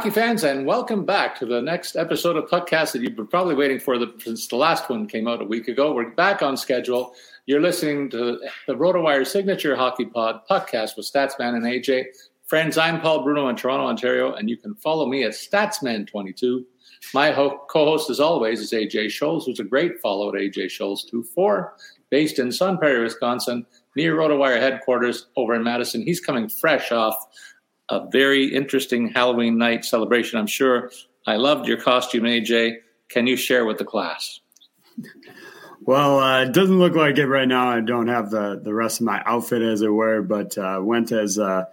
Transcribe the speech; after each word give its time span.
Hockey 0.00 0.08
fans, 0.08 0.44
and 0.44 0.64
welcome 0.64 1.04
back 1.04 1.38
to 1.38 1.44
the 1.44 1.60
next 1.60 1.94
episode 1.94 2.34
of 2.34 2.48
Puckcast 2.48 2.92
that 2.92 3.02
you've 3.02 3.16
been 3.16 3.26
probably 3.26 3.54
waiting 3.54 3.78
for 3.78 3.98
the, 3.98 4.10
since 4.24 4.46
the 4.46 4.56
last 4.56 4.88
one 4.88 5.06
came 5.06 5.28
out 5.28 5.42
a 5.42 5.44
week 5.44 5.68
ago. 5.68 5.92
We're 5.92 6.08
back 6.08 6.40
on 6.40 6.56
schedule. 6.56 7.12
You're 7.44 7.60
listening 7.60 8.08
to 8.12 8.40
the 8.66 8.74
RotoWire 8.74 9.26
Signature 9.26 9.76
Hockey 9.76 10.06
Pod 10.06 10.40
Puckcast 10.50 10.96
with 10.96 11.04
Statsman 11.04 11.54
and 11.54 11.64
AJ. 11.64 12.06
Friends, 12.46 12.78
I'm 12.78 13.02
Paul 13.02 13.22
Bruno 13.24 13.48
in 13.50 13.56
Toronto, 13.56 13.84
Ontario, 13.84 14.32
and 14.32 14.48
you 14.48 14.56
can 14.56 14.74
follow 14.76 15.04
me 15.04 15.22
at 15.24 15.32
Statsman22. 15.32 16.64
My 17.12 17.30
ho- 17.32 17.60
co-host, 17.68 18.08
as 18.08 18.20
always, 18.20 18.60
is 18.60 18.72
AJ 18.72 19.08
Scholes, 19.08 19.44
who's 19.44 19.60
a 19.60 19.64
great 19.64 20.00
follow 20.00 20.30
at 20.30 20.34
AJ 20.40 20.68
Scholes24, 20.80 21.72
based 22.08 22.38
in 22.38 22.50
Sun 22.50 22.78
Prairie, 22.78 23.02
Wisconsin, 23.02 23.66
near 23.96 24.16
RotoWire 24.16 24.60
headquarters 24.60 25.26
over 25.36 25.54
in 25.54 25.62
Madison. 25.62 26.00
He's 26.00 26.20
coming 26.20 26.48
fresh 26.48 26.90
off 26.90 27.26
a 27.90 28.08
very 28.10 28.46
interesting 28.46 29.08
Halloween 29.08 29.58
night 29.58 29.84
celebration. 29.84 30.38
I'm 30.38 30.46
sure 30.46 30.90
I 31.26 31.36
loved 31.36 31.68
your 31.68 31.80
costume, 31.80 32.24
AJ. 32.24 32.76
Can 33.08 33.26
you 33.26 33.36
share 33.36 33.64
with 33.64 33.78
the 33.78 33.84
class? 33.84 34.40
Well, 35.82 36.20
uh, 36.20 36.44
it 36.44 36.52
doesn't 36.52 36.78
look 36.78 36.94
like 36.94 37.18
it 37.18 37.26
right 37.26 37.48
now. 37.48 37.68
I 37.68 37.80
don't 37.80 38.08
have 38.08 38.30
the, 38.30 38.60
the 38.62 38.74
rest 38.74 39.00
of 39.00 39.06
my 39.06 39.22
outfit, 39.26 39.62
as 39.62 39.82
it 39.82 39.88
were, 39.88 40.22
but 40.22 40.56
uh, 40.56 40.80
went 40.82 41.10
as 41.10 41.38
uh, 41.38 41.64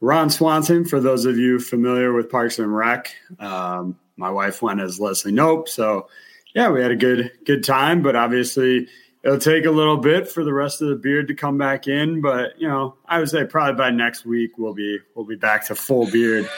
Ron 0.00 0.30
Swanson, 0.30 0.84
for 0.84 0.98
those 0.98 1.26
of 1.26 1.36
you 1.36 1.58
familiar 1.58 2.12
with 2.12 2.30
Parks 2.30 2.58
and 2.58 2.74
Rec. 2.74 3.14
Um, 3.38 3.98
my 4.16 4.30
wife 4.30 4.62
went 4.62 4.80
as 4.80 4.98
Leslie 4.98 5.32
Knope. 5.32 5.68
So, 5.68 6.08
yeah, 6.54 6.70
we 6.70 6.82
had 6.82 6.90
a 6.90 6.96
good 6.96 7.30
good 7.44 7.62
time, 7.62 8.02
but 8.02 8.16
obviously 8.16 8.88
it'll 9.22 9.38
take 9.38 9.66
a 9.66 9.70
little 9.70 9.96
bit 9.96 10.28
for 10.28 10.44
the 10.44 10.52
rest 10.52 10.80
of 10.82 10.88
the 10.88 10.96
beard 10.96 11.28
to 11.28 11.34
come 11.34 11.58
back 11.58 11.86
in, 11.86 12.20
but 12.20 12.60
you 12.60 12.68
know, 12.68 12.96
I 13.06 13.18
would 13.18 13.28
say 13.28 13.44
probably 13.44 13.74
by 13.74 13.90
next 13.90 14.24
week 14.24 14.58
we'll 14.58 14.74
be 14.74 14.98
we'll 15.14 15.26
be 15.26 15.36
back 15.36 15.66
to 15.66 15.74
full 15.74 16.10
beard. 16.10 16.48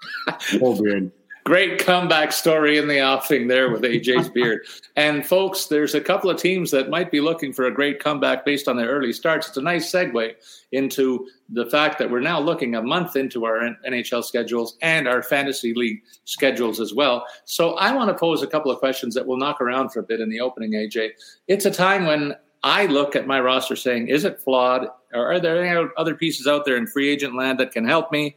full 0.40 0.82
beard. 0.82 1.12
Great 1.44 1.80
comeback 1.80 2.30
story 2.30 2.78
in 2.78 2.86
the 2.86 3.00
offing 3.00 3.48
there 3.48 3.70
with 3.70 3.82
AJ's 3.82 4.28
beard. 4.34 4.64
And 4.94 5.26
folks, 5.26 5.66
there's 5.66 5.94
a 5.94 6.00
couple 6.00 6.30
of 6.30 6.36
teams 6.36 6.70
that 6.70 6.88
might 6.88 7.10
be 7.10 7.20
looking 7.20 7.52
for 7.52 7.64
a 7.64 7.74
great 7.74 7.98
comeback 7.98 8.44
based 8.44 8.68
on 8.68 8.76
their 8.76 8.88
early 8.88 9.12
starts. 9.12 9.48
It's 9.48 9.56
a 9.56 9.62
nice 9.62 9.90
segue 9.90 10.34
into 10.70 11.26
the 11.48 11.66
fact 11.66 11.98
that 11.98 12.08
we're 12.08 12.20
now 12.20 12.38
looking 12.38 12.76
a 12.76 12.82
month 12.82 13.16
into 13.16 13.44
our 13.44 13.58
NHL 13.86 14.22
schedules 14.22 14.76
and 14.82 15.08
our 15.08 15.20
fantasy 15.20 15.74
league 15.74 16.02
schedules 16.24 16.78
as 16.78 16.94
well. 16.94 17.26
So 17.44 17.74
I 17.74 17.92
want 17.92 18.08
to 18.08 18.14
pose 18.14 18.42
a 18.42 18.46
couple 18.46 18.70
of 18.70 18.78
questions 18.78 19.14
that 19.14 19.26
we'll 19.26 19.38
knock 19.38 19.60
around 19.60 19.90
for 19.90 19.98
a 19.98 20.04
bit 20.04 20.20
in 20.20 20.28
the 20.28 20.40
opening, 20.40 20.72
AJ. 20.72 21.10
It's 21.48 21.66
a 21.66 21.72
time 21.72 22.06
when 22.06 22.36
I 22.62 22.86
look 22.86 23.16
at 23.16 23.26
my 23.26 23.40
roster 23.40 23.74
saying, 23.74 24.06
is 24.06 24.24
it 24.24 24.40
flawed? 24.40 24.86
Or 25.12 25.32
are 25.32 25.40
there 25.40 25.64
any 25.64 25.88
other 25.96 26.14
pieces 26.14 26.46
out 26.46 26.64
there 26.64 26.76
in 26.76 26.86
free 26.86 27.08
agent 27.08 27.34
land 27.34 27.58
that 27.58 27.72
can 27.72 27.84
help 27.84 28.12
me? 28.12 28.36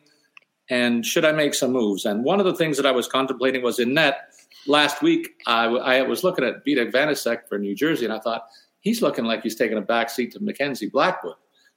And 0.69 1.05
should 1.05 1.25
I 1.25 1.31
make 1.31 1.53
some 1.53 1.71
moves? 1.71 2.05
And 2.05 2.23
one 2.23 2.39
of 2.39 2.45
the 2.45 2.55
things 2.55 2.77
that 2.77 2.85
I 2.85 2.91
was 2.91 3.07
contemplating 3.07 3.61
was 3.61 3.79
in 3.79 3.93
net 3.93 4.33
last 4.67 5.01
week. 5.01 5.29
I, 5.45 5.65
I 5.65 6.01
was 6.01 6.23
looking 6.23 6.45
at 6.45 6.65
Vitek 6.65 6.91
Vanecek 6.91 7.47
for 7.47 7.57
New 7.57 7.75
Jersey, 7.75 8.05
and 8.05 8.13
I 8.13 8.19
thought 8.19 8.47
he's 8.81 9.01
looking 9.01 9.25
like 9.25 9.43
he's 9.43 9.55
taking 9.55 9.77
a 9.77 9.81
back 9.81 10.09
seat 10.09 10.31
to 10.33 10.39
Mackenzie 10.39 10.89
Blackwood. 10.89 11.35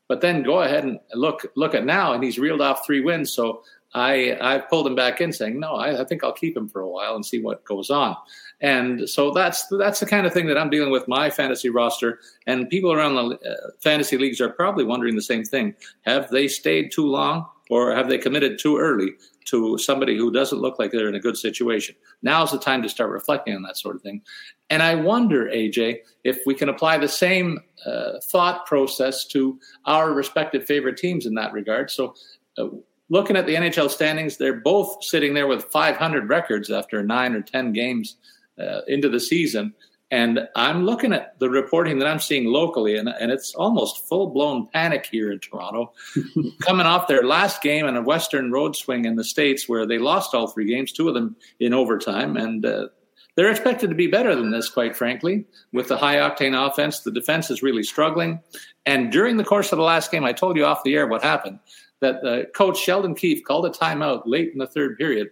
But 0.09 0.23
then 0.23 0.43
go 0.43 0.63
ahead 0.63 0.85
and 0.85 0.99
look 1.15 1.47
look 1.55 1.75
at 1.75 1.85
now, 1.85 2.15
and 2.15 2.25
he's 2.25 2.39
reeled 2.39 2.63
off 2.63 2.87
three 2.87 3.01
wins. 3.01 3.31
So 3.33 3.63
I 3.95 4.39
I 4.41 4.59
pulled 4.59 4.87
him 4.87 4.95
back 4.95 5.21
in, 5.21 5.33
saying 5.33 5.61
no, 5.61 5.75
I, 5.75 6.01
I 6.01 6.05
think 6.05 6.25
I'll 6.25 6.33
keep 6.33 6.57
him 6.57 6.69
for 6.69 6.81
a 6.81 6.89
while 6.89 7.15
and 7.15 7.25
see 7.25 7.43
what 7.43 7.65
goes 7.65 7.91
on. 7.91 8.17
And 8.61 9.09
so 9.09 9.31
that's 9.31 9.67
that's 9.69 10.01
the 10.01 10.07
kind 10.07 10.27
of 10.27 10.33
thing 10.33 10.47
that 10.47 10.59
I'm 10.59 10.71
dealing 10.71 10.91
with 10.91 11.07
my 11.07 11.31
fantasy 11.31 11.71
roster, 11.71 12.19
and 12.47 12.69
people 12.69 12.93
around 12.93 13.15
the 13.15 13.39
uh, 13.39 13.71
fantasy 13.81 14.19
leagues 14.19 14.41
are 14.41 14.49
probably 14.49 14.85
wondering 14.85 15.15
the 15.15 15.23
same 15.23 15.45
thing. 15.45 15.75
Have 16.03 16.29
they 16.31 16.49
stayed 16.49 16.91
too 16.91 17.07
long? 17.07 17.47
or 17.71 17.95
have 17.95 18.09
they 18.09 18.19
committed 18.19 18.59
too 18.59 18.79
early 18.79 19.13
to 19.47 19.79
somebody 19.79 20.17
who 20.17 20.31
doesn't 20.31 20.61
look 20.61 20.79
like 20.79 20.91
they're 20.91 21.09
in 21.09 21.15
a 21.15 21.21
good 21.21 21.37
situation? 21.37 21.95
Now's 22.23 22.53
the 22.53 22.59
time 22.59 22.83
to 22.83 22.89
start 22.89 23.11
reflecting 23.11 23.55
on 23.55 23.63
that 23.63 23.77
sort 23.77 23.97
of 23.97 24.03
thing. 24.03 24.23
And 24.71 24.83
I 24.83 24.95
wonder, 24.95 25.47
AJ, 25.47 25.99
if 26.25 26.39
we 26.47 26.55
can 26.55 26.69
apply 26.69 26.99
the 26.99 27.09
same 27.09 27.61
uh, 27.87 28.21
thought 28.31 28.67
process 28.67 29.25
to 29.27 29.59
our 29.87 30.13
respective 30.13 30.67
favorite 30.67 30.97
teams 30.97 31.27
in 31.27 31.35
that 31.35 31.53
regard. 31.53 31.91
So, 31.91 32.15
uh, 32.57 32.69
looking 33.11 33.37
at 33.37 33.47
the 33.47 33.55
NHL 33.55 33.91
standings, 33.91 34.37
they're 34.37 34.61
both 34.61 35.03
sitting 35.03 35.33
there 35.33 35.47
with 35.47 35.65
500 35.65 36.29
records 36.29 36.71
after 36.71 37.03
nine 37.03 37.35
or 37.35 37.41
10 37.41 37.73
games 37.73 38.17
uh, 38.61 38.81
into 38.87 39.09
the 39.09 39.21
season. 39.21 39.75
And 40.11 40.49
I'm 40.57 40.87
looking 40.87 41.13
at 41.13 41.39
the 41.39 41.51
reporting 41.51 41.99
that 41.99 42.09
I'm 42.09 42.19
seeing 42.19 42.47
locally, 42.47 42.97
and, 42.97 43.11
and 43.11 43.31
it's 43.31 43.55
almost 43.55 44.09
full 44.09 44.29
blown 44.31 44.67
panic 44.73 45.07
here 45.11 45.31
in 45.31 45.39
Toronto. 45.39 45.93
Coming 46.63 46.87
off 46.87 47.09
their 47.09 47.25
last 47.25 47.61
game 47.61 47.85
in 47.87 47.97
a 47.97 48.03
Western 48.03 48.51
road 48.51 48.75
swing 48.75 49.05
in 49.05 49.17
the 49.17 49.25
States 49.25 49.69
where 49.69 49.87
they 49.87 49.99
lost 49.99 50.35
all 50.35 50.47
three 50.47 50.67
games, 50.67 50.93
two 50.93 51.09
of 51.09 51.15
them 51.15 51.37
in 51.61 51.75
overtime. 51.75 52.39
And 52.39 52.65
uh, 52.65 52.89
they're 53.37 53.51
expected 53.51 53.91
to 53.91 53.95
be 53.95 54.07
better 54.07 54.35
than 54.35 54.51
this, 54.51 54.71
quite 54.71 54.97
frankly. 54.97 55.45
With 55.75 55.89
the 55.89 55.99
high 55.99 56.17
octane 56.17 56.57
offense, 56.57 57.01
the 57.01 57.13
defense 57.13 57.51
is 57.51 57.63
really 57.63 57.83
struggling. 57.83 58.41
And 58.87 59.13
during 59.13 59.37
the 59.37 59.45
course 59.45 59.73
of 59.73 59.77
the 59.77 59.85
last 59.85 60.11
game, 60.11 60.25
I 60.25 60.33
told 60.33 60.57
you 60.57 60.65
off 60.65 60.85
the 60.85 60.95
air 60.95 61.07
what 61.07 61.23
happened 61.23 61.59
that 62.01 62.25
uh, 62.25 62.49
coach 62.57 62.79
Sheldon 62.79 63.15
Keefe 63.15 63.45
called 63.45 63.67
a 63.67 63.71
timeout 63.71 64.23
late 64.25 64.53
in 64.53 64.59
the 64.59 64.67
third 64.67 64.97
period 64.99 65.31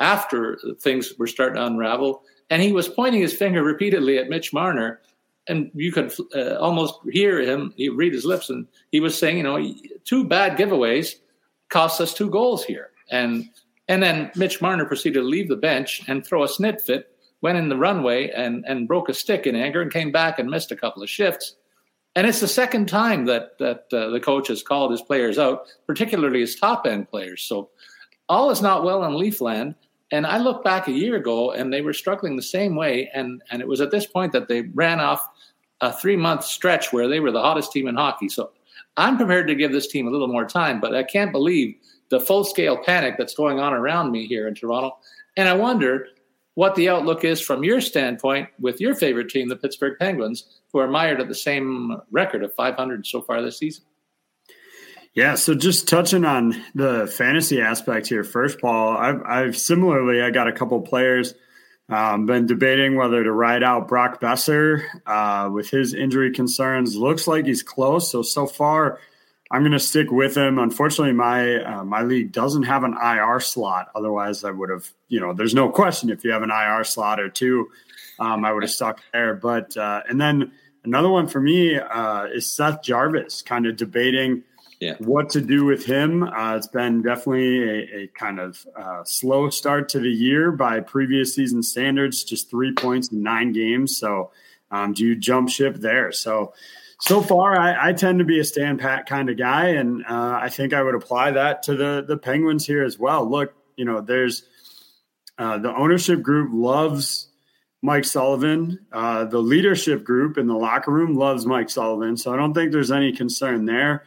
after 0.00 0.58
things 0.80 1.12
were 1.18 1.26
starting 1.26 1.56
to 1.56 1.66
unravel 1.66 2.22
and 2.50 2.62
he 2.62 2.72
was 2.72 2.88
pointing 2.88 3.20
his 3.20 3.32
finger 3.32 3.62
repeatedly 3.62 4.18
at 4.18 4.28
Mitch 4.28 4.52
Marner, 4.52 5.00
and 5.48 5.70
you 5.74 5.92
could 5.92 6.12
uh, 6.34 6.56
almost 6.56 6.94
hear 7.10 7.40
him 7.40 7.74
read 7.94 8.12
his 8.12 8.24
lips, 8.24 8.50
and 8.50 8.66
he 8.92 9.00
was 9.00 9.18
saying, 9.18 9.38
you 9.38 9.42
know, 9.42 9.74
two 10.04 10.24
bad 10.24 10.56
giveaways 10.56 11.16
cost 11.68 12.00
us 12.00 12.14
two 12.14 12.30
goals 12.30 12.64
here, 12.64 12.90
and 13.10 13.48
and 13.88 14.02
then 14.02 14.30
Mitch 14.36 14.62
Marner 14.62 14.86
proceeded 14.86 15.20
to 15.20 15.26
leave 15.26 15.48
the 15.48 15.56
bench 15.56 16.02
and 16.08 16.24
throw 16.24 16.42
a 16.42 16.48
snit 16.48 16.80
fit, 16.80 17.10
went 17.42 17.58
in 17.58 17.68
the 17.68 17.76
runway 17.76 18.30
and 18.30 18.64
and 18.66 18.88
broke 18.88 19.08
a 19.08 19.14
stick 19.14 19.46
in 19.46 19.56
anger, 19.56 19.82
and 19.82 19.92
came 19.92 20.12
back 20.12 20.38
and 20.38 20.48
missed 20.48 20.72
a 20.72 20.76
couple 20.76 21.02
of 21.02 21.10
shifts. 21.10 21.56
And 22.16 22.26
it's 22.26 22.40
the 22.40 22.48
second 22.48 22.86
time 22.88 23.24
that 23.26 23.58
that 23.58 23.86
uh, 23.92 24.10
the 24.10 24.20
coach 24.20 24.48
has 24.48 24.62
called 24.62 24.92
his 24.92 25.02
players 25.02 25.38
out, 25.38 25.66
particularly 25.86 26.40
his 26.40 26.56
top 26.56 26.86
end 26.86 27.10
players. 27.10 27.42
So 27.42 27.70
all 28.28 28.50
is 28.50 28.62
not 28.62 28.84
well 28.84 29.04
in 29.04 29.12
Leafland. 29.12 29.74
And 30.14 30.28
I 30.28 30.38
look 30.38 30.62
back 30.62 30.86
a 30.86 30.92
year 30.92 31.16
ago 31.16 31.50
and 31.50 31.72
they 31.72 31.82
were 31.82 31.92
struggling 31.92 32.36
the 32.36 32.42
same 32.42 32.76
way. 32.76 33.10
And, 33.12 33.42
and 33.50 33.60
it 33.60 33.66
was 33.66 33.80
at 33.80 33.90
this 33.90 34.06
point 34.06 34.30
that 34.30 34.46
they 34.46 34.62
ran 34.62 35.00
off 35.00 35.28
a 35.80 35.92
three 35.92 36.14
month 36.14 36.44
stretch 36.44 36.92
where 36.92 37.08
they 37.08 37.18
were 37.18 37.32
the 37.32 37.42
hottest 37.42 37.72
team 37.72 37.88
in 37.88 37.96
hockey. 37.96 38.28
So 38.28 38.52
I'm 38.96 39.16
prepared 39.16 39.48
to 39.48 39.56
give 39.56 39.72
this 39.72 39.88
team 39.88 40.06
a 40.06 40.10
little 40.12 40.28
more 40.28 40.44
time, 40.44 40.80
but 40.80 40.94
I 40.94 41.02
can't 41.02 41.32
believe 41.32 41.74
the 42.10 42.20
full 42.20 42.44
scale 42.44 42.78
panic 42.78 43.16
that's 43.18 43.34
going 43.34 43.58
on 43.58 43.72
around 43.72 44.12
me 44.12 44.28
here 44.28 44.46
in 44.46 44.54
Toronto. 44.54 44.96
And 45.36 45.48
I 45.48 45.54
wonder 45.54 46.06
what 46.54 46.76
the 46.76 46.88
outlook 46.88 47.24
is 47.24 47.40
from 47.40 47.64
your 47.64 47.80
standpoint 47.80 48.48
with 48.60 48.80
your 48.80 48.94
favorite 48.94 49.30
team, 49.30 49.48
the 49.48 49.56
Pittsburgh 49.56 49.98
Penguins, 49.98 50.60
who 50.72 50.78
are 50.78 50.86
mired 50.86 51.20
at 51.20 51.26
the 51.26 51.34
same 51.34 52.00
record 52.12 52.44
of 52.44 52.54
500 52.54 53.04
so 53.04 53.20
far 53.20 53.42
this 53.42 53.58
season. 53.58 53.84
Yeah, 55.14 55.36
so 55.36 55.54
just 55.54 55.86
touching 55.86 56.24
on 56.24 56.60
the 56.74 57.06
fantasy 57.06 57.60
aspect 57.60 58.08
here 58.08 58.24
first, 58.24 58.60
Paul. 58.60 58.96
I've, 58.96 59.22
I've 59.22 59.56
similarly 59.56 60.20
I 60.20 60.30
got 60.30 60.48
a 60.48 60.52
couple 60.52 60.80
players. 60.80 61.34
Um, 61.88 62.26
been 62.26 62.46
debating 62.46 62.96
whether 62.96 63.22
to 63.22 63.30
ride 63.30 63.62
out 63.62 63.86
Brock 63.86 64.20
Boeser 64.20 64.84
uh, 65.06 65.50
with 65.52 65.70
his 65.70 65.94
injury 65.94 66.32
concerns. 66.32 66.96
Looks 66.96 67.28
like 67.28 67.44
he's 67.46 67.62
close. 67.62 68.10
So 68.10 68.22
so 68.22 68.46
far, 68.46 68.98
I'm 69.52 69.62
going 69.62 69.72
to 69.72 69.78
stick 69.78 70.10
with 70.10 70.36
him. 70.36 70.58
Unfortunately, 70.58 71.12
my 71.12 71.62
uh, 71.62 71.84
my 71.84 72.02
league 72.02 72.32
doesn't 72.32 72.64
have 72.64 72.82
an 72.82 72.94
IR 72.94 73.38
slot. 73.38 73.90
Otherwise, 73.94 74.42
I 74.42 74.50
would 74.50 74.70
have. 74.70 74.90
You 75.08 75.20
know, 75.20 75.32
there's 75.32 75.54
no 75.54 75.68
question 75.68 76.10
if 76.10 76.24
you 76.24 76.32
have 76.32 76.42
an 76.42 76.50
IR 76.50 76.82
slot 76.82 77.20
or 77.20 77.28
two, 77.28 77.68
um, 78.18 78.44
I 78.44 78.52
would 78.52 78.64
have 78.64 78.72
stuck 78.72 79.00
there. 79.12 79.34
But 79.34 79.76
uh, 79.76 80.02
and 80.08 80.20
then 80.20 80.50
another 80.82 81.10
one 81.10 81.28
for 81.28 81.40
me 81.40 81.78
uh, 81.78 82.24
is 82.24 82.50
Seth 82.50 82.82
Jarvis, 82.82 83.42
kind 83.42 83.66
of 83.66 83.76
debating 83.76 84.42
yeah. 84.84 84.94
what 84.98 85.30
to 85.30 85.40
do 85.40 85.64
with 85.64 85.86
him. 85.86 86.22
Uh, 86.22 86.56
it's 86.56 86.68
been 86.68 87.02
definitely 87.02 87.62
a, 87.62 88.02
a 88.02 88.06
kind 88.08 88.38
of 88.38 88.66
uh, 88.76 89.02
slow 89.04 89.48
start 89.50 89.88
to 89.90 89.98
the 89.98 90.10
year 90.10 90.52
by 90.52 90.80
previous 90.80 91.34
season 91.34 91.62
standards, 91.62 92.22
just 92.24 92.50
three 92.50 92.72
points 92.74 93.08
in 93.08 93.22
nine 93.22 93.52
games. 93.52 93.96
So, 93.96 94.30
um, 94.70 94.92
do 94.92 95.04
you 95.04 95.16
jump 95.16 95.48
ship 95.48 95.76
there? 95.76 96.12
So, 96.12 96.52
so 97.00 97.22
far, 97.22 97.58
I, 97.58 97.90
I, 97.90 97.92
tend 97.92 98.18
to 98.18 98.24
be 98.24 98.40
a 98.40 98.44
stand 98.44 98.80
pat 98.80 99.06
kind 99.06 99.28
of 99.28 99.36
guy, 99.36 99.68
and 99.68 100.04
uh, 100.04 100.38
I 100.40 100.48
think 100.48 100.72
I 100.72 100.82
would 100.82 100.94
apply 100.94 101.32
that 101.32 101.62
to 101.64 101.76
the 101.76 102.04
the 102.06 102.16
Penguins 102.16 102.66
here 102.66 102.84
as 102.84 102.98
well. 102.98 103.28
Look, 103.28 103.54
you 103.76 103.84
know, 103.84 104.00
there's 104.00 104.44
uh, 105.38 105.58
the 105.58 105.74
ownership 105.74 106.22
group 106.22 106.50
loves 106.52 107.28
Mike 107.82 108.04
Sullivan. 108.04 108.86
Uh, 108.92 109.24
the 109.24 109.38
leadership 109.38 110.04
group 110.04 110.38
in 110.38 110.46
the 110.46 110.54
locker 110.54 110.90
room 110.90 111.14
loves 111.14 111.44
Mike 111.46 111.70
Sullivan, 111.70 112.16
so 112.16 112.32
I 112.32 112.36
don't 112.36 112.54
think 112.54 112.72
there's 112.72 112.92
any 112.92 113.12
concern 113.12 113.64
there. 113.64 114.04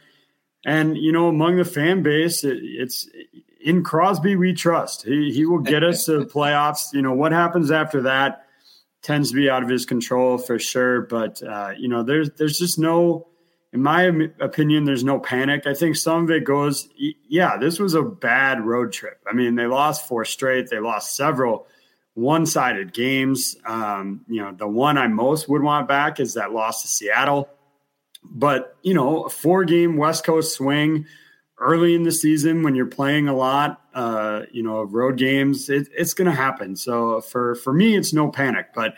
And 0.68 0.98
you 0.98 1.12
know, 1.12 1.28
among 1.28 1.56
the 1.56 1.64
fan 1.64 2.02
base, 2.02 2.44
it, 2.44 2.58
it's 2.62 3.08
in 3.58 3.82
Crosby 3.82 4.36
we 4.36 4.52
trust. 4.52 5.02
He 5.02 5.32
he 5.32 5.46
will 5.46 5.60
get 5.60 5.82
us 5.82 6.04
to 6.04 6.18
the 6.18 6.26
playoffs. 6.34 6.92
You 6.92 7.00
know 7.00 7.14
what 7.14 7.32
happens 7.32 7.70
after 7.70 8.02
that 8.02 8.44
tends 9.00 9.30
to 9.30 9.36
be 9.36 9.48
out 9.48 9.62
of 9.62 9.70
his 9.70 9.86
control 9.86 10.36
for 10.36 10.58
sure. 10.58 11.02
But 11.02 11.42
uh, 11.42 11.70
you 11.78 11.88
know, 11.88 12.02
there's 12.02 12.30
there's 12.32 12.58
just 12.58 12.78
no 12.78 13.28
in 13.72 13.82
my 13.82 14.02
opinion, 14.40 14.84
there's 14.84 15.04
no 15.04 15.18
panic. 15.18 15.66
I 15.66 15.72
think 15.72 15.96
some 15.96 16.24
of 16.24 16.30
it 16.30 16.44
goes, 16.44 16.88
yeah, 16.96 17.56
this 17.56 17.78
was 17.78 17.94
a 17.94 18.02
bad 18.02 18.64
road 18.64 18.92
trip. 18.92 19.20
I 19.26 19.34
mean, 19.34 19.54
they 19.54 19.66
lost 19.66 20.06
four 20.06 20.26
straight, 20.26 20.68
they 20.68 20.80
lost 20.80 21.16
several 21.16 21.66
one 22.12 22.44
sided 22.44 22.92
games. 22.92 23.56
Um, 23.64 24.22
you 24.28 24.42
know, 24.42 24.52
the 24.52 24.68
one 24.68 24.98
I 24.98 25.06
most 25.06 25.48
would 25.48 25.62
want 25.62 25.88
back 25.88 26.20
is 26.20 26.34
that 26.34 26.52
loss 26.52 26.82
to 26.82 26.88
Seattle. 26.88 27.48
But, 28.24 28.76
you 28.82 28.94
know, 28.94 29.24
a 29.24 29.30
four 29.30 29.64
game 29.64 29.96
West 29.96 30.24
Coast 30.24 30.54
swing 30.54 31.06
early 31.58 31.94
in 31.94 32.04
the 32.04 32.12
season 32.12 32.62
when 32.62 32.74
you're 32.74 32.86
playing 32.86 33.28
a 33.28 33.34
lot, 33.34 33.80
uh, 33.94 34.42
you 34.52 34.62
know, 34.62 34.78
of 34.78 34.94
road 34.94 35.16
games, 35.16 35.68
it, 35.68 35.88
it's 35.96 36.14
going 36.14 36.30
to 36.30 36.36
happen. 36.36 36.76
So 36.76 37.20
for, 37.20 37.56
for 37.56 37.72
me, 37.72 37.96
it's 37.96 38.12
no 38.12 38.30
panic. 38.30 38.68
But, 38.74 38.94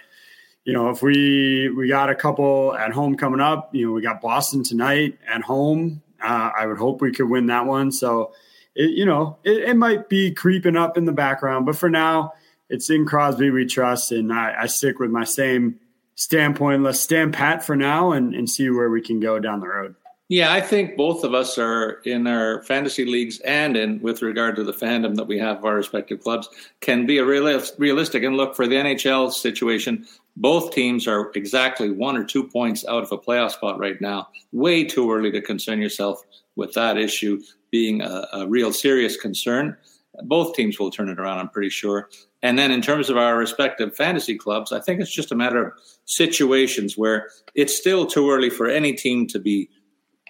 you 0.65 0.73
know, 0.73 0.91
if 0.91 1.03
we 1.03 1.71
we 1.71 1.89
got 1.89 2.11
a 2.11 2.15
couple 2.15 2.75
at 2.75 2.93
home 2.93 3.17
coming 3.17 3.41
up, 3.41 3.75
you 3.75 3.87
know, 3.87 3.93
we 3.93 4.03
got 4.03 4.21
Boston 4.21 4.63
tonight 4.63 5.19
at 5.27 5.43
home. 5.43 6.03
Uh, 6.23 6.51
I 6.57 6.67
would 6.67 6.79
hope 6.79 7.01
we 7.01 7.13
could 7.13 7.31
win 7.31 7.47
that 7.47 7.65
one. 7.65 7.91
So, 7.93 8.33
it, 8.75 8.91
you 8.91 9.07
know, 9.07 9.39
it, 9.43 9.71
it, 9.71 9.77
might 9.77 10.09
be 10.09 10.33
creeping 10.33 10.77
up 10.77 10.97
in 10.99 11.07
the 11.07 11.13
background, 11.13 11.67
but 11.67 11.77
for 11.77 11.89
now, 11.89 12.35
it's 12.69 12.89
in 12.91 13.05
Crosby 13.05 13.51
we 13.51 13.67
trust, 13.67 14.13
and 14.13 14.33
I, 14.33 14.55
I 14.61 14.67
stick 14.67 15.01
with 15.01 15.11
my 15.11 15.25
same 15.25 15.81
standpoint. 16.21 16.83
Let's 16.83 17.01
stand 17.01 17.33
pat 17.33 17.65
for 17.65 17.75
now 17.75 18.13
and, 18.13 18.35
and 18.35 18.49
see 18.49 18.69
where 18.69 18.91
we 18.91 19.01
can 19.01 19.21
go 19.21 19.39
down 19.39 19.61
the 19.61 19.69
road. 19.69 19.95
Yeah, 20.29 20.53
I 20.53 20.61
think 20.61 20.97
both 20.97 21.25
of 21.25 21.35
us 21.35 21.59
are 21.59 22.03
in 22.05 22.27
our 22.29 22.63
fantasy 22.63 23.05
leagues 23.05 23.41
and 23.41 23.77
in 23.77 24.01
with 24.01 24.23
regard 24.23 24.55
to 24.57 24.63
the 24.63 24.73
fandom 24.73 25.17
that 25.17 25.27
we 25.27 25.39
have 25.39 25.59
of 25.59 25.65
our 25.65 25.75
respective 25.75 26.21
clubs 26.21 26.49
can 26.81 27.05
be 27.05 27.19
a 27.19 27.25
realistic 27.25 28.23
and 28.23 28.37
look 28.37 28.55
for 28.55 28.69
the 28.69 28.77
NHL 28.77 29.33
situation. 29.33 30.07
Both 30.37 30.73
teams 30.73 31.09
are 31.09 31.33
exactly 31.35 31.91
one 31.91 32.17
or 32.17 32.23
two 32.23 32.47
points 32.47 32.85
out 32.87 33.03
of 33.03 33.11
a 33.11 33.19
playoff 33.19 33.53
spot 33.53 33.81
right 33.81 34.01
now. 34.01 34.29
Way 34.53 34.85
too 34.85 35.11
early 35.11 35.33
to 35.33 35.41
concern 35.41 35.81
yourself 35.81 36.23
with 36.55 36.75
that 36.75 36.97
issue 36.97 37.43
being 37.73 38.03
a, 38.03 38.29
a 38.33 38.47
real 38.47 38.73
serious 38.73 39.17
concern. 39.17 39.77
Both 40.25 40.55
teams 40.55 40.79
will 40.79 40.91
turn 40.91 41.09
it 41.09 41.19
around, 41.19 41.39
I'm 41.39 41.49
pretty 41.49 41.71
sure. 41.71 42.09
And 42.43 42.59
then 42.59 42.71
in 42.71 42.81
terms 42.81 43.11
of 43.11 43.17
our 43.17 43.37
respective 43.37 43.95
fantasy 43.95 44.37
clubs, 44.37 44.73
I 44.73 44.81
think 44.81 45.01
it's 45.01 45.11
just 45.11 45.33
a 45.33 45.37
matter 45.37 45.69
of 45.69 45.73
situations 46.07 46.97
where 46.97 47.29
it's 47.55 47.77
still 47.77 48.07
too 48.07 48.31
early 48.31 48.51
for 48.51 48.67
any 48.67 48.95
team 48.95 49.27
to 49.29 49.39
be 49.39 49.69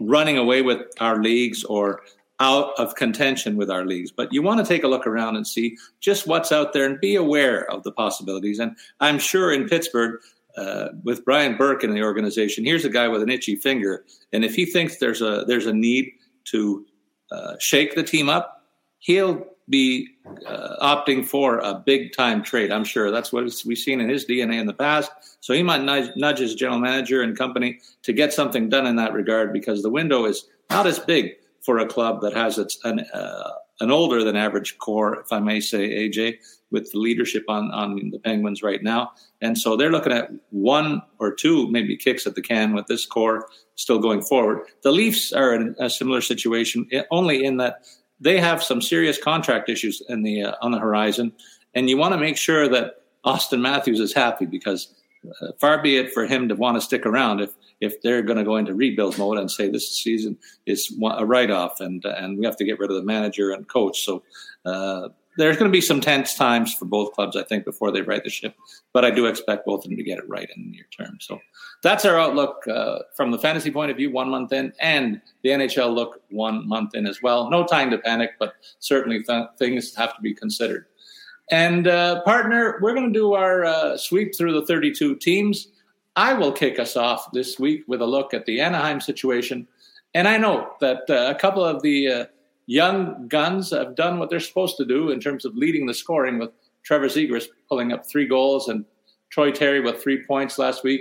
running 0.01 0.37
away 0.37 0.63
with 0.63 0.81
our 1.01 1.23
leagues 1.23 1.63
or 1.65 2.01
out 2.41 2.73
of 2.79 2.95
contention 2.95 3.57
with 3.57 3.71
our 3.71 3.85
leagues. 3.85 4.11
But 4.11 4.33
you 4.33 4.43
want 4.43 4.65
to 4.65 4.67
take 4.67 4.83
a 4.83 4.89
look 4.89 5.07
around 5.07 5.37
and 5.37 5.47
see 5.47 5.77
just 6.01 6.27
what's 6.27 6.51
out 6.51 6.73
there 6.73 6.87
and 6.87 6.99
be 6.99 7.15
aware 7.15 7.71
of 7.71 7.83
the 7.83 7.93
possibilities. 7.93 8.59
And 8.59 8.77
I'm 8.99 9.19
sure 9.19 9.53
in 9.53 9.69
Pittsburgh, 9.69 10.19
uh, 10.57 10.89
with 11.05 11.25
Brian 11.25 11.57
Burke 11.57 11.85
in 11.85 11.93
the 11.93 12.03
organization, 12.03 12.65
here's 12.65 12.85
a 12.85 12.91
guy 12.91 13.09
with 13.09 13.23
an 13.23 13.31
itchy 13.31 13.55
finger, 13.55 14.05
and 14.33 14.45
if 14.45 14.55
he 14.55 14.67
thinks 14.67 14.97
there's 14.97 15.23
a 15.23 15.45
there's 15.47 15.67
a 15.67 15.73
need 15.73 16.11
to 16.47 16.85
uh, 17.31 17.55
shake 17.61 17.95
the 17.95 18.03
team 18.03 18.29
up, 18.29 18.65
he'll 18.99 19.47
be 19.71 20.09
uh, 20.47 20.77
opting 20.83 21.25
for 21.25 21.59
a 21.59 21.75
big 21.75 22.13
time 22.13 22.43
trade. 22.43 22.71
I'm 22.71 22.85
sure 22.85 23.11
that's 23.11 23.33
what 23.33 23.45
we've 23.65 23.79
seen 23.79 24.01
in 24.01 24.09
his 24.09 24.27
DNA 24.27 24.61
in 24.61 24.67
the 24.67 24.75
past. 24.75 25.11
So 25.41 25.55
he 25.55 25.63
might 25.63 25.83
nudge, 25.83 26.11
nudge 26.17 26.39
his 26.39 26.55
general 26.55 26.81
manager 26.81 27.23
and 27.23 27.37
company 27.37 27.81
to 28.03 28.13
get 28.13 28.33
something 28.33 28.69
done 28.69 28.87
in 28.87 28.97
that 28.97 29.13
regard 29.13 29.53
because 29.53 29.83
the 29.83 29.91
window 29.91 30.25
is 30.25 30.49
not 30.69 30.87
as 30.87 30.99
big 30.99 31.33
for 31.61 31.79
a 31.79 31.87
club 31.87 32.21
that 32.23 32.35
has 32.35 32.59
its 32.59 32.79
an, 32.85 33.01
uh, 33.13 33.51
an 33.81 33.91
older 33.91 34.23
than 34.25 34.37
average 34.37 34.79
core, 34.79 35.21
if 35.21 35.33
I 35.33 35.41
may 35.41 35.61
say, 35.61 36.09
AJ, 36.09 36.39
with 36.71 36.93
the 36.93 36.99
leadership 36.99 37.45
on 37.49 37.71
on 37.71 38.11
the 38.11 38.19
Penguins 38.19 38.63
right 38.63 38.83
now. 38.83 39.13
And 39.41 39.57
so 39.57 39.77
they're 39.77 39.91
looking 39.91 40.13
at 40.13 40.31
one 40.51 41.03
or 41.19 41.35
two 41.35 41.71
maybe 41.71 41.97
kicks 41.97 42.27
at 42.27 42.35
the 42.35 42.43
can 42.43 42.75
with 42.75 42.87
this 42.87 43.07
core 43.07 43.49
still 43.75 43.99
going 43.99 44.23
forward. 44.23 44.67
The 44.83 44.93
Leafs 44.93 45.33
are 45.33 45.55
in 45.55 45.75
a 45.79 45.89
similar 45.89 46.21
situation, 46.21 46.89
only 47.11 47.45
in 47.45 47.57
that 47.57 47.87
they 48.21 48.39
have 48.39 48.63
some 48.63 48.83
serious 48.83 49.23
contract 49.23 49.69
issues 49.69 50.03
in 50.09 50.23
the 50.23 50.45
uh, 50.45 50.55
on 50.63 50.73
the 50.73 50.79
horizon, 50.79 51.33
and 51.75 51.89
you 51.89 51.97
want 51.97 52.13
to 52.13 52.19
make 52.19 52.37
sure 52.37 52.69
that 52.69 53.03
Austin 53.25 53.63
Matthews 53.63 54.01
is 54.01 54.13
happy 54.13 54.47
because 54.47 54.95
uh, 55.43 55.49
far 55.61 55.83
be 55.83 55.97
it 55.97 56.13
for 56.13 56.27
him 56.27 56.49
to 56.49 56.55
want 56.55 56.77
to 56.77 56.81
stick 56.81 57.07
around 57.07 57.41
if 57.41 57.53
if 57.81 58.01
they're 58.03 58.23
going 58.23 58.39
to 58.39 58.45
go 58.45 58.57
into 58.57 58.75
rebuild 58.75 59.17
mode 59.19 59.39
and 59.39 59.51
say 59.51 59.69
this 59.69 59.91
season 59.91 60.37
is 60.67 60.95
a 61.17 61.25
write 61.25 61.51
off 61.51 61.81
and 61.81 62.05
and 62.05 62.39
we 62.39 62.45
have 62.45 62.57
to 62.57 62.65
get 62.65 62.79
rid 62.79 62.91
of 62.91 62.97
the 62.97 63.03
manager 63.03 63.51
and 63.51 63.69
coach. 63.69 64.05
So 64.05 64.23
uh, 64.65 65.09
there's 65.37 65.57
going 65.57 65.71
to 65.71 65.73
be 65.73 65.81
some 65.81 66.01
tense 66.01 66.35
times 66.35 66.75
for 66.75 66.85
both 66.85 67.13
clubs, 67.13 67.37
I 67.37 67.43
think, 67.43 67.65
before 67.65 67.91
they 67.91 68.03
right 68.03 68.23
the 68.23 68.31
ship. 68.31 68.55
But 68.93 69.05
I 69.05 69.11
do 69.11 69.27
expect 69.27 69.65
both 69.65 69.85
of 69.85 69.91
them 69.91 69.97
to 69.97 70.03
get 70.03 70.19
it 70.19 70.29
right 70.29 70.49
in 70.55 70.63
the 70.65 70.71
near 70.71 70.87
term. 70.97 71.19
So 71.21 71.41
that's 71.83 72.05
our 72.05 72.19
outlook 72.19 72.67
uh, 72.69 73.01
from 73.17 73.31
the 73.31 73.39
fantasy 73.39 73.71
point 73.71 73.91
of 73.91 73.97
view, 73.97 74.11
one 74.11 74.29
month 74.29 74.53
in, 74.53 74.73
and 74.81 75.21
the 75.43 75.51
NHL 75.51 75.95
look 75.95 76.21
one 76.31 76.69
month 76.69 76.95
in 76.95 77.07
as 77.07 77.23
well. 77.23 77.49
No 77.49 77.65
time 77.65 77.91
to 77.91 77.99
panic, 77.99 78.33
but 78.39 78.55
certainly 78.81 79.23
th- 79.23 79.47
things 79.59 79.95
have 79.95 80.15
to 80.17 80.21
be 80.21 80.35
considered. 80.35 80.87
And 81.51 81.89
uh, 81.89 82.23
partner, 82.23 82.79
we're 82.81 82.95
going 82.95 83.13
to 83.13 83.19
do 83.19 83.35
our 83.35 83.65
uh, 83.65 83.97
sweep 83.97 84.37
through 84.37 84.53
the 84.53 84.67
32 84.67 85.17
teams. 85.17 85.69
I 86.17 86.33
will 86.35 86.53
kick 86.53 86.79
us 86.79 86.97
off 86.97 87.33
this 87.33 87.59
week 87.59 87.85
with 87.87 88.03
a 88.03 88.07
look 88.07 88.35
at 88.35 88.47
the 88.47 88.61
Anaheim 88.61 89.01
situation. 89.01 89.67
And 90.15 90.29
I 90.29 90.37
know 90.39 90.71
that 90.81 91.09
uh, 91.09 91.33
a 91.35 91.35
couple 91.35 91.65
of 91.65 91.83
the 91.83 92.09
uh, 92.09 92.25
young 92.71 93.27
guns 93.27 93.73
have 93.73 93.97
done 93.97 94.21
what 94.21 94.31
they're 94.31 94.39
supposed 94.39 94.77
to 94.77 94.85
do 94.85 95.11
in 95.11 95.19
terms 95.19 95.45
of 95.45 95.57
leading 95.57 95.87
the 95.87 95.93
scoring 95.93 96.39
with 96.39 96.51
Trevor 96.85 97.09
Zegras 97.09 97.49
pulling 97.69 97.93
up 97.93 98.07
three 98.07 98.29
goals 98.29 98.69
and 98.69 98.85
Troy 99.31 99.51
Terry 99.51 99.81
with 99.81 100.01
three 100.01 100.25
points 100.25 100.57
last 100.57 100.85
week. 100.85 101.01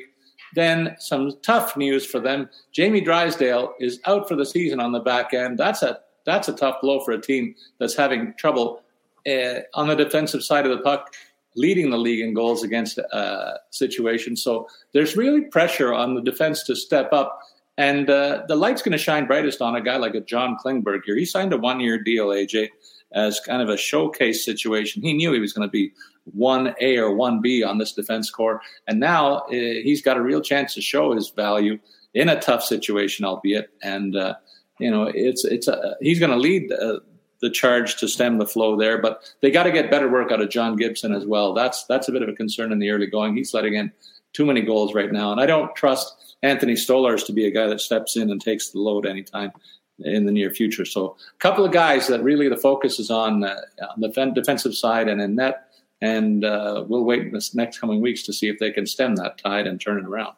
Then 0.56 0.96
some 0.98 1.32
tough 1.44 1.78
news 1.78 2.08
for 2.08 2.20
them. 2.20 2.50
Jamie 2.72 3.02
Drysdale 3.02 3.76
is 3.80 4.00
out 4.06 4.28
for 4.28 4.36
the 4.36 4.48
season 4.48 4.80
on 4.80 4.94
the 4.94 5.00
back 5.00 5.32
end. 5.32 5.60
That's 5.60 5.84
a 5.84 6.00
that's 6.26 6.48
a 6.48 6.54
tough 6.54 6.82
blow 6.82 7.02
for 7.02 7.12
a 7.12 7.22
team 7.22 7.54
that's 7.80 7.96
having 7.96 8.34
trouble 8.40 8.82
uh, 9.28 9.60
on 9.76 9.88
the 9.88 9.96
defensive 9.96 10.44
side 10.44 10.66
of 10.66 10.76
the 10.76 10.84
puck, 10.84 11.14
leading 11.56 11.92
the 11.92 11.98
league 11.98 12.22
in 12.22 12.34
goals 12.34 12.64
against 12.64 12.98
uh. 12.98 13.54
So 13.72 14.68
there's 14.94 15.16
really 15.16 15.42
pressure 15.42 15.94
on 15.94 16.16
the 16.16 16.22
defense 16.22 16.64
to 16.64 16.76
step 16.76 17.14
up 17.14 17.40
and 17.80 18.10
uh, 18.10 18.44
the 18.50 18.58
light's 18.58 18.82
going 18.82 18.92
to 18.92 18.98
shine 18.98 19.26
brightest 19.26 19.62
on 19.62 19.74
a 19.74 19.82
guy 19.82 19.96
like 19.96 20.14
a 20.14 20.20
John 20.20 20.58
Klingberg 20.62 21.00
here. 21.06 21.16
He 21.16 21.24
signed 21.24 21.54
a 21.54 21.58
one 21.58 21.80
year 21.80 21.98
deal, 21.98 22.28
AJ, 22.28 22.68
as 23.14 23.40
kind 23.40 23.62
of 23.62 23.70
a 23.70 23.78
showcase 23.78 24.44
situation. 24.44 25.02
He 25.02 25.14
knew 25.14 25.32
he 25.32 25.40
was 25.40 25.54
going 25.54 25.66
to 25.66 25.72
be 25.72 25.94
1A 26.38 26.98
or 26.98 27.16
1B 27.16 27.66
on 27.66 27.78
this 27.78 27.94
defense 27.94 28.30
core. 28.30 28.62
And 28.88 29.00
now 29.00 29.38
uh, 29.38 29.52
he's 29.52 30.02
got 30.02 30.18
a 30.18 30.22
real 30.22 30.42
chance 30.42 30.74
to 30.74 30.82
show 30.82 31.16
his 31.16 31.30
value 31.30 31.80
in 32.14 32.28
a 32.28 32.42
tough 32.42 32.64
situation, 32.64 33.24
albeit. 33.24 33.70
And, 33.82 34.14
uh, 34.14 34.36
you 34.78 34.92
know, 34.92 35.10
it's, 35.16 35.46
it's 35.46 35.70
a, 35.70 35.96
he's 36.02 36.20
going 36.20 36.32
to 36.32 36.38
lead 36.38 36.74
uh, 36.74 37.00
the 37.40 37.50
charge 37.50 37.96
to 38.02 38.10
stem 38.10 38.40
the 38.40 38.46
flow 38.46 38.76
there, 38.76 39.02
but 39.02 39.24
they 39.40 39.52
got 39.52 39.64
to 39.64 39.72
get 39.72 39.90
better 39.90 40.12
work 40.12 40.34
out 40.34 40.42
of 40.42 40.50
John 40.50 40.76
Gibson 40.76 41.14
as 41.14 41.26
well. 41.26 41.54
That's, 41.54 41.86
that's 41.86 42.10
a 42.10 42.12
bit 42.12 42.24
of 42.24 42.28
a 42.28 42.34
concern 42.34 42.74
in 42.74 42.80
the 42.80 42.90
early 42.90 43.08
going. 43.08 43.38
He's 43.38 43.54
letting 43.54 43.76
in 43.76 43.90
too 44.34 44.46
many 44.46 44.62
goals 44.64 44.94
right 44.94 45.14
now. 45.14 45.32
And 45.32 45.40
I 45.40 45.46
don't 45.46 45.74
trust 45.78 46.29
Anthony 46.42 46.74
Stolarz 46.74 47.26
to 47.26 47.34
be 47.34 47.46
a 47.46 47.52
guy 47.52 47.68
that 47.68 47.82
steps 47.82 48.16
in 48.16 48.30
and 48.32 48.42
takes 48.42 48.70
the 48.70 48.80
load 48.80 49.06
anytime 49.06 49.52
in 50.00 50.26
the 50.26 50.32
near 50.32 50.52
future. 50.52 50.86
So 50.86 51.18
a 51.36 51.40
couple 51.40 51.66
of 51.66 51.72
guys 51.72 52.08
that 52.08 52.24
really 52.24 52.48
the 52.48 52.58
focus 52.58 53.00
is 53.00 53.10
on, 53.12 53.44
uh, 53.44 53.60
on 53.82 54.00
the 54.00 54.32
defensive 54.34 54.76
side 54.76 55.08
and 55.08 55.22
in 55.22 55.36
net. 55.36 55.66
And 56.02 56.46
uh, 56.46 56.86
we'll 56.88 57.04
wait 57.04 57.24
in 57.24 57.34
this 57.34 57.54
next 57.54 57.80
coming 57.80 58.00
weeks 58.00 58.24
to 58.24 58.34
see 58.34 58.48
if 58.48 58.58
they 58.60 58.72
can 58.72 58.86
stem 58.86 59.16
that 59.18 59.38
tide 59.38 59.68
and 59.68 59.82
turn 59.82 59.98
it 59.98 60.06
around. 60.06 60.36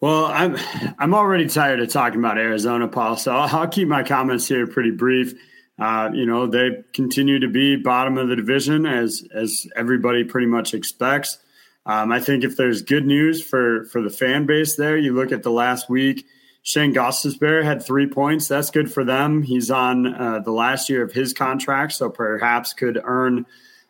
Well, 0.00 0.26
I'm 0.26 0.56
I'm 0.98 1.12
already 1.12 1.48
tired 1.48 1.80
of 1.80 1.88
talking 1.88 2.20
about 2.20 2.38
Arizona, 2.38 2.86
Paul. 2.86 3.16
So 3.16 3.34
I'll, 3.34 3.62
I'll 3.62 3.68
keep 3.68 3.88
my 3.88 4.04
comments 4.04 4.46
here 4.46 4.66
pretty 4.66 4.92
brief. 4.92 5.34
Uh, 5.76 6.10
you 6.12 6.24
know, 6.24 6.46
they 6.46 6.84
continue 6.92 7.40
to 7.40 7.48
be 7.48 7.76
bottom 7.76 8.16
of 8.16 8.28
the 8.28 8.36
division 8.36 8.86
as 8.86 9.26
as 9.34 9.66
everybody 9.74 10.22
pretty 10.24 10.46
much 10.46 10.72
expects. 10.72 11.38
Um, 11.88 12.12
I 12.12 12.20
think 12.20 12.44
if 12.44 12.56
there's 12.56 12.82
good 12.82 13.06
news 13.06 13.42
for 13.42 13.86
for 13.86 14.02
the 14.02 14.10
fan 14.10 14.44
base 14.44 14.76
there, 14.76 14.96
you 14.96 15.14
look 15.14 15.32
at 15.32 15.42
the 15.42 15.50
last 15.50 15.88
week. 15.88 16.26
Shane 16.62 16.92
Gostisbehere 16.92 17.64
had 17.64 17.82
three 17.82 18.06
points. 18.06 18.46
That's 18.46 18.70
good 18.70 18.92
for 18.92 19.02
them. 19.02 19.42
He's 19.42 19.70
on 19.70 20.14
uh, 20.14 20.40
the 20.40 20.52
last 20.52 20.90
year 20.90 21.02
of 21.02 21.12
his 21.12 21.32
contract, 21.32 21.94
so 21.94 22.10
perhaps 22.10 22.74
could 22.74 23.00
earn 23.02 23.46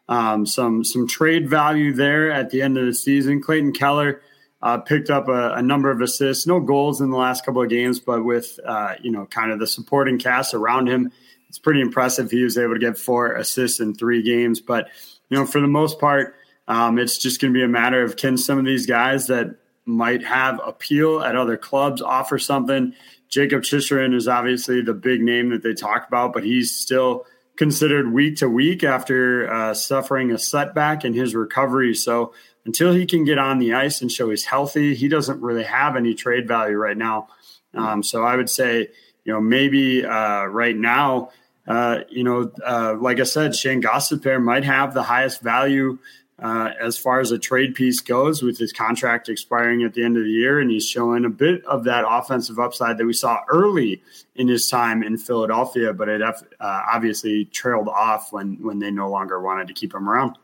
um, 0.08 0.46
some 0.46 0.84
some 0.84 1.08
trade 1.08 1.50
value 1.50 1.92
there 1.92 2.30
at 2.30 2.50
the 2.50 2.62
end 2.62 2.78
of 2.78 2.86
the 2.86 2.94
season. 2.94 3.42
Clayton 3.42 3.72
Keller 3.72 4.22
uh, 4.62 4.78
picked 4.78 5.10
up 5.10 5.26
a, 5.26 5.54
a, 5.54 5.62
number 5.62 5.90
of 5.90 6.00
assists, 6.00 6.46
no 6.46 6.60
goals 6.60 7.00
in 7.00 7.10
the 7.10 7.16
last 7.16 7.44
couple 7.44 7.62
of 7.62 7.68
games, 7.68 7.98
but 7.98 8.24
with 8.24 8.60
uh, 8.64 8.94
you 9.02 9.10
know 9.10 9.26
kind 9.26 9.50
of 9.50 9.58
the 9.58 9.66
supporting 9.66 10.20
cast 10.20 10.54
around 10.54 10.88
him, 10.88 11.10
it's 11.48 11.58
pretty 11.58 11.80
impressive. 11.80 12.30
He 12.30 12.44
was 12.44 12.56
able 12.56 12.74
to 12.74 12.80
get 12.80 12.96
four 12.96 13.32
assists 13.32 13.80
in 13.80 13.94
three 13.94 14.22
games, 14.22 14.60
but 14.60 14.88
you 15.30 15.36
know 15.36 15.46
for 15.46 15.60
the 15.60 15.66
most 15.66 15.98
part. 15.98 16.36
Um, 16.68 16.98
it's 16.98 17.18
just 17.18 17.40
going 17.40 17.52
to 17.52 17.58
be 17.58 17.64
a 17.64 17.68
matter 17.68 18.02
of 18.02 18.16
can 18.16 18.36
some 18.36 18.58
of 18.58 18.64
these 18.64 18.86
guys 18.86 19.26
that 19.26 19.56
might 19.86 20.22
have 20.22 20.60
appeal 20.64 21.22
at 21.22 21.34
other 21.34 21.56
clubs 21.56 22.02
offer 22.02 22.38
something. 22.38 22.94
Jakob 23.30 23.62
Chychrun 23.62 24.14
is 24.14 24.28
obviously 24.28 24.82
the 24.82 24.94
big 24.94 25.22
name 25.22 25.48
that 25.48 25.62
they 25.62 25.72
talk 25.72 26.06
about, 26.06 26.34
but 26.34 26.44
he's 26.44 26.70
still 26.70 27.26
considered 27.56 28.12
week 28.12 28.36
to 28.36 28.48
week 28.48 28.84
after 28.84 29.50
uh, 29.50 29.74
suffering 29.74 30.30
a 30.30 30.38
setback 30.38 31.04
in 31.04 31.14
his 31.14 31.34
recovery. 31.34 31.94
So 31.94 32.34
until 32.66 32.92
he 32.92 33.06
can 33.06 33.24
get 33.24 33.38
on 33.38 33.58
the 33.58 33.74
ice 33.74 34.02
and 34.02 34.12
show 34.12 34.28
he's 34.28 34.44
healthy, 34.44 34.94
he 34.94 35.08
doesn't 35.08 35.40
really 35.40 35.64
have 35.64 35.96
any 35.96 36.14
trade 36.14 36.46
value 36.46 36.76
right 36.76 36.96
now. 36.96 37.28
Um, 37.74 38.02
so 38.02 38.24
I 38.24 38.36
would 38.36 38.50
say, 38.50 38.88
you 39.24 39.32
know, 39.32 39.40
maybe 39.40 40.04
uh, 40.04 40.44
right 40.44 40.76
now, 40.76 41.30
uh, 41.66 42.00
you 42.08 42.24
know, 42.24 42.50
uh, 42.64 42.94
like 42.98 43.20
I 43.20 43.24
said, 43.24 43.54
Shane 43.54 43.82
Gostisbehere 43.82 44.42
might 44.42 44.64
have 44.64 44.94
the 44.94 45.02
highest 45.02 45.42
value 45.42 45.98
uh, 46.40 46.70
as 46.80 46.96
far 46.96 47.20
as 47.20 47.32
a 47.32 47.38
trade 47.38 47.74
piece 47.74 48.00
goes 48.00 48.42
with 48.42 48.58
his 48.58 48.72
contract 48.72 49.28
expiring 49.28 49.82
at 49.82 49.94
the 49.94 50.04
end 50.04 50.16
of 50.16 50.24
the 50.24 50.30
year. 50.30 50.60
And 50.60 50.70
he's 50.70 50.88
showing 50.88 51.24
a 51.24 51.30
bit 51.30 51.64
of 51.64 51.84
that 51.84 52.04
offensive 52.08 52.58
upside 52.58 52.98
that 52.98 53.06
we 53.06 53.12
saw 53.12 53.40
early 53.48 54.00
in 54.36 54.46
his 54.46 54.68
time 54.68 55.02
in 55.02 55.18
Philadelphia, 55.18 55.92
but 55.92 56.08
it 56.08 56.22
uh, 56.22 56.34
obviously 56.60 57.46
trailed 57.46 57.88
off 57.88 58.32
when, 58.32 58.56
when 58.62 58.78
they 58.78 58.90
no 58.90 59.10
longer 59.10 59.40
wanted 59.40 59.66
to 59.68 59.74
keep 59.74 59.94
him 59.94 60.08
around. 60.08 60.36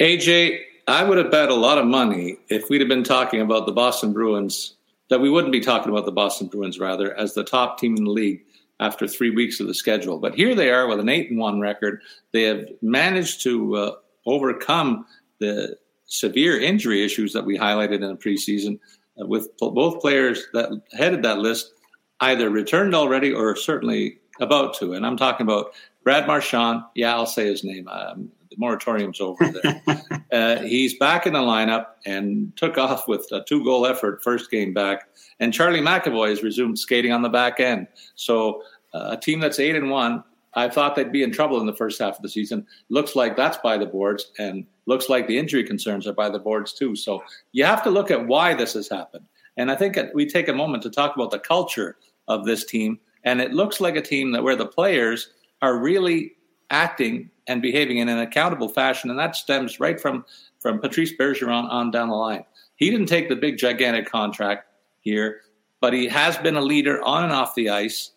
AJ, 0.00 0.60
I 0.88 1.04
would 1.04 1.18
have 1.18 1.30
bet 1.30 1.48
a 1.48 1.54
lot 1.54 1.78
of 1.78 1.86
money 1.86 2.38
if 2.48 2.68
we'd 2.68 2.80
have 2.80 2.88
been 2.88 3.04
talking 3.04 3.40
about 3.40 3.66
the 3.66 3.72
Boston 3.72 4.12
Bruins, 4.12 4.74
that 5.08 5.20
we 5.20 5.30
wouldn't 5.30 5.52
be 5.52 5.60
talking 5.60 5.92
about 5.92 6.06
the 6.06 6.12
Boston 6.12 6.48
Bruins, 6.48 6.80
rather, 6.80 7.16
as 7.16 7.34
the 7.34 7.44
top 7.44 7.78
team 7.78 7.96
in 7.96 8.04
the 8.04 8.10
league 8.10 8.42
after 8.80 9.06
three 9.06 9.30
weeks 9.30 9.60
of 9.60 9.68
the 9.68 9.74
schedule. 9.74 10.18
But 10.18 10.34
here 10.34 10.56
they 10.56 10.70
are 10.70 10.88
with 10.88 10.98
an 10.98 11.08
eight 11.08 11.30
and 11.30 11.38
one 11.38 11.60
record. 11.60 12.02
They 12.32 12.42
have 12.42 12.66
managed 12.80 13.42
to 13.42 13.76
uh, 13.76 13.92
overcome 14.26 15.06
the 15.38 15.76
severe 16.06 16.60
injury 16.60 17.04
issues 17.04 17.32
that 17.32 17.44
we 17.44 17.58
highlighted 17.58 17.96
in 17.96 18.02
the 18.02 18.16
preseason, 18.16 18.78
uh, 19.20 19.26
with 19.26 19.48
both 19.58 20.00
players 20.00 20.46
that 20.52 20.70
headed 20.92 21.22
that 21.22 21.38
list 21.38 21.72
either 22.20 22.50
returned 22.50 22.94
already 22.94 23.32
or 23.32 23.56
certainly 23.56 24.18
about 24.40 24.74
to. 24.78 24.92
And 24.92 25.04
I'm 25.04 25.16
talking 25.16 25.44
about 25.44 25.72
Brad 26.04 26.26
Marchand. 26.26 26.82
Yeah, 26.94 27.14
I'll 27.14 27.26
say 27.26 27.46
his 27.46 27.64
name. 27.64 27.88
Um, 27.88 28.30
the 28.50 28.56
moratorium's 28.58 29.20
over 29.20 29.50
there. 29.50 29.82
uh, 30.32 30.62
he's 30.62 30.98
back 30.98 31.26
in 31.26 31.32
the 31.32 31.40
lineup 31.40 31.86
and 32.06 32.54
took 32.56 32.78
off 32.78 33.08
with 33.08 33.26
a 33.32 33.42
two 33.44 33.64
goal 33.64 33.86
effort 33.86 34.22
first 34.22 34.50
game 34.50 34.72
back. 34.72 35.08
And 35.40 35.52
Charlie 35.52 35.80
McAvoy 35.80 36.28
has 36.28 36.42
resumed 36.42 36.78
skating 36.78 37.12
on 37.12 37.22
the 37.22 37.28
back 37.28 37.60
end. 37.60 37.88
So 38.14 38.62
uh, 38.94 39.10
a 39.12 39.16
team 39.16 39.40
that's 39.40 39.58
eight 39.58 39.74
and 39.74 39.90
one 39.90 40.22
I 40.54 40.68
thought 40.68 40.96
they'd 40.96 41.12
be 41.12 41.22
in 41.22 41.32
trouble 41.32 41.60
in 41.60 41.66
the 41.66 41.74
first 41.74 42.00
half 42.00 42.16
of 42.16 42.22
the 42.22 42.28
season. 42.28 42.66
Looks 42.88 43.16
like 43.16 43.36
that's 43.36 43.58
by 43.58 43.78
the 43.78 43.86
boards, 43.86 44.32
and 44.38 44.66
looks 44.86 45.08
like 45.08 45.26
the 45.26 45.38
injury 45.38 45.64
concerns 45.64 46.06
are 46.06 46.12
by 46.12 46.28
the 46.28 46.38
boards 46.38 46.72
too. 46.72 46.94
So 46.96 47.22
you 47.52 47.64
have 47.64 47.82
to 47.84 47.90
look 47.90 48.10
at 48.10 48.26
why 48.26 48.54
this 48.54 48.74
has 48.74 48.88
happened. 48.88 49.26
And 49.56 49.70
I 49.70 49.76
think 49.76 49.98
we 50.14 50.26
take 50.26 50.48
a 50.48 50.54
moment 50.54 50.82
to 50.84 50.90
talk 50.90 51.14
about 51.14 51.30
the 51.30 51.38
culture 51.38 51.96
of 52.28 52.44
this 52.44 52.64
team. 52.64 52.98
And 53.24 53.40
it 53.40 53.52
looks 53.52 53.80
like 53.80 53.96
a 53.96 54.02
team 54.02 54.32
that 54.32 54.42
where 54.42 54.56
the 54.56 54.66
players 54.66 55.30
are 55.60 55.78
really 55.78 56.32
acting 56.70 57.30
and 57.46 57.60
behaving 57.60 57.98
in 57.98 58.08
an 58.08 58.18
accountable 58.18 58.68
fashion, 58.68 59.10
and 59.10 59.18
that 59.18 59.36
stems 59.36 59.80
right 59.80 60.00
from 60.00 60.24
from 60.60 60.78
Patrice 60.78 61.12
Bergeron 61.16 61.68
on 61.70 61.90
down 61.90 62.08
the 62.08 62.14
line. 62.14 62.44
He 62.76 62.90
didn't 62.90 63.06
take 63.06 63.28
the 63.28 63.36
big 63.36 63.58
gigantic 63.58 64.10
contract 64.10 64.68
here, 65.00 65.40
but 65.80 65.92
he 65.92 66.06
has 66.08 66.36
been 66.38 66.56
a 66.56 66.60
leader 66.60 67.02
on 67.02 67.24
and 67.24 67.32
off 67.32 67.54
the 67.54 67.70
ice 67.70 68.12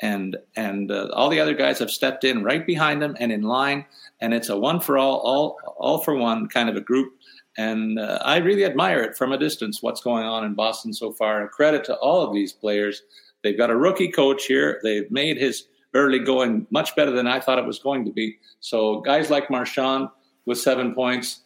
and 0.00 0.36
and 0.56 0.90
uh, 0.90 1.08
all 1.12 1.28
the 1.28 1.40
other 1.40 1.54
guys 1.54 1.78
have 1.78 1.90
stepped 1.90 2.24
in 2.24 2.42
right 2.42 2.66
behind 2.66 3.02
him 3.02 3.16
and 3.20 3.30
in 3.30 3.42
line, 3.42 3.84
and 4.20 4.34
it's 4.34 4.48
a 4.48 4.56
one 4.56 4.80
for 4.80 4.98
all, 4.98 5.18
all 5.18 5.58
all 5.76 5.98
for 5.98 6.14
one 6.14 6.48
kind 6.48 6.68
of 6.68 6.76
a 6.76 6.80
group. 6.80 7.12
And 7.58 7.98
uh, 7.98 8.18
I 8.24 8.38
really 8.38 8.64
admire 8.64 9.00
it 9.02 9.16
from 9.16 9.32
a 9.32 9.38
distance. 9.38 9.82
What's 9.82 10.00
going 10.00 10.24
on 10.24 10.44
in 10.44 10.54
Boston 10.54 10.92
so 10.92 11.12
far? 11.12 11.40
And 11.40 11.50
credit 11.50 11.84
to 11.84 11.96
all 11.96 12.22
of 12.22 12.32
these 12.32 12.52
players. 12.52 13.02
They've 13.42 13.58
got 13.58 13.70
a 13.70 13.76
rookie 13.76 14.10
coach 14.10 14.46
here. 14.46 14.80
They've 14.82 15.10
made 15.10 15.36
his 15.36 15.64
early 15.94 16.20
going 16.20 16.66
much 16.70 16.94
better 16.94 17.10
than 17.10 17.26
I 17.26 17.40
thought 17.40 17.58
it 17.58 17.66
was 17.66 17.78
going 17.78 18.04
to 18.04 18.12
be. 18.12 18.38
So 18.60 19.00
guys 19.00 19.30
like 19.30 19.50
Marchand 19.50 20.08
with 20.46 20.58
seven 20.58 20.94
points, 20.94 21.42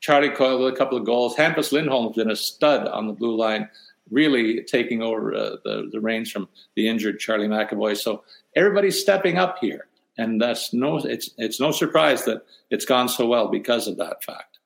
Charlie 0.00 0.30
Coyle 0.30 0.64
with 0.64 0.74
a 0.74 0.76
couple 0.76 0.96
of 0.96 1.04
goals, 1.04 1.36
Hampus 1.36 1.72
Lindholm's 1.72 2.16
been 2.16 2.30
a 2.30 2.36
stud 2.36 2.88
on 2.88 3.06
the 3.06 3.12
blue 3.12 3.36
line 3.36 3.68
really 4.12 4.62
taking 4.62 5.02
over 5.02 5.34
uh, 5.34 5.56
the, 5.64 5.88
the 5.90 6.00
reins 6.00 6.30
from 6.30 6.48
the 6.76 6.88
injured 6.88 7.18
Charlie 7.18 7.48
McAvoy. 7.48 7.96
So 7.96 8.22
everybody's 8.54 9.00
stepping 9.00 9.38
up 9.38 9.56
here. 9.60 9.88
And 10.18 10.40
that's 10.40 10.74
no, 10.74 10.98
it's, 10.98 11.30
it's 11.38 11.58
no 11.58 11.72
surprise 11.72 12.24
that 12.26 12.42
it's 12.70 12.84
gone 12.84 13.08
so 13.08 13.26
well 13.26 13.48
because 13.48 13.88
of 13.88 13.96
that 13.96 14.22
fact. 14.22 14.58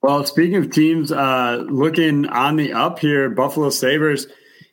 Well, 0.00 0.24
speaking 0.24 0.56
of 0.56 0.70
teams 0.70 1.10
uh, 1.10 1.64
looking 1.68 2.26
on 2.26 2.56
the 2.56 2.72
up 2.72 3.00
here, 3.00 3.30
Buffalo 3.30 3.70
Sabres, 3.70 4.26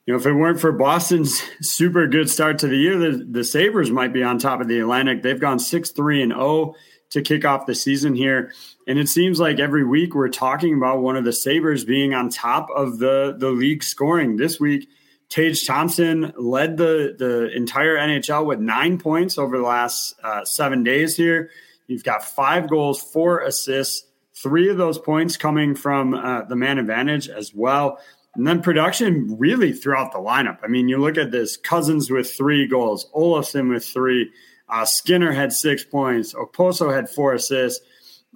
you 0.05 0.13
know, 0.13 0.19
if 0.19 0.25
it 0.25 0.33
weren't 0.33 0.60
for 0.60 0.71
Boston's 0.71 1.41
super 1.62 2.05
good 2.07 2.29
start 2.29 2.60
to 2.60 2.67
the 2.67 2.77
year, 2.77 2.98
the, 2.98 3.25
the 3.29 3.43
Sabres 3.43 3.89
might 3.89 4.13
be 4.13 4.24
on 4.24 4.38
top 4.38 4.62
of 4.62 4.67
the 4.67 4.79
Atlantic. 4.79 5.24
They've 5.24 5.39
gone 5.39 5.57
6 5.57 5.91
3 5.91 6.21
and 6.21 6.33
0 6.33 6.75
to 7.12 7.22
kick 7.22 7.46
off 7.46 7.65
the 7.65 7.75
season 7.75 8.15
here. 8.15 8.51
And 8.88 8.98
it 8.98 9.08
seems 9.08 9.39
like 9.39 9.60
every 9.60 9.86
week 9.86 10.15
we're 10.15 10.30
talking 10.30 10.74
about 10.74 11.01
one 11.01 11.15
of 11.15 11.24
the 11.24 11.34
Sabres 11.34 11.86
being 11.86 12.13
on 12.13 12.30
top 12.30 12.70
of 12.75 13.00
the, 13.00 13.36
the 13.38 13.51
league 13.51 13.84
scoring. 13.84 14.38
This 14.38 14.60
week, 14.60 14.89
Tage 15.30 15.65
Thompson 15.65 16.34
led 16.38 16.77
the, 16.77 17.15
the 17.18 17.56
entire 17.56 17.96
NHL 17.96 18.46
with 18.46 18.60
nine 18.60 18.98
points 18.98 19.38
over 19.38 19.58
the 19.58 19.63
last 19.63 20.13
uh, 20.24 20.44
seven 20.44 20.84
days 20.84 21.15
here. 21.15 21.51
You've 21.88 22.03
got 22.03 22.24
five 22.24 22.70
goals, 22.70 23.01
four 23.01 23.39
assists, 23.39 24.06
three 24.34 24.70
of 24.70 24.77
those 24.77 24.98
points 24.98 25.38
coming 25.38 25.75
from 25.75 26.13
uh, 26.13 26.44
the 26.44 26.56
man 26.56 26.80
advantage 26.80 27.30
as 27.30 27.53
well. 27.53 28.00
And 28.36 28.48
then 28.48 28.62
production 28.62 29.38
really 29.38 29.74
throughout 29.74 30.13
the 30.13 30.20
lineup. 30.20 30.60
I 30.63 30.68
mean, 30.68 30.88
you 30.88 30.98
look 30.98 31.18
at 31.18 31.32
this 31.32 31.58
Cozens 31.58 32.10
with 32.10 32.32
three 32.32 32.65
goals, 32.65 33.10
Olofsson 33.13 33.70
with 33.70 33.86
three, 33.86 34.32
uh, 34.72 34.86
Skinner 34.86 35.32
had 35.32 35.54
six 35.54 35.84
points. 35.84 36.34
Okposo 36.34 36.94
had 36.94 37.10
four 37.10 37.34
assists. 37.34 37.86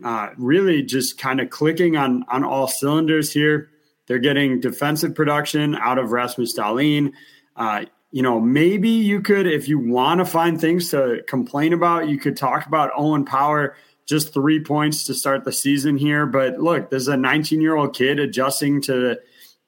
Uh, 0.04 0.30
really 0.38 0.84
just 0.84 1.18
kind 1.18 1.40
of 1.40 1.50
clicking 1.50 1.96
on 1.96 2.26
on 2.30 2.44
all 2.44 2.68
cylinders 2.68 3.32
here. 3.32 3.70
They're 4.08 4.20
getting 4.20 4.60
defensive 4.60 5.16
production 5.16 5.76
out 5.76 5.98
of 5.98 6.12
Rasmus 6.12 6.58
Dahlin. 6.58 7.14
Uh, 7.56 7.86
you 8.12 8.22
know, 8.22 8.40
maybe 8.40 8.90
you 8.90 9.22
could, 9.22 9.48
if 9.48 9.68
you 9.68 9.80
want 9.80 10.20
to 10.20 10.26
find 10.26 10.60
things 10.60 10.92
to 10.92 11.24
complain 11.28 11.74
about, 11.74 12.08
you 12.08 12.18
could 12.20 12.38
talk 12.38 12.66
about 12.68 12.92
Owen 12.96 13.26
Power 13.26 13.76
just 14.06 14.34
three 14.34 14.64
points 14.64 15.06
to 15.06 15.14
start 15.14 15.44
the 15.44 15.52
season 15.52 15.98
here. 15.98 16.26
But 16.26 16.60
look, 16.60 16.90
there's 16.90 17.08
a 17.08 17.18
19 17.18 17.62
year 17.62 17.76
old 17.76 17.96
kid 17.96 18.20
adjusting 18.20 18.82
to 18.84 19.18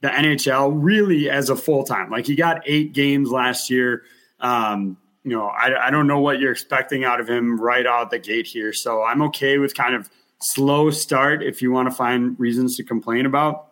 the 0.01 0.07
NHL 0.07 0.71
really 0.75 1.29
as 1.29 1.49
a 1.49 1.55
full 1.55 1.83
time. 1.83 2.11
Like 2.11 2.27
he 2.27 2.35
got 2.35 2.61
eight 2.65 2.93
games 2.93 3.31
last 3.31 3.69
year. 3.69 4.03
Um, 4.39 4.97
you 5.27 5.35
know, 5.35 5.47
I, 5.47 5.87
I 5.87 5.91
don't 5.91 6.07
know 6.07 6.21
what 6.21 6.39
you're 6.39 6.53
expecting 6.53 7.03
out 7.03 7.19
of 7.19 7.29
him 7.29 7.59
right 7.59 7.85
out 7.85 8.11
the 8.11 8.17
gate 8.17 8.47
here. 8.47 8.71
So 8.71 9.03
I'm 9.03 9.21
okay 9.23 9.57
with 9.57 9.75
kind 9.75 9.93
of 9.93 10.09
slow 10.39 10.89
start 10.89 11.43
if 11.43 11.61
you 11.61 11.69
want 11.69 11.89
to 11.89 11.93
find 11.93 12.39
reasons 12.39 12.77
to 12.77 12.83
complain 12.85 13.25
about. 13.25 13.67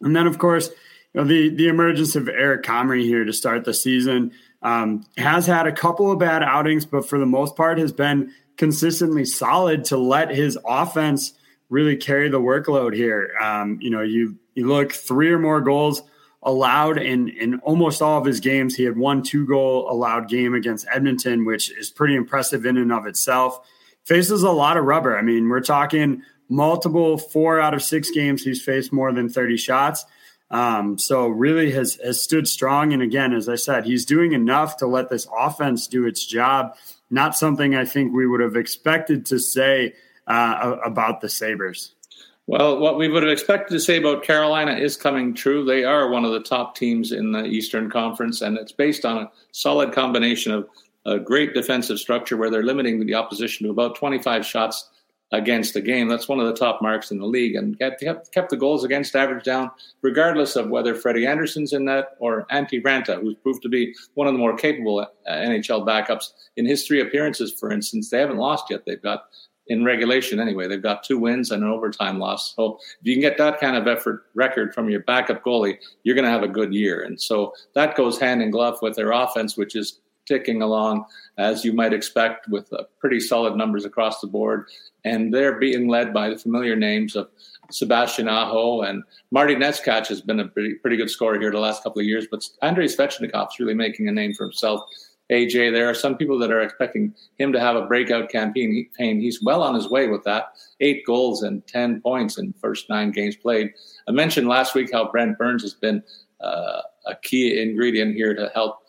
And 0.00 0.14
then, 0.14 0.28
of 0.28 0.38
course, 0.38 0.68
you 1.12 1.20
know, 1.20 1.24
the 1.24 1.48
the 1.48 1.66
emergence 1.66 2.14
of 2.14 2.28
Eric 2.28 2.62
Comrie 2.62 3.02
here 3.02 3.24
to 3.24 3.32
start 3.32 3.64
the 3.64 3.74
season 3.74 4.30
um, 4.62 5.04
has 5.18 5.44
had 5.44 5.66
a 5.66 5.72
couple 5.72 6.12
of 6.12 6.20
bad 6.20 6.44
outings, 6.44 6.86
but 6.86 7.08
for 7.08 7.18
the 7.18 7.26
most 7.26 7.56
part 7.56 7.78
has 7.78 7.90
been 7.90 8.32
consistently 8.56 9.24
solid 9.24 9.84
to 9.86 9.96
let 9.96 10.30
his 10.30 10.56
offense 10.64 11.32
really 11.68 11.96
carry 11.96 12.28
the 12.28 12.38
workload 12.38 12.94
here. 12.94 13.32
Um, 13.42 13.78
you 13.80 13.90
know, 13.90 14.02
you 14.02 14.38
you 14.54 14.68
look 14.68 14.92
three 14.92 15.32
or 15.32 15.40
more 15.40 15.60
goals 15.60 16.02
allowed 16.42 16.98
in 16.98 17.28
in 17.28 17.60
almost 17.60 18.02
all 18.02 18.18
of 18.18 18.24
his 18.24 18.40
games. 18.40 18.74
He 18.74 18.84
had 18.84 18.96
one 18.96 19.22
two 19.22 19.46
goal 19.46 19.90
allowed 19.90 20.28
game 20.28 20.54
against 20.54 20.86
Edmonton, 20.92 21.44
which 21.44 21.70
is 21.76 21.90
pretty 21.90 22.14
impressive 22.16 22.66
in 22.66 22.76
and 22.76 22.92
of 22.92 23.06
itself. 23.06 23.60
Faces 24.04 24.42
a 24.42 24.50
lot 24.50 24.76
of 24.76 24.84
rubber. 24.84 25.16
I 25.16 25.22
mean, 25.22 25.48
we're 25.48 25.60
talking 25.60 26.22
multiple 26.48 27.16
four 27.16 27.60
out 27.60 27.74
of 27.74 27.82
six 27.82 28.10
games 28.10 28.42
he's 28.42 28.62
faced 28.62 28.92
more 28.92 29.12
than 29.12 29.28
30 29.28 29.56
shots. 29.56 30.04
Um, 30.50 30.98
so 30.98 31.28
really 31.28 31.70
has 31.70 31.94
has 32.04 32.20
stood 32.20 32.46
strong. 32.46 32.92
And 32.92 33.02
again, 33.02 33.32
as 33.32 33.48
I 33.48 33.54
said, 33.54 33.86
he's 33.86 34.04
doing 34.04 34.32
enough 34.32 34.76
to 34.78 34.86
let 34.86 35.08
this 35.08 35.26
offense 35.36 35.86
do 35.86 36.06
its 36.06 36.26
job. 36.26 36.76
Not 37.10 37.36
something 37.36 37.74
I 37.74 37.84
think 37.84 38.12
we 38.12 38.26
would 38.26 38.40
have 38.40 38.56
expected 38.56 39.26
to 39.26 39.38
say 39.38 39.94
uh, 40.26 40.76
about 40.84 41.20
the 41.20 41.28
Sabres. 41.28 41.94
Well, 42.52 42.80
what 42.80 42.98
we 42.98 43.08
would 43.08 43.22
have 43.22 43.32
expected 43.32 43.72
to 43.72 43.80
say 43.80 43.96
about 43.96 44.24
Carolina 44.24 44.72
is 44.72 44.94
coming 44.94 45.32
true. 45.32 45.64
They 45.64 45.84
are 45.84 46.10
one 46.10 46.26
of 46.26 46.32
the 46.32 46.42
top 46.42 46.76
teams 46.76 47.10
in 47.10 47.32
the 47.32 47.46
Eastern 47.46 47.88
Conference, 47.88 48.42
and 48.42 48.58
it's 48.58 48.72
based 48.72 49.06
on 49.06 49.16
a 49.16 49.30
solid 49.52 49.94
combination 49.94 50.52
of 50.52 50.68
a 51.06 51.18
great 51.18 51.54
defensive 51.54 51.98
structure 51.98 52.36
where 52.36 52.50
they're 52.50 52.62
limiting 52.62 53.06
the 53.06 53.14
opposition 53.14 53.64
to 53.64 53.72
about 53.72 53.94
25 53.94 54.44
shots 54.44 54.90
against 55.32 55.76
a 55.76 55.80
game. 55.80 56.08
That's 56.08 56.28
one 56.28 56.40
of 56.40 56.46
the 56.46 56.52
top 56.52 56.82
marks 56.82 57.10
in 57.10 57.18
the 57.18 57.24
league, 57.24 57.56
and 57.56 57.78
kept, 57.78 58.00
the 58.50 58.56
goals 58.58 58.84
against 58.84 59.16
average 59.16 59.44
down, 59.44 59.70
regardless 60.02 60.54
of 60.54 60.68
whether 60.68 60.94
Freddie 60.94 61.26
Andersen's 61.26 61.72
in 61.72 61.86
that 61.86 62.16
or 62.18 62.44
Antti 62.52 62.82
Raanta, 62.82 63.18
who's 63.18 63.36
proved 63.36 63.62
to 63.62 63.70
be 63.70 63.94
one 64.12 64.26
of 64.26 64.34
the 64.34 64.38
more 64.38 64.58
capable 64.58 65.00
uh, 65.00 65.06
NHL 65.26 65.86
backups 65.86 66.32
in 66.58 66.66
his 66.66 66.86
three 66.86 67.00
appearances. 67.00 67.50
For 67.50 67.72
instance, 67.72 68.10
they 68.10 68.18
haven't 68.18 68.36
lost 68.36 68.66
yet. 68.68 68.84
They've 68.84 69.00
got 69.00 69.24
in 69.72 69.84
regulation 69.84 70.38
anyway. 70.38 70.68
They've 70.68 70.82
got 70.82 71.02
two 71.02 71.18
wins 71.18 71.50
and 71.50 71.62
an 71.62 71.70
overtime 71.70 72.18
loss. 72.18 72.54
So 72.54 72.78
if 73.00 73.06
you 73.06 73.14
can 73.14 73.22
get 73.22 73.38
that 73.38 73.58
kind 73.58 73.74
of 73.74 73.88
effort 73.88 74.26
record 74.34 74.74
from 74.74 74.90
your 74.90 75.00
backup 75.00 75.42
goalie, 75.42 75.78
you're 76.04 76.14
going 76.14 76.26
to 76.26 76.30
have 76.30 76.42
a 76.42 76.48
good 76.48 76.74
year. 76.74 77.02
And 77.02 77.18
so 77.20 77.54
that 77.74 77.96
goes 77.96 78.20
hand 78.20 78.42
in 78.42 78.50
glove 78.50 78.78
with 78.82 78.96
their 78.96 79.12
offense, 79.12 79.56
which 79.56 79.74
is 79.74 80.00
ticking 80.26 80.60
along 80.62 81.06
as 81.38 81.64
you 81.64 81.72
might 81.72 81.94
expect 81.94 82.48
with 82.48 82.70
uh, 82.72 82.84
pretty 83.00 83.18
solid 83.18 83.56
numbers 83.56 83.86
across 83.86 84.20
the 84.20 84.26
board. 84.26 84.68
And 85.04 85.32
they're 85.32 85.58
being 85.58 85.88
led 85.88 86.12
by 86.12 86.28
the 86.28 86.38
familiar 86.38 86.76
names 86.76 87.16
of 87.16 87.28
Sebastian 87.70 88.28
Aho 88.28 88.82
and 88.82 89.02
Marty 89.30 89.56
Necas 89.56 90.06
has 90.08 90.20
been 90.20 90.40
a 90.40 90.48
pretty, 90.48 90.74
pretty 90.74 90.98
good 90.98 91.10
scorer 91.10 91.40
here 91.40 91.50
the 91.50 91.58
last 91.58 91.82
couple 91.82 92.00
of 92.00 92.06
years. 92.06 92.26
But 92.30 92.44
Andrei 92.60 92.86
Svechnikov's 92.86 93.58
really 93.58 93.74
making 93.74 94.06
a 94.08 94.12
name 94.12 94.34
for 94.34 94.44
himself. 94.44 94.82
AJ, 95.32 95.72
there 95.72 95.88
are 95.88 95.94
some 95.94 96.16
people 96.16 96.38
that 96.38 96.52
are 96.52 96.60
expecting 96.60 97.14
him 97.38 97.52
to 97.52 97.60
have 97.60 97.76
a 97.76 97.86
breakout 97.86 98.28
campaign. 98.28 98.88
He's 98.98 99.42
well 99.42 99.62
on 99.62 99.74
his 99.74 99.90
way 99.90 100.08
with 100.08 100.22
that. 100.24 100.52
Eight 100.80 101.04
goals 101.06 101.42
and 101.42 101.66
10 101.66 102.00
points 102.02 102.38
in 102.38 102.52
first 102.60 102.88
nine 102.88 103.10
games 103.10 103.36
played. 103.36 103.72
I 104.08 104.12
mentioned 104.12 104.48
last 104.48 104.74
week 104.74 104.90
how 104.92 105.10
Brent 105.10 105.38
Burns 105.38 105.62
has 105.62 105.74
been 105.74 106.02
uh, 106.40 106.82
a 107.06 107.16
key 107.22 107.60
ingredient 107.60 108.14
here 108.14 108.34
to 108.34 108.50
help 108.54 108.80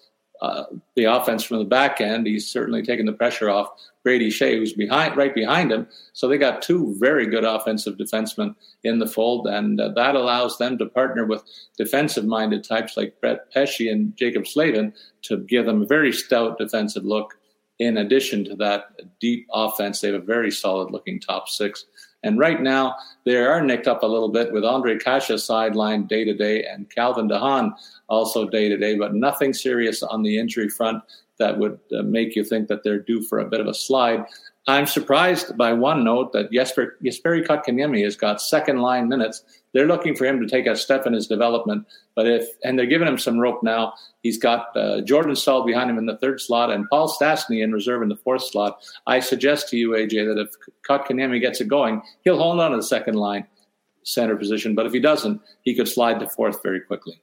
uh, 0.42 0.66
the 0.96 1.06
offense 1.06 1.44
from 1.44 1.60
the 1.60 1.66
back 1.66 2.02
end. 2.02 2.28
He's 2.28 2.52
certainly 2.52 2.84
taken 2.84 3.06
the 3.06 3.14
pressure 3.14 3.50
off 3.50 3.70
Brady 4.04 4.30
Skjei, 4.30 4.58
who's 4.58 4.74
behind, 4.74 5.16
right 5.16 5.34
behind 5.34 5.72
him. 5.72 5.88
So 6.12 6.28
they 6.28 6.38
got 6.38 6.62
two 6.62 6.96
very 7.00 7.26
good 7.26 7.46
offensive 7.46 7.96
defensemen 7.98 8.56
in 8.84 9.00
the 9.00 9.08
fold, 9.08 9.48
and 9.48 9.80
uh, 9.80 9.90
that 9.96 10.16
allows 10.16 10.58
them 10.58 10.78
to 10.78 10.86
partner 10.86 11.26
with 11.26 11.44
defensive-minded 11.78 12.64
types 12.64 12.98
like 12.98 13.20
Brett 13.22 13.52
Pesce 13.52 13.88
and 13.88 14.16
Jaccob 14.16 14.46
Slavin 14.46 14.94
to 15.24 15.38
give 15.38 15.66
them 15.66 15.82
a 15.82 15.86
very 15.86 16.12
stout 16.12 16.58
defensive 16.58 17.06
look. 17.06 17.34
In 17.80 17.98
addition 17.98 18.46
to 18.46 18.56
that 18.58 19.20
deep 19.20 19.48
offense, 19.52 20.02
they 20.02 20.12
have 20.12 20.22
a 20.22 20.26
very 20.26 20.52
solid-looking 20.52 21.20
top 21.20 21.50
six. 21.50 21.86
And 22.22 22.40
right 22.40 22.62
now, 22.62 22.96
they 23.26 23.36
are 23.36 23.62
nicked 23.62 23.88
up 23.88 24.04
a 24.04 24.08
little 24.08 24.30
bit 24.30 24.54
with 24.54 24.64
Ondrej 24.64 25.02
Kase 25.02 25.32
sidelined 25.32 26.08
day 26.08 26.24
to 26.24 26.34
day 26.34 26.64
and 26.64 26.90
Calvin 26.90 27.28
de 27.28 27.38
Haan 27.38 27.74
also 28.08 28.48
day 28.48 28.70
to 28.70 28.78
day, 28.78 28.96
but 28.98 29.14
nothing 29.14 29.54
serious 29.54 30.04
on 30.04 30.24
the 30.24 30.38
injury 30.38 30.70
front 30.70 31.04
that 31.40 31.58
would 31.58 31.80
uh, 31.98 32.04
make 32.04 32.36
you 32.36 32.44
think 32.44 32.68
that 32.68 32.84
they're 32.84 33.00
due 33.00 33.24
for 33.24 33.40
a 33.40 33.46
bit 33.46 33.60
of 33.60 33.68
a 33.68 33.74
slide. 33.74 34.26
I'm 34.66 34.88
surprised 34.88 35.58
by 35.58 35.74
one 35.74 36.06
note 36.06 36.32
that 36.32 36.52
Jesper, 36.52 36.98
Jesperi 37.04 37.46
Kotkaniemi 37.46 38.02
has 38.04 38.16
got 38.16 38.42
second 38.42 38.78
line 38.78 39.10
minutes. 39.10 39.44
They're 39.74 39.88
looking 39.88 40.16
for 40.16 40.26
him 40.26 40.40
to 40.40 40.48
take 40.48 40.68
a 40.68 40.76
step 40.76 41.06
in 41.06 41.12
his 41.12 41.28
development, 41.28 41.86
but 42.16 42.28
if 42.28 42.48
and 42.64 42.80
they're 42.80 42.86
giving 42.86 43.08
him 43.08 43.18
some 43.18 43.40
rope 43.40 43.62
now. 43.62 43.94
He's 44.22 44.38
got 44.38 44.76
uh, 44.78 45.02
Jordan 45.02 45.36
Staal 45.36 45.66
behind 45.66 45.90
him 45.90 45.98
in 45.98 46.06
the 46.06 46.18
third 46.18 46.40
slot 46.40 46.72
and 46.72 46.90
Paul 46.90 47.10
Stastny 47.10 47.62
in 47.62 47.74
reserve 47.74 48.04
in 48.04 48.08
the 48.08 48.16
fourth 48.16 48.44
slot. 48.44 48.82
I 49.06 49.20
suggest 49.20 49.68
to 49.70 49.78
you, 49.78 49.90
AJ, 49.92 50.34
that 50.34 50.40
if 50.40 50.50
Kotkaniemi 50.88 51.42
gets 51.42 51.60
it 51.60 51.68
going, 51.68 52.02
he'll 52.24 52.38
hold 52.38 52.62
on 52.62 52.72
to 52.72 52.78
the 52.78 52.84
second 52.84 53.16
line 53.16 53.46
center 54.04 54.38
position. 54.38 54.76
But 54.76 54.86
if 54.86 54.94
he 54.94 55.00
doesn't, 55.00 55.42
he 55.64 55.76
could 55.76 55.90
slide 55.90 56.20
to 56.22 56.30
fourth 56.30 56.64
very 56.64 56.80
quickly. 56.80 57.22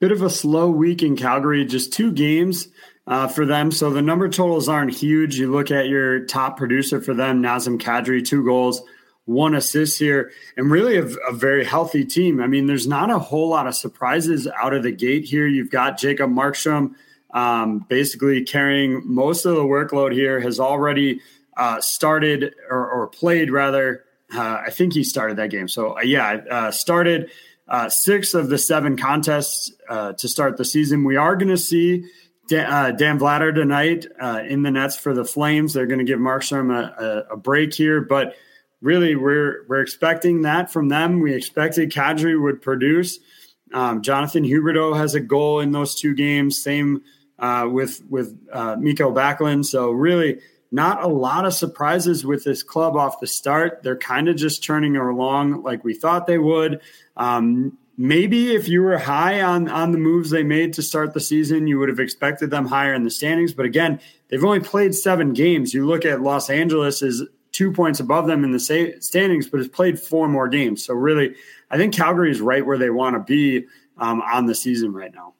Bit 0.00 0.12
of 0.12 0.20
a 0.20 0.28
slow 0.28 0.68
week 0.68 1.02
in 1.02 1.16
Calgary, 1.16 1.64
just 1.64 1.94
two 1.94 2.12
games 2.12 2.68
uh, 3.06 3.28
for 3.28 3.46
them. 3.46 3.70
So 3.70 3.90
the 3.90 4.02
number 4.02 4.28
totals 4.28 4.68
aren't 4.68 4.94
huge. 4.94 5.38
You 5.38 5.50
look 5.50 5.70
at 5.70 5.88
your 5.88 6.24
top 6.26 6.56
producer 6.56 7.00
for 7.00 7.14
them, 7.14 7.42
Nazem 7.42 7.80
Kadri, 7.80 8.26
two 8.26 8.44
goals, 8.44 8.82
one 9.26 9.54
assist 9.54 9.98
here, 9.98 10.32
and 10.56 10.70
really 10.70 10.96
a, 10.96 11.04
a, 11.04 11.32
very 11.32 11.64
healthy 11.64 12.04
team. 12.04 12.40
I 12.40 12.46
mean, 12.46 12.66
there's 12.66 12.86
not 12.86 13.10
a 13.10 13.18
whole 13.18 13.48
lot 13.48 13.66
of 13.66 13.74
surprises 13.74 14.48
out 14.60 14.72
of 14.72 14.82
the 14.82 14.92
gate 14.92 15.24
here. 15.24 15.46
You've 15.46 15.70
got 15.70 15.98
Jacob 15.98 16.30
Markstrom 16.30 16.94
um, 17.32 17.80
basically 17.88 18.44
carrying 18.44 19.02
most 19.04 19.44
of 19.44 19.56
the 19.56 19.64
workload 19.64 20.12
here, 20.12 20.40
has 20.40 20.60
already 20.60 21.20
uh, 21.56 21.80
started 21.80 22.54
or, 22.70 22.88
or, 22.90 23.06
played 23.08 23.50
rather. 23.50 24.04
Uh, 24.32 24.62
I 24.66 24.70
think 24.70 24.92
he 24.92 25.02
started 25.02 25.38
that 25.38 25.50
game. 25.50 25.68
So, 25.68 25.98
uh, 25.98 26.02
yeah, 26.02 26.40
uh, 26.50 26.70
started 26.70 27.30
uh, 27.68 27.88
six 27.88 28.34
of 28.34 28.48
the 28.48 28.58
seven 28.58 28.96
contests 28.96 29.72
to 29.88 30.28
start 30.28 30.56
the 30.56 30.64
season. 30.64 31.04
We 31.04 31.16
are 31.16 31.34
going 31.34 31.48
to 31.48 31.58
see 31.58 32.04
Dan, 32.48 32.66
uh, 32.66 32.90
Dan 32.92 33.18
tonight 33.18 34.06
uh, 34.20 34.42
in 34.46 34.62
the 34.62 34.70
nets 34.70 34.96
for 34.96 35.14
the 35.14 35.24
Flames. 35.24 35.72
They're 35.72 35.86
going 35.86 35.98
to 35.98 36.04
give 36.04 36.18
Markstrom 36.18 36.72
a, 36.72 37.04
a, 37.30 37.34
a, 37.34 37.36
break 37.36 37.74
here, 37.74 38.00
but 38.00 38.36
really 38.80 39.16
we're 39.16 39.66
we're 39.68 39.80
expecting 39.80 40.42
that 40.42 40.72
from 40.72 40.88
them. 40.88 41.20
We 41.20 41.34
expected 41.34 41.90
Kadri 41.90 42.40
would 42.40 42.62
produce. 42.62 43.18
Um, 43.72 44.02
Jonathan 44.02 44.44
Huberdeau 44.44 44.96
has 44.96 45.14
a 45.14 45.20
goal 45.20 45.60
in 45.60 45.72
those 45.72 45.94
two 45.94 46.14
games. 46.14 46.62
Same 46.62 47.02
uh, 47.38 47.68
with 47.70 48.02
with 48.08 48.38
uh, 48.52 48.76
Mikael 48.78 49.12
Backlund. 49.12 49.64
So 49.66 49.90
really, 49.90 50.40
not 50.70 51.02
a 51.02 51.08
lot 51.08 51.46
of 51.46 51.54
surprises 51.54 52.24
with 52.24 52.44
this 52.44 52.62
club 52.62 52.96
off 52.96 53.20
the 53.20 53.26
start. 53.26 53.82
They're 53.82 53.96
kind 53.96 54.28
of 54.28 54.36
just 54.36 54.62
turning 54.62 54.96
along 54.96 55.62
like 55.62 55.84
we 55.84 55.94
thought 55.94 56.26
they 56.26 56.38
would. 56.38 56.80
Um, 57.16 57.76
maybe 57.96 58.54
if 58.54 58.68
you 58.68 58.82
were 58.82 58.98
high 58.98 59.42
on 59.42 59.68
on 59.68 59.92
the 59.92 59.98
moves 59.98 60.30
they 60.30 60.42
made 60.42 60.72
to 60.74 60.82
start 60.82 61.14
the 61.14 61.20
season, 61.20 61.66
you 61.66 61.78
would 61.78 61.88
have 61.88 62.00
expected 62.00 62.50
them 62.50 62.66
higher 62.66 62.94
in 62.94 63.04
the 63.04 63.10
standings. 63.10 63.52
But 63.52 63.66
again, 63.66 64.00
they've 64.28 64.44
only 64.44 64.60
played 64.60 64.94
seven 64.94 65.32
games. 65.32 65.72
You 65.74 65.86
look 65.86 66.04
at 66.04 66.20
Los 66.20 66.50
Angeles 66.50 67.02
is 67.02 67.22
two 67.52 67.72
points 67.72 68.00
above 68.00 68.26
them 68.26 68.44
in 68.44 68.52
the 68.52 68.60
standings, 69.00 69.48
but 69.48 69.58
has 69.58 69.68
played 69.68 69.98
four 69.98 70.28
more 70.28 70.48
games. 70.48 70.84
So 70.84 70.94
really, 70.94 71.34
I 71.70 71.76
think 71.78 71.94
Calgary 71.94 72.30
is 72.30 72.40
right 72.40 72.64
where 72.64 72.78
they 72.78 72.90
want 72.90 73.16
to 73.16 73.20
be 73.20 73.66
um, 73.98 74.20
on 74.20 74.46
the 74.46 74.54
season 74.54 74.92
right 74.92 75.14
now. 75.14 75.32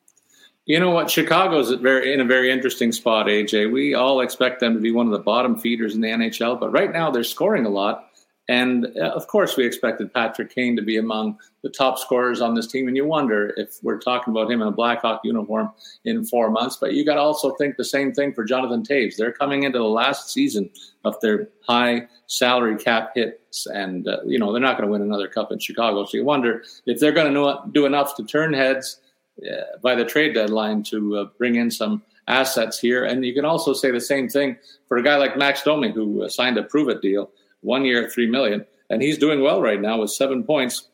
You 0.65 0.81
know 0.81 0.91
what? 0.91 1.11
Chicago's 1.11 1.71
very 1.75 2.13
in 2.13 2.21
a 2.21 2.25
very 2.25 2.51
interesting 2.51 2.91
spot, 2.91 3.27
AJ. 3.27 3.71
We 3.71 3.95
all 3.95 4.21
expect 4.21 4.59
them 4.59 4.75
to 4.75 4.81
be 4.81 4.91
one 4.91 5.07
of 5.07 5.13
the 5.13 5.21
bottom 5.21 5.57
feeders 5.57 5.95
in 5.95 6.01
the 6.01 6.09
NHL, 6.09 6.59
but 6.59 6.73
right 6.73 6.93
now 6.93 7.11
they're 7.11 7.23
scoring 7.23 7.67
a 7.67 7.69
lot. 7.69 8.06
And 8.49 8.87
uh, 8.97 9.11
of 9.11 9.27
course, 9.27 9.57
we 9.57 9.67
expected 9.67 10.15
Patrick 10.15 10.55
Kane 10.55 10.77
to 10.77 10.83
be 10.83 10.99
among 10.99 11.39
the 11.63 11.69
top 11.69 11.99
scorers 11.99 12.41
on 12.41 12.55
this 12.55 12.69
team. 12.69 12.87
And 12.87 12.97
you 12.97 13.05
wonder 13.05 13.53
if 13.57 13.79
we're 13.83 13.99
talking 13.99 14.33
about 14.33 14.51
him 14.51 14.63
in 14.63 14.69
a 14.69 14.73
Blackhawk 14.73 15.23
uniform 15.25 15.73
in 16.05 16.25
four 16.25 16.51
months. 16.51 16.77
But 16.77 16.95
you 16.95 17.05
got 17.05 17.15
to 17.15 17.21
also 17.21 17.57
think 17.57 17.77
the 17.77 17.85
same 17.85 18.13
thing 18.13 18.33
for 18.33 18.45
Jonathan 18.45 18.85
Toews. 18.85 19.17
They're 19.17 19.33
coming 19.33 19.65
into 19.65 19.79
the 19.79 19.85
last 19.85 20.31
season 20.31 20.71
of 21.05 21.21
their 21.21 21.49
high 21.67 22.07
salary 22.29 22.77
cap 22.77 23.13
hits. 23.17 23.67
And, 23.67 24.07
uh, 24.07 24.19
you 24.25 24.39
know, 24.39 24.53
they're 24.53 24.63
not 24.63 24.77
going 24.77 24.87
to 24.87 24.93
win 24.93 25.03
another 25.03 25.29
cup 25.29 25.51
in 25.51 25.59
Chicago. 25.59 26.05
So 26.05 26.17
you 26.17 26.25
wonder 26.25 26.63
if 26.87 27.01
they're 27.01 27.13
going 27.13 27.35
to 27.35 27.71
do 27.73 27.85
enough 27.85 28.15
to 28.17 28.25
turn 28.25 28.53
heads 28.53 29.01
uh, 29.43 29.79
by 29.83 29.97
the 29.97 30.05
trade 30.05 30.35
deadline 30.35 30.85
to 30.85 31.17
uh, 31.17 31.25
bring 31.37 31.57
in 31.57 31.71
some 31.71 32.03
assets 32.29 32.79
here. 32.79 33.05
And 33.05 33.25
you 33.25 33.35
can 33.35 33.45
also 33.45 33.73
say 33.73 33.91
the 33.91 34.01
same 34.01 34.29
thing 34.29 34.57
for 34.87 34.99
a 34.99 35.03
guy 35.03 35.17
like 35.17 35.37
Max 35.37 35.63
Domi, 35.63 35.91
who 35.91 36.23
uh, 36.23 36.29
signed 36.29 36.59
a 36.59 36.63
prove 36.63 36.89
it 36.89 37.03
deal 37.03 37.31
one 37.61 37.85
year, 37.85 38.09
three 38.09 38.29
million, 38.29 38.65
and 38.91 39.03
he's 39.03 39.19
doing 39.19 39.41
well 39.41 39.61
right 39.61 39.81
now 39.81 40.01
with 40.01 40.11
seven 40.11 40.45
points, 40.45 40.89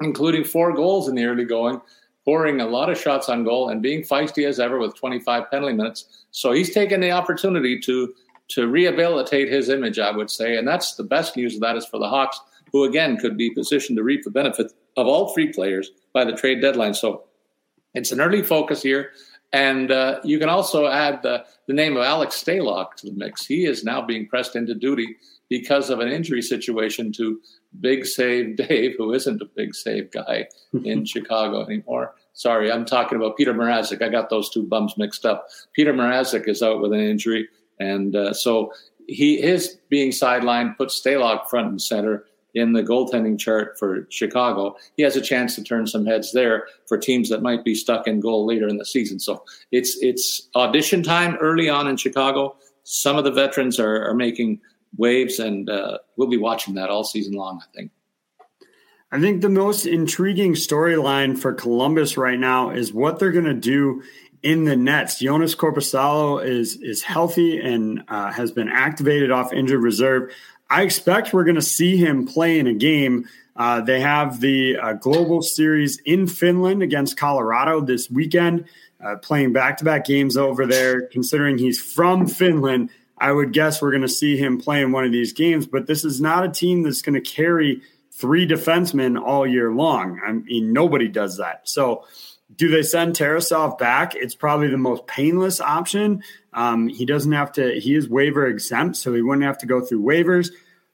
including 0.00 0.44
four 0.44 0.72
goals 0.72 1.08
in 1.08 1.14
the 1.14 1.24
early 1.24 1.44
going, 1.44 1.80
pouring 2.24 2.60
a 2.60 2.66
lot 2.66 2.90
of 2.90 2.98
shots 2.98 3.28
on 3.28 3.44
goal, 3.44 3.68
and 3.68 3.82
being 3.82 4.02
feisty 4.02 4.46
as 4.46 4.60
ever 4.60 4.78
with 4.78 4.96
25 4.96 5.50
penalty 5.50 5.74
minutes. 5.74 6.24
So 6.30 6.52
he's 6.52 6.72
taken 6.72 7.00
the 7.00 7.12
opportunity 7.12 7.78
to 7.80 8.14
to 8.48 8.66
rehabilitate 8.66 9.48
his 9.48 9.68
image, 9.68 10.00
I 10.00 10.10
would 10.10 10.28
say, 10.28 10.56
and 10.56 10.66
that's 10.66 10.96
the 10.96 11.04
best 11.04 11.36
news 11.36 11.54
of 11.54 11.60
that 11.60 11.76
is 11.76 11.86
for 11.86 12.00
the 12.00 12.08
Hawks, 12.08 12.40
who 12.72 12.82
again 12.82 13.16
could 13.16 13.36
be 13.36 13.50
positioned 13.50 13.96
to 13.96 14.02
reap 14.02 14.24
the 14.24 14.30
benefit 14.30 14.72
of 14.96 15.06
all 15.06 15.32
three 15.32 15.52
players 15.52 15.90
by 16.12 16.24
the 16.24 16.32
trade 16.32 16.60
deadline. 16.60 16.94
So 16.94 17.24
it's 17.94 18.12
an 18.12 18.20
early 18.20 18.42
focus 18.42 18.82
here. 18.82 19.12
And 19.52 19.90
uh, 19.90 20.20
you 20.22 20.38
can 20.38 20.48
also 20.48 20.86
add 20.86 21.22
the, 21.22 21.44
the 21.66 21.72
name 21.72 21.96
of 21.96 22.02
Alex 22.02 22.42
Stalock 22.42 22.94
to 22.96 23.06
the 23.06 23.12
mix. 23.12 23.46
He 23.46 23.66
is 23.66 23.84
now 23.84 24.00
being 24.00 24.26
pressed 24.26 24.54
into 24.54 24.74
duty 24.74 25.16
because 25.50 25.90
of 25.90 25.98
an 25.98 26.08
injury 26.08 26.40
situation 26.40 27.12
to 27.12 27.40
Big 27.80 28.06
Save 28.06 28.56
Dave, 28.56 28.94
who 28.96 29.12
isn't 29.12 29.42
a 29.42 29.44
big 29.44 29.74
save 29.74 30.10
guy 30.12 30.46
in 30.84 31.04
Chicago 31.04 31.66
anymore. 31.66 32.14
Sorry, 32.32 32.72
I'm 32.72 32.86
talking 32.86 33.16
about 33.16 33.36
Petr 33.36 33.54
Mrazek. 33.54 34.00
I 34.00 34.08
got 34.08 34.30
those 34.30 34.48
two 34.48 34.62
bums 34.62 34.96
mixed 34.96 35.26
up. 35.26 35.48
Petr 35.76 35.92
Mrazek 35.92 36.48
is 36.48 36.62
out 36.62 36.80
with 36.80 36.92
an 36.92 37.00
injury, 37.00 37.48
and 37.78 38.16
uh, 38.16 38.32
so 38.32 38.72
he 39.08 39.42
his 39.42 39.78
being 39.90 40.12
sidelined 40.12 40.76
puts 40.78 40.98
Stalock 40.98 41.48
front 41.48 41.68
and 41.68 41.82
center 41.82 42.24
in 42.54 42.72
the 42.72 42.82
goaltending 42.82 43.38
chart 43.38 43.78
for 43.78 44.06
Chicago. 44.10 44.76
He 44.96 45.02
has 45.02 45.16
a 45.16 45.20
chance 45.20 45.54
to 45.56 45.64
turn 45.64 45.86
some 45.86 46.06
heads 46.06 46.32
there 46.32 46.66
for 46.86 46.98
teams 46.98 47.28
that 47.28 47.42
might 47.42 47.64
be 47.64 47.74
stuck 47.74 48.06
in 48.06 48.20
goal 48.20 48.46
later 48.46 48.68
in 48.68 48.76
the 48.76 48.84
season. 48.84 49.18
So 49.18 49.44
it's 49.72 49.98
it's 50.00 50.48
audition 50.54 51.02
time 51.02 51.36
early 51.40 51.68
on 51.68 51.88
in 51.88 51.96
Chicago. 51.96 52.56
Some 52.84 53.16
of 53.16 53.24
the 53.24 53.32
veterans 53.32 53.78
are, 53.78 54.08
are 54.08 54.14
making 54.14 54.60
waves, 54.96 55.38
and 55.38 55.68
uh, 55.68 55.98
we'll 56.16 56.28
be 56.28 56.36
watching 56.36 56.74
that 56.74 56.90
all 56.90 57.04
season 57.04 57.34
long. 57.34 57.60
I 57.62 57.76
think. 57.76 57.90
I 59.12 59.20
think 59.20 59.40
the 59.40 59.48
most 59.48 59.86
intriguing 59.86 60.54
storyline 60.54 61.36
for 61.36 61.52
Columbus 61.52 62.16
right 62.16 62.38
now 62.38 62.70
is 62.70 62.92
what 62.92 63.18
they're 63.18 63.32
going 63.32 63.44
to 63.44 63.54
do 63.54 64.02
in 64.42 64.64
the 64.64 64.76
nets. 64.76 65.18
Jonas 65.18 65.54
Korpisalo 65.54 66.44
is 66.44 66.76
is 66.80 67.02
healthy 67.02 67.60
and 67.60 68.04
uh, 68.08 68.32
has 68.32 68.52
been 68.52 68.68
activated 68.68 69.30
off 69.30 69.52
injured 69.52 69.82
reserve. 69.82 70.32
I 70.68 70.82
expect 70.82 71.32
we're 71.32 71.44
going 71.44 71.56
to 71.56 71.62
see 71.62 71.96
him 71.96 72.26
play 72.26 72.58
in 72.58 72.66
a 72.66 72.74
game. 72.74 73.28
Uh, 73.56 73.80
they 73.80 74.00
have 74.00 74.40
the 74.40 74.76
uh, 74.78 74.92
Global 74.94 75.42
Series 75.42 75.98
in 76.06 76.26
Finland 76.26 76.82
against 76.82 77.16
Colorado 77.16 77.80
this 77.80 78.08
weekend, 78.08 78.66
uh, 79.04 79.16
playing 79.16 79.52
back 79.52 79.76
to 79.78 79.84
back 79.84 80.06
games 80.06 80.36
over 80.36 80.66
there. 80.66 81.08
Considering 81.08 81.58
he's 81.58 81.80
from 81.82 82.26
Finland, 82.28 82.90
I 83.20 83.30
would 83.30 83.52
guess 83.52 83.82
we're 83.82 83.90
going 83.90 84.02
to 84.02 84.08
see 84.08 84.36
him 84.36 84.58
play 84.58 84.80
in 84.80 84.92
one 84.92 85.04
of 85.04 85.12
these 85.12 85.34
games, 85.34 85.66
but 85.66 85.86
this 85.86 86.04
is 86.04 86.20
not 86.20 86.44
a 86.44 86.48
team 86.48 86.82
that's 86.82 87.02
going 87.02 87.14
to 87.14 87.20
carry 87.20 87.82
three 88.12 88.46
defensemen 88.46 89.20
all 89.20 89.46
year 89.46 89.70
long. 89.72 90.20
I 90.26 90.32
mean, 90.32 90.72
nobody 90.72 91.08
does 91.08 91.36
that. 91.36 91.68
So, 91.68 92.04
do 92.56 92.68
they 92.68 92.82
send 92.82 93.14
Tarasov 93.14 93.78
back? 93.78 94.16
It's 94.16 94.34
probably 94.34 94.68
the 94.68 94.76
most 94.76 95.06
painless 95.06 95.60
option. 95.60 96.24
Um, 96.52 96.88
he 96.88 97.06
doesn't 97.06 97.30
have 97.30 97.52
to, 97.52 97.78
he 97.78 97.94
is 97.94 98.08
waiver 98.08 98.46
exempt, 98.46 98.96
so 98.96 99.14
he 99.14 99.22
wouldn't 99.22 99.46
have 99.46 99.58
to 99.58 99.66
go 99.66 99.80
through 99.80 100.02
waivers. 100.02 100.50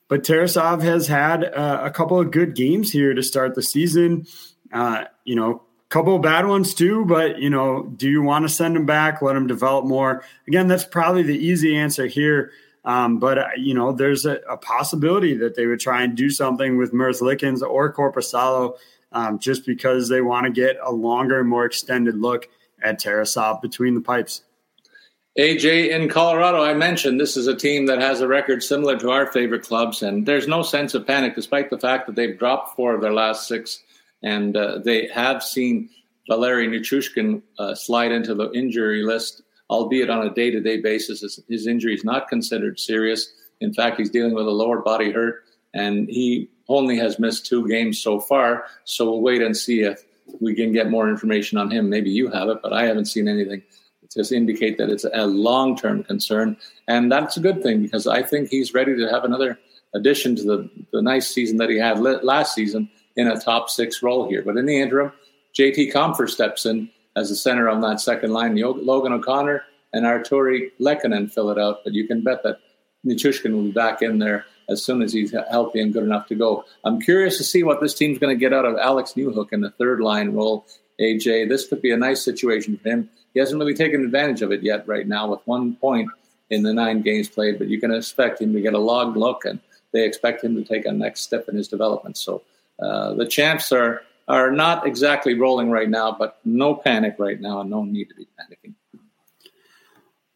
but 0.09 0.23
Tarasov 0.23 0.83
has 0.83 1.07
had 1.07 1.45
uh, 1.45 1.81
a 1.83 1.91
couple 1.91 2.21
of 2.21 2.31
good 2.31 2.55
games 2.55 2.93
here 2.93 3.15
to 3.15 3.23
start 3.23 3.55
the 3.55 3.63
season. 3.63 4.27
Uh, 4.71 5.05
you 5.25 5.35
know, 5.35 5.63
couple 5.89 6.17
of 6.17 6.23
bad 6.23 6.47
ones 6.47 6.75
too, 6.75 7.05
but 7.05 7.39
you 7.39 7.51
know, 7.51 7.85
do 7.85 8.09
you 8.09 8.23
want 8.23 8.45
to 8.45 8.49
send 8.49 8.77
them 8.77 8.87
back, 8.87 9.23
let 9.23 9.35
them 9.35 9.47
develop 9.47 9.85
more? 9.85 10.25
Again, 10.49 10.67
that's 10.67 10.85
probably 10.85 11.23
the 11.23 11.37
easy 11.37 11.77
answer 11.77 12.07
here. 12.07 12.53
Um, 12.85 13.19
but 13.19 13.39
uh, 13.39 13.49
you 13.57 13.75
know, 13.75 13.93
there's 13.93 14.27
a, 14.27 14.37
a, 14.49 14.57
possibility 14.57 15.35
that 15.39 15.57
they 15.57 15.67
would 15.67 15.81
try 15.81 16.05
and 16.05 16.17
do 16.17 16.31
something 16.31 16.77
with 16.77 16.93
Merzlikins 16.93 17.61
or 17.61 17.93
Korpisalo 17.93 18.77
um, 19.11 19.41
just 19.41 19.67
because 19.67 20.09
they 20.09 20.21
want 20.21 20.47
to 20.47 20.53
get 20.53 20.77
a 20.81 20.93
longer, 20.93 21.43
more 21.43 21.65
extended 21.65 22.17
look 22.17 22.49
at 22.81 23.01
Tarasov 23.01 23.61
between 23.61 23.95
the 23.95 24.01
pipes. 24.01 24.43
AJ 25.39 25.91
in 25.91 26.09
Colorado, 26.09 26.63
I 26.63 26.73
mentioned 26.73 27.21
this 27.21 27.37
is 27.37 27.47
a 27.47 27.55
team 27.55 27.87
that 27.87 28.01
has 28.01 28.21
a 28.21 28.29
record 28.29 28.63
similar 28.63 28.99
to 28.99 29.11
our 29.11 29.27
favorite 29.33 29.65
clubs, 29.65 30.03
and 30.03 30.25
there's 30.25 30.49
no 30.49 30.63
sense 30.63 30.95
of 30.95 31.07
panic 31.07 31.35
despite 31.35 31.69
the 31.69 31.79
fact 31.79 32.07
that 32.07 32.17
they've 32.17 32.39
dropped 32.39 32.75
four 32.75 32.95
of 32.95 33.03
their 33.03 33.13
last 33.13 33.47
six, 33.47 33.83
and 34.23 34.57
uh, 34.57 34.79
they 34.79 35.09
have 35.09 35.43
seen 35.43 35.91
Valeri 36.29 36.67
Nichushkin 36.69 37.43
uh, 37.59 37.75
slide 37.75 38.13
into 38.13 38.35
the 38.35 38.51
injury 38.53 39.05
list, 39.05 39.43
albeit 39.71 40.11
on 40.11 40.27
a 40.27 40.35
day 40.35 40.51
to 40.51 40.61
day 40.61 40.81
basis. 40.81 41.21
His, 41.21 41.41
his 41.49 41.67
injury 41.67 41.95
is 41.95 42.05
not 42.05 42.29
considered 42.29 42.81
serious. 42.81 43.33
In 43.61 43.73
fact, 43.73 43.99
he's 43.99 44.11
dealing 44.11 44.35
with 44.35 44.47
a 44.47 44.51
lower 44.51 44.81
body 44.83 45.13
hurt, 45.13 45.45
and 45.75 46.09
he 46.09 46.51
only 46.69 46.99
has 46.99 47.19
missed 47.19 47.47
two 47.47 47.69
games 47.69 48.01
so 48.01 48.19
far. 48.19 48.67
So 48.85 49.05
we'll 49.05 49.23
wait 49.23 49.43
and 49.43 49.57
see 49.57 49.83
if 49.83 50.05
we 50.41 50.55
can 50.55 50.73
get 50.73 50.91
more 50.91 51.09
information 51.09 51.59
on 51.59 51.71
him. 51.71 51.89
Maybe 51.89 52.11
you 52.11 52.29
have 52.31 52.49
it, 52.49 52.59
but 52.63 52.73
I 52.73 52.85
haven't 52.85 53.07
seen 53.07 53.29
anything 53.29 53.63
to 54.11 54.37
indicate 54.37 54.79
that 54.79 54.91
it's 54.91 55.05
a 55.13 55.27
long 55.27 55.77
term 55.77 56.03
concern. 56.03 56.57
And 56.89 57.11
that's 57.11 57.37
a 57.37 57.41
good 57.41 57.63
thing 57.63 57.83
because 57.83 58.07
I 58.07 58.23
think 58.23 58.49
he's 58.49 58.75
ready 58.75 58.97
to 58.97 59.09
have 59.11 59.25
another 59.25 59.59
addition 59.95 60.37
to 60.37 60.43
the, 60.43 60.71
the 60.93 61.03
nice 61.03 61.29
season 61.29 61.57
that 61.59 61.71
he 61.71 61.79
had 61.79 62.01
last 62.01 62.55
season 62.55 62.91
in 63.17 63.29
a 63.29 63.41
top 63.41 63.71
six 63.71 64.03
role 64.03 64.29
here. 64.29 64.43
But 64.43 64.57
in 64.57 64.67
the 64.67 64.81
interim, 64.81 65.13
JT 65.59 65.93
Compher 65.93 66.29
steps 66.29 66.67
in 66.67 66.91
as 67.17 67.31
the 67.31 67.37
center 67.37 67.69
on 67.69 67.81
that 67.81 68.01
second 68.01 68.33
line. 68.33 68.57
Logan 68.57 69.13
O'Connor 69.13 69.65
and 69.93 70.05
Artturi 70.05 70.71
Lehkonen 70.81 71.33
fill 71.33 71.51
it 71.51 71.59
out. 71.59 71.83
But 71.83 71.95
you 71.95 72.07
can 72.07 72.23
bet 72.23 72.43
that 72.43 72.59
Nichushkin 73.07 73.53
will 73.53 73.63
be 73.63 73.71
back 73.71 74.03
in 74.03 74.19
there 74.19 74.45
as 74.69 74.85
soon 74.85 75.01
as 75.01 75.13
he's 75.13 75.35
healthy 75.51 75.81
and 75.81 75.93
good 75.93 76.03
enough 76.03 76.27
to 76.27 76.35
go. 76.35 76.65
I'm 76.85 77.01
curious 77.01 77.39
to 77.39 77.45
see 77.45 77.63
what 77.63 77.81
this 77.81 77.95
team's 77.95 78.19
going 78.19 78.37
to 78.37 78.41
get 78.41 78.53
out 78.53 78.65
of 78.65 78.77
Alex 78.77 79.15
Newhook 79.17 79.53
in 79.53 79.61
the 79.61 79.71
third 79.71 80.01
line 80.01 80.33
role. 80.33 80.67
AJ, 81.01 81.49
this 81.49 81.69
could 81.69 81.83
be 81.83 81.93
a 81.93 81.97
nice 81.97 82.23
situation 82.25 82.77
for 82.79 82.89
him. 82.89 83.11
He 83.33 83.41
hasn't 83.41 83.59
really 83.59 83.75
taken 83.75 84.03
advantage 84.03 84.43
of 84.43 84.51
it 84.51 84.63
yet 84.63 84.89
right 84.89 85.07
now 85.07 85.29
with 85.29 85.41
one 85.45 85.77
point 85.77 86.09
in 86.51 86.63
the 86.63 86.73
nine 86.73 87.03
games 87.03 87.29
played, 87.29 87.59
but 87.59 87.69
you 87.69 87.81
can 87.81 87.93
expect 87.93 88.41
him 88.41 88.53
to 88.55 88.61
get 88.61 88.75
a 88.75 88.79
log 88.79 89.17
look 89.17 89.45
and 89.45 89.61
they 89.93 90.05
expect 90.05 90.43
him 90.43 90.57
to 90.57 90.65
take 90.65 90.87
a 90.87 90.93
next 90.93 91.21
step 91.21 91.49
in 91.49 91.57
his 91.57 91.69
development. 91.69 92.17
So 92.17 92.43
uh, 92.79 93.15
the 93.15 93.27
champs 93.27 93.73
are 93.73 94.03
are 94.29 94.51
not 94.51 94.87
exactly 94.87 95.35
rolling 95.35 95.71
right 95.71 95.89
now, 95.89 96.11
but 96.11 96.39
no 96.45 96.75
panic 96.75 97.15
right 97.19 97.41
now 97.41 97.61
and 97.61 97.71
no 97.71 97.85
need 97.85 98.09
to 98.09 98.15
be 98.15 98.27
panicking. 98.39 98.75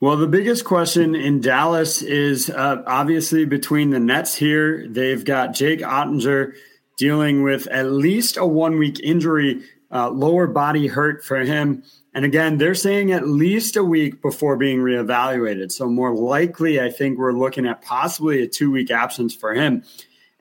Well, 0.00 0.16
the 0.16 0.29
biggest 0.29 0.64
question 0.64 1.14
in 1.14 1.40
Dallas 1.40 2.00
is 2.00 2.48
uh, 2.48 2.83
obviously 2.87 3.44
between 3.44 3.90
the 3.90 4.00
Nets 4.00 4.35
here. 4.35 4.87
They've 4.88 5.22
got 5.22 5.55
Jake 5.55 5.81
Oettinger 5.81 6.55
dealing 6.96 7.42
with 7.42 7.66
at 7.66 7.90
least 7.90 8.37
a 8.37 8.46
one 8.46 8.79
week 8.79 9.00
injury, 9.00 9.62
uh, 9.90 10.09
lower 10.09 10.46
body 10.46 10.87
hurt 10.87 11.22
for 11.24 11.40
him. 11.40 11.83
And 12.14 12.24
again, 12.24 12.59
they're 12.59 12.74
saying 12.74 13.12
at 13.12 13.29
least 13.29 13.76
a 13.76 13.85
week 13.85 14.22
before 14.22 14.57
being 14.57 14.79
reevaluated. 14.79 15.70
So, 15.70 15.87
more 15.88 16.14
likely, 16.14 16.81
I 16.81 16.90
think 16.90 17.18
we're 17.18 17.33
looking 17.33 17.66
at 17.66 17.83
possibly 17.83 18.42
a 18.42 18.48
two 18.48 18.70
week 18.70 18.90
absence 18.90 19.35
for 19.35 19.53
him. 19.53 19.85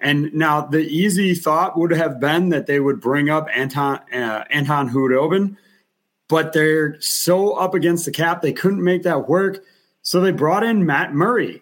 And 0.02 0.34
now, 0.34 0.62
the 0.62 0.80
easy 0.80 1.36
thought 1.36 1.78
would 1.78 1.92
have 1.92 2.20
been 2.20 2.50
that 2.50 2.68
they 2.68 2.80
would 2.80 3.02
bring 3.02 3.30
up 3.30 3.48
Anton, 3.54 4.00
uh, 4.14 4.46
Anton 4.50 4.90
Khudobin, 4.90 5.58
but 6.30 6.54
they're 6.54 7.00
so 7.02 7.54
up 7.54 7.74
against 7.74 8.06
the 8.06 8.12
cap, 8.12 8.42
they 8.42 8.54
couldn't 8.54 8.84
make 8.84 9.04
that 9.04 9.28
work. 9.28 9.64
So, 10.02 10.22
they 10.22 10.32
brought 10.32 10.64
in 10.64 10.86
Matt 10.86 11.14
Murray, 11.14 11.62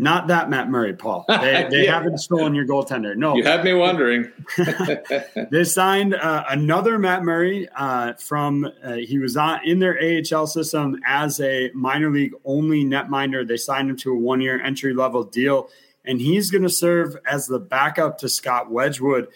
not 0.00 0.28
that 0.28 0.48
Matt 0.48 0.70
Murray, 0.70 0.94
Paul. 0.94 1.24
They, 1.38 1.66
they 1.70 1.84
yeah. 1.84 1.94
haven't 1.94 2.18
stolen 2.18 2.54
your 2.54 2.66
goaltender. 2.66 3.16
No, 3.16 3.36
you 3.36 3.42
had 3.42 3.64
me 3.64 3.74
wondering. 3.74 4.30
they 5.50 5.64
signed 5.64 6.14
uh, 6.14 6.44
another 6.48 6.98
Matt 6.98 7.22
Murray 7.22 7.68
uh, 7.76 8.14
from. 8.14 8.70
Uh, 8.82 8.94
he 8.94 9.18
was 9.18 9.36
on 9.36 9.60
in 9.64 9.78
their 9.78 9.98
AHL 10.00 10.46
system 10.46 11.00
as 11.06 11.40
a 11.40 11.70
minor 11.74 12.10
league 12.10 12.32
only 12.44 12.84
netminder. 12.84 13.46
They 13.46 13.56
signed 13.56 13.90
him 13.90 13.96
to 13.98 14.12
a 14.12 14.18
one 14.18 14.40
year 14.40 14.60
entry 14.62 14.94
level 14.94 15.24
deal, 15.24 15.68
and 16.08 16.20
he's 16.20 16.50
going 16.50 16.62
to 16.62 16.70
serve 16.70 17.16
as 17.26 17.46
the 17.46 17.60
backup 17.60 18.18
to 18.18 18.28
Scott 18.28 18.70
Wedgewood, 18.70 19.28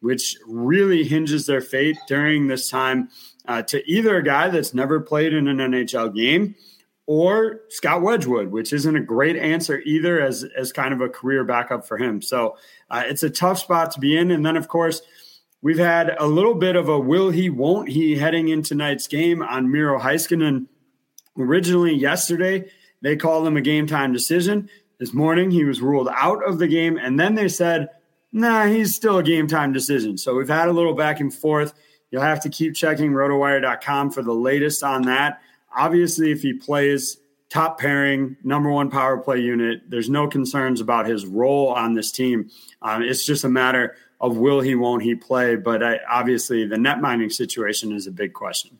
which 0.00 0.38
really 0.46 1.04
hinges 1.04 1.44
their 1.44 1.60
fate 1.60 1.98
during 2.06 2.46
this 2.46 2.70
time 2.70 3.10
uh, 3.46 3.62
to 3.62 3.82
either 3.90 4.16
a 4.16 4.22
guy 4.22 4.48
that's 4.48 4.72
never 4.72 5.00
played 5.00 5.34
in 5.34 5.48
an 5.48 5.58
NHL 5.58 6.14
game 6.14 6.54
or 7.06 7.62
Scott 7.70 8.02
Wedgewood, 8.02 8.52
which 8.52 8.72
isn't 8.72 8.94
a 8.94 9.00
great 9.00 9.34
answer 9.34 9.80
either 9.80 10.20
as 10.20 10.44
as 10.56 10.72
kind 10.72 10.94
of 10.94 11.00
a 11.00 11.08
career 11.08 11.42
backup 11.42 11.84
for 11.84 11.98
him. 11.98 12.22
So 12.22 12.56
uh, 12.88 13.02
it's 13.06 13.24
a 13.24 13.30
tough 13.30 13.58
spot 13.58 13.90
to 13.92 14.00
be 14.00 14.16
in. 14.16 14.30
And 14.30 14.46
then 14.46 14.56
of 14.56 14.68
course 14.68 15.02
we've 15.60 15.76
had 15.76 16.14
a 16.20 16.26
little 16.26 16.54
bit 16.54 16.76
of 16.76 16.88
a 16.88 17.00
will 17.00 17.30
he 17.30 17.50
won't 17.50 17.88
he 17.88 18.16
heading 18.16 18.48
in 18.48 18.62
tonight's 18.62 19.08
game 19.08 19.42
on 19.42 19.72
Miro 19.72 19.98
Heiskanen. 19.98 20.66
Originally 21.36 21.94
yesterday 21.94 22.70
they 23.02 23.16
called 23.16 23.44
him 23.44 23.56
a 23.56 23.60
game 23.60 23.88
time 23.88 24.12
decision. 24.12 24.70
This 25.00 25.12
morning 25.12 25.50
he 25.50 25.64
was 25.64 25.80
ruled 25.80 26.08
out 26.14 26.46
of 26.46 26.60
the 26.60 26.68
game, 26.68 26.96
and 26.96 27.18
then 27.18 27.34
they 27.34 27.48
said, 27.48 27.88
"Nah, 28.32 28.66
he's 28.66 28.94
still 28.94 29.18
a 29.18 29.22
game 29.24 29.48
time 29.48 29.72
decision." 29.72 30.16
So 30.16 30.36
we've 30.36 30.48
had 30.48 30.68
a 30.68 30.72
little 30.72 30.94
back 30.94 31.18
and 31.18 31.34
forth. 31.34 31.74
You'll 32.12 32.22
have 32.22 32.42
to 32.42 32.48
keep 32.48 32.76
checking 32.76 33.10
rotowire.com 33.10 34.12
for 34.12 34.22
the 34.22 34.34
latest 34.34 34.84
on 34.84 35.02
that 35.02 35.40
obviously, 35.76 36.30
if 36.30 36.42
he 36.42 36.52
plays 36.52 37.18
top 37.48 37.80
pairing, 37.80 38.36
number 38.44 38.70
one 38.70 38.90
power 38.90 39.18
play 39.18 39.38
unit, 39.38 39.82
there's 39.88 40.10
no 40.10 40.28
concerns 40.28 40.80
about 40.80 41.06
his 41.06 41.26
role 41.26 41.68
on 41.68 41.94
this 41.94 42.12
team. 42.12 42.50
Um, 42.82 43.02
it's 43.02 43.24
just 43.24 43.44
a 43.44 43.48
matter 43.48 43.96
of 44.20 44.36
will 44.36 44.60
he, 44.60 44.74
won't 44.74 45.02
he 45.02 45.14
play. 45.14 45.56
But 45.56 45.82
I, 45.82 46.00
obviously, 46.08 46.66
the 46.66 46.76
netminding 46.76 47.32
situation 47.32 47.92
is 47.92 48.06
a 48.06 48.12
big 48.12 48.34
question. 48.34 48.78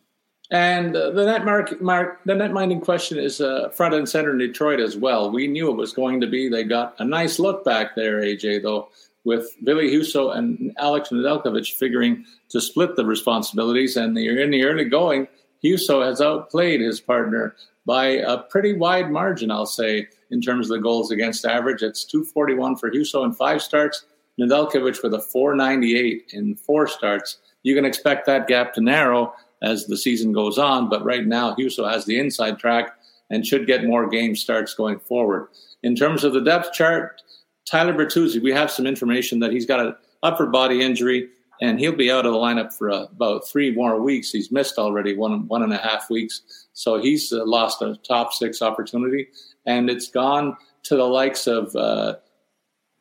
And 0.50 0.96
uh, 0.96 1.10
the 1.10 1.24
net 1.24 1.44
mark, 1.44 1.80
mark, 1.80 2.20
the 2.24 2.32
netminding 2.32 2.82
question 2.82 3.18
is 3.18 3.40
uh, 3.40 3.68
front 3.68 3.94
and 3.94 4.08
center 4.08 4.32
in 4.32 4.38
Detroit 4.38 4.80
as 4.80 4.96
well. 4.96 5.30
We 5.30 5.46
knew 5.46 5.70
it 5.70 5.76
was 5.76 5.92
going 5.92 6.20
to 6.22 6.26
be. 6.26 6.48
They 6.48 6.64
got 6.64 6.96
a 6.98 7.04
nice 7.04 7.38
look 7.38 7.64
back 7.64 7.94
there, 7.94 8.20
AJ, 8.20 8.62
though, 8.62 8.88
with 9.24 9.48
Billy 9.62 9.88
Husso 9.90 10.36
and 10.36 10.72
Alex 10.78 11.10
Nedeljkovic 11.10 11.72
figuring 11.76 12.24
to 12.48 12.60
split 12.60 12.96
the 12.96 13.04
responsibilities. 13.04 13.96
And 13.96 14.16
they're 14.16 14.40
in 14.40 14.50
the 14.50 14.64
early 14.64 14.86
going 14.86 15.28
Husso 15.62 16.04
has 16.04 16.20
outplayed 16.20 16.80
his 16.80 17.00
partner 17.00 17.54
by 17.86 18.06
a 18.06 18.38
pretty 18.38 18.74
wide 18.74 19.10
margin, 19.10 19.50
I'll 19.50 19.66
say, 19.66 20.08
in 20.30 20.40
terms 20.40 20.70
of 20.70 20.76
the 20.76 20.82
goals 20.82 21.10
against 21.10 21.44
average. 21.44 21.82
It's 21.82 22.04
241 22.04 22.76
for 22.76 22.90
Husso 22.90 23.24
in 23.24 23.32
five 23.32 23.62
starts, 23.62 24.04
Nedeljkovic 24.40 25.02
with 25.02 25.14
a 25.14 25.20
498 25.20 26.30
in 26.32 26.54
four 26.56 26.86
starts. 26.86 27.38
You 27.62 27.74
can 27.74 27.84
expect 27.84 28.26
that 28.26 28.48
gap 28.48 28.72
to 28.74 28.80
narrow 28.80 29.34
as 29.62 29.86
the 29.86 29.96
season 29.96 30.32
goes 30.32 30.58
on, 30.58 30.88
but 30.88 31.04
right 31.04 31.26
now 31.26 31.54
Husso 31.54 31.90
has 31.90 32.04
the 32.04 32.18
inside 32.18 32.58
track 32.58 32.94
and 33.30 33.46
should 33.46 33.66
get 33.66 33.84
more 33.84 34.08
game 34.08 34.34
starts 34.34 34.74
going 34.74 34.98
forward. 35.00 35.48
In 35.82 35.94
terms 35.94 36.24
of 36.24 36.32
the 36.32 36.40
depth 36.40 36.72
chart, 36.72 37.22
Tyler 37.66 37.92
Bertuzzi, 37.92 38.42
we 38.42 38.52
have 38.52 38.70
some 38.70 38.86
information 38.86 39.38
that 39.40 39.52
he's 39.52 39.66
got 39.66 39.80
an 39.80 39.94
upper 40.22 40.46
body 40.46 40.82
injury 40.82 41.28
and 41.60 41.78
he'll 41.78 41.92
be 41.92 42.10
out 42.10 42.26
of 42.26 42.32
the 42.32 42.38
lineup 42.38 42.72
for 42.72 42.90
uh, 42.90 43.04
about 43.04 43.46
three 43.46 43.70
more 43.70 44.00
weeks. 44.00 44.30
He's 44.30 44.50
missed 44.50 44.78
already 44.78 45.16
one 45.16 45.46
one 45.48 45.62
and 45.62 45.72
a 45.72 45.78
half 45.78 46.10
weeks, 46.10 46.66
so 46.72 47.00
he's 47.00 47.32
uh, 47.32 47.44
lost 47.44 47.82
a 47.82 47.96
top 47.96 48.32
six 48.32 48.62
opportunity, 48.62 49.28
and 49.66 49.90
it's 49.90 50.08
gone 50.08 50.56
to 50.84 50.96
the 50.96 51.04
likes 51.04 51.46
of 51.46 51.74
uh, 51.76 52.16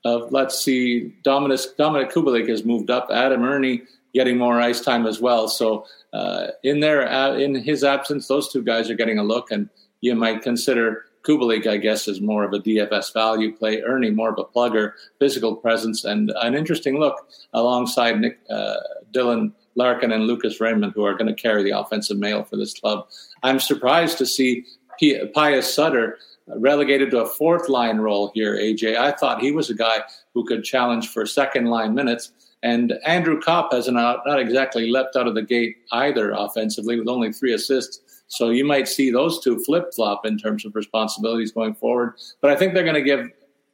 of 0.06 0.32
let's 0.32 0.62
see, 0.62 1.16
Dominik 1.24 1.76
Dominik 1.78 2.12
Kubalik 2.12 2.50
has 2.50 2.66
moved 2.66 2.90
up, 2.90 3.10
Adam 3.12 3.44
Erne 3.44 3.88
getting 4.14 4.38
more 4.38 4.60
ice 4.60 4.82
time 4.82 5.06
as 5.06 5.22
well. 5.22 5.48
So 5.48 5.86
uh, 6.14 6.48
in 6.64 6.80
there, 6.80 7.08
uh, 7.08 7.34
in 7.36 7.56
his 7.56 7.84
absence, 7.84 8.28
those 8.28 8.52
two 8.52 8.64
guys 8.64 8.90
are 8.90 8.96
getting 8.96 9.20
a 9.20 9.24
look, 9.24 9.52
and 9.52 9.70
you 10.02 10.16
might 10.16 10.42
consider 10.42 11.06
Kubalik, 11.24 11.68
I 11.68 11.78
guess, 11.78 12.08
is 12.08 12.22
more 12.22 12.44
of 12.44 12.54
a 12.54 12.60
DFS 12.60 13.14
value 13.14 13.56
play. 13.56 13.82
Erne, 13.82 14.16
more 14.16 14.30
of 14.30 14.40
a 14.40 14.46
plugger, 14.46 14.94
physical 15.20 15.56
presence, 15.56 16.06
and 16.06 16.32
an 16.42 16.56
interesting 16.56 17.00
look 17.00 17.28
alongside 17.54 18.20
Nick, 18.20 18.40
uh, 18.50 18.78
Dylan 19.12 19.52
Larkin 19.76 20.12
and 20.12 20.26
Lucas 20.26 20.60
Raymond, 20.60 20.94
who 20.96 21.06
are 21.06 21.14
going 21.14 21.34
to 21.34 21.42
carry 21.42 21.64
the 21.64 21.78
offensive 21.78 22.18
mail 22.18 22.44
for 22.44 22.56
this 22.56 22.74
club. 22.74 23.08
I'm 23.44 23.60
surprised 23.60 24.18
to 24.20 24.26
see 24.26 24.66
P- 25.00 25.26
Pius 25.28 25.74
Suter 25.74 26.18
relegated 26.48 27.12
to 27.12 27.22
a 27.22 27.28
fourth 27.28 27.70
line 27.70 27.98
role 27.98 28.32
here, 28.34 28.56
AJ. 28.56 28.98
I 28.98 29.12
thought 29.12 29.42
he 29.42 29.52
was 29.52 29.70
a 29.70 29.76
guy 29.76 30.02
who 30.34 30.46
could 30.46 30.64
challenge 30.64 31.10
for 31.10 31.26
second 31.26 31.68
line 31.68 31.94
minutes. 31.94 32.32
And 32.62 32.94
Andrew 33.06 33.40
Copp 33.40 33.72
has 33.72 33.88
not, 33.88 34.22
not 34.26 34.40
exactly 34.40 34.92
leapt 34.92 35.16
out 35.16 35.28
of 35.28 35.36
the 35.36 35.42
gate 35.42 35.78
either 35.92 36.32
offensively 36.32 37.00
with 37.00 37.08
only 37.08 37.32
three 37.32 37.54
assists 37.54 38.02
so 38.30 38.52
you 38.52 38.64
might 38.64 38.88
see 38.88 39.12
those 39.12 39.44
two 39.44 39.60
flip 39.60 39.92
flop 39.94 40.26
in 40.26 40.38
terms 40.38 40.64
of 40.64 40.76
responsibilities 40.76 41.52
going 41.52 41.74
forward. 41.74 42.14
But 42.42 42.52
I 42.52 42.56
think 42.56 42.74
they're 42.74 42.84
going 42.84 42.96
to 42.96 43.02
give 43.02 43.28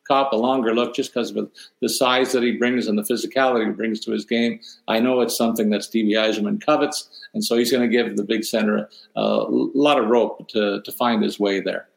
Copp 0.07 0.31
a 0.31 0.37
longer 0.37 0.73
look 0.73 0.95
just 0.95 1.13
because 1.13 1.35
of 1.35 1.51
the 1.81 1.89
size 1.89 2.31
that 2.31 2.41
he 2.41 2.53
brings 2.53 2.87
and 2.87 2.97
the 2.97 3.03
physicality 3.03 3.65
he 3.67 3.71
brings 3.71 3.99
to 4.01 4.11
his 4.11 4.23
game. 4.23 4.59
I 4.87 4.99
know 4.99 5.19
it's 5.21 5.37
something 5.37 5.69
that 5.71 5.83
Stevie 5.83 6.13
Yzerman 6.13 6.65
covets, 6.65 7.09
and 7.33 7.43
so 7.43 7.57
he's 7.57 7.71
going 7.71 7.83
to 7.83 7.89
give 7.89 8.15
the 8.15 8.23
big 8.23 8.45
center 8.45 8.89
a, 9.15 9.21
a 9.21 9.47
lot 9.49 9.99
of 9.99 10.07
rope 10.07 10.47
to, 10.49 10.81
to 10.81 10.91
find 10.91 11.21
his 11.21 11.39
way 11.39 11.59
there. 11.59 11.87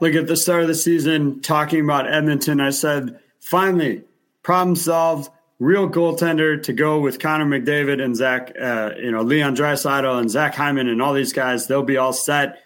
Look, 0.00 0.14
at 0.14 0.26
the 0.26 0.36
start 0.36 0.62
of 0.62 0.68
the 0.68 0.74
season, 0.74 1.40
talking 1.40 1.80
about 1.80 2.10
Edmonton, 2.10 2.60
I 2.60 2.70
said, 2.70 3.18
finally, 3.38 4.02
problem 4.42 4.76
solved. 4.76 5.30
Real 5.60 5.90
goaltender 5.90 6.60
to 6.62 6.72
go 6.72 7.00
with 7.00 7.18
Connor 7.20 7.44
McDavid 7.44 8.02
and 8.02 8.16
Zach, 8.16 8.52
uh, 8.58 8.92
you 8.96 9.12
know, 9.12 9.20
Leon 9.20 9.54
Draisaitl 9.54 10.18
and 10.18 10.30
Zach 10.30 10.54
Hyman 10.54 10.88
and 10.88 11.02
all 11.02 11.12
these 11.12 11.34
guys. 11.34 11.66
They'll 11.66 11.82
be 11.82 11.98
all 11.98 12.14
set. 12.14 12.62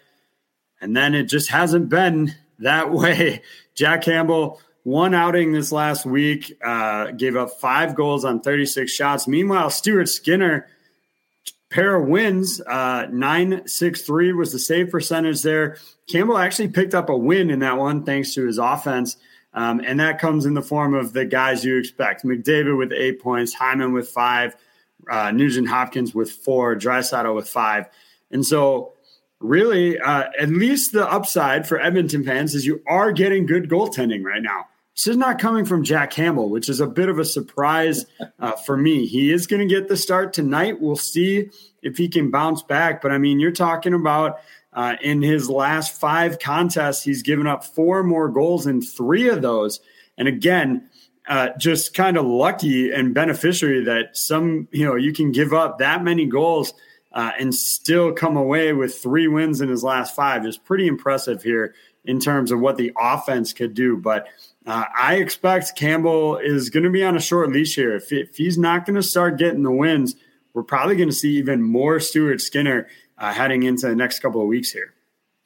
And 0.79 0.95
then 0.95 1.13
it 1.13 1.25
just 1.25 1.49
hasn't 1.49 1.89
been 1.89 2.33
that 2.59 2.91
way. 2.93 3.41
Jack 3.75 4.03
Campbell, 4.03 4.61
one 4.83 5.13
outing 5.13 5.51
this 5.51 5.73
last 5.73 6.05
week, 6.05 6.57
uh, 6.63 7.11
gave 7.11 7.35
up 7.35 7.59
five 7.59 7.95
goals 7.95 8.23
on 8.23 8.39
36 8.39 8.89
shots. 8.89 9.27
Meanwhile, 9.27 9.71
Stuart 9.71 10.07
Skinner, 10.07 10.67
pair 11.69 11.95
of 11.95 12.07
wins, 12.07 12.61
uh, 12.61 13.07
963 13.11 14.31
was 14.31 14.53
the 14.53 14.59
save 14.59 14.89
percentage 14.89 15.41
there. 15.41 15.77
Campbell 16.09 16.37
actually 16.37 16.69
picked 16.69 16.95
up 16.95 17.09
a 17.09 17.17
win 17.17 17.49
in 17.49 17.59
that 17.59 17.77
one 17.77 18.05
thanks 18.05 18.33
to 18.35 18.45
his 18.45 18.57
offense. 18.57 19.17
Um, 19.55 19.81
and 19.83 19.99
that 20.01 20.19
comes 20.19 20.45
in 20.45 20.53
the 20.53 20.61
form 20.61 20.93
of 20.93 21.13
the 21.13 21.25
guys 21.25 21.63
you 21.63 21.77
expect 21.77 22.23
McDavid 22.23 22.77
with 22.77 22.91
eight 22.91 23.21
points, 23.21 23.53
Hyman 23.53 23.93
with 23.93 24.09
five, 24.09 24.55
uh, 25.09 25.31
Nugent 25.31 25.69
Hopkins 25.69 26.13
with 26.13 26.29
four, 26.29 26.75
Draisaitl 26.75 27.33
with 27.33 27.47
five. 27.47 27.87
And 28.31 28.45
so 28.45 28.93
really, 29.39 29.97
uh, 29.97 30.25
at 30.37 30.49
least 30.49 30.91
the 30.91 31.09
upside 31.09 31.67
for 31.67 31.79
Edmonton 31.79 32.23
fans 32.23 32.53
is 32.53 32.65
you 32.65 32.81
are 32.85 33.13
getting 33.13 33.45
good 33.45 33.69
goaltending 33.69 34.23
right 34.23 34.43
now. 34.43 34.65
This 34.95 35.07
is 35.07 35.17
not 35.17 35.39
coming 35.39 35.65
from 35.65 35.83
Jack 35.83 36.11
Campbell, 36.11 36.49
which 36.49 36.69
is 36.69 36.79
a 36.79 36.87
bit 36.87 37.09
of 37.09 37.19
a 37.19 37.25
surprise 37.25 38.05
uh, 38.39 38.53
for 38.53 38.77
me. 38.77 39.05
He 39.05 39.31
is 39.31 39.45
going 39.45 39.67
to 39.67 39.73
get 39.73 39.89
the 39.89 39.97
start 39.97 40.31
tonight. 40.31 40.79
We'll 40.79 40.95
see 40.95 41.49
if 41.81 41.97
he 41.97 42.07
can 42.07 42.31
bounce 42.31 42.61
back. 42.61 43.01
But 43.01 43.11
I 43.11 43.17
mean, 43.17 43.41
you're 43.41 43.51
talking 43.51 43.93
about 43.93 44.39
uh, 44.75 44.97
in 45.01 45.21
his 45.21 45.49
last 45.49 45.99
five 45.99 46.37
contests, 46.37 47.01
he's 47.01 47.23
given 47.23 47.47
up 47.47 47.63
four 47.63 48.03
more 48.03 48.27
goals 48.29 48.67
in 48.67 48.81
three 48.81 49.29
of 49.29 49.41
those. 49.41 49.79
And 50.17 50.27
again, 50.27 50.89
uh, 51.27 51.49
just 51.57 51.93
kind 51.93 52.17
of 52.17 52.25
lucky 52.25 52.91
and 52.91 53.13
beneficiary 53.13 53.85
that 53.85 54.17
some, 54.17 54.67
you 54.71 54.85
know, 54.85 54.95
you 54.95 55.13
can 55.13 55.31
give 55.31 55.53
up 55.53 55.79
that 55.79 56.03
many 56.03 56.25
goals 56.25 56.73
uh, 57.13 57.31
and 57.39 57.55
still 57.55 58.11
come 58.11 58.35
away 58.35 58.73
with 58.73 58.97
three 58.97 59.27
wins 59.27 59.61
in 59.61 59.69
his 59.69 59.83
last 59.83 60.13
five 60.13 60.45
is 60.45 60.57
pretty 60.57 60.85
impressive 60.85 61.41
here 61.41 61.73
in 62.03 62.19
terms 62.19 62.51
of 62.51 62.59
what 62.59 62.77
the 62.77 62.91
offense 62.99 63.53
could 63.53 63.73
do. 63.73 63.95
But 63.95 64.27
uh, 64.67 64.83
I 64.95 65.15
expect 65.15 65.77
Campbell 65.77 66.37
is 66.37 66.69
going 66.69 66.83
to 66.83 66.89
be 66.89 67.03
on 67.03 67.15
a 67.15 67.21
short 67.21 67.49
leash 67.51 67.75
here. 67.75 67.95
If, 67.95 68.11
if 68.11 68.35
he's 68.35 68.57
not 68.57 68.85
going 68.85 68.95
to 68.95 69.03
start 69.03 69.39
getting 69.39 69.63
the 69.63 69.71
wins, 69.71 70.15
we're 70.53 70.63
probably 70.63 70.97
going 70.97 71.09
to 71.09 71.15
see 71.15 71.37
even 71.37 71.61
more 71.61 71.99
Stuart 71.99 72.41
Skinner 72.41 72.87
uh, 73.17 73.33
heading 73.33 73.63
into 73.63 73.87
the 73.87 73.95
next 73.95 74.19
couple 74.19 74.41
of 74.41 74.47
weeks 74.47 74.71
here. 74.71 74.93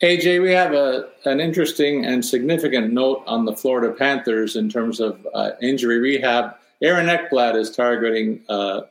AJ, 0.01 0.41
we 0.41 0.51
have 0.51 0.73
a, 0.73 1.09
an 1.25 1.41
interesting 1.41 2.05
and 2.05 2.23
significant 2.23 2.93
note 2.93 3.21
on 3.27 3.43
the 3.43 3.55
Florida 3.55 3.93
Panthers 3.93 4.55
in 4.55 4.69
terms 4.69 5.01
of 5.01 5.27
uh, 5.33 5.51
injury 5.61 5.99
rehab. 5.99 6.55
Aaron 6.81 7.07
Ekblad 7.07 7.55
is 7.55 7.69
targeting 7.75 8.41
uh, 8.47 8.81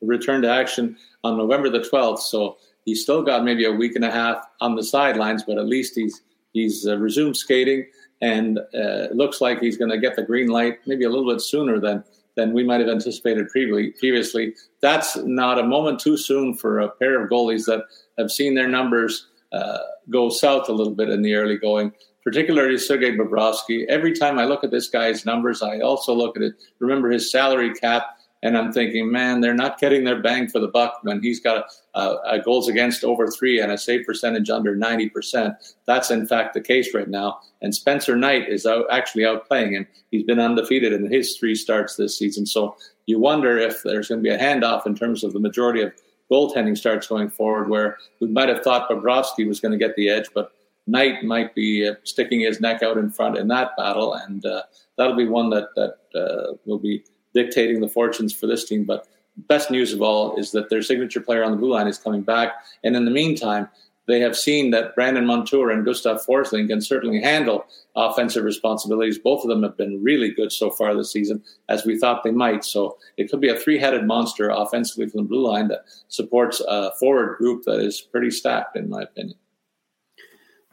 return 0.00 0.40
to 0.42 0.50
action 0.50 0.96
on 1.24 1.36
November 1.36 1.68
the 1.68 1.80
12th. 1.80 2.20
So 2.20 2.56
he's 2.84 3.02
still 3.02 3.22
got 3.22 3.44
maybe 3.44 3.66
a 3.66 3.72
week 3.72 3.96
and 3.96 4.04
a 4.04 4.10
half 4.10 4.44
on 4.60 4.74
the 4.76 4.82
sidelines, 4.82 5.42
but 5.42 5.58
at 5.58 5.66
least 5.66 5.94
he's 5.94 6.22
he's 6.52 6.86
uh, 6.86 6.98
resumed 6.98 7.36
skating, 7.36 7.86
and 8.20 8.58
uh, 8.74 9.08
looks 9.12 9.40
like 9.40 9.60
he's 9.60 9.76
going 9.76 9.90
to 9.90 9.98
get 9.98 10.16
the 10.16 10.22
green 10.22 10.48
light 10.48 10.78
maybe 10.86 11.04
a 11.04 11.08
little 11.08 11.30
bit 11.30 11.40
sooner 11.40 11.78
than 11.78 12.02
than 12.36 12.52
we 12.52 12.64
might 12.64 12.80
have 12.80 12.88
anticipated 12.88 13.48
previously. 13.48 14.54
That's 14.80 15.16
not 15.16 15.58
a 15.58 15.64
moment 15.64 16.00
too 16.00 16.16
soon 16.16 16.54
for 16.54 16.80
a 16.80 16.88
pair 16.88 17.22
of 17.22 17.30
goalies 17.30 17.66
that 17.66 17.84
have 18.18 18.30
seen 18.30 18.54
their 18.54 18.68
numbers 18.68 19.26
uh, 19.52 19.78
go 20.08 20.28
south 20.28 20.68
a 20.68 20.72
little 20.72 20.94
bit 20.94 21.10
in 21.10 21.22
the 21.22 21.34
early 21.34 21.58
going. 21.58 21.92
Particularly 22.22 22.76
Sergei 22.76 23.16
Bobrovsky. 23.16 23.86
Every 23.88 24.12
time 24.12 24.38
I 24.38 24.44
look 24.44 24.62
at 24.62 24.70
this 24.70 24.90
guy's 24.90 25.24
numbers, 25.24 25.62
I 25.62 25.80
also 25.80 26.14
look 26.14 26.36
at 26.36 26.42
it. 26.42 26.52
Remember 26.78 27.10
his 27.10 27.32
salary 27.32 27.72
cap 27.72 28.18
and 28.42 28.56
I'm 28.56 28.72
thinking, 28.72 29.10
man, 29.10 29.40
they're 29.40 29.54
not 29.54 29.78
getting 29.78 30.04
their 30.04 30.20
bang 30.20 30.48
for 30.48 30.60
the 30.60 30.68
buck 30.68 31.00
when 31.02 31.22
he's 31.22 31.40
got 31.40 31.66
a, 31.94 32.16
a, 32.26 32.38
goals 32.40 32.68
against 32.68 33.04
over 33.04 33.28
three 33.28 33.60
and 33.60 33.70
a 33.70 33.76
save 33.76 34.06
percentage 34.06 34.48
under 34.48 34.74
90%. 34.74 35.54
That's 35.86 36.10
in 36.10 36.26
fact 36.26 36.54
the 36.54 36.60
case 36.60 36.94
right 36.94 37.08
now. 37.08 37.40
And 37.60 37.74
Spencer 37.74 38.16
Knight 38.16 38.48
is 38.48 38.64
out, 38.64 38.86
actually 38.90 39.24
outplaying 39.24 39.72
him. 39.72 39.86
He's 40.10 40.24
been 40.24 40.40
undefeated 40.40 40.94
in 40.94 41.10
his 41.10 41.36
three 41.36 41.54
starts 41.54 41.96
this 41.96 42.18
season. 42.18 42.46
So 42.46 42.76
you 43.06 43.18
wonder 43.18 43.58
if 43.58 43.82
there's 43.82 44.08
going 44.08 44.22
to 44.22 44.28
be 44.28 44.34
a 44.34 44.38
handoff 44.38 44.86
in 44.86 44.94
terms 44.94 45.22
of 45.22 45.34
the 45.34 45.40
majority 45.40 45.82
of 45.82 45.92
goaltending 46.30 46.78
starts 46.78 47.08
going 47.08 47.28
forward, 47.28 47.68
where 47.68 47.98
we 48.20 48.28
might 48.28 48.48
have 48.48 48.62
thought 48.62 48.88
Bobrovsky 48.88 49.46
was 49.46 49.60
going 49.60 49.72
to 49.72 49.78
get 49.78 49.96
the 49.96 50.08
edge, 50.08 50.28
but 50.32 50.52
Knight 50.86 51.24
might 51.24 51.54
be 51.54 51.86
uh, 51.86 51.94
sticking 52.04 52.40
his 52.40 52.60
neck 52.60 52.82
out 52.82 52.96
in 52.96 53.10
front 53.10 53.36
in 53.36 53.48
that 53.48 53.76
battle, 53.76 54.14
and 54.14 54.44
uh, 54.46 54.62
that'll 54.96 55.16
be 55.16 55.28
one 55.28 55.50
that 55.50 55.68
that 55.74 55.96
uh, 56.18 56.54
will 56.64 56.78
be 56.78 57.04
dictating 57.34 57.80
the 57.80 57.88
fortunes 57.88 58.32
for 58.32 58.46
this 58.46 58.64
team. 58.64 58.84
But 58.84 59.06
best 59.48 59.70
news 59.70 59.92
of 59.92 60.02
all 60.02 60.36
is 60.36 60.52
that 60.52 60.70
their 60.70 60.82
signature 60.82 61.20
player 61.20 61.44
on 61.44 61.52
the 61.52 61.56
blue 61.56 61.72
line 61.72 61.88
is 61.88 61.98
coming 61.98 62.22
back. 62.22 62.52
And 62.84 62.96
in 62.96 63.04
the 63.04 63.10
meantime, 63.10 63.68
they 64.06 64.20
have 64.20 64.36
seen 64.36 64.70
that 64.70 64.96
Brandon 64.96 65.24
Montour 65.24 65.70
and 65.70 65.84
Gustav 65.84 66.24
Forsling 66.26 66.66
can 66.66 66.80
certainly 66.80 67.20
handle 67.20 67.64
offensive 67.94 68.42
responsibilities. 68.42 69.18
Both 69.18 69.44
of 69.44 69.48
them 69.48 69.62
have 69.62 69.76
been 69.76 70.02
really 70.02 70.30
good 70.30 70.50
so 70.50 70.68
far 70.70 70.96
this 70.96 71.12
season, 71.12 71.44
as 71.68 71.84
we 71.84 71.96
thought 71.96 72.24
they 72.24 72.32
might. 72.32 72.64
So 72.64 72.98
it 73.16 73.30
could 73.30 73.40
be 73.40 73.50
a 73.50 73.56
three 73.56 73.78
headed 73.78 74.04
monster 74.04 74.50
offensively 74.50 75.08
from 75.08 75.22
the 75.22 75.28
blue 75.28 75.46
line 75.46 75.68
that 75.68 75.84
supports 76.08 76.60
a 76.66 76.90
forward 76.98 77.36
group 77.36 77.64
that 77.64 77.78
is 77.78 78.00
pretty 78.00 78.32
stacked, 78.32 78.76
in 78.76 78.88
my 78.88 79.02
opinion. 79.02 79.36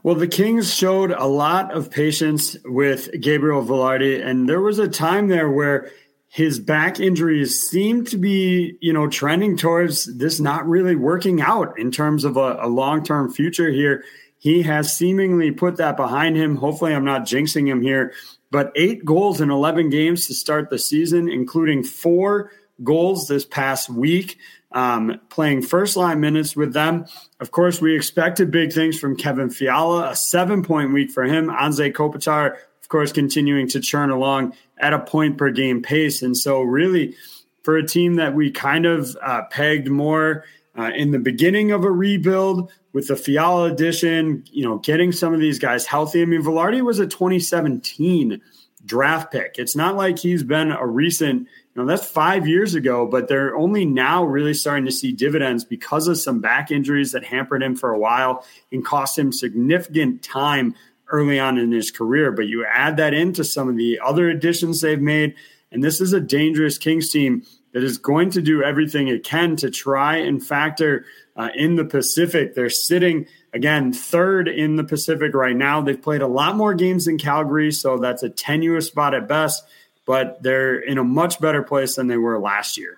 Well, 0.01 0.15
the 0.15 0.27
Kings 0.27 0.73
showed 0.73 1.11
a 1.11 1.25
lot 1.25 1.73
of 1.73 1.91
patience 1.91 2.55
with 2.65 3.09
Gabriel 3.19 3.63
Vilardi, 3.63 4.25
and 4.25 4.47
there 4.47 4.61
was 4.61 4.79
a 4.79 4.87
time 4.87 5.27
there 5.27 5.51
where 5.51 5.91
his 6.37 6.59
back 6.59 6.99
injuries 6.99 7.59
seem 7.59 8.05
to 8.05 8.15
be, 8.15 8.77
you 8.79 8.93
know, 8.93 9.07
trending 9.07 9.57
towards 9.57 10.05
this 10.19 10.39
not 10.39 10.67
really 10.67 10.95
working 10.95 11.41
out 11.41 11.79
in 11.79 11.89
terms 11.89 12.23
of 12.23 12.37
a, 12.37 12.59
a 12.61 12.67
long 12.67 13.03
term 13.03 13.33
future 13.33 13.71
here. 13.71 14.03
He 14.37 14.61
has 14.61 14.95
seemingly 14.95 15.49
put 15.49 15.77
that 15.77 15.97
behind 15.97 16.37
him. 16.37 16.55
Hopefully, 16.55 16.93
I'm 16.93 17.03
not 17.03 17.23
jinxing 17.23 17.67
him 17.67 17.81
here, 17.81 18.13
but 18.51 18.71
eight 18.75 19.03
goals 19.03 19.41
in 19.41 19.49
11 19.49 19.89
games 19.89 20.27
to 20.27 20.35
start 20.35 20.69
the 20.69 20.77
season, 20.77 21.27
including 21.27 21.83
four 21.83 22.51
goals 22.83 23.27
this 23.27 23.43
past 23.43 23.89
week, 23.89 24.37
um, 24.73 25.19
playing 25.29 25.63
first 25.63 25.97
line 25.97 26.19
minutes 26.19 26.55
with 26.55 26.71
them. 26.71 27.07
Of 27.39 27.49
course, 27.49 27.81
we 27.81 27.95
expected 27.95 28.51
big 28.51 28.71
things 28.71 28.99
from 28.99 29.17
Kevin 29.17 29.49
Fiala, 29.49 30.11
a 30.11 30.15
seven 30.15 30.61
point 30.61 30.93
week 30.93 31.09
for 31.09 31.23
him. 31.23 31.47
Anze 31.47 31.91
Kopitar 31.93 32.57
of 32.87 32.89
course, 32.89 33.11
continuing 33.11 33.67
to 33.67 33.81
churn 33.81 34.11
along 34.11 34.53
at 34.79 34.93
a 34.93 34.99
point 34.99 35.37
per 35.37 35.49
game 35.51 35.81
pace. 35.81 36.21
And 36.21 36.35
so, 36.35 36.61
really, 36.61 37.15
for 37.63 37.77
a 37.77 37.85
team 37.85 38.15
that 38.15 38.33
we 38.33 38.51
kind 38.51 38.85
of 38.85 39.17
uh, 39.21 39.43
pegged 39.49 39.89
more 39.89 40.45
uh, 40.77 40.91
in 40.95 41.11
the 41.11 41.19
beginning 41.19 41.71
of 41.71 41.83
a 41.83 41.91
rebuild 41.91 42.71
with 42.93 43.07
the 43.07 43.15
Fiala 43.15 43.71
addition, 43.71 44.43
you 44.51 44.63
know, 44.63 44.77
getting 44.77 45.11
some 45.11 45.33
of 45.33 45.39
these 45.39 45.59
guys 45.59 45.85
healthy. 45.85 46.21
I 46.21 46.25
mean, 46.25 46.41
Vilardi 46.41 46.81
was 46.81 46.99
a 46.99 47.07
2017 47.07 48.41
draft 48.85 49.31
pick. 49.31 49.55
It's 49.57 49.75
not 49.75 49.95
like 49.95 50.17
he's 50.17 50.43
been 50.43 50.71
a 50.71 50.85
recent, 50.85 51.41
you 51.41 51.47
know, 51.75 51.85
that's 51.85 52.05
five 52.05 52.47
years 52.47 52.73
ago, 52.73 53.05
but 53.05 53.27
they're 53.27 53.55
only 53.55 53.85
now 53.85 54.23
really 54.23 54.53
starting 54.53 54.85
to 54.85 54.91
see 54.91 55.11
dividends 55.11 55.63
because 55.63 56.07
of 56.07 56.17
some 56.17 56.39
back 56.39 56.71
injuries 56.71 57.11
that 57.11 57.25
hampered 57.25 57.61
him 57.61 57.75
for 57.75 57.91
a 57.91 57.99
while 57.99 58.45
and 58.71 58.85
cost 58.85 59.17
him 59.17 59.31
significant 59.31 60.23
time 60.23 60.73
early 61.09 61.39
on 61.39 61.57
in 61.57 61.71
his 61.71 61.91
career. 61.91 62.31
But 62.31 62.47
you 62.47 62.65
add 62.65 62.97
that 62.97 63.13
into 63.13 63.43
some 63.43 63.69
of 63.69 63.77
the 63.77 63.99
other 64.03 64.29
additions 64.29 64.81
they've 64.81 65.01
made, 65.01 65.35
and 65.71 65.83
this 65.83 66.01
is 66.01 66.13
a 66.13 66.19
dangerous 66.19 66.77
Kings 66.77 67.09
team 67.09 67.43
that 67.73 67.83
is 67.83 67.97
going 67.97 68.31
to 68.31 68.41
do 68.41 68.63
everything 68.63 69.07
it 69.07 69.23
can 69.23 69.55
to 69.57 69.69
try 69.69 70.17
and 70.17 70.45
factor 70.45 71.05
uh, 71.35 71.49
in 71.55 71.75
the 71.75 71.85
Pacific. 71.85 72.55
They're 72.55 72.69
sitting 72.69 73.27
again 73.53 73.93
third 73.93 74.47
in 74.47 74.77
the 74.77 74.83
Pacific 74.83 75.33
right 75.33 75.55
now. 75.55 75.81
They've 75.81 76.01
played 76.01 76.21
a 76.21 76.27
lot 76.27 76.55
more 76.55 76.73
games 76.73 77.05
than 77.05 77.17
Calgary, 77.17 77.71
so 77.71 77.97
that's 77.97 78.23
a 78.23 78.29
tenuous 78.29 78.87
spot 78.87 79.13
at 79.13 79.27
best. 79.27 79.63
But 80.05 80.41
they're 80.41 80.79
in 80.79 80.97
a 80.97 81.03
much 81.03 81.39
better 81.39 81.61
place 81.61 81.95
than 81.95 82.07
they 82.07 82.17
were 82.17 82.39
last 82.39 82.77
year. 82.77 82.97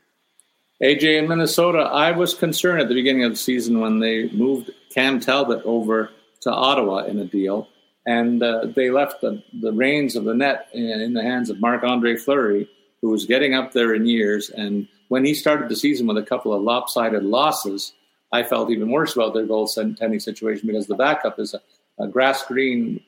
AJ 0.82 1.20
in 1.20 1.28
Minnesota, 1.28 1.80
I 1.80 2.12
was 2.12 2.34
concerned 2.34 2.80
at 2.80 2.88
the 2.88 2.94
beginning 2.94 3.26
of 3.26 3.32
the 3.32 3.38
season 3.38 3.82
when 3.82 4.00
they 4.00 4.30
moved 4.30 4.72
Cam 4.94 5.20
Talbot 5.20 5.62
over 5.66 6.12
to 6.42 6.52
Ottawa 6.52 7.00
in 7.00 7.20
a 7.20 7.26
deal 7.26 7.68
and 8.10 8.42
uh, 8.42 8.66
they 8.76 8.90
left 8.90 9.22
the, 9.22 9.44
the 9.62 9.72
reins 9.72 10.16
of 10.16 10.24
the 10.24 10.34
net 10.34 10.68
in, 10.74 11.00
in 11.00 11.14
the 11.14 11.22
hands 11.22 11.52
of 11.52 11.60
Marc 11.60 11.84
Andre 11.84 12.16
Fleury, 12.16 12.68
who 13.04 13.10
was 13.10 13.28
getting 13.28 13.54
up 13.54 13.72
there 13.72 13.94
in 13.94 14.08
years. 14.08 14.50
And 14.50 14.88
when 15.10 15.24
he 15.24 15.36
started 15.36 15.70
the 15.70 15.76
season 15.76 16.08
with 16.08 16.18
a 16.18 16.24
couple 16.24 16.52
of 16.52 16.64
lopsided 16.64 17.24
losses, 17.24 17.94
I 18.34 18.42
felt 18.42 18.72
even 18.72 18.90
worse 18.90 19.16
about 19.16 19.36
their 19.36 19.46
goaltending 19.46 20.20
situation 20.24 20.66
because 20.66 20.88
the 20.88 20.96
backup 20.96 21.40
is 21.40 21.54
a, 21.54 21.62
a 22.04 22.08
grass 22.08 22.44
green 22.48 23.00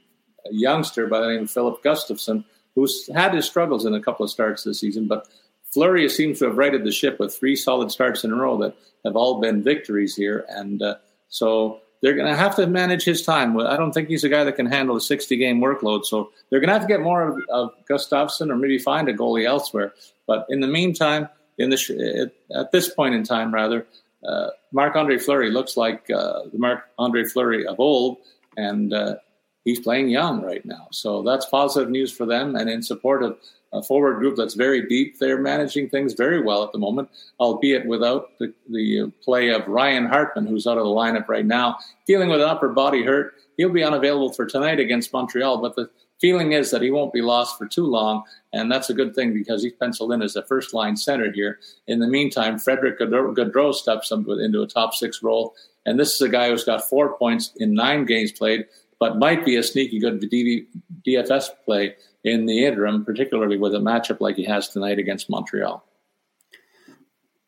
youngster 0.51 1.07
by 1.07 1.19
the 1.19 1.29
name 1.29 1.43
of 1.43 1.51
Filip 1.51 1.83
Gustavsson, 1.83 2.45
who's 2.75 3.09
had 3.11 3.33
his 3.33 3.47
struggles 3.47 3.87
in 3.87 3.95
a 3.95 4.01
couple 4.01 4.23
of 4.23 4.29
starts 4.29 4.63
this 4.63 4.79
season, 4.79 5.07
but 5.07 5.27
Fleury 5.73 6.07
seems 6.09 6.37
to 6.39 6.45
have 6.45 6.57
righted 6.57 6.83
the 6.83 6.91
ship 6.91 7.19
with 7.19 7.35
three 7.35 7.55
solid 7.55 7.91
starts 7.91 8.23
in 8.23 8.31
a 8.31 8.35
row 8.35 8.55
that 8.59 8.75
have 9.03 9.15
all 9.15 9.41
been 9.41 9.63
victories 9.63 10.15
here. 10.15 10.45
And 10.47 10.79
uh, 10.83 10.97
so 11.29 11.79
they're 12.01 12.15
going 12.15 12.27
to 12.27 12.35
have 12.35 12.55
to 12.55 12.67
manage 12.67 13.03
his 13.03 13.23
time. 13.23 13.57
I 13.59 13.77
don't 13.77 13.91
think 13.91 14.09
he's 14.09 14.23
a 14.23 14.29
guy 14.29 14.43
that 14.43 14.55
can 14.55 14.65
handle 14.65 14.95
a 14.95 15.01
60 15.01 15.35
game 15.37 15.61
workload. 15.61 16.05
So 16.05 16.31
they're 16.49 16.59
going 16.59 16.69
to 16.69 16.73
have 16.73 16.81
to 16.81 16.87
get 16.87 17.01
more 17.01 17.27
of, 17.27 17.43
of 17.49 17.71
Gustavsson 17.89 18.49
or 18.49 18.55
maybe 18.55 18.79
find 18.79 19.07
a 19.07 19.13
goalie 19.13 19.45
elsewhere. 19.45 19.93
But 20.27 20.45
in 20.49 20.61
the 20.61 20.67
meantime, 20.67 21.29
in 21.57 21.69
the 21.69 22.31
at 22.55 22.71
this 22.71 22.89
point 22.89 23.15
in 23.15 23.23
time, 23.23 23.53
rather, 23.53 23.85
uh, 24.27 24.49
Marc 24.71 24.95
Andre 24.95 25.17
Fleury 25.17 25.51
looks 25.51 25.77
like 25.77 26.09
uh, 26.09 26.41
the 26.51 26.57
Marc 26.57 26.85
Andre 26.97 27.23
Fleury 27.23 27.67
of 27.67 27.79
old, 27.79 28.17
and 28.57 28.93
uh, 28.93 29.15
he's 29.63 29.79
playing 29.79 30.09
young 30.09 30.41
right 30.41 30.65
now. 30.65 30.87
So 30.91 31.21
that's 31.23 31.45
positive 31.45 31.89
news 31.89 32.11
for 32.11 32.25
them. 32.25 32.55
And 32.55 32.69
in 32.69 32.81
support 32.81 33.23
of 33.23 33.37
a 33.73 33.81
forward 33.81 34.19
group 34.19 34.35
that's 34.35 34.53
very 34.53 34.87
deep, 34.87 35.17
they're 35.19 35.41
managing 35.41 35.89
things 35.89 36.13
very 36.13 36.41
well 36.41 36.63
at 36.63 36.71
the 36.71 36.77
moment, 36.77 37.09
albeit 37.39 37.85
without 37.85 38.37
the, 38.39 38.53
the 38.69 39.11
play 39.23 39.49
of 39.49 39.67
Ryan 39.67 40.05
Hartman, 40.05 40.45
who's 40.45 40.67
out 40.67 40.77
of 40.77 40.83
the 40.83 40.89
lineup 40.89 41.27
right 41.27 41.45
now, 41.45 41.77
dealing 42.05 42.29
with 42.29 42.41
an 42.41 42.47
upper 42.47 42.69
body 42.69 43.03
hurt. 43.03 43.33
He'll 43.57 43.69
be 43.69 43.83
unavailable 43.83 44.33
for 44.33 44.45
tonight 44.45 44.79
against 44.79 45.13
Montreal, 45.13 45.61
but 45.61 45.75
the 45.75 45.89
feeling 46.19 46.51
is 46.51 46.69
that 46.71 46.81
he 46.81 46.91
won't 46.91 47.13
be 47.13 47.21
lost 47.21 47.57
for 47.57 47.65
too 47.65 47.85
long, 47.85 48.23
and 48.53 48.71
that's 48.71 48.89
a 48.89 48.93
good 48.93 49.15
thing 49.15 49.33
because 49.33 49.63
he's 49.63 49.73
penciled 49.73 50.11
in 50.11 50.21
as 50.21 50.35
a 50.35 50.43
first 50.43 50.73
line 50.73 50.97
center 50.97 51.31
here. 51.31 51.59
In 51.87 51.99
the 51.99 52.07
meantime, 52.07 52.59
Frederick 52.59 52.99
Gaudreau 52.99 53.73
steps 53.73 54.11
into 54.11 54.61
a 54.61 54.67
top 54.67 54.93
six 54.93 55.23
role, 55.23 55.55
and 55.85 55.99
this 55.99 56.13
is 56.13 56.21
a 56.21 56.29
guy 56.29 56.49
who's 56.49 56.63
got 56.63 56.87
four 56.87 57.17
points 57.17 57.53
in 57.57 57.73
nine 57.73 58.05
games 58.05 58.31
played, 58.31 58.65
but 58.99 59.17
might 59.17 59.43
be 59.43 59.55
a 59.55 59.63
sneaky 59.63 59.99
good 59.99 60.21
DFS 60.21 61.47
play 61.65 61.95
in 62.23 62.45
the 62.45 62.65
interim, 62.65 63.03
particularly 63.05 63.57
with 63.57 63.73
a 63.73 63.79
matchup 63.79 64.19
like 64.19 64.35
he 64.35 64.45
has 64.45 64.69
tonight 64.69 64.99
against 64.99 65.29
Montreal. 65.29 65.83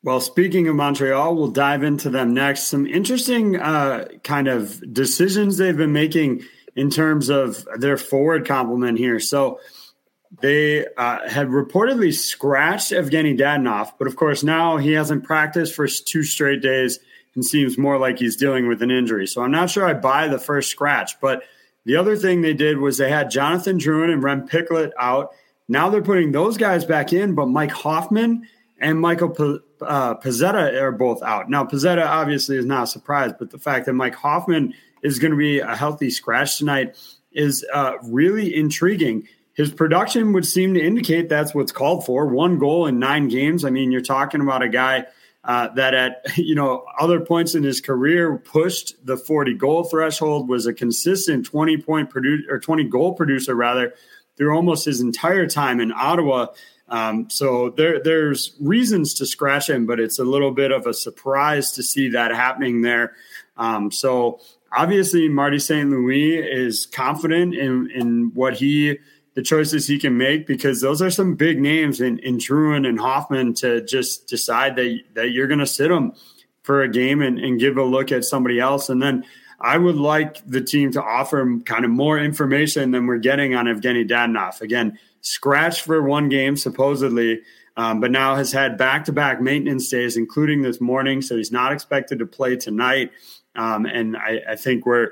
Well, 0.03 0.19
speaking 0.19 0.67
of 0.67 0.75
Montreal, 0.75 1.35
we'll 1.35 1.47
dive 1.47 1.83
into 1.83 2.09
them 2.09 2.33
next. 2.33 2.63
Some 2.63 2.85
interesting 2.85 3.55
uh, 3.57 4.05
kind 4.23 4.47
of 4.49 4.93
decisions 4.93 5.57
they've 5.57 5.77
been 5.77 5.93
making 5.93 6.43
in 6.75 6.89
terms 6.89 7.29
of 7.29 7.65
their 7.77 7.97
forward 7.97 8.45
complement 8.45 8.97
here. 8.97 9.19
So 9.19 9.59
they 10.41 10.85
uh, 10.97 11.29
had 11.29 11.47
reportedly 11.47 12.13
scratched 12.13 12.91
Evgeny 12.91 13.37
Dadonov, 13.37 13.93
but 13.97 14.07
of 14.07 14.15
course 14.15 14.43
now 14.43 14.77
he 14.77 14.91
hasn't 14.91 15.23
practiced 15.23 15.73
for 15.73 15.87
two 15.87 16.23
straight 16.23 16.61
days 16.61 16.99
and 17.35 17.45
seems 17.45 17.77
more 17.77 17.97
like 17.97 18.19
he's 18.19 18.35
dealing 18.35 18.67
with 18.67 18.81
an 18.81 18.91
injury. 18.91 19.25
So 19.27 19.41
I'm 19.41 19.51
not 19.51 19.69
sure 19.69 19.85
I 19.85 19.93
buy 19.93 20.27
the 20.27 20.39
first 20.39 20.69
scratch. 20.69 21.19
But 21.21 21.43
the 21.85 21.95
other 21.95 22.15
thing 22.15 22.41
they 22.41 22.53
did 22.53 22.77
was 22.77 22.97
they 22.97 23.09
had 23.09 23.29
Jonathan 23.29 23.77
Drouin 23.77 24.11
and 24.11 24.23
Rem 24.23 24.47
Pitlick 24.47 24.91
out. 24.99 25.31
Now 25.67 25.89
they're 25.89 26.01
putting 26.01 26.31
those 26.31 26.57
guys 26.57 26.85
back 26.85 27.13
in, 27.13 27.35
but 27.35 27.47
Mike 27.47 27.71
Hoffman 27.71 28.47
and 28.79 28.99
Michael 28.99 29.29
P- 29.29 29.59
uh, 29.81 30.15
Pezzetta 30.15 30.81
are 30.81 30.91
both 30.91 31.21
out. 31.23 31.49
Now, 31.49 31.63
Pezzetta 31.63 32.05
obviously 32.05 32.57
is 32.57 32.65
not 32.65 32.83
a 32.83 32.87
surprise, 32.87 33.31
but 33.37 33.51
the 33.51 33.57
fact 33.57 33.85
that 33.85 33.93
Mike 33.93 34.15
Hoffman 34.15 34.73
is 35.03 35.19
going 35.19 35.31
to 35.31 35.37
be 35.37 35.59
a 35.59 35.75
healthy 35.75 36.09
scratch 36.09 36.57
tonight 36.57 36.97
is 37.31 37.65
uh, 37.73 37.93
really 38.03 38.55
intriguing. 38.55 39.27
His 39.53 39.71
production 39.71 40.33
would 40.33 40.45
seem 40.45 40.73
to 40.73 40.81
indicate 40.81 41.29
that's 41.29 41.53
what's 41.53 41.71
called 41.71 42.05
for. 42.05 42.25
One 42.27 42.57
goal 42.57 42.87
in 42.87 42.99
nine 42.99 43.27
games. 43.27 43.63
I 43.63 43.69
mean, 43.69 43.91
you're 43.91 44.01
talking 44.01 44.41
about 44.41 44.63
a 44.63 44.69
guy 44.69 45.05
uh, 45.43 45.69
that 45.75 45.93
at 45.93 46.23
you 46.37 46.55
know 46.55 46.85
other 46.99 47.19
points 47.19 47.55
in 47.55 47.63
his 47.63 47.81
career 47.81 48.37
pushed 48.37 49.05
the 49.05 49.17
40 49.17 49.53
goal 49.55 49.83
threshold, 49.83 50.49
was 50.49 50.65
a 50.65 50.73
consistent 50.73 51.45
20 51.45 51.77
point 51.77 52.09
producer 52.09 52.43
or 52.49 52.59
20 52.59 52.85
goal 52.85 53.13
producer 53.13 53.55
rather 53.55 53.93
through 54.37 54.55
almost 54.55 54.85
his 54.85 54.99
entire 54.99 55.47
time 55.47 55.79
in 55.79 55.91
Ottawa. 55.91 56.47
Um, 56.89 57.29
so 57.29 57.69
there, 57.71 58.01
there's 58.03 58.55
reasons 58.59 59.13
to 59.15 59.25
scratch 59.25 59.69
him, 59.69 59.85
but 59.85 59.99
it's 59.99 60.19
a 60.19 60.23
little 60.23 60.51
bit 60.51 60.71
of 60.71 60.85
a 60.85 60.93
surprise 60.93 61.71
to 61.73 61.83
see 61.83 62.09
that 62.09 62.31
happening 62.31 62.81
there. 62.81 63.13
Um, 63.57 63.91
so 63.91 64.39
obviously 64.75 65.29
Marty 65.29 65.59
St. 65.59 65.89
Louis 65.89 66.37
is 66.37 66.85
confident 66.87 67.55
in, 67.55 67.89
in 67.91 68.31
what 68.33 68.55
he 68.55 68.99
the 69.35 69.41
choices 69.41 69.87
he 69.87 69.97
can 69.97 70.17
make 70.17 70.45
because 70.45 70.81
those 70.81 71.01
are 71.01 71.09
some 71.09 71.35
big 71.35 71.59
names 71.59 72.01
in, 72.01 72.19
in 72.19 72.37
Drouin 72.37 72.87
and 72.87 72.99
Hoffman 72.99 73.53
to 73.55 73.81
just 73.83 74.27
decide 74.27 74.75
that 74.75 74.99
that 75.13 75.31
you're 75.31 75.47
going 75.47 75.59
to 75.59 75.67
sit 75.67 75.89
them 75.89 76.13
for 76.63 76.81
a 76.81 76.89
game 76.89 77.21
and, 77.21 77.37
and 77.39 77.59
give 77.59 77.77
a 77.77 77.83
look 77.83 78.11
at 78.11 78.23
somebody 78.23 78.59
else. 78.59 78.89
And 78.89 79.01
then 79.01 79.25
I 79.59 79.77
would 79.77 79.95
like 79.95 80.45
the 80.45 80.61
team 80.61 80.91
to 80.91 81.03
offer 81.03 81.59
kind 81.65 81.85
of 81.85 81.91
more 81.91 82.17
information 82.17 82.91
than 82.91 83.07
we're 83.07 83.17
getting 83.17 83.55
on 83.55 83.65
Evgeny 83.65 84.07
Dadonov. 84.07 84.61
Again, 84.61 84.97
scratched 85.21 85.81
for 85.81 86.01
one 86.03 86.29
game 86.29 86.57
supposedly, 86.57 87.41
um, 87.77 87.99
but 87.99 88.11
now 88.11 88.35
has 88.35 88.51
had 88.51 88.77
back 88.77 89.05
to 89.05 89.13
back 89.13 89.41
maintenance 89.41 89.89
days, 89.89 90.17
including 90.17 90.61
this 90.61 90.79
morning. 90.79 91.21
So 91.21 91.37
he's 91.37 91.51
not 91.51 91.71
expected 91.71 92.19
to 92.19 92.25
play 92.25 92.55
tonight. 92.55 93.11
Um, 93.55 93.85
and 93.85 94.17
I, 94.17 94.41
I, 94.49 94.55
think 94.55 94.85
we're 94.85 95.11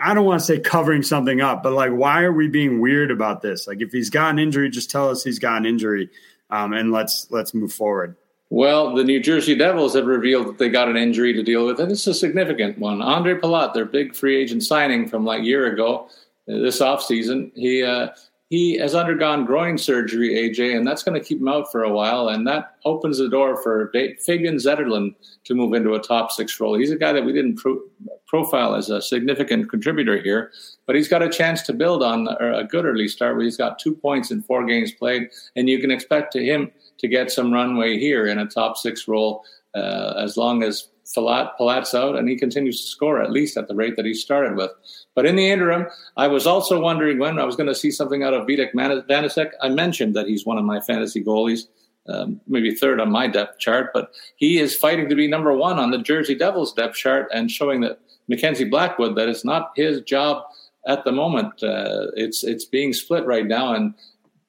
I 0.00 0.14
don't 0.14 0.24
want 0.24 0.40
to 0.40 0.46
say 0.46 0.58
covering 0.58 1.02
something 1.02 1.40
up, 1.40 1.62
but 1.62 1.72
like 1.72 1.92
why 1.92 2.22
are 2.22 2.32
we 2.32 2.48
being 2.48 2.80
weird 2.80 3.10
about 3.10 3.42
this? 3.42 3.66
Like 3.66 3.80
if 3.80 3.92
he's 3.92 4.10
got 4.10 4.30
an 4.30 4.38
injury, 4.38 4.70
just 4.70 4.90
tell 4.90 5.10
us 5.10 5.22
he's 5.22 5.38
got 5.38 5.58
an 5.58 5.66
injury, 5.66 6.10
um, 6.50 6.72
and 6.72 6.92
let's 6.92 7.26
let's 7.30 7.54
move 7.54 7.72
forward. 7.72 8.16
Well, 8.50 8.94
the 8.94 9.04
New 9.04 9.20
Jersey 9.20 9.56
Devils 9.56 9.94
have 9.94 10.06
revealed 10.06 10.46
that 10.46 10.58
they 10.58 10.68
got 10.68 10.88
an 10.88 10.96
injury 10.96 11.32
to 11.32 11.42
deal 11.42 11.66
with, 11.66 11.80
and 11.80 11.90
it's 11.90 12.06
a 12.06 12.14
significant 12.14 12.78
one. 12.78 13.02
Andre 13.02 13.34
Palat, 13.34 13.74
their 13.74 13.84
big 13.84 14.14
free 14.14 14.36
agent 14.36 14.62
signing 14.62 15.08
from 15.08 15.24
like 15.24 15.40
a 15.40 15.44
year 15.44 15.72
ago, 15.72 16.08
uh, 16.48 16.58
this 16.58 16.80
offseason, 16.80 17.50
he 17.54 17.82
uh, 17.82 18.08
he 18.54 18.78
has 18.78 18.94
undergone 18.94 19.44
groin 19.44 19.76
surgery, 19.76 20.30
AJ, 20.30 20.76
and 20.76 20.86
that's 20.86 21.02
going 21.02 21.20
to 21.20 21.26
keep 21.26 21.40
him 21.40 21.48
out 21.48 21.72
for 21.72 21.82
a 21.82 21.92
while. 21.92 22.28
And 22.28 22.46
that 22.46 22.76
opens 22.84 23.18
the 23.18 23.28
door 23.28 23.60
for 23.60 23.90
Fabian 24.24 24.58
Zetterlund 24.58 25.16
to 25.42 25.54
move 25.56 25.74
into 25.74 25.94
a 25.94 25.98
top 25.98 26.30
six 26.30 26.60
role. 26.60 26.78
He's 26.78 26.92
a 26.92 26.96
guy 26.96 27.12
that 27.12 27.24
we 27.24 27.32
didn't 27.32 27.56
pro- 27.56 27.82
profile 28.28 28.76
as 28.76 28.90
a 28.90 29.02
significant 29.02 29.68
contributor 29.68 30.22
here, 30.22 30.52
but 30.86 30.94
he's 30.94 31.08
got 31.08 31.20
a 31.20 31.28
chance 31.28 31.62
to 31.62 31.72
build 31.72 32.04
on 32.04 32.28
a 32.40 32.62
good 32.62 32.84
early 32.84 33.08
start 33.08 33.34
where 33.34 33.44
he's 33.44 33.56
got 33.56 33.80
two 33.80 33.92
points 33.92 34.30
in 34.30 34.40
four 34.44 34.64
games 34.64 34.92
played. 34.92 35.30
And 35.56 35.68
you 35.68 35.80
can 35.80 35.90
expect 35.90 36.32
to 36.34 36.44
him 36.44 36.70
to 36.98 37.08
get 37.08 37.32
some 37.32 37.52
runway 37.52 37.98
here 37.98 38.28
in 38.28 38.38
a 38.38 38.46
top 38.46 38.76
six 38.76 39.08
role 39.08 39.44
uh, 39.74 40.14
as 40.16 40.36
long 40.36 40.62
as 40.62 40.90
Palat, 41.16 41.50
Palat's 41.58 41.92
out 41.92 42.16
and 42.16 42.28
he 42.28 42.36
continues 42.36 42.80
to 42.80 42.86
score 42.86 43.20
at 43.20 43.32
least 43.32 43.56
at 43.56 43.66
the 43.66 43.74
rate 43.74 43.96
that 43.96 44.06
he 44.06 44.14
started 44.14 44.56
with. 44.56 44.70
But 45.14 45.26
in 45.26 45.36
the 45.36 45.48
interim, 45.48 45.86
I 46.16 46.26
was 46.26 46.46
also 46.46 46.80
wondering 46.80 47.18
when 47.18 47.38
I 47.38 47.44
was 47.44 47.56
going 47.56 47.68
to 47.68 47.74
see 47.74 47.90
something 47.90 48.22
out 48.22 48.34
of 48.34 48.46
Vitek 48.46 48.74
Vanecek. 48.74 49.50
I 49.62 49.68
mentioned 49.68 50.14
that 50.16 50.26
he's 50.26 50.44
one 50.44 50.58
of 50.58 50.64
my 50.64 50.80
fantasy 50.80 51.22
goalies, 51.22 51.66
um, 52.08 52.40
maybe 52.46 52.74
third 52.74 53.00
on 53.00 53.10
my 53.10 53.26
depth 53.26 53.58
chart, 53.58 53.90
but 53.94 54.12
he 54.36 54.58
is 54.58 54.76
fighting 54.76 55.08
to 55.08 55.14
be 55.14 55.28
number 55.28 55.52
one 55.52 55.78
on 55.78 55.90
the 55.90 55.98
Jersey 55.98 56.34
Devils 56.34 56.72
depth 56.72 56.96
chart 56.96 57.28
and 57.32 57.50
showing 57.50 57.80
that 57.82 58.00
Mackenzie 58.28 58.64
Blackwood 58.64 59.16
that 59.16 59.28
it's 59.28 59.44
not 59.44 59.72
his 59.76 60.00
job 60.02 60.44
at 60.86 61.04
the 61.04 61.12
moment. 61.12 61.62
Uh, 61.62 62.08
it's 62.14 62.44
it's 62.44 62.64
being 62.64 62.92
split 62.92 63.24
right 63.24 63.46
now, 63.46 63.74
and 63.74 63.94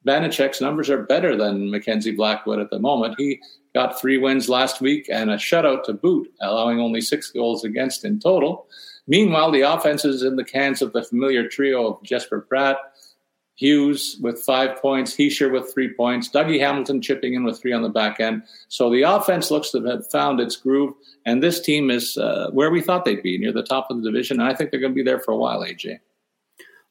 Vanecek's 0.06 0.62
numbers 0.62 0.90
are 0.90 1.04
better 1.04 1.36
than 1.36 1.72
Mackenzie 1.72 2.12
Blackwood 2.12 2.60
at 2.60 2.70
the 2.70 2.80
moment. 2.80 3.16
He 3.18 3.40
got 3.74 4.00
three 4.00 4.18
wins 4.18 4.48
last 4.48 4.82
week 4.82 5.08
and 5.12 5.30
a 5.30 5.36
shutout 5.36 5.84
to 5.84 5.94
boot, 5.94 6.32
allowing 6.42 6.80
only 6.80 7.02
six 7.02 7.32
goals 7.32 7.64
against 7.64 8.06
in 8.06 8.20
total. 8.20 8.68
Meanwhile, 9.08 9.52
the 9.52 9.62
offense 9.62 10.04
is 10.04 10.24
in 10.24 10.36
the 10.36 10.44
cans 10.44 10.82
of 10.82 10.94
the 10.94 11.04
familiar 11.04 11.48
trio 11.48 11.88
of 11.88 12.04
Jesper 12.04 12.48
Bratt, 12.52 12.78
Hughes 13.58 14.18
with 14.22 14.42
five 14.42 14.82
points, 14.82 15.16
Hischier 15.16 15.50
with 15.50 15.74
three 15.74 15.94
points, 15.94 16.30
Dougie 16.30 16.60
Hamilton 16.60 17.02
chipping 17.02 17.36
in 17.36 17.46
with 17.46 17.62
three 17.62 17.72
on 17.72 17.84
the 17.84 17.90
back 17.90 18.20
end. 18.20 18.44
So 18.68 18.90
the 18.90 19.04
offense 19.04 19.50
looks 19.50 19.72
to 19.72 19.84
have 19.86 20.10
found 20.12 20.42
its 20.42 20.58
groove, 20.58 20.94
and 21.26 21.42
this 21.42 21.62
team 21.62 21.90
is 21.90 22.18
uh, 22.18 22.50
where 22.52 22.70
we 22.70 22.82
thought 22.82 23.06
they'd 23.06 23.24
be, 23.24 23.38
near 23.38 23.54
the 23.54 23.64
top 23.64 23.88
of 23.90 23.98
the 23.98 24.12
division. 24.12 24.42
And 24.42 24.50
I 24.50 24.54
think 24.54 24.72
they're 24.72 24.82
going 24.82 24.92
to 24.92 24.96
be 24.96 25.04
there 25.04 25.22
for 25.22 25.32
a 25.32 25.38
while, 25.38 25.62
AJ. 25.62 26.00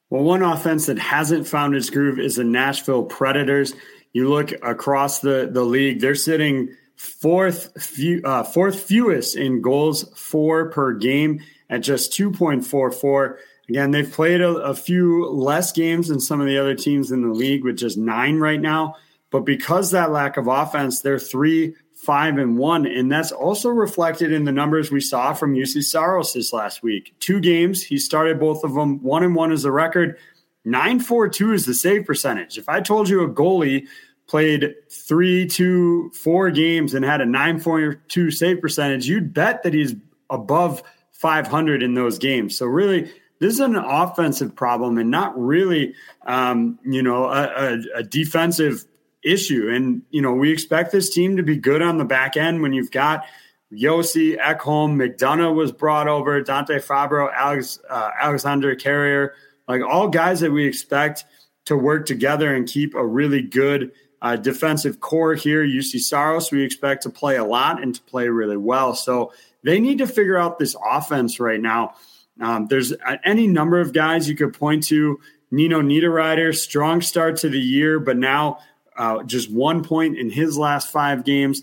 Well, 0.09 0.23
one 0.23 0.43
offense 0.43 0.87
that 0.87 0.99
hasn't 0.99 1.47
found 1.47 1.75
its 1.75 1.91
groove 1.91 2.19
is 2.19 2.37
the 2.37 2.45
Nashville 2.45 3.05
Predators. 3.05 3.75
You 4.15 4.31
look 4.31 4.53
across 4.62 5.21
the, 5.21 5.51
the 5.53 5.65
league, 5.65 6.01
they're 6.01 6.15
sitting 6.15 6.75
fourth, 6.97 7.83
few, 7.83 8.23
uh, 8.25 8.43
fourth 8.43 8.81
fewest 8.81 9.37
in 9.37 9.61
goals 9.61 10.11
for 10.17 10.71
per 10.71 10.95
game 10.95 11.41
at 11.71 11.83
just 11.83 12.12
2.44. 12.12 13.37
Again, 13.69 13.91
they've 13.91 14.11
played 14.11 14.41
a, 14.41 14.51
a, 14.57 14.75
few 14.75 15.27
less 15.31 15.73
games 15.73 16.09
than 16.09 16.21
some 16.21 16.41
of 16.41 16.47
the 16.47 16.59
other 16.59 16.75
teams 16.75 17.11
in 17.11 17.23
the 17.23 17.33
league, 17.35 17.65
with 17.65 17.79
just 17.79 17.97
nine 17.97 18.39
right 18.39 18.61
now. 18.61 18.97
But 19.31 19.41
because 19.41 19.91
that 19.91 20.12
lack 20.12 20.37
of 20.37 20.47
offense, 20.47 21.01
they're 21.01 21.19
three, 21.19 21.75
five, 21.95 22.37
and 22.37 22.59
one. 22.59 22.87
And 22.87 23.11
that's 23.11 23.33
also 23.33 23.71
reflected 23.71 24.33
in 24.33 24.45
the 24.45 24.53
numbers 24.53 24.91
we 24.91 25.01
saw 25.01 25.33
from 25.33 25.55
Juuse 25.55 25.83
Saros 25.83 26.35
this 26.35 26.53
last 26.53 26.83
week. 26.83 27.15
Two 27.21 27.41
games, 27.41 27.83
he 27.83 27.99
started 27.99 28.39
both 28.39 28.62
of 28.65 28.75
them. 28.75 29.03
One 29.03 29.25
and 29.25 29.35
one 29.35 29.51
is 29.51 29.62
the 29.62 29.73
record. 29.73 30.19
942 30.65 31.53
is 31.53 31.67
the 31.67 31.75
save 31.75 32.07
percentage. 32.07 32.59
If 32.59 32.69
I 32.69 32.81
told 32.81 33.09
you 33.09 33.23
a 33.23 33.29
goalie 33.29 33.87
played 34.27 34.75
three, 34.91 35.47
two, 35.47 36.11
four 36.11 36.51
games 36.51 36.95
and 36.95 37.05
had 37.05 37.21
a 37.21 37.27
942 37.27 38.31
save 38.31 38.61
percentage, 38.61 39.07
you'd 39.07 39.35
bet 39.35 39.62
that 39.62 39.75
he's 39.75 39.95
above 40.31 40.83
500 41.25 41.83
in 41.83 41.95
those 41.95 42.18
games. 42.18 42.55
So 42.59 42.66
really, 42.66 43.11
This 43.39 43.55
is 43.55 43.61
an 43.61 43.77
offensive 43.77 44.55
problem 44.55 44.99
and 44.99 45.11
not 45.11 45.33
really, 45.41 45.95
um, 46.27 46.79
you 46.85 47.03
know, 47.03 47.25
a, 47.25 47.45
a, 47.45 47.79
a 47.97 48.03
defensive 48.03 48.85
issue. 49.22 49.70
And, 49.70 50.03
you 50.11 50.20
know, 50.20 50.35
we 50.35 50.53
expect 50.53 50.93
this 50.93 51.09
team 51.09 51.39
to 51.39 51.43
be 51.43 51.57
good 51.57 51.81
on 51.81 51.97
the 51.97 52.05
back 52.05 52.37
end 52.37 52.61
when 52.61 52.75
you've 52.75 52.91
got 52.91 53.25
Josi, 53.72 54.39
Ekholm, 54.39 54.97
McDonagh 54.97 55.55
was 55.55 55.72
brought 55.72 56.09
over, 56.09 56.43
Dante 56.43 56.79
Fabbro, 56.79 57.33
Alex, 57.35 57.81
uh, 57.89 58.11
Alexander 58.20 58.75
Carrier, 58.77 59.33
like 59.66 59.81
all 59.83 60.09
guys 60.09 60.41
that 60.41 60.53
we 60.53 60.66
expect 60.66 61.25
to 61.64 61.75
work 61.75 62.05
together 62.05 62.55
and 62.55 62.68
keep 62.68 62.95
a 62.95 63.05
really 63.05 63.41
good 63.41 63.93
uh, 64.20 64.37
defensive 64.37 65.01
core 65.01 65.35
here. 65.35 65.64
Juuse 65.64 66.01
Saros, 66.01 66.53
we 66.53 66.62
expect 66.62 67.03
to 67.05 67.11
play 67.11 67.37
a 67.37 67.45
lot 67.45 67.83
and 67.83 67.95
to 67.95 68.03
play 68.03 68.29
really 68.29 68.59
well. 68.59 68.95
So 68.95 69.33
they 69.65 69.81
need 69.81 69.99
to 69.99 70.07
figure 70.07 70.39
out 70.39 70.59
this 70.59 70.77
offense 70.89 71.41
right 71.41 71.61
now. 71.61 71.95
Um, 72.41 72.67
there's 72.69 72.93
any 73.25 73.47
number 73.47 73.81
of 73.81 73.93
guys 73.93 74.29
you 74.29 74.37
could 74.37 74.53
point 74.53 74.85
to. 74.85 75.19
Nino 75.51 75.81
Niederreiter, 75.81 76.55
strong 76.55 77.01
start 77.01 77.37
to 77.39 77.49
the 77.49 77.61
year, 77.61 77.99
but 78.01 78.17
now 78.17 78.59
uh, 78.97 79.23
just 79.23 79.51
one 79.51 79.83
point 79.85 80.19
in 80.19 80.31
his 80.31 80.59
last 80.59 80.91
five 80.91 81.25
games. 81.25 81.62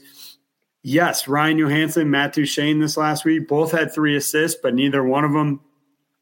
Yes, 0.81 1.27
Ryan 1.27 1.57
Johansen, 1.57 2.07
Matt 2.07 2.33
Duchene 2.33 2.79
this 2.79 2.97
last 2.97 3.23
week 3.23 3.47
both 3.47 3.71
had 3.71 3.93
three 3.93 4.15
assists, 4.15 4.59
but 4.61 4.73
neither 4.73 5.03
one 5.03 5.23
of 5.23 5.33
them, 5.33 5.61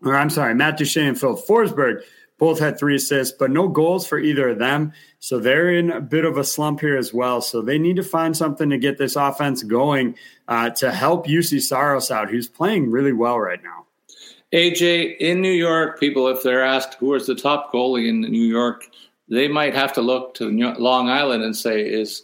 or 0.04 0.16
I'm 0.16 0.30
sorry, 0.30 0.54
Matt 0.54 0.78
Duchene 0.78 1.08
and 1.08 1.20
Phil 1.20 1.38
Forsberg 1.38 2.04
both 2.40 2.58
had 2.58 2.80
three 2.80 2.96
assists, 2.96 3.36
but 3.38 3.52
no 3.52 3.68
goals 3.68 4.08
for 4.08 4.18
either 4.18 4.50
of 4.50 4.60
them. 4.60 4.94
So 5.20 5.38
they're 5.38 5.70
in 5.70 5.92
a 5.92 6.02
bit 6.02 6.26
of 6.26 6.38
a 6.38 6.44
slump 6.44 6.80
here 6.80 6.98
as 6.98 7.14
well. 7.14 7.42
So 7.42 7.62
they 7.62 7.78
need 7.78 7.98
to 7.98 8.04
find 8.04 8.36
something 8.36 8.70
to 8.70 8.78
get 8.78 8.98
this 8.98 9.16
offense 9.16 9.62
going 9.62 10.16
uh, 10.48 10.72
to 10.72 10.92
help 10.92 11.28
Juuse 11.28 11.62
Saros 11.62 12.10
out, 12.10 12.32
who's 12.32 12.48
playing 12.48 12.90
really 12.90 13.14
well 13.14 13.40
right 13.40 13.62
now. 13.62 13.86
AJ, 14.54 15.18
in 15.18 15.42
New 15.42 15.52
York, 15.52 16.00
people, 16.00 16.28
if 16.28 16.42
they're 16.42 16.64
asked 16.64 16.96
who 16.96 17.14
is 17.14 17.28
the 17.28 17.36
top 17.36 17.72
goalie 17.72 18.08
in 18.08 18.22
New 18.22 18.48
York, 18.48 18.88
they 19.28 19.48
might 19.48 19.76
have 19.76 19.94
to 19.94 20.02
look 20.02 20.34
to 20.36 20.50
Long 20.50 21.10
Island 21.10 21.44
and 21.44 21.56
say, 21.56 21.82
is 21.82 22.24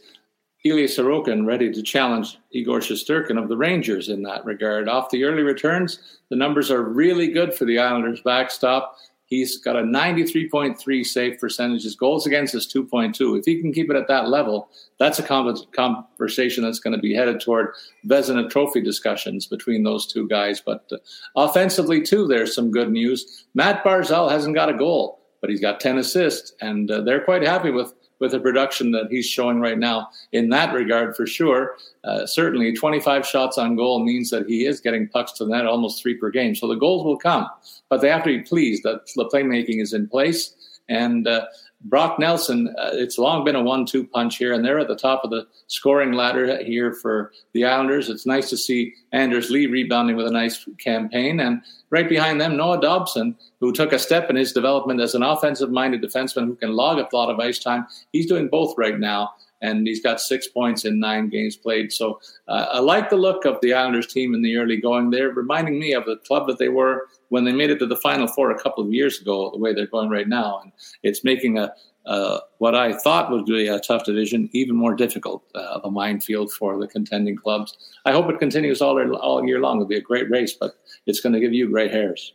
Ilya 0.63 0.87
Sorokin 0.87 1.45
ready 1.45 1.71
to 1.71 1.83
challenge 1.83 2.39
Igor 2.49 2.79
Shesterkin 2.79 3.39
of 3.39 3.47
the 3.47 3.57
Rangers 3.57 4.09
in 4.09 4.23
that 4.23 4.43
regard? 4.43 4.89
Off 4.89 5.11
the 5.11 5.23
early 5.23 5.43
returns, 5.43 5.99
the 6.29 6.35
numbers 6.35 6.71
are 6.71 6.81
really 6.81 7.27
good 7.27 7.53
for 7.53 7.65
the 7.65 7.77
Islanders 7.77 8.21
backstop. 8.21 8.97
He's 9.27 9.57
got 9.57 9.75
a 9.75 9.81
93.3 9.81 11.05
save 11.05 11.39
percentage. 11.39 11.83
His 11.83 11.95
goals 11.95 12.27
against 12.27 12.53
is 12.53 12.71
2.2. 12.71 13.39
If 13.39 13.45
he 13.45 13.59
can 13.59 13.73
keep 13.73 13.89
it 13.89 13.95
at 13.95 14.07
that 14.07 14.29
level, 14.29 14.69
that's 14.99 15.17
a 15.19 15.23
conversation 15.23 16.63
that's 16.63 16.79
going 16.79 16.95
to 16.95 17.01
be 17.01 17.15
headed 17.15 17.41
toward 17.41 17.73
Vezina 18.07 18.49
Trophy 18.49 18.81
discussions 18.81 19.47
between 19.47 19.83
those 19.83 20.05
two 20.05 20.27
guys. 20.27 20.61
But 20.61 20.87
uh, 20.91 20.97
offensively, 21.35 22.03
too, 22.03 22.27
there's 22.27 22.53
some 22.53 22.69
good 22.69 22.91
news. 22.91 23.45
Matt 23.55 23.83
Barzal 23.83 24.29
hasn't 24.29 24.55
got 24.55 24.69
a 24.69 24.77
goal, 24.77 25.19
but 25.41 25.49
he's 25.49 25.61
got 25.61 25.79
10 25.79 25.97
assists, 25.97 26.53
and 26.61 26.89
uh, 26.91 27.01
they're 27.01 27.23
quite 27.23 27.41
happy 27.41 27.71
with 27.71 27.93
with 28.19 28.31
the 28.31 28.39
production 28.39 28.91
that 28.91 29.07
he's 29.09 29.25
showing 29.25 29.59
right 29.59 29.77
now 29.77 30.09
in 30.31 30.49
that 30.49 30.73
regard 30.73 31.15
for 31.15 31.27
sure. 31.27 31.77
Uh, 32.03 32.25
certainly, 32.25 32.73
25 32.73 33.25
shots 33.25 33.57
on 33.57 33.75
goal 33.75 34.03
means 34.03 34.29
that 34.29 34.47
he 34.47 34.65
is 34.65 34.79
getting 34.79 35.07
pucks 35.07 35.31
to 35.33 35.45
the 35.45 35.51
net 35.51 35.65
almost 35.65 36.01
three 36.01 36.15
per 36.15 36.29
game. 36.29 36.55
So 36.55 36.67
the 36.67 36.75
goals 36.75 37.05
will 37.05 37.17
come, 37.17 37.47
but 37.89 38.01
they 38.01 38.09
have 38.09 38.23
to 38.23 38.37
be 38.37 38.43
pleased 38.43 38.83
that 38.83 39.07
the 39.15 39.25
playmaking 39.25 39.81
is 39.81 39.93
in 39.93 40.07
place. 40.07 40.55
And 40.87 41.27
uh, 41.27 41.45
Brock 41.87 42.17
Nelson, 42.17 42.73
uh, 42.79 42.89
it's 42.93 43.19
long 43.19 43.45
been 43.45 43.55
a 43.55 43.61
one-two 43.61 44.07
punch 44.07 44.37
here, 44.37 44.53
and 44.53 44.65
they're 44.65 44.79
at 44.79 44.87
the 44.87 44.95
top 44.95 45.23
of 45.23 45.29
the 45.29 45.45
scoring 45.67 46.13
ladder 46.13 46.63
here 46.63 46.93
for 46.93 47.31
the 47.53 47.63
Islanders. 47.63 48.09
It's 48.09 48.25
nice 48.25 48.49
to 48.49 48.57
see 48.57 48.93
Anders 49.11 49.51
Lee 49.51 49.67
rebounding 49.67 50.15
with 50.15 50.25
a 50.25 50.31
nice 50.31 50.67
campaign, 50.79 51.39
and 51.39 51.61
right 51.91 52.09
behind 52.09 52.41
them, 52.41 52.57
Noah 52.57 52.81
Dobson, 52.81 53.35
who 53.59 53.71
took 53.71 53.93
a 53.93 53.99
step 53.99 54.31
in 54.31 54.35
his 54.35 54.51
development 54.51 54.99
as 54.99 55.13
an 55.13 55.21
offensive-minded 55.21 56.01
defenseman 56.01 56.45
who 56.45 56.55
can 56.55 56.73
log 56.73 56.97
a 56.97 57.15
lot 57.15 57.29
of 57.29 57.39
ice 57.39 57.59
time. 57.59 57.85
He's 58.11 58.25
doing 58.25 58.47
both 58.47 58.73
right 58.77 58.99
now, 58.99 59.33
and 59.61 59.87
he's 59.87 60.01
got 60.01 60.19
six 60.19 60.47
points 60.47 60.85
in 60.85 60.99
nine 60.99 61.29
games 61.29 61.55
played. 61.55 61.91
So 61.91 62.19
uh, 62.47 62.67
I 62.71 62.79
like 62.79 63.09
the 63.09 63.15
look 63.15 63.45
of 63.45 63.59
the 63.61 63.73
Islanders 63.73 64.07
team 64.07 64.33
in 64.33 64.41
the 64.41 64.57
early 64.57 64.77
going. 64.77 65.09
They're 65.09 65.29
reminding 65.29 65.79
me 65.79 65.93
of 65.93 66.05
the 66.05 66.17
club 66.17 66.47
that 66.47 66.59
they 66.59 66.69
were 66.69 67.07
when 67.29 67.45
they 67.45 67.53
made 67.53 67.69
it 67.69 67.79
to 67.79 67.85
the 67.85 67.95
Final 67.95 68.27
Four 68.27 68.51
a 68.51 68.59
couple 68.59 68.83
of 68.83 68.93
years 68.93 69.19
ago, 69.19 69.49
the 69.51 69.57
way 69.57 69.73
they're 69.73 69.87
going 69.87 70.09
right 70.09 70.27
now. 70.27 70.59
And 70.63 70.71
it's 71.03 71.23
making 71.23 71.57
a 71.57 71.73
uh, 72.05 72.39
what 72.59 72.75
I 72.75 72.93
thought 72.93 73.31
would 73.31 73.45
be 73.45 73.67
a 73.67 73.79
tough 73.79 74.05
division 74.05 74.49
even 74.53 74.75
more 74.75 74.93
difficult 74.93 75.43
uh, 75.55 75.59
of 75.59 75.85
a 75.85 75.91
minefield 75.91 76.51
for 76.51 76.77
the 76.79 76.87
contending 76.87 77.35
clubs. 77.35 77.75
I 78.05 78.11
hope 78.11 78.29
it 78.29 78.39
continues 78.39 78.81
all, 78.81 78.99
all 79.15 79.43
year 79.45 79.59
long. 79.59 79.77
It'll 79.77 79.87
be 79.87 79.97
a 79.97 80.01
great 80.01 80.29
race, 80.29 80.53
but 80.53 80.73
it's 81.07 81.19
going 81.19 81.33
to 81.33 81.39
give 81.39 81.53
you 81.53 81.67
gray 81.69 81.89
hairs. 81.89 82.33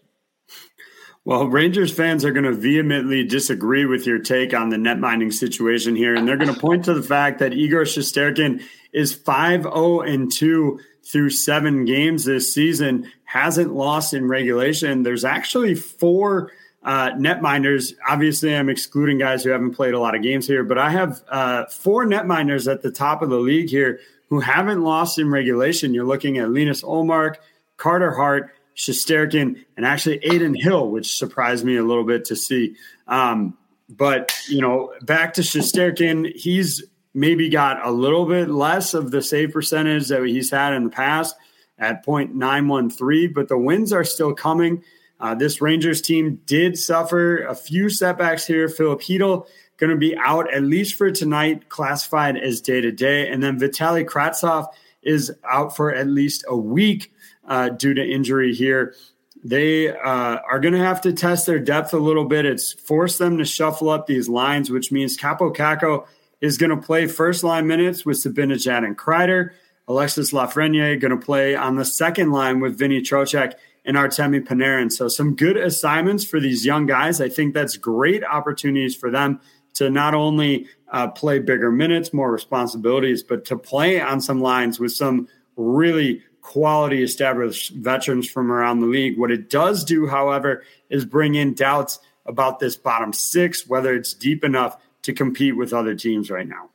Well, 1.24 1.46
Rangers 1.46 1.92
fans 1.92 2.24
are 2.24 2.32
going 2.32 2.44
to 2.44 2.52
vehemently 2.52 3.24
disagree 3.24 3.84
with 3.84 4.06
your 4.06 4.18
take 4.18 4.54
on 4.54 4.70
the 4.70 4.78
netminding 4.78 5.32
situation 5.32 5.94
here, 5.94 6.14
and 6.14 6.26
they're 6.26 6.38
going 6.38 6.52
to 6.52 6.58
point 6.58 6.86
to 6.86 6.94
the 6.94 7.02
fact 7.02 7.40
that 7.40 7.52
Igor 7.52 7.82
Shesterkin 7.82 8.62
is 8.92 9.14
5 9.14 9.62
0 9.62 10.00
and 10.00 10.32
2 10.32 10.80
through 11.04 11.30
seven 11.30 11.84
games 11.84 12.24
this 12.24 12.52
season, 12.52 13.10
hasn't 13.24 13.74
lost 13.74 14.14
in 14.14 14.28
regulation. 14.28 15.02
There's 15.02 15.24
actually 15.24 15.74
four 15.74 16.52
uh, 16.82 17.10
netminders. 17.10 17.94
Obviously, 18.08 18.54
I'm 18.54 18.68
excluding 18.68 19.18
guys 19.18 19.44
who 19.44 19.50
haven't 19.50 19.74
played 19.74 19.94
a 19.94 20.00
lot 20.00 20.14
of 20.14 20.22
games 20.22 20.46
here, 20.46 20.64
but 20.64 20.78
I 20.78 20.90
have 20.90 21.22
uh, 21.28 21.66
four 21.66 22.06
netminders 22.06 22.70
at 22.70 22.82
the 22.82 22.90
top 22.90 23.22
of 23.22 23.30
the 23.30 23.38
league 23.38 23.68
here 23.68 24.00
who 24.28 24.40
haven't 24.40 24.82
lost 24.82 25.18
in 25.18 25.30
regulation. 25.30 25.92
You're 25.92 26.06
looking 26.06 26.38
at 26.38 26.50
Linus 26.50 26.82
Ullmark, 26.82 27.36
Carter 27.76 28.12
Hart, 28.12 28.54
Shesterkin, 28.80 29.64
and 29.76 29.84
actually 29.84 30.24
Adin 30.24 30.54
Hill, 30.54 30.90
which 30.90 31.16
surprised 31.18 31.64
me 31.64 31.76
a 31.76 31.82
little 31.82 32.04
bit 32.04 32.24
to 32.26 32.36
see. 32.36 32.76
Um, 33.06 33.58
but 33.88 34.32
you 34.48 34.60
know, 34.60 34.94
back 35.02 35.34
to 35.34 35.42
Shesterkin, 35.42 36.34
he's 36.34 36.82
maybe 37.12 37.48
got 37.48 37.84
a 37.86 37.90
little 37.90 38.24
bit 38.24 38.48
less 38.48 38.94
of 38.94 39.10
the 39.10 39.20
save 39.20 39.52
percentage 39.52 40.08
that 40.08 40.24
he's 40.24 40.50
had 40.50 40.72
in 40.72 40.84
the 40.84 40.90
past 40.90 41.36
at 41.78 42.06
0.913, 42.06 43.34
but 43.34 43.48
the 43.48 43.58
wins 43.58 43.92
are 43.92 44.04
still 44.04 44.32
coming. 44.32 44.82
Uh, 45.18 45.34
this 45.34 45.60
Rangers 45.60 46.00
team 46.00 46.40
did 46.46 46.78
suffer 46.78 47.44
a 47.44 47.54
few 47.54 47.90
setbacks 47.90 48.46
here. 48.46 48.68
Filip 48.68 49.00
Chytil 49.00 49.46
going 49.76 49.90
to 49.90 49.96
be 49.96 50.16
out 50.16 50.52
at 50.52 50.62
least 50.62 50.94
for 50.94 51.10
tonight, 51.10 51.68
classified 51.68 52.36
as 52.36 52.60
day 52.60 52.80
to 52.80 52.92
day. 52.92 53.28
And 53.28 53.42
then 53.42 53.58
Vitali 53.58 54.04
Kravtsov 54.04 54.68
is 55.02 55.32
out 55.50 55.76
for 55.76 55.92
at 55.92 56.06
least 56.06 56.44
a 56.48 56.56
week 56.56 57.09
uh, 57.50 57.68
due 57.68 57.92
to 57.92 58.02
injury 58.02 58.54
here. 58.54 58.94
They 59.42 59.88
uh, 59.88 60.38
are 60.50 60.60
going 60.60 60.74
to 60.74 60.80
have 60.80 61.00
to 61.02 61.12
test 61.12 61.46
their 61.46 61.58
depth 61.58 61.92
a 61.92 61.98
little 61.98 62.24
bit. 62.24 62.46
It's 62.46 62.72
forced 62.72 63.18
them 63.18 63.38
to 63.38 63.44
shuffle 63.44 63.90
up 63.90 64.06
these 64.06 64.28
lines, 64.28 64.70
which 64.70 64.92
means 64.92 65.18
Kaapo 65.18 65.54
Kakko 65.54 66.06
is 66.40 66.56
going 66.56 66.70
to 66.70 66.76
play 66.76 67.06
first 67.06 67.42
line 67.42 67.66
minutes 67.66 68.06
with 68.06 68.18
Zibanejad 68.18 68.84
and 68.84 68.96
Kreider. 68.96 69.50
Alexis 69.88 70.32
Lafreniere 70.32 71.00
going 71.00 71.10
to 71.10 71.16
play 71.16 71.56
on 71.56 71.76
the 71.76 71.84
second 71.84 72.30
line 72.30 72.60
with 72.60 72.78
Vinny 72.78 73.00
Trocheck 73.00 73.54
and 73.84 73.96
Artemi 73.96 74.40
Panarin. 74.46 74.92
So 74.92 75.08
some 75.08 75.34
good 75.34 75.56
assignments 75.56 76.24
for 76.24 76.38
these 76.38 76.64
young 76.64 76.86
guys. 76.86 77.20
I 77.20 77.28
think 77.28 77.54
that's 77.54 77.76
great 77.76 78.22
opportunities 78.22 78.94
for 78.94 79.10
them 79.10 79.40
to 79.74 79.90
not 79.90 80.14
only 80.14 80.66
uh, 80.92 81.08
play 81.08 81.38
bigger 81.38 81.72
minutes, 81.72 82.12
more 82.12 82.30
responsibilities, 82.30 83.22
but 83.22 83.44
to 83.46 83.56
play 83.56 84.00
on 84.00 84.20
some 84.20 84.40
lines 84.40 84.78
with 84.78 84.92
some 84.92 85.28
really 85.56 86.22
quality 86.42 87.02
established 87.02 87.72
veterans 87.72 88.28
from 88.28 88.50
around 88.50 88.80
the 88.80 88.86
league. 88.86 89.18
What 89.18 89.30
it 89.30 89.50
does 89.50 89.84
do, 89.84 90.06
however, 90.06 90.64
is 90.88 91.04
bring 91.04 91.34
in 91.34 91.54
doubts 91.54 91.98
about 92.26 92.58
this 92.58 92.76
bottom 92.76 93.12
six, 93.12 93.66
whether 93.66 93.94
it's 93.94 94.14
deep 94.14 94.44
enough 94.44 94.80
to 95.02 95.12
compete 95.12 95.56
with 95.56 95.72
other 95.72 95.94
teams 95.94 96.30
right 96.30 96.46
now. 96.46 96.70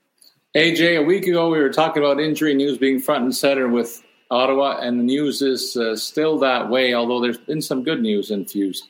AJ, 0.55 0.99
a 0.99 1.03
week 1.03 1.28
ago 1.28 1.49
we 1.49 1.59
were 1.59 1.70
talking 1.70 2.01
about 2.01 2.20
injury 2.20 2.53
news 2.53 2.78
being 2.78 2.99
front 2.99 3.24
and 3.24 3.36
center 3.36 3.68
with 3.68 4.01
Ottawa, 4.32 4.80
and 4.80 4.99
the 4.99 5.03
news 5.03 5.41
is 5.41 5.76
uh, 5.78 5.95
still 5.95 6.39
that 6.39 6.70
way. 6.70 6.93
Although 6.93 7.22
there's 7.22 7.38
been 7.38 7.61
some 7.61 7.84
good 7.84 8.01
news 8.01 8.32
infused. 8.32 8.86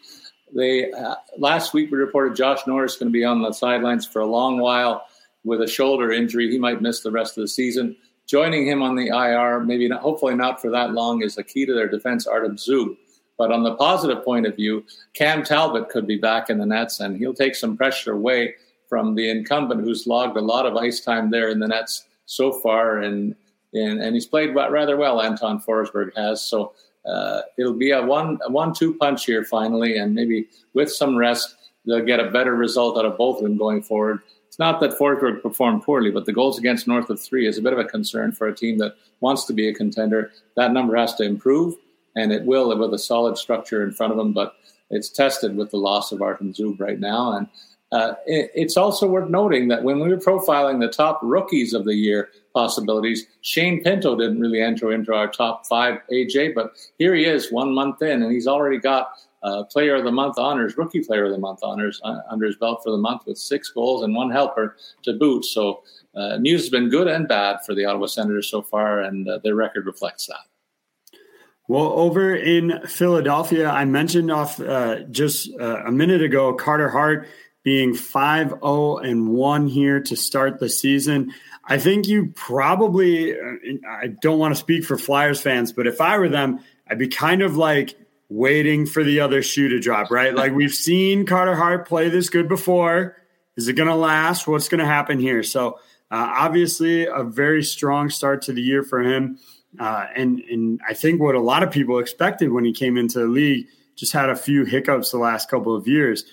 They 0.54 0.92
uh, 0.92 1.16
last 1.38 1.74
week 1.74 1.92
we 1.92 1.98
reported 1.98 2.36
Josh 2.36 2.66
Norris 2.68 2.98
going 2.98 3.12
to 3.12 3.14
be 3.14 3.26
on 3.26 3.42
the 3.42 3.52
sidelines 3.52 4.06
for 4.06 4.22
a 4.22 4.26
long 4.26 4.60
while 4.60 5.06
with 5.44 5.62
a 5.62 5.68
shoulder 5.68 6.12
injury. 6.12 6.50
He 6.50 6.60
might 6.60 6.82
miss 6.82 7.02
the 7.02 7.12
rest 7.12 7.38
of 7.38 7.42
the 7.42 7.48
season. 7.48 7.98
Joining 8.28 8.66
him 8.66 8.82
on 8.82 8.96
the 8.96 9.08
IR, 9.08 9.60
maybe 9.60 9.88
not, 9.88 10.02
hopefully 10.02 10.36
not 10.36 10.60
for 10.60 10.72
that 10.72 10.94
long, 10.94 11.22
is 11.22 11.38
a 11.38 11.44
key 11.44 11.66
to 11.66 11.74
their 11.74 11.88
defense, 11.88 12.26
Artem 12.26 12.56
Zub. 12.56 12.98
But 13.38 13.52
on 13.52 13.64
the 13.64 13.76
positive 13.76 14.24
point 14.24 14.48
of 14.48 14.56
view, 14.56 14.86
Cam 15.14 15.44
Talbot 15.44 15.90
could 15.90 16.08
be 16.08 16.18
back 16.18 16.50
in 16.50 16.58
the 16.58 16.66
nets, 16.66 17.00
and 17.00 17.18
he'll 17.18 17.34
take 17.34 17.56
some 17.56 17.78
pressure 17.78 18.14
away 18.14 18.56
from 18.88 19.16
the 19.16 19.30
incumbent 19.30 19.82
who's 19.82 20.08
logged 20.08 20.38
a 20.38 20.42
lot 20.42 20.66
of 20.66 20.76
ice 20.76 21.02
time 21.02 21.30
there 21.30 21.50
in 21.50 21.60
the 21.60 21.68
nets 21.68 22.06
so 22.26 22.52
far, 22.52 23.00
and 23.00 23.36
and, 23.74 24.02
and 24.02 24.16
he's 24.16 24.26
played 24.26 24.56
rather 24.56 24.96
well. 24.96 25.22
Anton 25.22 25.62
Forsberg 25.62 26.16
has 26.16 26.42
so. 26.42 26.74
Uh, 27.06 27.42
it'll 27.60 27.74
be 27.74 27.92
a 27.92 28.02
one 28.02 28.40
a 28.46 28.52
one-two 28.52 28.96
punch 28.96 29.26
here 29.26 29.44
finally, 29.44 29.98
and 29.98 30.16
maybe 30.16 30.48
with 30.74 30.92
some 30.92 31.16
rest, 31.16 31.56
they'll 31.86 32.04
get 32.04 32.20
a 32.20 32.32
better 32.32 32.56
result 32.56 32.98
out 32.98 33.06
of 33.06 33.18
both 33.18 33.38
of 33.38 33.44
them 33.44 33.58
going 33.58 33.82
forward. 33.82 34.22
It's 34.56 34.60
not 34.62 34.80
that 34.80 34.98
Forsberg 34.98 35.42
performed 35.42 35.84
poorly, 35.84 36.12
but 36.12 36.24
the 36.24 36.32
goals 36.32 36.58
against 36.58 36.88
north 36.88 37.10
of 37.10 37.22
three 37.22 37.46
is 37.46 37.58
a 37.58 37.62
bit 37.62 37.74
of 37.74 37.80
a 37.80 37.84
concern 37.84 38.32
for 38.32 38.48
a 38.48 38.56
team 38.56 38.78
that 38.78 38.96
wants 39.20 39.44
to 39.48 39.54
be 39.54 39.68
a 39.68 39.74
contender. 39.74 40.32
That 40.56 40.72
number 40.72 40.96
has 40.96 41.14
to 41.16 41.24
improve, 41.24 41.76
and 42.16 42.32
it 42.32 42.46
will 42.46 42.74
with 42.80 42.94
a 42.94 42.98
solid 42.98 43.38
structure 43.38 43.84
in 43.84 43.92
front 43.92 44.14
of 44.14 44.18
them. 44.18 44.32
But 44.32 44.56
it's 44.90 45.10
tested 45.10 45.58
with 45.58 45.72
the 45.72 45.78
loss 45.78 46.14
of 46.14 46.22
Artem 46.22 46.54
Zub 46.54 46.80
right 46.80 46.98
now. 46.98 47.34
And 47.34 47.48
uh, 47.92 48.14
it, 48.26 48.50
it's 48.56 48.78
also 48.78 49.10
worth 49.10 49.30
noting 49.30 49.68
that 49.68 49.84
when 49.84 50.00
we 50.00 50.08
were 50.08 50.16
profiling 50.16 50.80
the 50.80 50.88
top 50.88 51.20
rookies 51.22 51.74
of 51.74 51.84
the 51.84 51.96
year 51.96 52.30
possibilities, 52.54 53.28
Shane 53.42 53.84
Pinto 53.84 54.16
didn't 54.16 54.40
really 54.40 54.62
enter 54.62 54.94
into 54.94 55.14
our 55.14 55.28
top 55.28 55.68
five, 55.68 56.00
AJ, 56.10 56.56
but 56.56 56.78
here 56.98 57.14
he 57.14 57.26
is 57.26 57.52
one 57.52 57.74
month 57.74 58.02
in, 58.02 58.24
and 58.24 58.32
he's 58.32 58.48
already 58.48 58.78
got 58.78 59.10
uh, 59.46 59.64
Player 59.66 59.96
of 59.96 60.04
the 60.04 60.12
Month 60.12 60.40
honors, 60.40 60.76
Rookie 60.76 61.04
Player 61.04 61.26
of 61.26 61.32
the 61.32 61.38
Month 61.38 61.60
honors 61.62 62.02
uh, 62.04 62.22
under 62.30 62.48
his 62.48 62.56
belt 62.56 62.82
for 62.84 62.90
the 62.90 62.98
month 62.98 63.28
with 63.28 63.38
six 63.38 63.70
goals 63.70 64.02
and 64.02 64.16
one 64.16 64.32
helper 64.32 64.76
to 65.04 65.14
boot. 65.14 65.46
So 65.46 65.84
uh, 66.16 66.38
news 66.38 66.62
has 66.62 66.70
been 66.70 66.90
good 66.90 67.08
and 67.08 67.28
bad 67.28 67.60
for 67.64 67.76
the 67.76 67.86
Ottawa 67.86 68.08
Senators 68.08 68.50
so 68.50 68.64
far, 68.64 69.02
and 69.02 69.30
uh, 69.30 69.40
their 69.44 69.54
record 69.54 69.86
reflects 69.86 70.26
that. 70.26 71.20
Well, 71.68 71.94
over 71.94 72.36
in 72.36 72.82
Philadelphia, 72.88 73.70
I 73.70 73.86
mentioned 73.86 74.32
off 74.32 74.60
uh, 74.60 75.02
just 75.12 75.50
uh, 75.60 75.84
a 75.86 75.92
minute 75.92 76.24
ago 76.24 76.54
Carter 76.54 76.90
Hart 76.90 77.28
being 77.64 77.94
5 77.94 78.50
0 78.50 78.98
and 78.98 79.30
1 79.30 79.68
here 79.68 80.00
to 80.00 80.16
start 80.16 80.60
the 80.60 80.70
season. 80.70 81.34
I 81.64 81.80
think 81.80 82.08
you 82.08 82.32
probably, 82.36 83.36
I 83.36 84.08
don't 84.22 84.38
want 84.38 84.54
to 84.54 84.60
speak 84.60 84.86
for 84.86 84.98
Flyers 85.00 85.42
fans, 85.42 85.72
but 85.72 85.88
if 85.88 86.00
I 86.00 86.20
were 86.20 86.30
them, 86.30 86.60
I'd 86.88 87.00
be 87.00 87.08
kind 87.08 87.42
of 87.42 87.58
like 87.58 87.96
waiting 88.36 88.86
for 88.86 89.02
the 89.02 89.22
other 89.22 89.42
shoe 89.42 89.70
to 89.70 89.80
drop, 89.80 90.12
right? 90.12 90.36
Like 90.36 90.52
we've 90.56 90.74
seen 90.74 91.26
Carter 91.26 91.56
Hart 91.56 91.88
play 91.88 92.10
this 92.10 92.30
good 92.30 92.50
before. 92.50 93.18
Is 93.56 93.68
it 93.68 93.74
going 93.74 93.88
to 93.88 93.96
last? 93.96 94.48
What's 94.48 94.68
going 94.68 94.80
to 94.80 94.86
happen 94.86 95.20
here? 95.20 95.42
So, 95.42 95.80
uh, 96.12 96.34
obviously, 96.38 97.06
a 97.06 97.24
very 97.24 97.64
strong 97.64 98.10
start 98.10 98.44
to 98.44 98.54
the 98.54 98.62
year 98.62 98.84
for 98.84 99.02
him. 99.02 99.40
Uh, 99.80 100.06
and 100.16 100.40
and 100.42 100.82
I 100.88 100.94
think 100.94 101.22
what 101.22 101.36
a 101.36 101.40
lot 101.40 101.64
of 101.64 101.72
people 101.72 102.00
expected 102.00 102.52
when 102.52 102.66
he 102.66 102.74
came 102.74 102.98
into 102.98 103.20
the 103.20 103.28
league 103.28 103.68
just 103.96 104.14
had 104.14 104.30
a 104.30 104.36
few 104.36 104.66
hiccups 104.66 105.12
the 105.12 105.18
last 105.18 105.50
couple 105.50 105.76
of 105.76 105.88
years. 105.88 106.26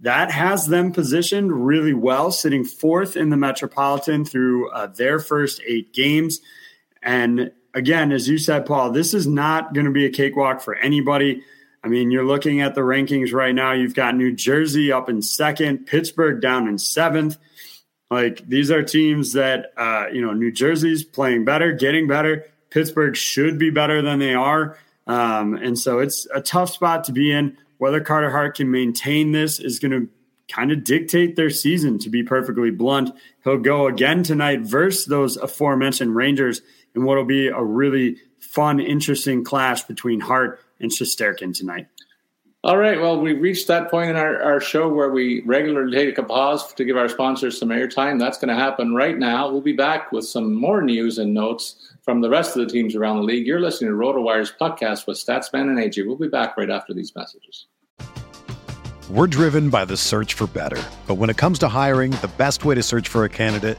That 0.00 0.30
has 0.30 0.66
them 0.66 0.92
positioned 0.92 1.66
really 1.66 1.94
well, 1.94 2.30
sitting 2.30 2.64
fourth 2.64 3.16
in 3.16 3.30
the 3.30 3.36
Metropolitan 3.36 4.24
through 4.24 4.70
uh, 4.70 4.86
their 4.86 5.18
first 5.18 5.60
eight 5.66 5.92
games. 5.92 6.40
And 7.02 7.52
again, 7.78 8.10
as 8.10 8.28
you 8.28 8.38
said, 8.38 8.66
Paul, 8.66 8.90
this 8.90 9.14
is 9.14 9.26
not 9.26 9.72
going 9.72 9.86
to 9.86 9.92
be 9.92 10.04
a 10.04 10.10
cakewalk 10.10 10.60
for 10.60 10.74
anybody. 10.74 11.42
I 11.84 11.88
mean, 11.88 12.10
you're 12.10 12.26
looking 12.26 12.60
at 12.60 12.74
the 12.74 12.80
rankings 12.80 13.32
right 13.32 13.54
now. 13.54 13.72
You've 13.72 13.94
got 13.94 14.16
New 14.16 14.34
Jersey 14.34 14.90
up 14.90 15.08
in 15.08 15.22
second, 15.22 15.86
Pittsburgh 15.86 16.40
down 16.40 16.66
in 16.66 16.76
seventh. 16.76 17.38
Like 18.10 18.46
these 18.48 18.72
are 18.72 18.82
teams 18.82 19.34
that, 19.34 19.72
uh, 19.76 20.06
you 20.12 20.20
know, 20.20 20.32
New 20.32 20.50
Jersey's 20.50 21.04
playing 21.04 21.44
better, 21.44 21.72
getting 21.72 22.08
better. 22.08 22.46
Pittsburgh 22.70 23.16
should 23.16 23.58
be 23.58 23.70
better 23.70 24.02
than 24.02 24.18
they 24.18 24.34
are. 24.34 24.76
Um, 25.06 25.54
and 25.54 25.78
so 25.78 26.00
it's 26.00 26.26
a 26.34 26.40
tough 26.40 26.70
spot 26.70 27.04
to 27.04 27.12
be 27.12 27.30
in. 27.30 27.56
Whether 27.78 28.00
Carter 28.00 28.30
Hart 28.30 28.56
can 28.56 28.72
maintain 28.72 29.30
this 29.30 29.60
is 29.60 29.78
going 29.78 29.92
to 29.92 30.08
kind 30.48 30.72
of 30.72 30.82
dictate 30.82 31.36
their 31.36 31.50
season, 31.50 31.98
to 32.00 32.10
be 32.10 32.22
perfectly 32.22 32.70
blunt. 32.70 33.10
He'll 33.44 33.58
go 33.58 33.86
again 33.86 34.22
tonight 34.22 34.62
versus 34.62 35.04
those 35.04 35.36
aforementioned 35.36 36.16
Rangers 36.16 36.62
in 36.94 37.04
what 37.04 37.16
will 37.16 37.24
be 37.24 37.48
a 37.48 37.62
really 37.62 38.16
fun, 38.40 38.80
interesting 38.80 39.44
clash 39.44 39.84
between 39.84 40.20
Hart 40.20 40.60
and 40.80 40.90
Shesterkin 40.90 41.56
tonight. 41.56 41.86
All 42.64 42.76
right. 42.76 43.00
Well, 43.00 43.20
we've 43.20 43.40
reached 43.40 43.68
that 43.68 43.88
point 43.88 44.10
in 44.10 44.16
our, 44.16 44.42
our 44.42 44.60
show 44.60 44.88
where 44.88 45.10
we 45.10 45.42
regularly 45.46 45.96
take 45.96 46.18
a 46.18 46.24
pause 46.24 46.72
to 46.74 46.84
give 46.84 46.96
our 46.96 47.08
sponsors 47.08 47.58
some 47.58 47.68
airtime. 47.68 48.18
That's 48.18 48.36
going 48.36 48.48
to 48.48 48.56
happen 48.56 48.94
right 48.94 49.16
now. 49.16 49.48
We'll 49.48 49.60
be 49.60 49.74
back 49.74 50.10
with 50.10 50.26
some 50.26 50.54
more 50.54 50.82
news 50.82 51.18
and 51.18 51.32
notes 51.32 51.94
from 52.02 52.20
the 52.20 52.28
rest 52.28 52.56
of 52.56 52.66
the 52.66 52.72
teams 52.72 52.96
around 52.96 53.18
the 53.18 53.22
league. 53.22 53.46
You're 53.46 53.60
listening 53.60 53.92
to 53.92 53.96
RotoWire's 53.96 54.52
podcast 54.60 55.06
with 55.06 55.18
Statsman 55.18 55.68
and 55.70 55.78
AJ. 55.78 56.04
We'll 56.04 56.16
be 56.16 56.28
back 56.28 56.56
right 56.56 56.68
after 56.68 56.92
these 56.92 57.14
messages. 57.14 57.66
We're 59.08 59.28
driven 59.28 59.70
by 59.70 59.84
the 59.84 59.96
search 59.96 60.34
for 60.34 60.48
better. 60.48 60.82
But 61.06 61.14
when 61.14 61.30
it 61.30 61.36
comes 61.36 61.60
to 61.60 61.68
hiring, 61.68 62.10
the 62.10 62.30
best 62.38 62.64
way 62.64 62.74
to 62.74 62.82
search 62.82 63.06
for 63.08 63.24
a 63.24 63.28
candidate 63.28 63.78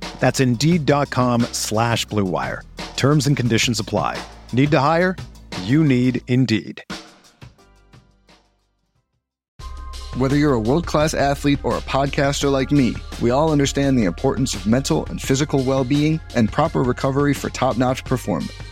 That's 0.21 0.39
Indeed.com 0.39 1.41
slash 1.51 2.05
BlueWire. 2.05 2.61
Terms 2.95 3.25
and 3.25 3.35
conditions 3.35 3.79
apply. 3.79 4.21
Need 4.53 4.71
to 4.71 4.79
hire? 4.79 5.17
You 5.63 5.83
need 5.83 6.21
Indeed. 6.27 6.83
Whether 10.17 10.35
you're 10.35 10.53
a 10.53 10.59
world 10.59 10.85
class 10.85 11.13
athlete 11.13 11.63
or 11.63 11.75
a 11.75 11.81
podcaster 11.81 12.51
like 12.51 12.69
me, 12.71 12.95
we 13.21 13.31
all 13.31 13.49
understand 13.49 13.97
the 13.97 14.03
importance 14.03 14.53
of 14.53 14.67
mental 14.67 15.05
and 15.05 15.21
physical 15.21 15.63
well 15.63 15.83
being 15.83 16.19
and 16.35 16.51
proper 16.51 16.83
recovery 16.83 17.33
for 17.33 17.49
top 17.49 17.77
notch 17.77 18.03
performance. 18.03 18.51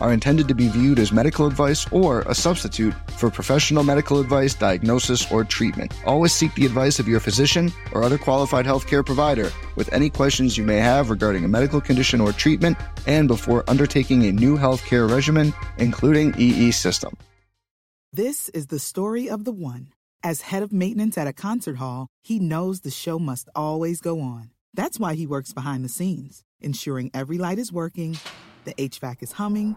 are 0.00 0.12
intended 0.12 0.48
to 0.48 0.54
be 0.54 0.68
viewed 0.68 0.98
as 0.98 1.12
medical 1.12 1.46
advice 1.46 1.86
or 1.92 2.20
a 2.22 2.34
substitute 2.34 2.94
for 3.16 3.30
professional 3.30 3.82
medical 3.82 4.20
advice, 4.20 4.54
diagnosis, 4.54 5.30
or 5.30 5.44
treatment. 5.44 5.92
Always 6.04 6.32
seek 6.32 6.54
the 6.54 6.66
advice 6.66 6.98
of 6.98 7.08
your 7.08 7.20
physician 7.20 7.72
or 7.92 8.02
other 8.02 8.18
qualified 8.18 8.66
healthcare 8.66 9.04
provider 9.04 9.50
with 9.76 9.92
any 9.92 10.10
questions 10.10 10.56
you 10.56 10.64
may 10.64 10.78
have 10.78 11.10
regarding 11.10 11.44
a 11.44 11.48
medical 11.48 11.80
condition 11.80 12.20
or 12.20 12.32
treatment 12.32 12.76
and 13.06 13.28
before 13.28 13.64
undertaking 13.68 14.24
a 14.24 14.32
new 14.32 14.56
healthcare 14.56 15.10
regimen, 15.10 15.52
including 15.78 16.34
EE 16.38 16.70
system. 16.70 17.16
This 18.12 18.48
is 18.50 18.68
the 18.68 18.78
story 18.78 19.28
of 19.28 19.44
the 19.44 19.52
one. 19.52 19.88
As 20.22 20.40
head 20.40 20.62
of 20.62 20.72
maintenance 20.72 21.16
at 21.16 21.26
a 21.28 21.32
concert 21.32 21.76
hall, 21.76 22.08
he 22.22 22.38
knows 22.38 22.80
the 22.80 22.90
show 22.90 23.18
must 23.18 23.48
always 23.54 24.00
go 24.00 24.20
on. 24.20 24.50
That's 24.74 24.98
why 24.98 25.14
he 25.14 25.26
works 25.26 25.52
behind 25.52 25.84
the 25.84 25.88
scenes, 25.88 26.42
ensuring 26.60 27.10
every 27.12 27.38
light 27.38 27.58
is 27.58 27.72
working, 27.72 28.18
the 28.64 28.74
HVAC 28.74 29.22
is 29.22 29.32
humming, 29.32 29.76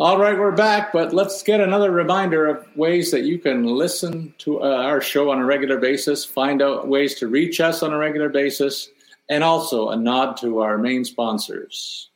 All 0.00 0.18
right, 0.18 0.38
we're 0.38 0.50
back, 0.50 0.94
but 0.94 1.12
let's 1.12 1.42
get 1.42 1.60
another 1.60 1.90
reminder 1.90 2.46
of 2.46 2.66
ways 2.74 3.10
that 3.10 3.24
you 3.24 3.38
can 3.38 3.66
listen 3.66 4.32
to 4.38 4.62
uh, 4.62 4.66
our 4.66 5.02
show 5.02 5.30
on 5.30 5.40
a 5.40 5.44
regular 5.44 5.76
basis, 5.76 6.24
find 6.24 6.62
out 6.62 6.88
ways 6.88 7.16
to 7.16 7.28
reach 7.28 7.60
us 7.60 7.82
on 7.82 7.92
a 7.92 7.98
regular 7.98 8.30
basis, 8.30 8.88
and 9.28 9.44
also 9.44 9.90
a 9.90 9.96
nod 9.96 10.38
to 10.38 10.60
our 10.60 10.78
main 10.78 11.04
sponsors. 11.04 12.08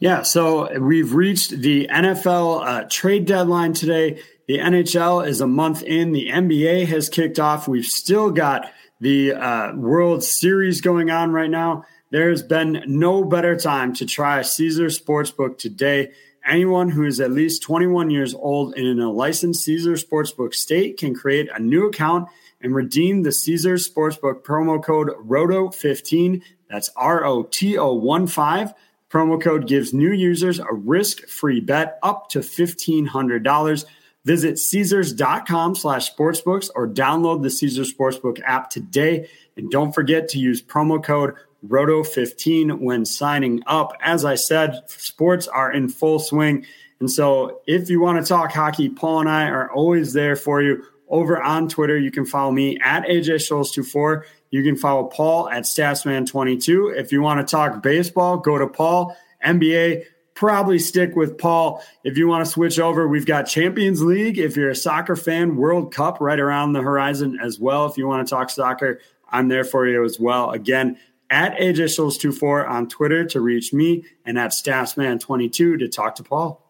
Yeah, 0.00 0.22
so 0.22 0.76
we've 0.80 1.14
reached 1.14 1.50
the 1.50 1.86
NFL 1.86 2.66
uh, 2.66 2.86
trade 2.90 3.26
deadline 3.26 3.72
today. 3.72 4.20
The 4.48 4.58
NHL 4.58 5.24
is 5.28 5.40
a 5.40 5.46
month 5.46 5.84
in. 5.84 6.10
The 6.10 6.28
NBA 6.28 6.86
has 6.88 7.08
kicked 7.08 7.38
off. 7.38 7.68
We've 7.68 7.86
still 7.86 8.32
got 8.32 8.68
the 8.98 9.34
uh, 9.34 9.76
World 9.76 10.24
Series 10.24 10.80
going 10.80 11.08
on 11.12 11.30
right 11.30 11.50
now. 11.50 11.84
There's 12.10 12.42
been 12.42 12.82
no 12.88 13.22
better 13.22 13.54
time 13.54 13.94
to 13.94 14.06
try 14.06 14.42
Caesars 14.42 14.98
Sportsbook 14.98 15.56
today. 15.56 16.10
Anyone 16.46 16.90
who 16.90 17.04
is 17.04 17.20
at 17.20 17.30
least 17.30 17.62
21 17.62 18.10
years 18.10 18.34
old 18.34 18.74
and 18.76 18.86
in 18.86 19.00
a 19.00 19.10
licensed 19.10 19.64
Caesars 19.64 20.04
Sportsbook 20.04 20.54
state 20.54 20.98
can 20.98 21.14
create 21.14 21.48
a 21.54 21.58
new 21.58 21.86
account 21.86 22.28
and 22.60 22.74
redeem 22.74 23.22
the 23.22 23.32
Caesars 23.32 23.88
Sportsbook 23.88 24.42
promo 24.42 24.82
code 24.82 25.08
ROTO15. 25.26 26.42
That's 26.68 26.90
R 26.96 27.24
O 27.24 27.44
T 27.44 27.78
O 27.78 27.94
1 27.94 28.26
5. 28.26 28.74
Promo 29.10 29.40
code 29.40 29.68
gives 29.68 29.94
new 29.94 30.10
users 30.10 30.58
a 30.58 30.72
risk 30.72 31.26
free 31.28 31.60
bet 31.60 31.98
up 32.02 32.28
to 32.30 32.40
$1,500. 32.40 33.84
Visit 34.24 34.58
Caesars.com 34.58 35.76
slash 35.76 36.12
sportsbooks 36.12 36.70
or 36.74 36.88
download 36.88 37.42
the 37.42 37.50
Caesars 37.50 37.94
Sportsbook 37.94 38.40
app 38.44 38.70
today. 38.70 39.28
And 39.56 39.70
don't 39.70 39.94
forget 39.94 40.28
to 40.30 40.38
use 40.38 40.60
promo 40.60 41.02
code 41.02 41.34
Roto15 41.66 42.80
when 42.80 43.04
signing 43.04 43.62
up. 43.66 43.96
As 44.00 44.24
I 44.24 44.34
said, 44.34 44.82
sports 44.86 45.48
are 45.48 45.72
in 45.72 45.88
full 45.88 46.18
swing. 46.18 46.66
And 47.00 47.10
so 47.10 47.60
if 47.66 47.90
you 47.90 48.00
want 48.00 48.24
to 48.24 48.28
talk 48.28 48.52
hockey, 48.52 48.88
Paul 48.88 49.20
and 49.20 49.28
I 49.28 49.48
are 49.48 49.70
always 49.70 50.12
there 50.12 50.36
for 50.36 50.62
you. 50.62 50.84
Over 51.08 51.40
on 51.40 51.68
Twitter, 51.68 51.98
you 51.98 52.10
can 52.10 52.24
follow 52.24 52.50
me 52.50 52.78
at 52.80 53.04
AJ 53.04 53.36
Scholes24. 53.36 54.22
You 54.50 54.62
can 54.62 54.76
follow 54.76 55.04
Paul 55.04 55.48
at 55.48 55.64
Statsman22. 55.64 56.96
If 56.96 57.12
you 57.12 57.20
want 57.20 57.46
to 57.46 57.50
talk 57.50 57.82
baseball, 57.82 58.38
go 58.38 58.56
to 58.56 58.66
Paul. 58.66 59.16
NBA, 59.44 60.04
probably 60.34 60.78
stick 60.78 61.14
with 61.14 61.36
Paul. 61.36 61.82
If 62.04 62.16
you 62.16 62.26
want 62.26 62.44
to 62.44 62.50
switch 62.50 62.78
over, 62.78 63.06
we've 63.06 63.26
got 63.26 63.42
Champions 63.42 64.02
League. 64.02 64.38
If 64.38 64.56
you're 64.56 64.70
a 64.70 64.76
soccer 64.76 65.16
fan, 65.16 65.56
World 65.56 65.92
Cup 65.92 66.20
right 66.20 66.40
around 66.40 66.72
the 66.72 66.80
horizon 66.80 67.38
as 67.42 67.58
well. 67.60 67.86
If 67.86 67.98
you 67.98 68.06
want 68.06 68.26
to 68.26 68.34
talk 68.34 68.48
soccer, 68.50 69.00
I'm 69.28 69.48
there 69.48 69.64
for 69.64 69.86
you 69.86 70.04
as 70.04 70.18
well. 70.18 70.50
Again, 70.50 70.98
at 71.34 71.58
AJ 71.58 71.96
Schultz 71.96 72.16
24 72.18 72.64
on 72.64 72.88
Twitter 72.88 73.24
to 73.24 73.40
reach 73.40 73.72
me 73.72 74.04
and 74.24 74.38
at 74.38 74.52
Statsman22 74.52 75.80
to 75.80 75.88
talk 75.88 76.14
to 76.14 76.22
Paul. 76.22 76.62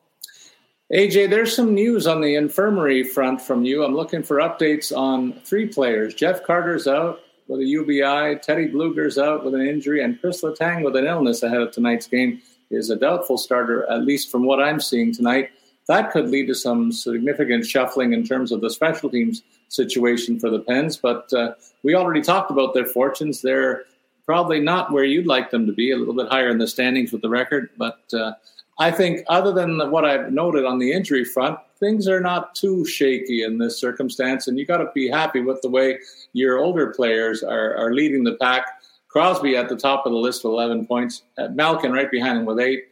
AJ, 0.91 1.29
there's 1.29 1.55
some 1.55 1.75
news 1.75 2.07
on 2.07 2.23
the 2.23 2.35
infirmary 2.35 3.03
front 3.03 3.43
from 3.43 3.67
you. 3.67 3.85
I'm 3.85 3.95
looking 3.95 4.23
for 4.23 4.39
updates 4.39 4.97
on 4.97 5.35
three 5.45 5.67
players. 5.67 6.15
Jeff 6.15 6.45
Carter's 6.45 6.87
out 6.87 7.21
with 7.47 7.61
a 7.61 7.65
UBI, 7.65 8.37
Teddy 8.41 8.69
Blueger's 8.69 9.19
out 9.19 9.45
with 9.45 9.55
an 9.55 9.61
injury, 9.61 10.03
and 10.03 10.19
Chris 10.19 10.41
Letang 10.41 10.83
with 10.83 10.97
an 10.97 11.05
illness 11.05 11.43
ahead 11.43 11.61
of 11.61 11.71
tonight's 11.71 12.07
game 12.07 12.41
is 12.71 12.89
a 12.89 12.97
doubtful 12.97 13.37
starter, 13.37 13.85
at 13.91 14.07
least 14.07 14.31
from 14.31 14.47
what 14.47 14.63
I'm 14.63 14.81
seeing 14.81 15.13
tonight. 15.13 15.51
That 15.89 16.11
could 16.11 16.31
lead 16.31 16.47
to 16.47 16.55
some 16.55 16.91
significant 16.91 17.67
shuffling 17.67 18.15
in 18.15 18.25
terms 18.25 18.51
of 18.51 18.63
the 18.63 18.71
special 18.71 19.11
teams 19.11 19.43
situation 19.69 20.41
for 20.41 20.49
the 20.49 20.61
Pens. 20.61 20.97
But 20.97 21.31
uh, 21.35 21.53
we 21.83 21.95
already 21.95 22.23
talked 22.23 22.51
about 22.51 22.73
their 22.73 22.87
fortunes. 22.87 23.43
They're 23.43 23.85
probably 24.27 24.61
not 24.61 24.93
where 24.93 25.05
you'd 25.05 25.27
like 25.27 25.51
them 25.51 25.67
to 25.67 25.73
be, 25.73 25.91
a 25.91 25.97
little 25.97 26.15
bit 26.15 26.29
higher 26.29 26.49
in 26.49 26.59
the 26.59 26.67
standings 26.67 27.13
with 27.13 27.23
the 27.23 27.29
record. 27.29 27.71
But 27.77 28.03
uh, 28.13 28.33
I 28.79 28.91
think, 28.91 29.25
other 29.29 29.53
than 29.53 29.91
what 29.91 30.05
I've 30.05 30.33
noted 30.33 30.65
on 30.65 30.79
the 30.79 30.93
injury 30.93 31.25
front, 31.25 31.59
things 31.79 32.09
are 32.09 32.21
not 32.21 32.55
too 32.55 32.85
shaky 32.85 33.43
in 33.43 33.59
this 33.59 33.79
circumstance. 33.79 34.49
And 34.49 34.59
you 34.59 34.67
got 34.67 34.79
to 34.79 34.91
be 34.95 35.09
happy 35.09 35.41
with 35.41 35.61
the 35.63 35.71
way 35.71 35.99
your 36.33 36.59
older 36.59 36.89
players 36.89 37.43
are, 37.43 37.77
are 37.77 37.95
leading 37.95 38.25
the 38.25 38.35
pack. 38.35 38.67
Crosby 39.09 39.57
at 39.57 39.69
the 39.69 39.77
top 39.77 40.07
of 40.07 40.13
the 40.13 40.19
list 40.19 40.43
with 40.43 40.53
11 40.53 40.87
points, 40.87 41.23
Malkin 41.51 41.93
right 41.93 42.11
behind 42.11 42.39
him 42.39 42.45
with 42.45 42.59
eight. 42.59 42.85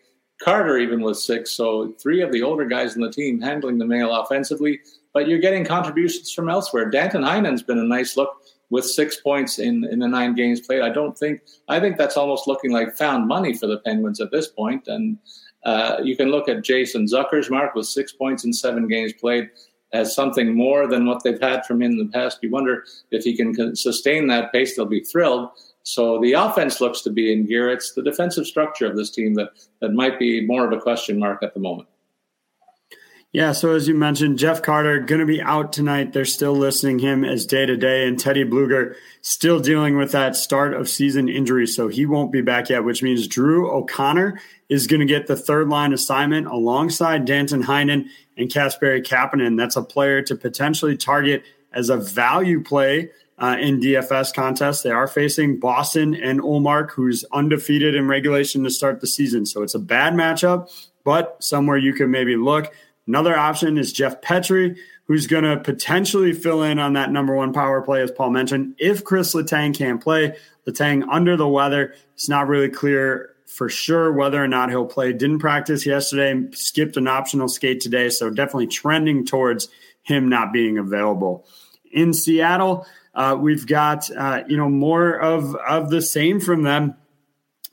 Carter 0.42 0.78
even 0.78 1.00
with 1.00 1.16
six. 1.18 1.52
So 1.52 1.92
three 2.00 2.20
of 2.20 2.32
the 2.32 2.42
older 2.42 2.64
guys 2.64 2.96
in 2.96 3.02
the 3.02 3.10
team 3.10 3.40
handling 3.40 3.78
the 3.78 3.86
mail 3.86 4.14
offensively, 4.14 4.80
but 5.14 5.28
you're 5.28 5.38
getting 5.38 5.64
contributions 5.64 6.32
from 6.32 6.48
elsewhere. 6.48 6.90
Danton 6.90 7.22
Heinen's 7.22 7.62
been 7.62 7.78
a 7.78 7.84
nice 7.84 8.16
look 8.16 8.41
with 8.72 8.86
six 8.86 9.20
points 9.20 9.58
in, 9.58 9.84
in 9.84 9.98
the 9.98 10.08
nine 10.08 10.34
games 10.34 10.58
played. 10.60 10.80
I 10.80 10.88
don't 10.88 11.16
think 11.16 11.42
I 11.68 11.78
think 11.78 11.98
that's 11.98 12.16
almost 12.16 12.48
looking 12.48 12.72
like 12.72 12.96
found 12.96 13.28
money 13.28 13.52
for 13.52 13.66
the 13.66 13.78
Penguins 13.80 14.18
at 14.18 14.32
this 14.32 14.48
point. 14.48 14.88
And 14.88 15.18
uh, 15.64 15.98
you 16.02 16.16
can 16.16 16.28
look 16.28 16.48
at 16.48 16.64
Jason 16.64 17.04
Zucker's 17.04 17.50
mark 17.50 17.74
with 17.74 17.86
six 17.86 18.12
points 18.12 18.44
in 18.46 18.52
seven 18.52 18.88
games 18.88 19.12
played 19.12 19.50
as 19.92 20.14
something 20.14 20.56
more 20.56 20.86
than 20.86 21.04
what 21.04 21.22
they've 21.22 21.40
had 21.40 21.66
from 21.66 21.82
him 21.82 21.92
in 21.92 21.98
the 21.98 22.12
past. 22.12 22.38
You 22.40 22.50
wonder 22.50 22.84
if 23.10 23.24
he 23.24 23.36
can 23.36 23.76
sustain 23.76 24.26
that 24.28 24.50
pace. 24.52 24.74
They'll 24.74 24.86
be 24.86 25.04
thrilled. 25.04 25.50
So 25.82 26.18
the 26.20 26.32
offense 26.32 26.80
looks 26.80 27.02
to 27.02 27.10
be 27.10 27.30
in 27.30 27.44
gear. 27.44 27.68
It's 27.70 27.92
the 27.92 28.02
defensive 28.02 28.46
structure 28.46 28.86
of 28.86 28.96
this 28.96 29.10
team 29.10 29.34
that, 29.34 29.50
that 29.82 29.92
might 29.92 30.18
be 30.18 30.46
more 30.46 30.64
of 30.64 30.72
a 30.72 30.80
question 30.80 31.18
mark 31.18 31.42
at 31.42 31.52
the 31.52 31.60
moment. 31.60 31.88
Yeah, 33.32 33.52
so 33.52 33.74
as 33.74 33.88
you 33.88 33.94
mentioned, 33.94 34.38
Jeff 34.38 34.60
Carter 34.60 35.00
going 35.00 35.20
to 35.20 35.26
be 35.26 35.40
out 35.40 35.72
tonight. 35.72 36.12
They're 36.12 36.26
still 36.26 36.52
listing 36.52 36.98
him 36.98 37.24
as 37.24 37.46
day 37.46 37.64
to 37.64 37.78
day, 37.78 38.06
and 38.06 38.20
Teddy 38.20 38.44
Blueger 38.44 38.94
still 39.22 39.58
dealing 39.58 39.96
with 39.96 40.12
that 40.12 40.36
start 40.36 40.74
of 40.74 40.86
season 40.86 41.30
injury, 41.30 41.66
so 41.66 41.88
he 41.88 42.04
won't 42.04 42.30
be 42.30 42.42
back 42.42 42.68
yet. 42.68 42.84
Which 42.84 43.02
means 43.02 43.26
Drew 43.26 43.70
O'Connor 43.70 44.38
is 44.68 44.86
going 44.86 45.00
to 45.00 45.06
get 45.06 45.28
the 45.28 45.36
third 45.36 45.70
line 45.70 45.94
assignment 45.94 46.46
alongside 46.46 47.24
Danton 47.24 47.62
Heinen 47.62 48.06
and 48.36 48.50
Kasperi 48.50 49.02
Kapanen. 49.02 49.56
That's 49.56 49.76
a 49.76 49.82
player 49.82 50.20
to 50.20 50.36
potentially 50.36 50.98
target 50.98 51.42
as 51.72 51.88
a 51.88 51.96
value 51.96 52.62
play 52.62 53.08
uh, 53.38 53.56
in 53.58 53.80
DFS 53.80 54.34
contests. 54.34 54.82
They 54.82 54.90
are 54.90 55.08
facing 55.08 55.58
Boston 55.58 56.14
and 56.14 56.42
Ullmark, 56.42 56.90
who's 56.90 57.24
undefeated 57.32 57.94
in 57.94 58.08
regulation 58.08 58.62
to 58.64 58.70
start 58.70 59.00
the 59.00 59.06
season. 59.06 59.46
So 59.46 59.62
it's 59.62 59.74
a 59.74 59.78
bad 59.78 60.12
matchup, 60.12 60.70
but 61.02 61.42
somewhere 61.42 61.78
you 61.78 61.94
can 61.94 62.10
maybe 62.10 62.36
look. 62.36 62.70
Another 63.06 63.36
option 63.36 63.78
is 63.78 63.92
Jeff 63.92 64.20
Petry, 64.20 64.76
who's 65.04 65.26
going 65.26 65.44
to 65.44 65.58
potentially 65.58 66.32
fill 66.32 66.62
in 66.62 66.78
on 66.78 66.92
that 66.92 67.10
number 67.10 67.34
one 67.34 67.52
power 67.52 67.82
play, 67.82 68.02
as 68.02 68.10
Paul 68.10 68.30
mentioned. 68.30 68.74
If 68.78 69.04
Chris 69.04 69.34
Letang 69.34 69.76
can't 69.76 70.02
play, 70.02 70.36
Letang 70.66 71.06
under 71.10 71.36
the 71.36 71.48
weather, 71.48 71.94
it's 72.14 72.28
not 72.28 72.46
really 72.46 72.68
clear 72.68 73.34
for 73.46 73.68
sure 73.68 74.12
whether 74.12 74.42
or 74.42 74.48
not 74.48 74.70
he'll 74.70 74.86
play. 74.86 75.12
Didn't 75.12 75.40
practice 75.40 75.84
yesterday, 75.84 76.48
skipped 76.52 76.96
an 76.96 77.08
optional 77.08 77.48
skate 77.48 77.80
today, 77.80 78.08
so 78.08 78.30
definitely 78.30 78.68
trending 78.68 79.26
towards 79.26 79.68
him 80.02 80.28
not 80.28 80.52
being 80.52 80.78
available. 80.78 81.46
In 81.92 82.14
Seattle, 82.14 82.86
uh, 83.14 83.36
we've 83.38 83.66
got 83.66 84.10
uh, 84.10 84.44
you 84.48 84.56
know 84.56 84.68
more 84.68 85.12
of 85.18 85.54
of 85.56 85.90
the 85.90 86.00
same 86.00 86.40
from 86.40 86.62
them 86.62 86.94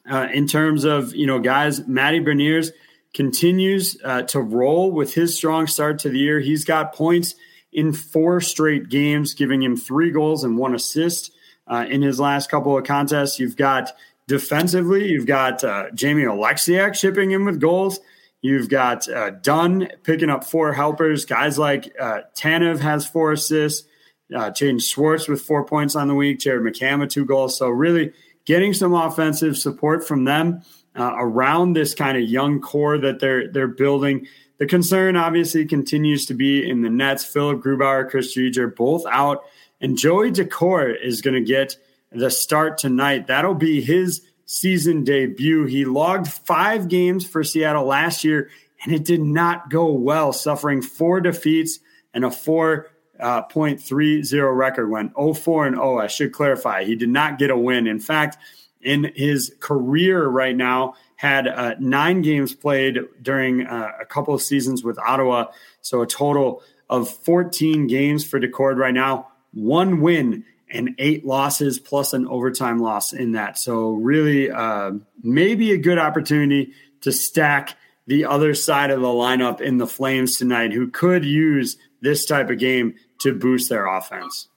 uh, 0.09 0.27
in 0.33 0.47
terms 0.47 0.83
of 0.83 1.15
you 1.15 1.25
know 1.25 1.39
guys. 1.39 1.87
Matty 1.87 2.19
Beniers 2.19 2.71
continues 3.13 3.97
uh, 4.03 4.23
to 4.23 4.39
roll 4.39 4.91
with 4.91 5.13
his 5.13 5.35
strong 5.35 5.67
start 5.67 5.99
to 5.99 6.09
the 6.09 6.19
year. 6.19 6.39
He's 6.39 6.65
got 6.65 6.93
points 6.93 7.35
in 7.71 7.93
four 7.93 8.41
straight 8.41 8.89
games, 8.89 9.33
giving 9.33 9.61
him 9.61 9.75
three 9.75 10.11
goals 10.11 10.43
and 10.43 10.57
one 10.57 10.75
assist 10.75 11.31
uh, 11.67 11.85
in 11.89 12.01
his 12.01 12.19
last 12.19 12.49
couple 12.49 12.77
of 12.77 12.83
contests. 12.83 13.39
You've 13.39 13.55
got 13.55 13.91
defensively, 14.27 15.09
you've 15.09 15.25
got 15.25 15.63
uh, 15.63 15.91
Jamie 15.93 16.23
Oleksiak 16.23 16.95
shipping 16.95 17.31
in 17.31 17.45
with 17.45 17.59
goals. 17.59 17.99
You've 18.41 18.69
got 18.69 19.09
uh, 19.09 19.31
Dunn 19.31 19.89
picking 20.03 20.29
up 20.29 20.45
four 20.45 20.73
helpers. 20.73 21.25
Guys 21.25 21.59
like 21.59 21.93
uh, 21.99 22.21
Tanev 22.35 22.79
has 22.79 23.05
four 23.05 23.33
assists. 23.33 23.87
Uh, 24.33 24.51
Schwartz 24.79 25.27
with 25.27 25.41
four 25.41 25.65
points 25.65 25.95
on 25.95 26.07
the 26.07 26.15
week. 26.15 26.39
Jared 26.39 26.63
with 26.63 27.09
two 27.09 27.25
goals. 27.25 27.57
So 27.57 27.67
really 27.67 28.13
getting 28.45 28.73
some 28.73 28.93
offensive 28.93 29.57
support 29.57 30.07
from 30.07 30.23
them 30.23 30.61
uh, 30.97 31.13
around 31.17 31.73
this 31.73 31.93
kind 31.93 32.17
of 32.17 32.23
young 32.23 32.59
core 32.59 32.97
that 32.97 33.19
they're 33.19 33.51
they're 33.51 33.67
building. 33.67 34.27
The 34.57 34.65
concern 34.65 35.15
obviously 35.15 35.65
continues 35.65 36.25
to 36.25 36.33
be 36.33 36.69
in 36.69 36.81
the 36.81 36.89
Nets. 36.89 37.23
Philipp 37.23 37.59
Grubauer, 37.59 38.09
Chris 38.09 38.35
Driedger, 38.35 38.75
both 38.75 39.05
out, 39.09 39.43
and 39.79 39.97
Joey 39.97 40.31
Daccord 40.31 41.01
is 41.01 41.21
going 41.21 41.35
to 41.35 41.41
get 41.41 41.77
the 42.11 42.29
start 42.29 42.77
tonight. 42.77 43.27
That'll 43.27 43.53
be 43.53 43.81
his 43.81 44.21
season 44.45 45.03
debut. 45.03 45.65
He 45.65 45.85
logged 45.85 46.27
five 46.27 46.89
games 46.89 47.25
for 47.25 47.43
Seattle 47.43 47.85
last 47.85 48.23
year, 48.23 48.49
and 48.83 48.93
it 48.93 49.05
did 49.05 49.21
not 49.21 49.69
go 49.69 49.91
well, 49.91 50.33
suffering 50.33 50.81
four 50.81 51.21
defeats 51.21 51.79
and 52.13 52.25
a 52.25 52.31
four 52.31 52.87
uh, 53.19 53.43
0.30 53.47 54.55
record 54.55 54.89
went 54.89 55.11
04 55.13 55.67
and 55.67 55.75
0. 55.75 55.99
I 55.99 56.07
should 56.07 56.31
clarify. 56.31 56.83
He 56.83 56.95
did 56.95 57.09
not 57.09 57.37
get 57.37 57.49
a 57.49 57.57
win. 57.57 57.85
In 57.87 57.99
fact, 57.99 58.37
in 58.81 59.11
his 59.15 59.53
career 59.59 60.25
right 60.27 60.55
now 60.55 60.95
had 61.15 61.47
uh, 61.47 61.75
nine 61.79 62.21
games 62.21 62.53
played 62.53 62.99
during 63.21 63.65
uh, 63.65 63.91
a 63.99 64.05
couple 64.05 64.33
of 64.33 64.41
seasons 64.41 64.83
with 64.83 64.97
Ottawa. 64.99 65.47
So 65.81 66.01
a 66.01 66.07
total 66.07 66.63
of 66.89 67.09
14 67.09 67.87
games 67.87 68.25
for 68.25 68.39
Daccord 68.39 68.77
right 68.77 68.93
now, 68.93 69.27
one 69.53 70.01
win 70.01 70.45
and 70.71 70.95
eight 70.97 71.25
losses 71.25 71.79
plus 71.79 72.13
an 72.13 72.27
overtime 72.27 72.79
loss 72.79 73.11
in 73.11 73.33
that. 73.33 73.57
So 73.57 73.91
really, 73.91 74.51
uh, 74.51 74.91
maybe 75.21 75.71
a 75.71 75.77
good 75.77 75.97
opportunity 75.97 76.73
to 77.01 77.11
stack 77.11 77.75
the 78.07 78.25
other 78.25 78.53
side 78.53 78.91
of 78.91 79.01
the 79.01 79.07
lineup 79.07 79.61
in 79.61 79.77
the 79.77 79.87
Flames 79.87 80.37
tonight 80.37 80.71
who 80.71 80.87
could 80.87 81.25
use 81.25 81.77
this 82.01 82.25
type 82.25 82.49
of 82.49 82.59
game 82.59 82.95
to 83.19 83.33
boost 83.33 83.69
their 83.69 83.85
offense? 83.85 84.47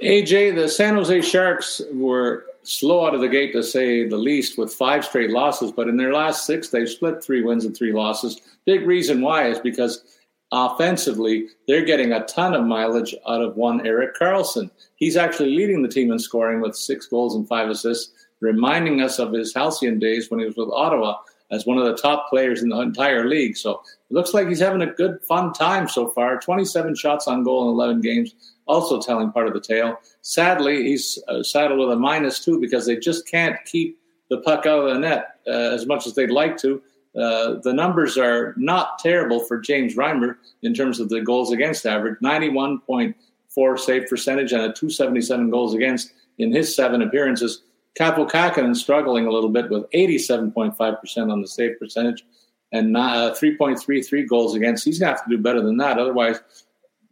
AJ, 0.00 0.54
the 0.54 0.68
San 0.68 0.94
Jose 0.94 1.22
Sharks 1.22 1.82
were 1.92 2.46
slow 2.62 3.06
out 3.06 3.14
of 3.14 3.20
the 3.20 3.28
gate 3.28 3.52
to 3.52 3.62
say 3.62 4.06
the 4.06 4.16
least 4.16 4.58
with 4.58 4.72
five 4.72 5.04
straight 5.04 5.30
losses, 5.30 5.72
but 5.72 5.88
in 5.88 5.96
their 5.96 6.12
last 6.12 6.46
six, 6.46 6.68
they've 6.68 6.88
split 6.88 7.22
three 7.22 7.42
wins 7.42 7.64
and 7.64 7.76
three 7.76 7.92
losses. 7.92 8.40
Big 8.64 8.86
reason 8.86 9.20
why 9.20 9.48
is 9.48 9.58
because 9.58 10.04
offensively, 10.52 11.48
they're 11.66 11.84
getting 11.84 12.12
a 12.12 12.24
ton 12.26 12.54
of 12.54 12.64
mileage 12.64 13.14
out 13.26 13.40
of 13.40 13.56
one 13.56 13.84
Erik 13.86 14.14
Karlsson. 14.14 14.70
He's 14.96 15.16
actually 15.16 15.56
leading 15.56 15.82
the 15.82 15.88
team 15.88 16.12
in 16.12 16.18
scoring 16.18 16.60
with 16.60 16.76
six 16.76 17.06
goals 17.06 17.34
and 17.34 17.48
five 17.48 17.68
assists, 17.68 18.12
reminding 18.40 19.00
us 19.00 19.18
of 19.18 19.32
his 19.32 19.54
halcyon 19.54 19.98
days 19.98 20.30
when 20.30 20.40
he 20.40 20.46
was 20.46 20.56
with 20.56 20.68
Ottawa 20.68 21.16
as 21.50 21.66
one 21.66 21.78
of 21.78 21.84
the 21.84 21.96
top 21.96 22.28
players 22.28 22.62
in 22.62 22.68
the 22.68 22.80
entire 22.80 23.28
league. 23.28 23.56
So 23.56 23.82
it 24.10 24.14
looks 24.14 24.34
like 24.34 24.48
he's 24.48 24.60
having 24.60 24.82
a 24.82 24.86
good, 24.86 25.20
fun 25.22 25.52
time 25.52 25.88
so 25.88 26.08
far. 26.08 26.38
27 26.38 26.94
shots 26.96 27.26
on 27.26 27.44
goal 27.44 27.64
in 27.64 27.74
11 27.74 28.00
games, 28.00 28.34
also 28.66 29.00
telling 29.00 29.32
part 29.32 29.46
of 29.46 29.54
the 29.54 29.60
tale. 29.60 29.96
Sadly, 30.22 30.84
he's 30.84 31.18
uh, 31.28 31.42
saddled 31.42 31.80
with 31.80 31.90
a 31.90 31.96
minus 31.96 32.44
two 32.44 32.60
because 32.60 32.86
they 32.86 32.96
just 32.96 33.26
can't 33.26 33.56
keep 33.64 33.98
the 34.30 34.38
puck 34.38 34.66
out 34.66 34.86
of 34.86 34.94
the 34.94 34.98
net 34.98 35.38
uh, 35.46 35.50
as 35.50 35.86
much 35.86 36.06
as 36.06 36.14
they'd 36.14 36.30
like 36.30 36.56
to. 36.58 36.82
Uh, 37.14 37.56
the 37.62 37.72
numbers 37.72 38.16
are 38.16 38.54
not 38.56 38.98
terrible 38.98 39.40
for 39.40 39.58
James 39.58 39.96
Reimer 39.96 40.36
in 40.62 40.72
terms 40.72 40.98
of 40.98 41.10
the 41.10 41.20
goals 41.20 41.52
against 41.52 41.84
average 41.84 42.18
91.4 42.20 43.78
save 43.78 44.08
percentage 44.08 44.52
and 44.52 44.62
a 44.62 44.72
277 44.72 45.50
goals 45.50 45.74
against 45.74 46.12
in 46.38 46.52
his 46.52 46.74
seven 46.74 47.02
appearances. 47.02 47.62
Kaapo 47.98 48.30
Kähkönen 48.30 48.74
struggling 48.74 49.26
a 49.26 49.30
little 49.30 49.50
bit 49.50 49.68
with 49.68 49.90
87.5% 49.90 51.30
on 51.30 51.42
the 51.42 51.48
save 51.48 51.78
percentage 51.78 52.24
and 52.72 52.96
uh, 52.96 53.34
3.33 53.38 54.26
goals 54.26 54.54
against. 54.54 54.84
He's 54.84 54.98
going 54.98 55.12
to 55.12 55.18
have 55.18 55.28
to 55.28 55.36
do 55.36 55.42
better 55.42 55.60
than 55.60 55.76
that. 55.76 55.98
Otherwise, 55.98 56.40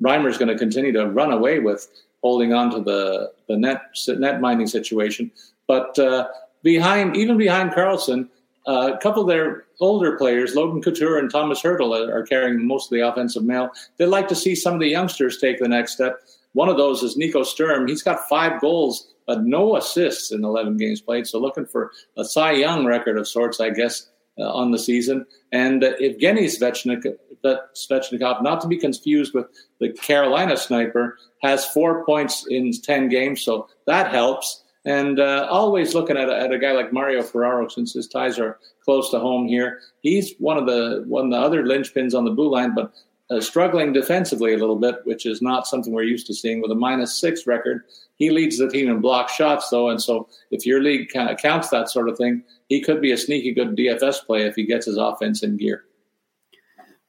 Reimer's 0.03 0.39
going 0.39 0.49
to 0.49 0.59
continue 0.59 0.93
to 0.93 1.07
run 1.07 1.33
away 1.33 1.59
with 1.59 1.89
holding 2.23 2.53
on 2.53 2.71
to 2.71 2.81
the, 2.81 3.33
the 3.49 3.57
net, 3.57 3.83
netminding 3.95 4.69
situation. 4.69 5.31
But 5.67 5.99
uh, 5.99 6.29
behind, 6.63 7.17
even 7.17 7.37
behind 7.37 7.73
Karlsson, 7.73 8.29
uh, 8.67 8.93
a 8.95 8.99
couple 8.99 9.23
of 9.23 9.29
their 9.29 9.65
older 9.81 10.17
players, 10.17 10.55
Logan 10.55 10.83
Couture 10.83 11.19
and 11.19 11.31
Tomas 11.31 11.63
Hertl, 11.63 11.97
are, 11.97 12.13
are 12.19 12.27
carrying 12.27 12.67
most 12.67 12.87
of 12.87 12.97
the 12.97 13.07
offensive 13.07 13.45
mail. 13.45 13.71
They'd 13.97 14.07
like 14.07 14.29
to 14.29 14.37
see 14.37 14.55
some 14.55 14.75
of 14.75 14.81
the 14.81 14.89
youngsters 14.89 15.39
take 15.39 15.59
the 15.59 15.69
next 15.69 15.93
step. 15.93 16.21
One 16.53 16.69
of 16.69 16.77
those 16.77 17.03
is 17.03 17.17
Nico 17.17 17.43
Sturm. 17.43 17.87
He's 17.87 18.03
got 18.03 18.29
five 18.29 18.61
goals, 18.61 19.15
but 19.27 19.45
no 19.45 19.77
assists 19.77 20.33
in 20.33 20.45
11 20.45 20.77
games 20.77 21.01
played. 21.01 21.27
So 21.27 21.39
looking 21.39 21.67
for 21.67 21.93
a 22.17 22.25
Cy 22.25 22.53
Young 22.53 22.85
record 22.85 23.17
of 23.17 23.29
sorts, 23.29 23.61
I 23.61 23.71
guess, 23.71 24.09
uh, 24.39 24.53
on 24.53 24.73
the 24.73 24.79
season. 24.79 25.27
And 25.53 25.83
uh, 25.85 25.93
Evgeny 26.01 26.45
Svechnikov, 26.45 27.17
Svechnikov, 27.45 28.43
not 28.43 28.61
to 28.61 28.69
be 28.69 28.77
confused 28.77 29.35
with 29.35 29.47
the 29.81 29.93
Carolina 29.93 30.57
sniper, 30.57 31.19
has 31.43 31.67
four 31.67 32.05
points 32.05 32.47
in 32.49 32.73
10 32.73 33.09
games. 33.09 33.43
So 33.43 33.69
that 33.87 34.11
helps. 34.11 34.63
And 34.85 35.21
uh, 35.21 35.47
always 35.51 35.95
looking 35.95 36.17
at 36.17 36.29
a, 36.29 36.37
at 36.39 36.53
a 36.53 36.59
guy 36.59 36.73
like 36.73 36.93
Mario 36.93 37.23
Ferraro, 37.23 37.69
since 37.69 37.93
his 37.93 38.09
ties 38.09 38.39
are 38.39 38.59
close 38.85 39.11
to 39.11 39.19
home 39.19 39.47
here. 39.47 39.81
He's 40.01 40.35
one 40.39 40.57
of 40.57 40.67
the 40.67 41.05
one 41.07 41.27
of 41.27 41.31
the 41.31 41.39
other 41.39 41.63
linchpins 41.63 42.15
on 42.15 42.25
the 42.25 42.31
blue 42.31 42.51
line, 42.51 42.75
but 42.75 42.93
uh, 43.31 43.41
struggling 43.41 43.93
defensively 43.93 44.53
a 44.53 44.59
little 44.59 44.77
bit, 44.77 44.97
which 45.05 45.27
is 45.27 45.41
not 45.41 45.67
something 45.67 45.93
we're 45.93 46.03
used 46.03 46.27
to 46.27 46.35
seeing. 46.35 46.61
With 46.61 46.71
a 46.71 46.75
minus 46.75 47.19
six 47.19 47.47
record, 47.47 47.85
he 48.17 48.31
leads 48.31 48.59
the 48.59 48.69
team 48.69 48.89
in 48.89 49.01
block 49.01 49.29
shots, 49.29 49.69
though, 49.71 49.89
and 49.89 50.03
so 50.03 50.29
if 50.51 50.67
your 50.67 50.83
league 50.83 51.11
counts 51.11 51.69
that 51.69 51.89
sort 51.89 52.09
of 52.09 52.17
thing, 52.17 52.43
he 52.69 52.81
could 52.81 53.01
be 53.01 53.13
a 53.13 53.17
sneaky 53.17 53.53
good 53.53 53.77
DFS 53.77 54.25
play 54.27 54.43
if 54.43 54.57
he 54.57 54.65
gets 54.65 54.87
his 54.87 54.97
offense 54.97 55.43
in 55.43 55.57
gear. 55.57 55.85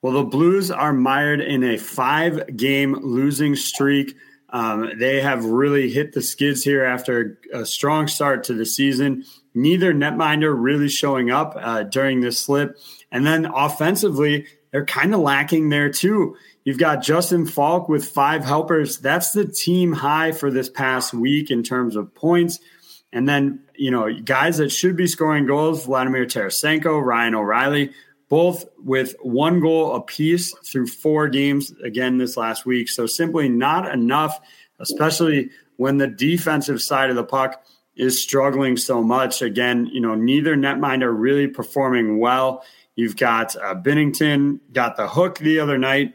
Well, 0.01 0.13
the 0.13 0.23
Blues 0.23 0.71
are 0.71 0.93
mired 0.93 1.41
in 1.41 1.63
a 1.63 1.77
five 1.77 2.57
game 2.57 2.95
losing 3.01 3.55
streak. 3.55 4.15
Um, 4.49 4.91
they 4.97 5.21
have 5.21 5.45
really 5.45 5.89
hit 5.89 6.13
the 6.13 6.21
skids 6.21 6.63
here 6.63 6.83
after 6.83 7.39
a 7.53 7.65
strong 7.65 8.07
start 8.07 8.43
to 8.45 8.53
the 8.53 8.65
season. 8.65 9.23
Neither 9.53 9.93
netminder 9.93 10.53
really 10.57 10.89
showing 10.89 11.29
up 11.31 11.55
uh, 11.57 11.83
during 11.83 12.21
this 12.21 12.39
slip. 12.39 12.77
And 13.11 13.25
then 13.25 13.45
offensively, 13.45 14.47
they're 14.71 14.85
kind 14.85 15.13
of 15.13 15.21
lacking 15.21 15.69
there 15.69 15.89
too. 15.89 16.35
You've 16.63 16.77
got 16.77 17.03
Justin 17.03 17.45
Faulk 17.45 17.87
with 17.87 18.05
five 18.05 18.43
helpers. 18.43 18.97
That's 18.99 19.31
the 19.31 19.45
team 19.45 19.93
high 19.93 20.31
for 20.31 20.51
this 20.51 20.69
past 20.69 21.13
week 21.13 21.51
in 21.51 21.63
terms 21.63 21.95
of 21.95 22.13
points. 22.13 22.59
And 23.13 23.27
then, 23.27 23.61
you 23.75 23.91
know, 23.91 24.11
guys 24.13 24.57
that 24.57 24.71
should 24.71 24.95
be 24.95 25.07
scoring 25.07 25.45
goals 25.45 25.85
Vladimir 25.85 26.25
Tarasenko, 26.25 27.03
Ryan 27.03 27.35
O'Reilly, 27.35 27.91
both 28.31 28.63
with 28.77 29.13
one 29.19 29.59
goal 29.59 29.93
apiece 29.93 30.53
through 30.59 30.87
four 30.87 31.27
games 31.27 31.73
again 31.83 32.17
this 32.17 32.37
last 32.37 32.65
week. 32.65 32.87
So 32.87 33.05
simply 33.05 33.49
not 33.49 33.93
enough, 33.93 34.39
especially 34.79 35.49
when 35.75 35.97
the 35.97 36.07
defensive 36.07 36.81
side 36.81 37.09
of 37.09 37.17
the 37.17 37.25
puck 37.25 37.61
is 37.97 38.21
struggling 38.21 38.77
so 38.77 39.03
much. 39.03 39.41
Again, 39.41 39.85
you 39.87 39.99
know, 39.99 40.15
neither 40.15 40.55
netminder 40.55 41.13
really 41.13 41.47
performing 41.47 42.19
well. 42.19 42.63
You've 42.95 43.17
got 43.17 43.57
uh, 43.57 43.75
Binnington 43.75 44.61
got 44.71 44.95
the 44.95 45.09
hook 45.09 45.37
the 45.39 45.59
other 45.59 45.77
night. 45.77 46.13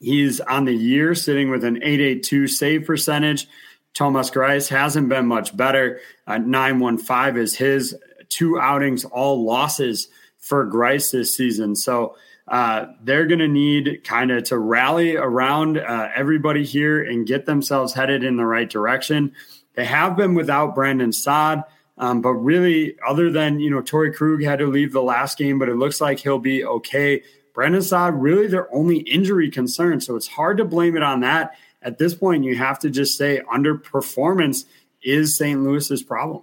He's 0.00 0.40
on 0.40 0.66
the 0.66 0.74
year 0.74 1.14
sitting 1.14 1.50
with 1.50 1.64
an 1.64 1.78
882 1.78 2.48
save 2.48 2.84
percentage. 2.84 3.48
Thomas 3.94 4.30
Greiss 4.30 4.68
hasn't 4.68 5.08
been 5.08 5.26
much 5.26 5.56
better. 5.56 6.00
Uh, 6.26 6.36
915 6.36 7.38
is 7.38 7.56
his 7.56 7.96
two 8.28 8.60
outings, 8.60 9.06
all 9.06 9.42
losses 9.42 10.08
for 10.44 10.66
Greiss 10.66 11.10
this 11.10 11.34
season. 11.34 11.74
So 11.74 12.16
uh, 12.46 12.86
they're 13.02 13.26
going 13.26 13.38
to 13.38 13.48
need 13.48 14.02
kind 14.04 14.30
of 14.30 14.44
to 14.44 14.58
rally 14.58 15.16
around 15.16 15.78
uh, 15.78 16.10
everybody 16.14 16.64
here 16.64 17.02
and 17.02 17.26
get 17.26 17.46
themselves 17.46 17.94
headed 17.94 18.22
in 18.22 18.36
the 18.36 18.44
right 18.44 18.68
direction. 18.68 19.32
They 19.74 19.86
have 19.86 20.16
been 20.16 20.34
without 20.34 20.74
Brandon 20.74 21.12
Saad, 21.12 21.64
um, 21.96 22.20
but 22.20 22.34
really, 22.34 22.96
other 23.06 23.30
than 23.30 23.58
you 23.58 23.70
know, 23.70 23.80
Torey 23.80 24.14
Krug 24.14 24.42
had 24.42 24.58
to 24.58 24.66
leave 24.66 24.92
the 24.92 25.02
last 25.02 25.38
game, 25.38 25.58
but 25.58 25.70
it 25.70 25.76
looks 25.76 26.00
like 26.00 26.18
he'll 26.18 26.38
be 26.38 26.64
okay. 26.64 27.22
Brandon 27.54 27.82
Saad, 27.82 28.14
really 28.14 28.46
their 28.46 28.72
only 28.74 28.98
injury 28.98 29.50
concern, 29.50 30.00
so 30.00 30.14
it's 30.14 30.26
hard 30.26 30.58
to 30.58 30.64
blame 30.64 30.96
it 30.96 31.02
on 31.02 31.20
that. 31.20 31.56
At 31.80 31.98
this 31.98 32.14
point, 32.14 32.44
you 32.44 32.56
have 32.56 32.78
to 32.80 32.90
just 32.90 33.16
say 33.16 33.40
underperformance 33.52 34.64
is 35.02 35.36
St. 35.38 35.62
Louis's 35.62 36.02
problem. 36.02 36.42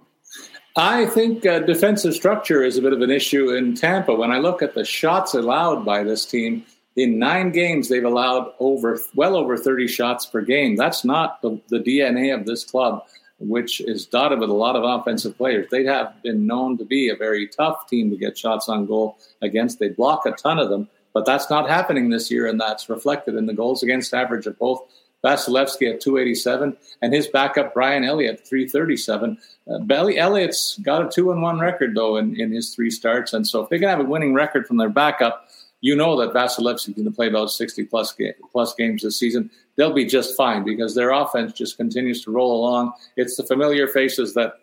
I 0.74 1.04
think 1.06 1.44
uh, 1.44 1.60
defensive 1.60 2.14
structure 2.14 2.62
is 2.62 2.78
a 2.78 2.82
bit 2.82 2.94
of 2.94 3.02
an 3.02 3.10
issue 3.10 3.50
in 3.50 3.74
Tampa. 3.74 4.14
When 4.14 4.30
I 4.30 4.38
look 4.38 4.62
at 4.62 4.74
the 4.74 4.84
shots 4.84 5.34
allowed 5.34 5.84
by 5.84 6.02
this 6.02 6.24
team, 6.24 6.64
in 6.96 7.18
nine 7.18 7.52
games 7.52 7.88
they've 7.88 8.04
allowed 8.04 8.52
over 8.58 8.98
well 9.14 9.36
over 9.36 9.56
30 9.56 9.86
shots 9.88 10.26
per 10.26 10.40
game. 10.40 10.76
That's 10.76 11.04
not 11.04 11.40
the, 11.42 11.60
the 11.68 11.78
DNA 11.78 12.34
of 12.34 12.46
this 12.46 12.64
club, 12.64 13.04
which 13.38 13.80
is 13.80 14.06
dotted 14.06 14.40
with 14.40 14.50
a 14.50 14.54
lot 14.54 14.76
of 14.76 14.84
offensive 14.84 15.36
players. 15.36 15.68
They 15.70 15.84
have 15.84 16.22
been 16.22 16.46
known 16.46 16.78
to 16.78 16.84
be 16.84 17.08
a 17.08 17.16
very 17.16 17.48
tough 17.48 17.88
team 17.88 18.10
to 18.10 18.16
get 18.16 18.38
shots 18.38 18.68
on 18.68 18.86
goal 18.86 19.18
against. 19.40 19.78
They 19.78 19.88
block 19.88 20.26
a 20.26 20.32
ton 20.32 20.58
of 20.58 20.68
them, 20.68 20.88
but 21.12 21.24
that's 21.24 21.50
not 21.50 21.68
happening 21.68 22.10
this 22.10 22.30
year, 22.30 22.46
and 22.46 22.60
that's 22.60 22.88
reflected 22.88 23.36
in 23.36 23.46
the 23.46 23.54
goals 23.54 23.82
against 23.82 24.14
average 24.14 24.46
of 24.46 24.58
both 24.58 24.82
Vasilevskiy 25.24 25.94
at 25.94 26.00
287, 26.00 26.76
and 27.00 27.14
his 27.14 27.28
backup 27.28 27.74
Brian 27.74 28.04
Elliott 28.04 28.46
337. 28.46 29.38
Uh, 29.68 29.78
Belly 29.78 30.18
Elliott's 30.18 30.78
got 30.82 31.06
a 31.06 31.08
two 31.08 31.30
and 31.30 31.42
one 31.42 31.60
record 31.60 31.94
though 31.94 32.16
in, 32.16 32.38
in 32.40 32.50
his 32.52 32.74
three 32.74 32.90
starts, 32.90 33.32
and 33.32 33.46
so 33.46 33.62
if 33.62 33.68
they 33.68 33.78
can 33.78 33.88
have 33.88 34.00
a 34.00 34.04
winning 34.04 34.34
record 34.34 34.66
from 34.66 34.76
their 34.76 34.88
backup, 34.88 35.48
you 35.80 35.96
know 35.96 36.18
that 36.20 36.32
Vasilevskiy 36.32 36.94
going 36.96 37.04
to 37.04 37.10
play 37.10 37.28
about 37.28 37.50
60 37.50 37.84
plus 37.84 38.12
ga- 38.12 38.34
plus 38.50 38.74
games 38.74 39.02
this 39.02 39.18
season. 39.18 39.50
They'll 39.76 39.92
be 39.92 40.04
just 40.04 40.36
fine 40.36 40.64
because 40.64 40.94
their 40.94 41.10
offense 41.10 41.52
just 41.52 41.76
continues 41.76 42.22
to 42.24 42.30
roll 42.30 42.60
along. 42.60 42.92
It's 43.16 43.36
the 43.36 43.42
familiar 43.42 43.88
faces 43.88 44.34
that 44.34 44.54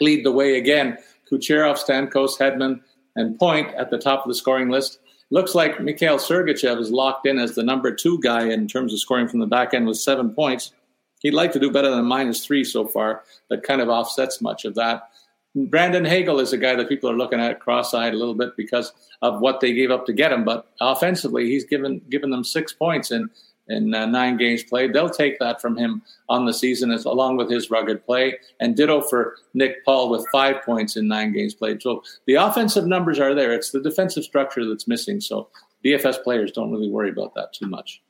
lead 0.00 0.24
the 0.24 0.32
way 0.32 0.56
again. 0.56 0.98
Kucherov, 1.30 1.78
Stamkos, 1.78 2.38
Hedman, 2.38 2.80
and 3.16 3.38
Point 3.38 3.74
at 3.74 3.90
the 3.90 3.98
top 3.98 4.24
of 4.24 4.28
the 4.28 4.34
scoring 4.34 4.70
list 4.70 4.98
looks 5.30 5.54
like 5.54 5.80
Mikhail 5.80 6.18
Sergachev 6.18 6.80
is 6.80 6.90
locked 6.90 7.26
in 7.26 7.38
as 7.38 7.54
the 7.54 7.62
number 7.62 7.94
two 7.94 8.18
guy 8.20 8.48
in 8.48 8.66
terms 8.66 8.92
of 8.92 9.00
scoring 9.00 9.28
from 9.28 9.40
the 9.40 9.46
back 9.46 9.74
end 9.74 9.86
with 9.86 9.98
seven 9.98 10.30
points. 10.30 10.72
He'd 11.20 11.34
like 11.34 11.52
to 11.52 11.60
do 11.60 11.70
better 11.70 11.90
than 11.90 12.04
minus 12.04 12.44
three 12.44 12.64
so 12.64 12.86
far. 12.86 13.22
That 13.48 13.62
kind 13.62 13.80
of 13.80 13.88
offsets 13.88 14.40
much 14.40 14.64
of 14.64 14.74
that. 14.74 15.10
Brandon 15.54 16.04
Hagel 16.04 16.38
is 16.38 16.52
a 16.52 16.58
guy 16.58 16.76
that 16.76 16.88
people 16.88 17.10
are 17.10 17.16
looking 17.16 17.40
at 17.40 17.58
cross-eyed 17.58 18.14
a 18.14 18.16
little 18.16 18.34
bit 18.34 18.56
because 18.56 18.92
of 19.20 19.40
what 19.40 19.60
they 19.60 19.72
gave 19.72 19.90
up 19.90 20.06
to 20.06 20.12
get 20.12 20.32
him. 20.32 20.44
But 20.44 20.66
offensively, 20.80 21.46
he's 21.46 21.64
given 21.64 22.00
given 22.08 22.30
them 22.30 22.44
six 22.44 22.72
points 22.72 23.10
in 23.10 23.28
in 23.70 23.94
uh, 23.94 24.04
nine 24.04 24.36
games 24.36 24.62
played. 24.62 24.92
They'll 24.92 25.08
take 25.08 25.38
that 25.38 25.60
from 25.60 25.76
him 25.76 26.02
on 26.28 26.44
the 26.44 26.52
season, 26.52 26.90
as, 26.90 27.04
along 27.04 27.36
with 27.36 27.50
his 27.50 27.70
rugged 27.70 28.04
play. 28.04 28.38
And 28.58 28.76
ditto 28.76 29.00
for 29.00 29.36
Nick 29.54 29.84
Paul 29.84 30.10
with 30.10 30.26
five 30.32 30.62
points 30.64 30.96
in 30.96 31.08
nine 31.08 31.32
games 31.32 31.54
played. 31.54 31.80
So 31.80 32.02
the 32.26 32.34
offensive 32.34 32.86
numbers 32.86 33.20
are 33.20 33.34
there. 33.34 33.52
It's 33.52 33.70
the 33.70 33.80
defensive 33.80 34.24
structure 34.24 34.68
that's 34.68 34.88
missing. 34.88 35.20
So 35.20 35.48
DFS 35.84 36.22
players 36.22 36.52
don't 36.52 36.72
really 36.72 36.90
worry 36.90 37.10
about 37.10 37.34
that 37.36 37.52
too 37.52 37.66
much. 37.66 38.02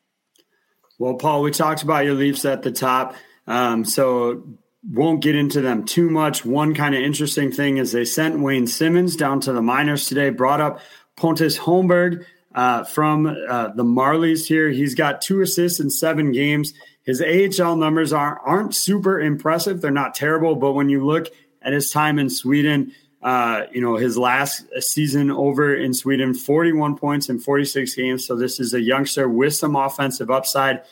Well, 1.00 1.14
Paul, 1.14 1.40
we 1.40 1.50
talked 1.50 1.82
about 1.82 2.04
your 2.04 2.12
Leafs 2.12 2.44
at 2.44 2.62
the 2.62 2.70
top. 2.70 3.16
Um, 3.46 3.86
so 3.86 4.44
won't 4.86 5.22
get 5.22 5.34
into 5.34 5.62
them 5.62 5.86
too 5.86 6.10
much. 6.10 6.44
One 6.44 6.74
kind 6.74 6.94
of 6.94 7.00
interesting 7.00 7.52
thing 7.52 7.78
is 7.78 7.90
they 7.90 8.04
sent 8.04 8.38
Wayne 8.38 8.66
Simmonds 8.66 9.16
down 9.16 9.40
to 9.40 9.54
the 9.54 9.62
minors 9.62 10.06
today, 10.06 10.28
brought 10.28 10.60
up 10.60 10.80
Pontus 11.16 11.56
Holmberg 11.56 12.26
uh, 12.54 12.84
from 12.84 13.26
uh, 13.26 13.68
the 13.68 13.82
Marlies 13.82 14.46
here. 14.46 14.68
He's 14.68 14.94
got 14.94 15.22
two 15.22 15.40
assists 15.40 15.80
in 15.80 15.88
seven 15.88 16.32
games. 16.32 16.74
His 17.02 17.22
AHL 17.22 17.76
numbers 17.76 18.12
are, 18.12 18.38
aren't 18.38 18.74
super 18.74 19.18
impressive. 19.18 19.80
They're 19.80 19.90
not 19.90 20.14
terrible, 20.14 20.54
but 20.54 20.72
when 20.72 20.90
you 20.90 21.06
look 21.06 21.28
at 21.62 21.72
his 21.72 21.90
time 21.90 22.18
in 22.18 22.28
Sweden, 22.28 22.92
uh, 23.22 23.66
you 23.70 23.80
know, 23.80 23.96
his 23.96 24.16
last 24.16 24.64
season 24.78 25.30
over 25.30 25.74
in 25.74 25.92
Sweden, 25.92 26.32
41 26.32 26.96
points 26.96 27.28
in 27.28 27.38
46 27.38 27.94
games. 27.94 28.26
So 28.26 28.34
this 28.34 28.58
is 28.58 28.72
a 28.72 28.80
youngster 28.80 29.28
with 29.28 29.54
some 29.54 29.76
offensive 29.76 30.30
upside, 30.30 30.82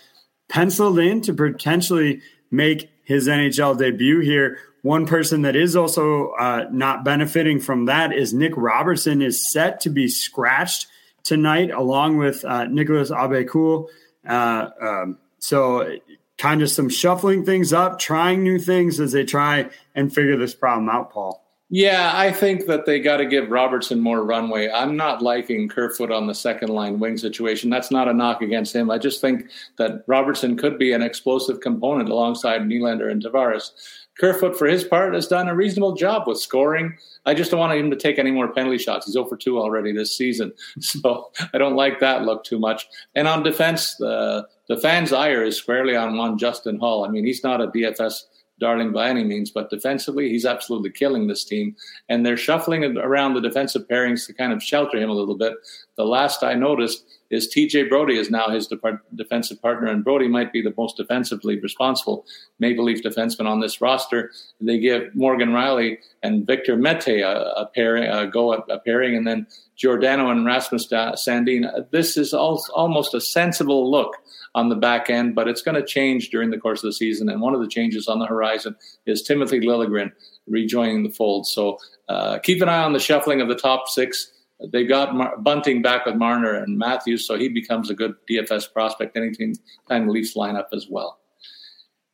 penciled 0.49 0.99
in 0.99 1.23
to 1.23 1.33
potentially 1.33 2.21
make 2.51 2.91
his 3.05 3.29
NHL 3.29 3.79
debut 3.79 4.21
here. 4.21 4.59
One 4.83 5.07
person 5.07 5.43
that 5.43 5.57
is 5.57 5.75
also 5.75 6.33
uh, 6.33 6.67
not 6.71 7.05
benefiting 7.05 7.61
from 7.61 7.87
that 7.87 8.13
is 8.13 8.35
Nick 8.35 8.53
Robertson 8.57 9.23
is 9.23 9.51
set 9.51 9.81
to 9.81 9.91
be 9.91 10.09
scratched 10.09 10.87
tonight, 11.25 11.71
along 11.71 12.19
with 12.19 12.45
uh, 12.45 12.65
Nicolas 12.65 13.11
Aube-Kubel. 13.11 13.89
Uh, 14.27 14.69
um, 14.81 15.19
so 15.39 15.97
kind 16.37 16.63
of 16.63 16.71
some 16.71 16.89
shuffling 16.89 17.45
things 17.45 17.73
up, 17.73 17.99
trying 17.99 18.43
new 18.43 18.59
things 18.59 19.01
as 19.01 19.13
they 19.13 19.25
try 19.25 19.71
and 19.95 20.15
figure 20.15 20.37
this 20.37 20.55
problem 20.55 20.89
out, 20.89 21.11
Paul. 21.11 21.48
Yeah, 21.71 22.13
I 22.15 22.33
think 22.33 22.65
that 22.65 22.87
they 22.87 22.99
got 22.99 23.19
to 23.19 23.27
give 23.27 23.51
Robertson 23.51 24.01
more 24.01 24.25
runway. 24.25 24.71
I'm 24.71 24.97
not 24.97 25.21
liking 25.21 25.69
Kerfoot 25.69 26.11
on 26.11 26.27
the 26.27 26.35
second 26.35 26.71
line 26.71 26.99
wing 26.99 27.19
situation. 27.19 27.69
That's 27.69 27.91
not 27.91 28.09
a 28.09 28.15
knock 28.15 28.41
against 28.41 28.75
him. 28.75 28.91
I 28.91 28.97
just 28.97 29.21
think 29.21 29.51
that 29.77 30.03
Robertson 30.07 30.57
could 30.57 30.79
be 30.79 30.93
an 30.93 31.03
explosive 31.03 31.61
component 31.61 32.09
alongside 32.09 32.63
Nylander 32.63 33.11
and 33.11 33.23
Tavares. 33.23 33.73
Kerfoot, 34.19 34.59
for 34.59 34.67
his 34.67 34.83
part, 34.83 35.13
has 35.13 35.29
done 35.29 35.47
a 35.47 35.55
reasonable 35.55 35.95
job 35.95 36.27
with 36.27 36.41
scoring. 36.41 36.97
I 37.27 37.35
just 37.35 37.51
don't 37.51 37.61
want 37.61 37.79
him 37.79 37.91
to 37.91 37.97
take 37.97 38.19
any 38.19 38.31
more 38.31 38.53
penalty 38.53 38.79
shots. 38.79 39.05
He's 39.05 39.15
over 39.15 39.37
2 39.37 39.61
already 39.61 39.93
this 39.93 40.17
season. 40.17 40.53
So 40.81 41.31
I 41.53 41.59
don't 41.59 41.77
like 41.77 42.01
that 42.01 42.23
look 42.25 42.45
too 42.45 42.59
much. 42.59 42.89
And 43.15 43.29
on 43.29 43.43
defense, 43.43 43.97
the, 43.97 44.49
the 44.69 44.79
fans' 44.79 45.13
ire 45.13 45.45
is 45.45 45.57
squarely 45.57 45.95
on 45.95 46.17
one 46.17 46.39
Justin 46.39 46.79
Holl. 46.79 47.05
I 47.05 47.09
mean, 47.09 47.27
he's 47.27 47.45
not 47.45 47.61
a 47.61 47.69
DFS 47.69 48.23
darling 48.59 48.93
by 48.93 49.09
any 49.09 49.25
means, 49.25 49.51
but 49.51 49.71
defensively, 49.71 50.29
he's 50.29 50.47
absolutely 50.47 50.91
killing 50.91 51.27
this 51.27 51.45
team. 51.45 51.77
And 52.09 52.25
they're 52.25 52.37
shuffling 52.37 52.85
around 52.97 53.35
the 53.35 53.41
defensive 53.41 53.87
pairings 53.89 54.27
to 54.27 54.33
kind 54.33 54.53
of 54.53 54.63
shelter 54.63 54.99
him 54.99 55.11
a 55.11 55.15
little 55.15 55.37
bit. 55.37 55.55
The 55.97 56.05
last 56.05 56.43
I 56.43 56.55
noticed 56.55 57.05
is 57.31 57.53
TJ 57.55 57.89
Brodie 57.89 58.19
is 58.19 58.31
now 58.31 58.49
his 58.49 58.67
de- 58.67 59.01
defensive 59.15 59.61
partner, 59.61 59.89
and 59.89 60.05
Brodie 60.05 60.29
might 60.29 60.53
be 60.53 60.63
the 60.63 60.75
most 60.77 60.97
defensively 60.97 61.59
responsible 61.61 62.25
Maple 62.59 62.85
Leaf 62.85 63.03
defenseman 63.03 63.47
on 63.47 63.61
this 63.61 63.81
roster. 63.81 64.31
They 64.61 64.79
give 64.79 65.15
Morgan 65.15 65.51
Rielly 65.51 65.99
and 66.23 66.47
Victor 66.47 66.77
Mete 66.77 67.23
a, 67.23 67.61
a 67.61 67.67
pairing, 67.67 68.05
a 68.05 68.27
go 68.27 68.55
a, 68.55 68.59
a 68.71 68.79
pairing, 68.79 69.17
and 69.17 69.27
then 69.27 69.47
Giordano 69.77 70.31
and 70.31 70.45
Rasmus 70.45 70.89
Sandin. 70.89 71.91
This 71.91 72.17
is 72.17 72.33
almost 72.35 73.15
a 73.15 73.21
sensible 73.21 73.91
look 73.91 74.17
on 74.55 74.69
the 74.69 74.75
back 74.75 75.11
end, 75.11 75.35
but 75.35 75.47
it's 75.47 75.63
going 75.63 75.75
to 75.75 75.87
change 75.87 76.31
during 76.31 76.51
the 76.51 76.59
course 76.59 76.83
of 76.83 76.89
the 76.89 76.93
season. 76.93 77.29
And 77.29 77.41
one 77.41 77.55
of 77.55 77.61
the 77.61 77.69
changes 77.69 78.09
on 78.09 78.19
the 78.19 78.27
horizon 78.27 78.75
is 79.07 79.23
Timothy 79.23 79.61
Liljegren 79.61 80.11
rejoining 80.49 81.03
the 81.03 81.11
fold. 81.11 81.47
So 81.47 81.79
uh, 82.09 82.39
keep 82.39 82.63
an 82.63 82.69
eye 82.69 82.83
on 82.83 82.93
the 82.93 82.99
shuffling 82.99 83.41
of 83.41 83.49
the 83.49 83.55
top 83.55 83.89
six. 83.89 84.33
They 84.73 84.85
got 84.85 85.15
Mar- 85.15 85.39
Bunting 85.39 85.83
back 85.83 86.07
with 86.07 86.17
Marner 86.17 86.55
and 86.55 86.79
Matthews, 86.79 87.27
so 87.27 87.39
he 87.39 87.49
becomes 87.49 87.91
a 87.91 87.95
good 87.95 88.15
DFS 88.29 88.73
prospect 88.73 89.17
anytime 89.17 89.55
the 89.89 90.13
Leafs 90.13 90.35
lineup 90.35 90.67
as 90.73 90.89
well. 90.89 91.21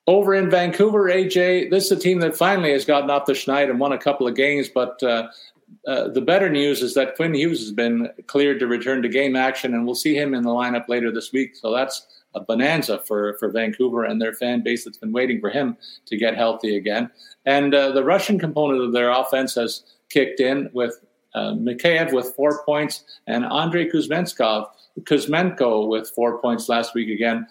Over 0.07 0.34
in 0.34 0.51
Vancouver, 0.51 1.09
AJ, 1.09 1.70
this 1.70 1.86
is 1.86 1.92
a 1.92 1.97
team 1.97 2.20
that 2.20 2.36
finally 2.36 2.72
has 2.72 2.84
gotten 2.84 3.09
off 3.09 3.24
the 3.24 3.32
schneid 3.32 3.70
and 3.70 3.80
won 3.80 3.92
a 3.92 3.99
couple 3.99 4.26
of 4.26 4.34
games, 4.34 4.68
but 4.68 5.03
uh, 5.03 5.28
uh, 5.86 6.09
the 6.09 6.20
better 6.20 6.51
news 6.51 6.82
is 6.82 6.92
that 6.95 7.16
Quinn 7.16 7.34
Hughes 7.34 7.61
has 7.61 7.72
been 7.72 8.11
cleared 8.26 8.61
to 8.61 8.66
return 8.66 9.01
to 9.03 9.09
game 9.09 9.36
action, 9.36 9.72
and 9.72 9.86
we'll 9.86 9.95
see 9.95 10.14
him 10.14 10.34
in 10.34 10.42
the 10.42 10.51
lineup 10.51 10.88
later 10.88 11.11
this 11.11 11.32
week. 11.32 11.57
So 11.57 11.72
that's 11.72 12.07
a 12.34 12.40
bonanza 12.40 12.99
for, 13.07 13.38
for 13.38 13.51
Vancouver 13.51 14.05
and 14.05 14.20
their 14.20 14.34
fan 14.34 14.62
base 14.62 14.84
that's 14.84 14.99
been 14.99 15.12
waiting 15.12 15.40
for 15.40 15.51
him 15.51 15.76
to 16.07 16.16
get 16.16 16.36
healthy 16.36 16.76
again. 16.76 17.11
And 17.47 17.74
uh, 17.74 17.92
the 17.92 18.05
Russian 18.05 18.38
component 18.38 18.82
of 18.82 18.92
their 18.92 19.11
offense 19.11 19.55
has 19.55 19.84
kicked 20.11 20.40
in 20.40 20.68
with 20.72 21.01
uh, 21.35 21.53
Mikheyev 21.53 22.12
with 22.12 22.35
four 22.35 22.64
points 22.64 23.05
and 23.26 23.45
Andrei 23.45 23.89
Kuzmenskov, 23.89 24.66
Kuzmenko 25.01 25.89
with 25.89 26.11
four 26.11 26.41
points 26.41 26.68
last 26.68 26.95
week 26.95 27.09
again. 27.09 27.47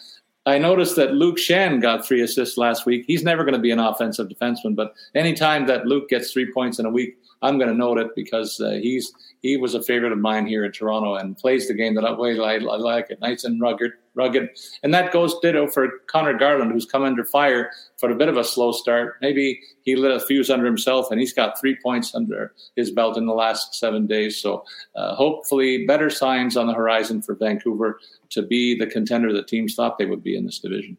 I 0.45 0.57
noticed 0.57 0.97
that 0.97 1.13
Luke 1.13 1.37
Schenn 1.37 1.81
got 1.81 2.05
three 2.05 2.21
assists 2.21 2.57
last 2.57 2.85
week. 2.85 3.05
He's 3.07 3.23
never 3.23 3.43
going 3.43 3.53
to 3.53 3.61
be 3.61 3.71
an 3.71 3.79
offensive 3.79 4.27
defenseman, 4.27 4.75
but 4.75 4.93
anytime 5.15 5.67
that 5.67 5.85
Luke 5.85 6.09
gets 6.09 6.33
three 6.33 6.51
points 6.51 6.79
in 6.79 6.85
a 6.85 6.89
week, 6.89 7.17
I'm 7.41 7.57
going 7.57 7.69
to 7.69 7.75
note 7.75 7.97
it 7.97 8.15
because 8.15 8.59
uh, 8.59 8.71
he's 8.71 9.13
he 9.41 9.57
was 9.57 9.73
a 9.73 9.83
favorite 9.83 10.11
of 10.11 10.17
mine 10.17 10.45
here 10.47 10.65
in 10.65 10.71
Toronto 10.71 11.15
and 11.15 11.37
plays 11.37 11.67
the 11.67 11.73
game 11.73 11.95
that 11.95 12.17
way 12.17 12.39
I, 12.39 12.55
I 12.55 12.57
like 12.57 13.09
it, 13.09 13.21
nice 13.21 13.43
and 13.43 13.59
rugged, 13.59 13.91
rugged. 14.15 14.49
And 14.83 14.93
that 14.93 15.11
goes 15.11 15.37
ditto 15.39 15.67
for 15.67 15.89
Conor 16.07 16.37
Garland, 16.37 16.71
who's 16.71 16.85
come 16.85 17.03
under 17.03 17.25
fire 17.25 17.71
for 17.97 18.09
a 18.09 18.15
bit 18.15 18.29
of 18.29 18.37
a 18.37 18.43
slow 18.43 18.71
start. 18.71 19.15
Maybe 19.21 19.61
he 19.83 19.95
lit 19.95 20.11
a 20.11 20.19
fuse 20.19 20.49
under 20.49 20.65
himself, 20.65 21.11
and 21.11 21.19
he's 21.19 21.33
got 21.33 21.59
three 21.59 21.77
points 21.81 22.13
under 22.13 22.53
his 22.75 22.91
belt 22.91 23.17
in 23.17 23.25
the 23.25 23.33
last 23.33 23.75
seven 23.75 24.07
days. 24.07 24.39
So 24.39 24.63
uh, 24.95 25.15
hopefully, 25.15 25.85
better 25.85 26.09
signs 26.09 26.57
on 26.57 26.67
the 26.67 26.73
horizon 26.73 27.21
for 27.21 27.35
Vancouver 27.35 27.99
to 28.29 28.41
be 28.41 28.77
the 28.77 28.87
contender 28.87 29.33
that 29.33 29.47
teams 29.47 29.75
thought 29.75 29.97
they 29.97 30.05
would 30.05 30.23
be 30.23 30.35
in 30.35 30.45
this 30.45 30.59
division. 30.59 30.97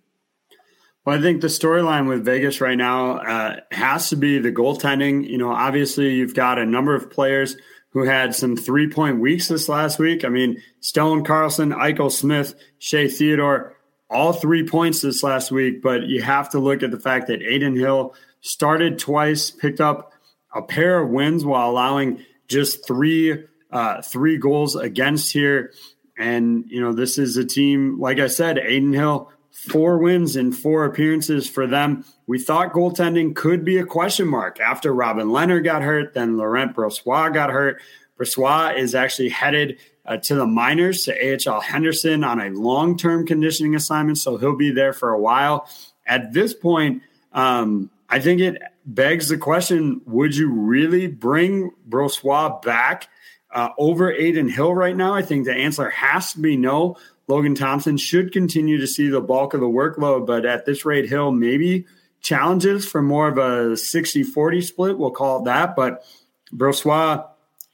Well, 1.04 1.18
I 1.18 1.20
think 1.20 1.42
the 1.42 1.48
storyline 1.48 2.08
with 2.08 2.24
Vegas 2.24 2.62
right 2.62 2.78
now 2.78 3.18
uh, 3.18 3.60
has 3.72 4.08
to 4.08 4.16
be 4.16 4.38
the 4.38 4.50
goaltending. 4.50 5.28
You 5.28 5.36
know, 5.36 5.52
obviously, 5.52 6.14
you've 6.14 6.34
got 6.34 6.58
a 6.58 6.64
number 6.64 6.94
of 6.94 7.10
players 7.10 7.56
who 7.94 8.02
had 8.02 8.34
some 8.34 8.56
three 8.56 8.90
point 8.90 9.20
weeks 9.20 9.48
this 9.48 9.68
last 9.68 9.98
week. 9.98 10.24
I 10.24 10.28
mean, 10.28 10.60
Stone 10.80 11.24
Karlsson, 11.24 11.74
Eichel 11.74 12.12
Smith, 12.12 12.54
Shea 12.78 13.08
Theodore, 13.08 13.76
all 14.10 14.32
three 14.32 14.66
points 14.66 15.00
this 15.00 15.22
last 15.22 15.50
week. 15.50 15.80
But 15.80 16.02
you 16.02 16.20
have 16.20 16.50
to 16.50 16.58
look 16.58 16.82
at 16.82 16.90
the 16.90 17.00
fact 17.00 17.28
that 17.28 17.40
Adin 17.40 17.76
Hill 17.76 18.14
started 18.40 18.98
twice, 18.98 19.50
picked 19.50 19.80
up 19.80 20.12
a 20.52 20.60
pair 20.60 21.00
of 21.00 21.08
wins 21.08 21.44
while 21.44 21.70
allowing 21.70 22.24
just 22.48 22.86
three 22.86 23.44
uh, 23.70 24.02
three 24.02 24.38
goals 24.38 24.76
against 24.76 25.32
here. 25.32 25.72
And 26.18 26.64
you 26.68 26.80
know, 26.80 26.92
this 26.92 27.16
is 27.16 27.36
a 27.36 27.44
team, 27.44 28.00
like 28.00 28.18
I 28.18 28.26
said, 28.26 28.58
Adin 28.58 28.92
Hill 28.92 29.30
four 29.54 29.98
wins 29.98 30.34
in 30.34 30.50
four 30.50 30.84
appearances 30.84 31.48
for 31.48 31.66
them. 31.66 32.04
We 32.26 32.40
thought 32.40 32.72
goaltending 32.72 33.36
could 33.36 33.64
be 33.64 33.78
a 33.78 33.86
question 33.86 34.26
mark 34.26 34.58
after 34.58 34.92
Robin 34.92 35.28
Lehner 35.28 35.62
got 35.62 35.80
hurt, 35.80 36.12
then 36.12 36.36
Laurent 36.36 36.74
Brossoit 36.74 37.32
got 37.32 37.50
hurt. 37.50 37.80
Brossoit 38.18 38.76
is 38.76 38.96
actually 38.96 39.28
headed 39.28 39.78
uh, 40.06 40.16
to 40.18 40.34
the 40.34 40.46
minors 40.46 41.04
to 41.04 41.12
AHL 41.48 41.60
Henderson 41.60 42.24
on 42.24 42.40
a 42.40 42.50
long 42.50 42.98
term 42.98 43.26
conditioning 43.26 43.76
assignment, 43.76 44.18
so 44.18 44.36
he'll 44.36 44.56
be 44.56 44.72
there 44.72 44.92
for 44.92 45.10
a 45.10 45.20
while. 45.20 45.68
At 46.04 46.32
this 46.32 46.52
point, 46.52 47.02
um, 47.32 47.90
I 48.08 48.18
think 48.18 48.40
it 48.40 48.60
begs 48.84 49.28
the 49.28 49.38
question 49.38 50.00
would 50.04 50.36
you 50.36 50.52
really 50.52 51.06
bring 51.06 51.70
Brossoit 51.88 52.62
back 52.62 53.08
uh, 53.52 53.68
over 53.78 54.12
Adin 54.12 54.48
Hill 54.48 54.74
right 54.74 54.96
now? 54.96 55.14
I 55.14 55.22
think 55.22 55.44
the 55.44 55.54
answer 55.54 55.90
has 55.90 56.32
to 56.32 56.40
be 56.40 56.56
no. 56.56 56.96
Logan 57.26 57.54
Thompson 57.54 57.96
should 57.96 58.32
continue 58.32 58.78
to 58.78 58.86
see 58.86 59.08
the 59.08 59.20
bulk 59.20 59.54
of 59.54 59.60
the 59.60 59.66
workload, 59.66 60.26
but 60.26 60.44
at 60.44 60.66
this 60.66 60.84
rate, 60.84 61.08
Hill 61.08 61.32
maybe 61.32 61.86
challenges 62.20 62.86
for 62.86 63.02
more 63.02 63.28
of 63.28 63.38
a 63.38 63.76
60 63.76 64.22
40 64.22 64.60
split. 64.60 64.98
We'll 64.98 65.10
call 65.10 65.40
it 65.40 65.44
that. 65.44 65.76
But 65.76 66.04
Brossoit, 66.52 67.26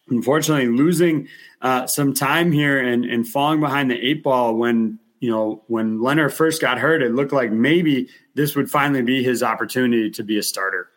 unfortunately, 0.09 0.69
losing 0.69 1.29
uh, 1.63 1.87
some 1.87 2.15
time 2.15 2.53
here 2.53 2.79
and, 2.79 3.05
and 3.05 3.27
falling 3.27 3.61
behind 3.61 3.91
the 3.91 3.99
eight 3.99 4.23
ball 4.23 4.55
when 4.55 4.99
you 5.21 5.31
know, 5.31 5.63
when 5.67 6.01
Leonard 6.01 6.33
first 6.33 6.63
got 6.63 6.79
hurt, 6.79 7.03
it 7.03 7.13
looked 7.13 7.33
like 7.33 7.53
maybe 7.53 8.09
this 8.35 8.57
would 8.57 8.71
finally 8.71 9.03
be 9.03 9.23
his 9.23 9.43
opportunity 9.43 10.11
to 10.11 10.25
be 10.25 10.39
a 10.39 10.43
starter. 10.43 10.89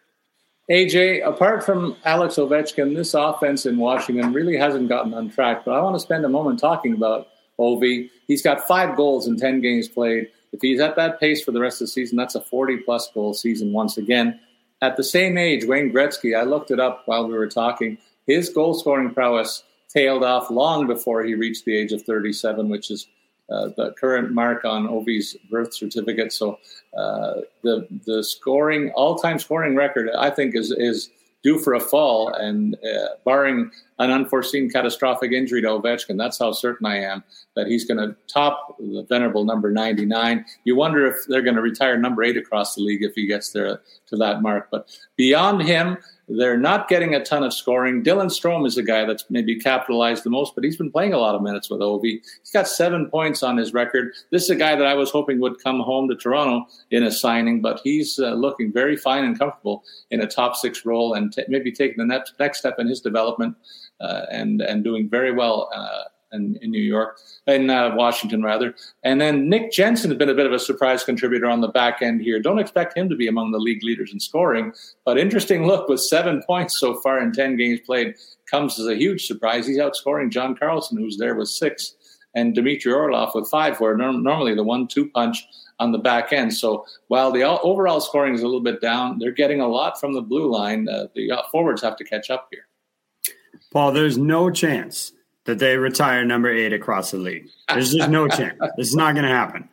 AJ, 0.71 1.27
apart 1.27 1.65
from 1.65 1.97
Alex 2.05 2.35
Ovechkin, 2.35 2.95
this 2.95 3.13
offense 3.13 3.65
in 3.65 3.77
Washington 3.77 4.31
really 4.31 4.55
hasn't 4.55 4.87
gotten 4.87 5.13
on 5.13 5.29
track. 5.29 5.65
But 5.65 5.73
I 5.73 5.81
want 5.81 5.97
to 5.97 5.99
spend 5.99 6.23
a 6.23 6.29
moment 6.29 6.59
talking 6.59 6.93
about 6.93 7.27
Ovi. 7.59 8.09
He's 8.27 8.41
got 8.41 8.67
five 8.67 8.95
goals 8.95 9.27
in 9.27 9.37
10 9.37 9.61
games 9.61 9.87
played. 9.87 10.29
If 10.51 10.61
he's 10.61 10.79
at 10.79 10.95
that 10.95 11.19
pace 11.19 11.43
for 11.43 11.51
the 11.51 11.59
rest 11.59 11.81
of 11.81 11.87
the 11.87 11.91
season, 11.91 12.17
that's 12.17 12.35
a 12.35 12.41
40 12.41 12.77
plus 12.77 13.09
goal 13.13 13.33
season 13.33 13.73
once 13.73 13.97
again. 13.97 14.39
At 14.81 14.97
the 14.97 15.03
same 15.03 15.37
age, 15.37 15.65
Wayne 15.65 15.91
Gretzky, 15.91 16.37
I 16.37 16.43
looked 16.43 16.69
it 16.69 16.79
up 16.79 17.03
while 17.05 17.27
we 17.27 17.33
were 17.33 17.47
talking, 17.47 17.97
his 18.27 18.49
goal 18.49 18.73
scoring 18.73 19.13
prowess 19.13 19.63
tailed 19.89 20.23
off 20.23 20.49
long 20.49 20.87
before 20.87 21.23
he 21.23 21.35
reached 21.35 21.65
the 21.65 21.75
age 21.75 21.91
of 21.91 22.01
37, 22.03 22.69
which 22.69 22.91
is 22.91 23.07
uh, 23.49 23.69
the 23.77 23.93
current 23.99 24.31
mark 24.31 24.65
on 24.65 24.87
Ovi's 24.87 25.35
birth 25.49 25.73
certificate. 25.73 26.31
So 26.33 26.59
uh, 26.97 27.41
the 27.61 27.87
the 28.05 28.23
scoring 28.23 28.91
all 28.95 29.15
time 29.15 29.37
scoring 29.37 29.75
record, 29.75 30.09
I 30.17 30.29
think, 30.29 30.55
is 30.55 30.71
is 30.71 31.09
due 31.43 31.59
for 31.59 31.73
a 31.73 31.79
fall. 31.79 32.29
And 32.29 32.75
uh, 32.75 33.15
barring 33.25 33.69
an 33.99 34.09
unforeseen 34.09 34.69
catastrophic 34.69 35.31
injury 35.31 35.61
to 35.61 35.67
Ovechkin. 35.67 36.17
That's 36.17 36.39
how 36.39 36.51
certain 36.51 36.87
I 36.87 36.99
am 36.99 37.23
that 37.55 37.67
he's 37.67 37.85
going 37.85 37.97
to 37.97 38.15
top 38.27 38.77
the 38.79 39.05
venerable 39.07 39.45
number 39.45 39.71
99. 39.71 40.45
You 40.63 40.75
wonder 40.75 41.05
if 41.05 41.17
they're 41.27 41.41
going 41.41 41.55
to 41.55 41.61
retire 41.61 41.97
number 41.97 42.23
eight 42.23 42.37
across 42.37 42.75
the 42.75 42.81
league 42.81 43.03
if 43.03 43.13
he 43.13 43.27
gets 43.27 43.51
there 43.51 43.81
to 44.07 44.17
that 44.17 44.41
mark. 44.41 44.69
But 44.71 44.89
beyond 45.15 45.61
him, 45.61 45.97
they're 46.27 46.57
not 46.57 46.87
getting 46.87 47.15
a 47.15 47.23
ton 47.23 47.43
of 47.43 47.53
scoring. 47.53 48.03
Dylan 48.03 48.27
Strome 48.27 48.65
is 48.65 48.75
the 48.75 48.83
guy 48.83 49.05
that's 49.05 49.25
maybe 49.29 49.59
capitalized 49.59 50.23
the 50.23 50.29
most, 50.29 50.55
but 50.55 50.63
he's 50.63 50.77
been 50.77 50.91
playing 50.91 51.13
a 51.13 51.17
lot 51.17 51.35
of 51.35 51.41
minutes 51.41 51.69
with 51.69 51.81
Ovi. 51.81 52.21
He's 52.41 52.51
got 52.53 52.67
seven 52.67 53.09
points 53.09 53.43
on 53.43 53.57
his 53.57 53.73
record. 53.73 54.13
This 54.31 54.43
is 54.43 54.49
a 54.49 54.55
guy 54.55 54.75
that 54.75 54.87
I 54.87 54.93
was 54.93 55.11
hoping 55.11 55.39
would 55.41 55.61
come 55.61 55.81
home 55.81 56.07
to 56.09 56.15
Toronto 56.15 56.65
in 56.91 57.03
a 57.03 57.11
signing, 57.11 57.61
but 57.61 57.81
he's 57.83 58.19
uh, 58.19 58.33
looking 58.33 58.71
very 58.71 58.95
fine 58.95 59.25
and 59.25 59.37
comfortable 59.37 59.83
in 60.11 60.21
a 60.21 60.27
top 60.27 60.55
six 60.55 60.85
role 60.85 61.13
and 61.13 61.33
t- 61.33 61.43
maybe 61.49 61.71
taking 61.71 61.97
the 61.97 62.05
next, 62.05 62.33
next 62.39 62.59
step 62.59 62.75
in 62.79 62.87
his 62.87 63.01
development 63.01 63.55
uh, 63.99 64.25
and 64.31 64.61
and 64.61 64.83
doing 64.83 65.09
very 65.09 65.31
well 65.31 65.69
uh, 65.73 66.03
in, 66.33 66.57
in 66.61 66.71
New 66.71 66.81
York, 66.81 67.19
in 67.47 67.69
uh, 67.69 67.95
Washington 67.95 68.43
rather. 68.43 68.75
And 69.03 69.21
then 69.21 69.49
Nick 69.49 69.71
Jensen 69.71 70.11
has 70.11 70.17
been 70.17 70.29
a 70.29 70.33
bit 70.33 70.45
of 70.45 70.51
a 70.51 70.59
surprise 70.59 71.03
contributor 71.03 71.47
on 71.47 71.61
the 71.61 71.67
back 71.67 72.01
end 72.01 72.21
here. 72.21 72.39
Don't 72.39 72.59
expect 72.59 72.97
him 72.97 73.09
to 73.09 73.15
be 73.15 73.27
among 73.27 73.51
the 73.51 73.59
league 73.59 73.83
leaders 73.83 74.11
in 74.11 74.19
scoring, 74.19 74.73
but 75.05 75.17
interesting 75.17 75.65
look 75.65 75.87
with 75.87 76.01
seven 76.01 76.41
points 76.47 76.79
so 76.79 76.99
far 77.01 77.21
in 77.21 77.31
ten 77.31 77.55
games 77.55 77.79
played 77.85 78.15
comes 78.49 78.79
as 78.79 78.87
a 78.87 78.95
huge 78.95 79.25
surprise. 79.25 79.65
He's 79.65 79.77
outscoring 79.77 80.29
John 80.29 80.55
Carlson, 80.55 80.97
who's 80.97 81.17
there 81.17 81.35
with 81.35 81.49
six, 81.49 81.95
and 82.35 82.53
Dmitry 82.53 82.91
Orlov 82.91 83.33
with 83.35 83.49
five, 83.49 83.79
where 83.79 83.95
norm- 83.95 84.23
normally 84.23 84.55
the 84.55 84.63
one-two 84.63 85.09
punch 85.09 85.45
on 85.79 85.91
the 85.91 85.97
back 85.97 86.31
end. 86.31 86.53
So 86.53 86.85
while 87.07 87.31
the 87.31 87.43
overall 87.43 87.99
scoring 87.99 88.33
is 88.33 88.41
a 88.41 88.45
little 88.45 88.61
bit 88.61 88.81
down, 88.81 89.17
they're 89.19 89.31
getting 89.31 89.61
a 89.61 89.67
lot 89.67 89.99
from 89.99 90.13
the 90.13 90.21
blue 90.21 90.51
line. 90.51 90.87
Uh, 90.87 91.07
the 91.15 91.31
uh, 91.31 91.41
forwards 91.51 91.81
have 91.81 91.97
to 91.97 92.03
catch 92.03 92.29
up 92.29 92.47
here. 92.51 92.67
Paul, 93.71 93.91
there's 93.91 94.17
no 94.17 94.49
chance 94.51 95.13
that 95.45 95.59
they 95.59 95.77
retire 95.77 96.23
number 96.23 96.49
eight 96.49 96.73
across 96.73 97.11
the 97.11 97.17
league. 97.17 97.49
There's 97.67 97.93
just 97.93 98.09
no 98.09 98.27
chance. 98.29 98.57
This 98.77 98.89
is 98.89 98.95
not 98.95 99.13
going 99.13 99.25
to 99.25 99.31
happen. 99.31 99.69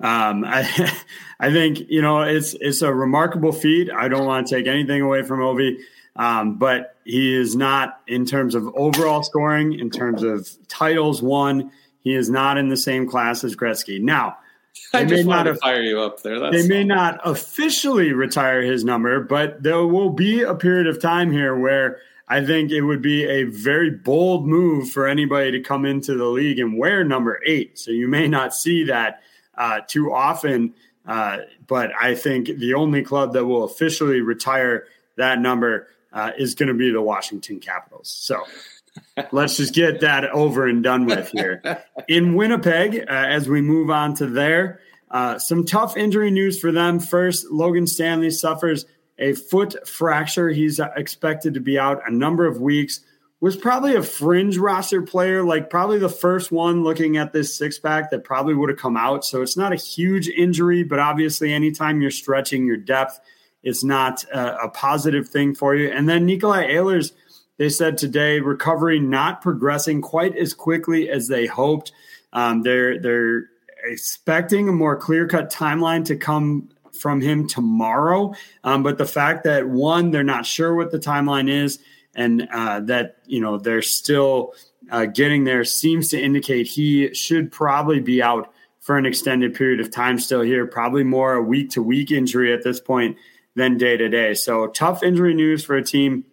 Um, 0.00 0.44
I, 0.46 0.92
I 1.40 1.52
think 1.52 1.80
you 1.88 2.02
know 2.02 2.22
it's 2.22 2.54
it's 2.60 2.82
a 2.82 2.92
remarkable 2.92 3.52
feat. 3.52 3.90
I 3.90 4.08
don't 4.08 4.26
want 4.26 4.46
to 4.46 4.54
take 4.54 4.66
anything 4.66 5.02
away 5.02 5.22
from 5.22 5.40
Ovi, 5.40 5.78
um, 6.16 6.56
but 6.56 6.96
he 7.04 7.34
is 7.34 7.56
not 7.56 8.00
in 8.06 8.24
terms 8.26 8.54
of 8.54 8.68
overall 8.74 9.22
scoring, 9.22 9.78
in 9.78 9.90
terms 9.90 10.22
of 10.22 10.48
titles 10.68 11.22
won. 11.22 11.72
He 12.00 12.14
is 12.14 12.30
not 12.30 12.58
in 12.58 12.68
the 12.68 12.76
same 12.76 13.08
class 13.08 13.44
as 13.44 13.56
Gretzky. 13.56 14.00
Now, 14.00 14.38
I 14.94 15.04
just 15.04 15.26
may 15.26 15.42
not 15.44 15.58
fire 15.58 15.82
you 15.82 16.00
up 16.00 16.22
there. 16.22 16.38
That's 16.38 16.56
they 16.56 16.68
may 16.68 16.84
not 16.84 17.20
officially 17.24 18.12
retire 18.12 18.62
his 18.62 18.84
number, 18.84 19.20
but 19.20 19.62
there 19.62 19.84
will 19.84 20.10
be 20.10 20.42
a 20.42 20.54
period 20.54 20.86
of 20.86 21.00
time 21.00 21.32
here 21.32 21.56
where 21.56 21.98
I 22.28 22.44
think 22.44 22.70
it 22.70 22.82
would 22.82 23.00
be 23.00 23.24
a 23.24 23.44
very 23.44 23.90
bold 23.90 24.46
move 24.46 24.90
for 24.90 25.08
anybody 25.08 25.52
to 25.52 25.60
come 25.60 25.86
into 25.86 26.14
the 26.14 26.26
league 26.26 26.58
and 26.58 26.76
wear 26.76 27.02
number 27.02 27.40
eight. 27.46 27.78
So 27.78 27.90
you 27.90 28.06
may 28.06 28.28
not 28.28 28.54
see 28.54 28.84
that 28.84 29.22
uh, 29.56 29.80
too 29.86 30.12
often. 30.12 30.74
Uh, 31.06 31.38
but 31.66 31.90
I 31.98 32.14
think 32.14 32.46
the 32.46 32.74
only 32.74 33.02
club 33.02 33.32
that 33.32 33.46
will 33.46 33.64
officially 33.64 34.20
retire 34.20 34.86
that 35.16 35.40
number 35.40 35.88
uh, 36.12 36.32
is 36.36 36.54
going 36.54 36.68
to 36.68 36.74
be 36.74 36.90
the 36.92 37.00
Washington 37.00 37.60
Capitals. 37.60 38.10
So 38.10 38.44
let's 39.32 39.56
just 39.56 39.74
get 39.74 40.00
that 40.00 40.26
over 40.26 40.66
and 40.66 40.82
done 40.82 41.06
with 41.06 41.30
here. 41.30 41.82
In 42.08 42.34
Winnipeg, 42.34 42.98
uh, 42.98 43.04
as 43.08 43.48
we 43.48 43.62
move 43.62 43.88
on 43.88 44.14
to 44.16 44.26
there, 44.26 44.80
uh, 45.10 45.38
some 45.38 45.64
tough 45.64 45.96
injury 45.96 46.30
news 46.30 46.60
for 46.60 46.72
them. 46.72 47.00
First, 47.00 47.50
Logan 47.50 47.86
Stanley 47.86 48.30
suffers 48.30 48.84
a 49.18 49.34
foot 49.34 49.86
fracture. 49.86 50.48
He's 50.50 50.80
expected 50.80 51.54
to 51.54 51.60
be 51.60 51.78
out 51.78 52.02
a 52.06 52.12
number 52.12 52.46
of 52.46 52.60
weeks. 52.60 53.00
Was 53.40 53.56
probably 53.56 53.94
a 53.94 54.02
fringe 54.02 54.58
roster 54.58 55.00
player, 55.00 55.44
like 55.44 55.70
probably 55.70 55.98
the 55.98 56.08
first 56.08 56.50
one 56.50 56.82
looking 56.82 57.18
at 57.18 57.32
this 57.32 57.56
six 57.56 57.78
pack 57.78 58.10
that 58.10 58.24
probably 58.24 58.54
would 58.54 58.68
have 58.68 58.80
come 58.80 58.96
out. 58.96 59.24
So 59.24 59.42
it's 59.42 59.56
not 59.56 59.72
a 59.72 59.76
huge 59.76 60.28
injury, 60.28 60.82
but 60.82 60.98
obviously, 60.98 61.52
anytime 61.52 62.00
you're 62.00 62.10
stretching 62.10 62.66
your 62.66 62.76
depth, 62.76 63.20
it's 63.62 63.84
not 63.84 64.24
a, 64.24 64.64
a 64.64 64.68
positive 64.70 65.28
thing 65.28 65.54
for 65.54 65.76
you. 65.76 65.88
And 65.88 66.08
then 66.08 66.26
Nikolai 66.26 66.68
Ehlers, 66.68 67.12
they 67.58 67.68
said 67.68 67.96
today, 67.96 68.40
recovery 68.40 68.98
not 68.98 69.40
progressing 69.40 70.00
quite 70.00 70.36
as 70.36 70.52
quickly 70.52 71.08
as 71.08 71.28
they 71.28 71.46
hoped. 71.46 71.92
Um, 72.32 72.62
they're 72.62 73.00
they're 73.00 73.44
expecting 73.84 74.68
a 74.68 74.72
more 74.72 74.96
clear 74.96 75.28
cut 75.28 75.52
timeline 75.52 76.04
to 76.06 76.16
come 76.16 76.70
from 76.98 77.20
him 77.20 77.46
tomorrow. 77.46 78.34
Um, 78.64 78.82
but 78.82 78.98
the 78.98 79.06
fact 79.06 79.44
that 79.44 79.68
one, 79.68 80.10
they're 80.10 80.22
not 80.24 80.46
sure 80.46 80.74
what 80.74 80.90
the 80.90 80.98
timeline 80.98 81.50
is, 81.50 81.78
and 82.14 82.48
uh, 82.52 82.80
that 82.80 83.16
you 83.26 83.40
know 83.40 83.58
they're 83.58 83.82
still 83.82 84.54
uh, 84.90 85.06
getting 85.06 85.44
there 85.44 85.64
seems 85.64 86.08
to 86.08 86.20
indicate 86.20 86.66
he 86.66 87.12
should 87.14 87.52
probably 87.52 88.00
be 88.00 88.22
out 88.22 88.52
for 88.80 88.96
an 88.96 89.06
extended 89.06 89.54
period 89.54 89.80
of 89.80 89.90
time. 89.90 90.18
Still 90.18 90.40
here, 90.42 90.66
probably 90.66 91.04
more 91.04 91.34
a 91.34 91.42
week 91.42 91.70
to 91.70 91.82
week 91.82 92.10
injury 92.10 92.52
at 92.52 92.64
this 92.64 92.80
point 92.80 93.16
than 93.54 93.76
day 93.76 93.96
to 93.96 94.08
day. 94.08 94.34
So 94.34 94.68
tough 94.68 95.02
injury 95.02 95.34
news 95.34 95.64
for 95.64 95.76
a 95.76 95.82
team 95.82 96.24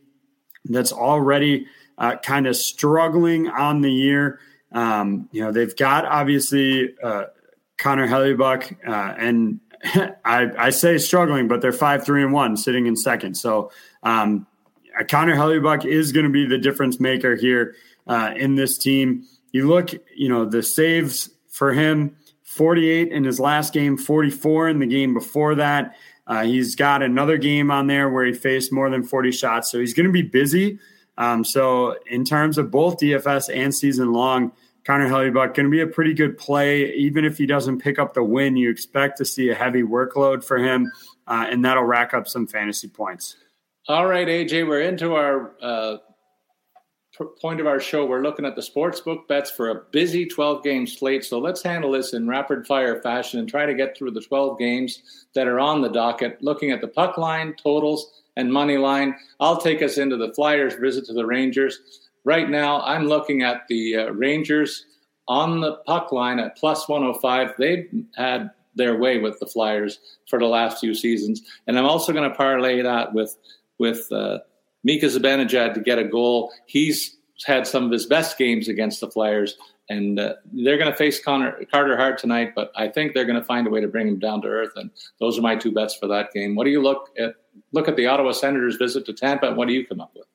that's 0.65 0.93
already 0.93 1.67
uh, 1.97 2.17
kind 2.17 2.47
of 2.47 2.55
struggling 2.55 3.47
on 3.49 3.81
the 3.81 3.91
year. 3.91 4.39
Um, 4.71 5.29
you 5.31 5.41
know, 5.41 5.51
they've 5.51 5.75
got 5.75 6.05
obviously 6.05 6.95
uh, 7.01 7.25
Connor 7.77 8.07
Hellebuyck 8.07 8.87
uh, 8.87 9.15
and 9.17 9.59
I, 10.25 10.51
I 10.57 10.69
say 10.69 10.97
struggling, 10.97 11.47
but 11.47 11.61
they're 11.61 11.71
five, 11.71 12.05
three, 12.05 12.23
and 12.23 12.33
one, 12.33 12.57
sitting 12.57 12.85
in 12.85 12.95
second. 12.95 13.35
So 13.35 13.71
um, 14.03 14.47
Connor 15.09 15.35
Hellebuyck 15.35 15.85
is 15.85 16.11
going 16.11 16.25
to 16.25 16.31
be 16.31 16.45
the 16.45 16.57
difference 16.57 16.99
maker 16.99 17.35
here 17.35 17.75
uh, 18.07 18.33
in 18.35 18.55
this 18.55 18.77
team. 18.77 19.25
You 19.51 19.67
look, 19.67 19.91
you 20.15 20.29
know, 20.29 20.45
the 20.45 20.63
saves 20.63 21.29
for 21.49 21.73
him 21.73 22.15
48 22.43 23.11
in 23.11 23.23
his 23.23 23.39
last 23.39 23.73
game, 23.73 23.97
44 23.97 24.69
in 24.69 24.79
the 24.79 24.85
game 24.85 25.13
before 25.13 25.55
that. 25.55 25.95
Uh, 26.27 26.43
he's 26.43 26.75
got 26.75 27.03
another 27.03 27.37
game 27.37 27.69
on 27.69 27.87
there 27.87 28.09
where 28.09 28.25
he 28.25 28.33
faced 28.33 28.71
more 28.71 28.89
than 28.89 29.03
40 29.03 29.31
shots. 29.31 29.71
So 29.71 29.79
he's 29.79 29.93
going 29.93 30.07
to 30.07 30.11
be 30.11 30.23
busy. 30.23 30.79
Um, 31.17 31.43
so, 31.45 31.97
in 32.07 32.25
terms 32.25 32.57
of 32.57 32.71
both 32.71 32.97
DFS 32.99 33.53
and 33.55 33.73
season 33.73 34.11
long, 34.11 34.51
Connor 34.85 35.09
Hellebuyck 35.09 35.55
going 35.55 35.65
to 35.65 35.69
be 35.69 35.81
a 35.81 35.87
pretty 35.87 36.13
good 36.13 36.37
play. 36.37 36.93
Even 36.93 37.25
if 37.25 37.37
he 37.37 37.45
doesn't 37.45 37.79
pick 37.79 37.97
up 37.97 38.13
the 38.13 38.23
win, 38.23 38.55
you 38.55 38.69
expect 38.69 39.17
to 39.17 39.25
see 39.25 39.49
a 39.49 39.55
heavy 39.55 39.81
workload 39.81 40.43
for 40.43 40.57
him, 40.57 40.91
uh, 41.27 41.47
and 41.49 41.65
that'll 41.65 41.83
rack 41.83 42.13
up 42.13 42.27
some 42.27 42.45
fantasy 42.45 42.87
points. 42.87 43.35
All 43.87 44.05
right, 44.05 44.27
AJ, 44.27 44.67
we're 44.67 44.81
into 44.81 45.15
our 45.15 45.53
uh, 45.61 45.97
point 47.41 47.59
of 47.59 47.67
our 47.67 47.79
show. 47.79 48.05
We're 48.05 48.21
looking 48.21 48.45
at 48.45 48.55
the 48.55 48.61
sports 48.61 48.99
book 48.99 49.27
bets 49.27 49.49
for 49.49 49.69
a 49.69 49.81
busy 49.91 50.25
12 50.25 50.63
game 50.63 50.85
slate. 50.85 51.23
So 51.23 51.39
let's 51.39 51.63
handle 51.63 51.91
this 51.91 52.13
in 52.13 52.27
rapid 52.27 52.67
fire 52.67 53.01
fashion 53.01 53.39
and 53.39 53.49
try 53.49 53.65
to 53.65 53.73
get 53.73 53.97
through 53.97 54.11
the 54.11 54.21
12 54.21 54.59
games 54.59 55.01
that 55.33 55.47
are 55.47 55.59
on 55.59 55.81
the 55.81 55.89
docket, 55.89 56.41
looking 56.41 56.71
at 56.71 56.81
the 56.81 56.87
puck 56.87 57.17
line, 57.17 57.55
totals, 57.61 58.21
and 58.37 58.51
money 58.51 58.77
line. 58.77 59.15
I'll 59.39 59.57
take 59.57 59.81
us 59.81 59.97
into 59.97 60.17
the 60.17 60.33
Flyers' 60.33 60.75
visit 60.75 61.05
to 61.05 61.13
the 61.13 61.25
Rangers. 61.25 62.04
Right 62.25 62.49
now, 62.49 62.81
I'm 62.81 63.05
looking 63.05 63.43
at 63.43 63.67
the 63.69 63.97
uh, 63.97 64.09
Rangers 64.09 64.85
on 65.27 65.61
the 65.61 65.75
puck 65.85 66.11
line 66.11 66.39
at 66.39 66.57
plus 66.57 66.89
105. 66.89 67.53
They've 67.57 67.87
had 68.15 68.49
their 68.73 68.97
way 68.97 69.19
with 69.19 69.39
the 69.39 69.45
Flyers 69.45 69.99
for 70.27 70.39
the 70.39 70.47
last 70.47 70.79
few 70.79 70.95
seasons, 70.95 71.41
and 71.67 71.77
I'm 71.77 71.85
also 71.85 72.11
going 72.11 72.29
to 72.29 72.35
parlay 72.35 72.81
that 72.81 73.13
with 73.13 73.37
with 73.77 74.11
uh, 74.11 74.39
Mika 74.83 75.05
Zibanejad 75.05 75.75
to 75.75 75.79
get 75.79 75.99
a 75.99 76.03
goal. 76.03 76.51
He's 76.65 77.15
had 77.45 77.67
some 77.67 77.85
of 77.85 77.91
his 77.91 78.07
best 78.07 78.37
games 78.39 78.67
against 78.67 79.01
the 79.01 79.11
Flyers, 79.11 79.55
and 79.89 80.19
uh, 80.19 80.33
they're 80.51 80.79
going 80.79 80.91
to 80.91 80.97
face 80.97 81.23
Connor, 81.23 81.63
Carter 81.71 81.95
Hart 81.95 82.17
tonight. 82.17 82.53
But 82.55 82.71
I 82.75 82.87
think 82.87 83.13
they're 83.13 83.25
going 83.25 83.39
to 83.39 83.45
find 83.45 83.67
a 83.67 83.69
way 83.69 83.81
to 83.81 83.87
bring 83.87 84.07
him 84.07 84.17
down 84.17 84.41
to 84.41 84.47
earth, 84.47 84.73
and 84.75 84.89
those 85.19 85.37
are 85.37 85.43
my 85.43 85.55
two 85.55 85.71
bets 85.71 85.95
for 85.95 86.07
that 86.07 86.33
game. 86.33 86.55
What 86.55 86.63
do 86.63 86.71
you 86.71 86.81
look 86.81 87.11
at? 87.19 87.35
Look 87.71 87.87
at 87.87 87.95
the 87.95 88.07
Ottawa 88.07 88.31
Senators' 88.31 88.77
visit 88.77 89.05
to 89.05 89.13
Tampa, 89.13 89.47
and 89.47 89.57
what 89.57 89.67
do 89.67 89.75
you 89.75 89.85
come 89.85 90.01
up 90.01 90.11
with? 90.15 90.25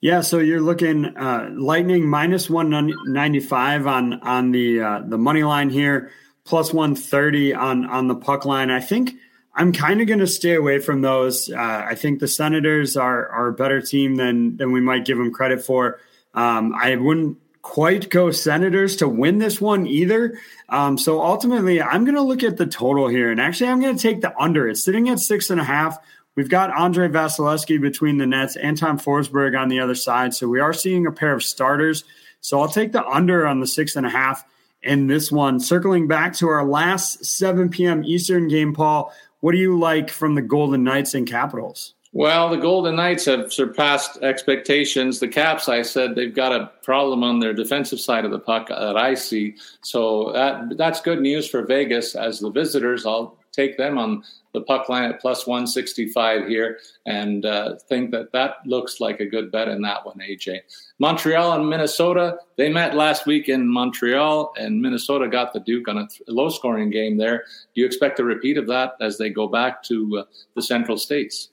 Yeah, 0.00 0.20
so 0.20 0.38
you're 0.38 0.60
looking 0.60 1.16
uh, 1.16 1.50
Lightning 1.54 2.06
minus 2.06 2.50
one 2.50 2.92
ninety 3.06 3.40
five 3.40 3.86
on 3.86 4.14
on 4.20 4.50
the 4.50 4.80
uh, 4.80 5.02
the 5.06 5.18
money 5.18 5.42
line 5.42 5.70
here, 5.70 6.10
plus 6.44 6.72
one 6.72 6.94
thirty 6.94 7.54
on 7.54 7.86
on 7.86 8.08
the 8.08 8.14
puck 8.14 8.44
line. 8.44 8.70
I 8.70 8.80
think 8.80 9.14
I'm 9.54 9.72
kind 9.72 10.00
of 10.00 10.06
going 10.06 10.20
to 10.20 10.26
stay 10.26 10.54
away 10.54 10.78
from 10.80 11.00
those. 11.00 11.50
Uh, 11.50 11.84
I 11.88 11.94
think 11.94 12.20
the 12.20 12.28
Senators 12.28 12.96
are 12.96 13.28
are 13.28 13.48
a 13.48 13.52
better 13.52 13.80
team 13.80 14.16
than 14.16 14.56
than 14.56 14.72
we 14.72 14.80
might 14.80 15.04
give 15.04 15.16
them 15.16 15.32
credit 15.32 15.62
for. 15.62 16.00
Um, 16.34 16.74
I 16.74 16.96
wouldn't 16.96 17.38
quite 17.62 18.10
go 18.10 18.30
Senators 18.30 18.96
to 18.96 19.08
win 19.08 19.38
this 19.38 19.60
one 19.60 19.86
either. 19.86 20.38
Um, 20.68 20.98
so 20.98 21.22
ultimately, 21.22 21.80
I'm 21.80 22.04
going 22.04 22.16
to 22.16 22.22
look 22.22 22.42
at 22.42 22.58
the 22.58 22.66
total 22.66 23.08
here, 23.08 23.30
and 23.30 23.40
actually, 23.40 23.70
I'm 23.70 23.80
going 23.80 23.96
to 23.96 24.02
take 24.02 24.20
the 24.20 24.38
under. 24.38 24.68
It's 24.68 24.84
sitting 24.84 25.08
at 25.08 25.18
six 25.18 25.48
and 25.50 25.60
a 25.60 25.64
half. 25.64 25.98
We've 26.36 26.48
got 26.48 26.76
Andrei 26.78 27.08
Vasilevskiy 27.08 27.80
between 27.80 28.18
the 28.18 28.26
nets, 28.26 28.56
Anton 28.56 28.98
Forsberg 28.98 29.58
on 29.58 29.68
the 29.68 29.80
other 29.80 29.94
side. 29.94 30.34
So 30.34 30.48
we 30.48 30.60
are 30.60 30.72
seeing 30.72 31.06
a 31.06 31.12
pair 31.12 31.32
of 31.32 31.42
starters. 31.42 32.04
So 32.40 32.60
I'll 32.60 32.68
take 32.68 32.92
the 32.92 33.06
under 33.06 33.46
on 33.46 33.60
the 33.60 33.66
six 33.66 33.96
and 33.96 34.04
a 34.04 34.10
half 34.10 34.44
in 34.82 35.06
this 35.06 35.30
one. 35.30 35.60
Circling 35.60 36.08
back 36.08 36.34
to 36.34 36.48
our 36.48 36.64
last 36.64 37.24
7 37.24 37.68
p.m. 37.70 38.04
Eastern 38.04 38.48
game, 38.48 38.74
Paul, 38.74 39.12
what 39.40 39.52
do 39.52 39.58
you 39.58 39.78
like 39.78 40.10
from 40.10 40.34
the 40.34 40.42
Golden 40.42 40.82
Knights 40.84 41.14
and 41.14 41.26
Capitals? 41.26 41.94
Well, 42.12 42.48
the 42.48 42.56
Golden 42.56 42.94
Knights 42.94 43.24
have 43.24 43.52
surpassed 43.52 44.22
expectations. 44.22 45.18
The 45.18 45.26
Caps, 45.26 45.68
I 45.68 45.82
said, 45.82 46.14
they've 46.14 46.34
got 46.34 46.52
a 46.52 46.70
problem 46.82 47.24
on 47.24 47.40
their 47.40 47.52
defensive 47.52 47.98
side 47.98 48.24
of 48.24 48.30
the 48.30 48.38
puck 48.38 48.68
that 48.68 48.96
I 48.96 49.14
see. 49.14 49.56
So 49.82 50.30
that 50.32 50.78
that's 50.78 51.00
good 51.00 51.20
news 51.20 51.48
for 51.48 51.62
Vegas 51.62 52.14
as 52.14 52.38
the 52.38 52.50
visitors. 52.50 53.04
I'll 53.04 53.36
take 53.54 53.76
them 53.76 53.98
on 53.98 54.24
the 54.52 54.60
puck 54.62 54.88
line 54.88 55.10
at 55.10 55.20
plus 55.20 55.46
165 55.46 56.46
here 56.46 56.78
and 57.06 57.44
uh, 57.44 57.74
think 57.88 58.10
that 58.12 58.32
that 58.32 58.56
looks 58.66 59.00
like 59.00 59.20
a 59.20 59.26
good 59.26 59.50
bet 59.50 59.68
in 59.68 59.82
that 59.82 60.04
one, 60.06 60.18
AJ. 60.18 60.60
Montreal 60.98 61.52
and 61.54 61.68
Minnesota, 61.68 62.38
they 62.56 62.68
met 62.68 62.94
last 62.94 63.26
week 63.26 63.48
in 63.48 63.68
Montreal, 63.68 64.52
and 64.56 64.80
Minnesota 64.80 65.28
got 65.28 65.52
the 65.52 65.60
Duke 65.60 65.88
on 65.88 65.98
a 65.98 66.08
low 66.28 66.48
scoring 66.48 66.90
game 66.90 67.16
there. 67.16 67.44
Do 67.74 67.80
you 67.80 67.86
expect 67.86 68.20
a 68.20 68.24
repeat 68.24 68.56
of 68.56 68.66
that 68.68 68.94
as 69.00 69.18
they 69.18 69.30
go 69.30 69.48
back 69.48 69.82
to 69.84 70.18
uh, 70.18 70.24
the 70.54 70.62
Central 70.62 70.96
States? 70.96 71.50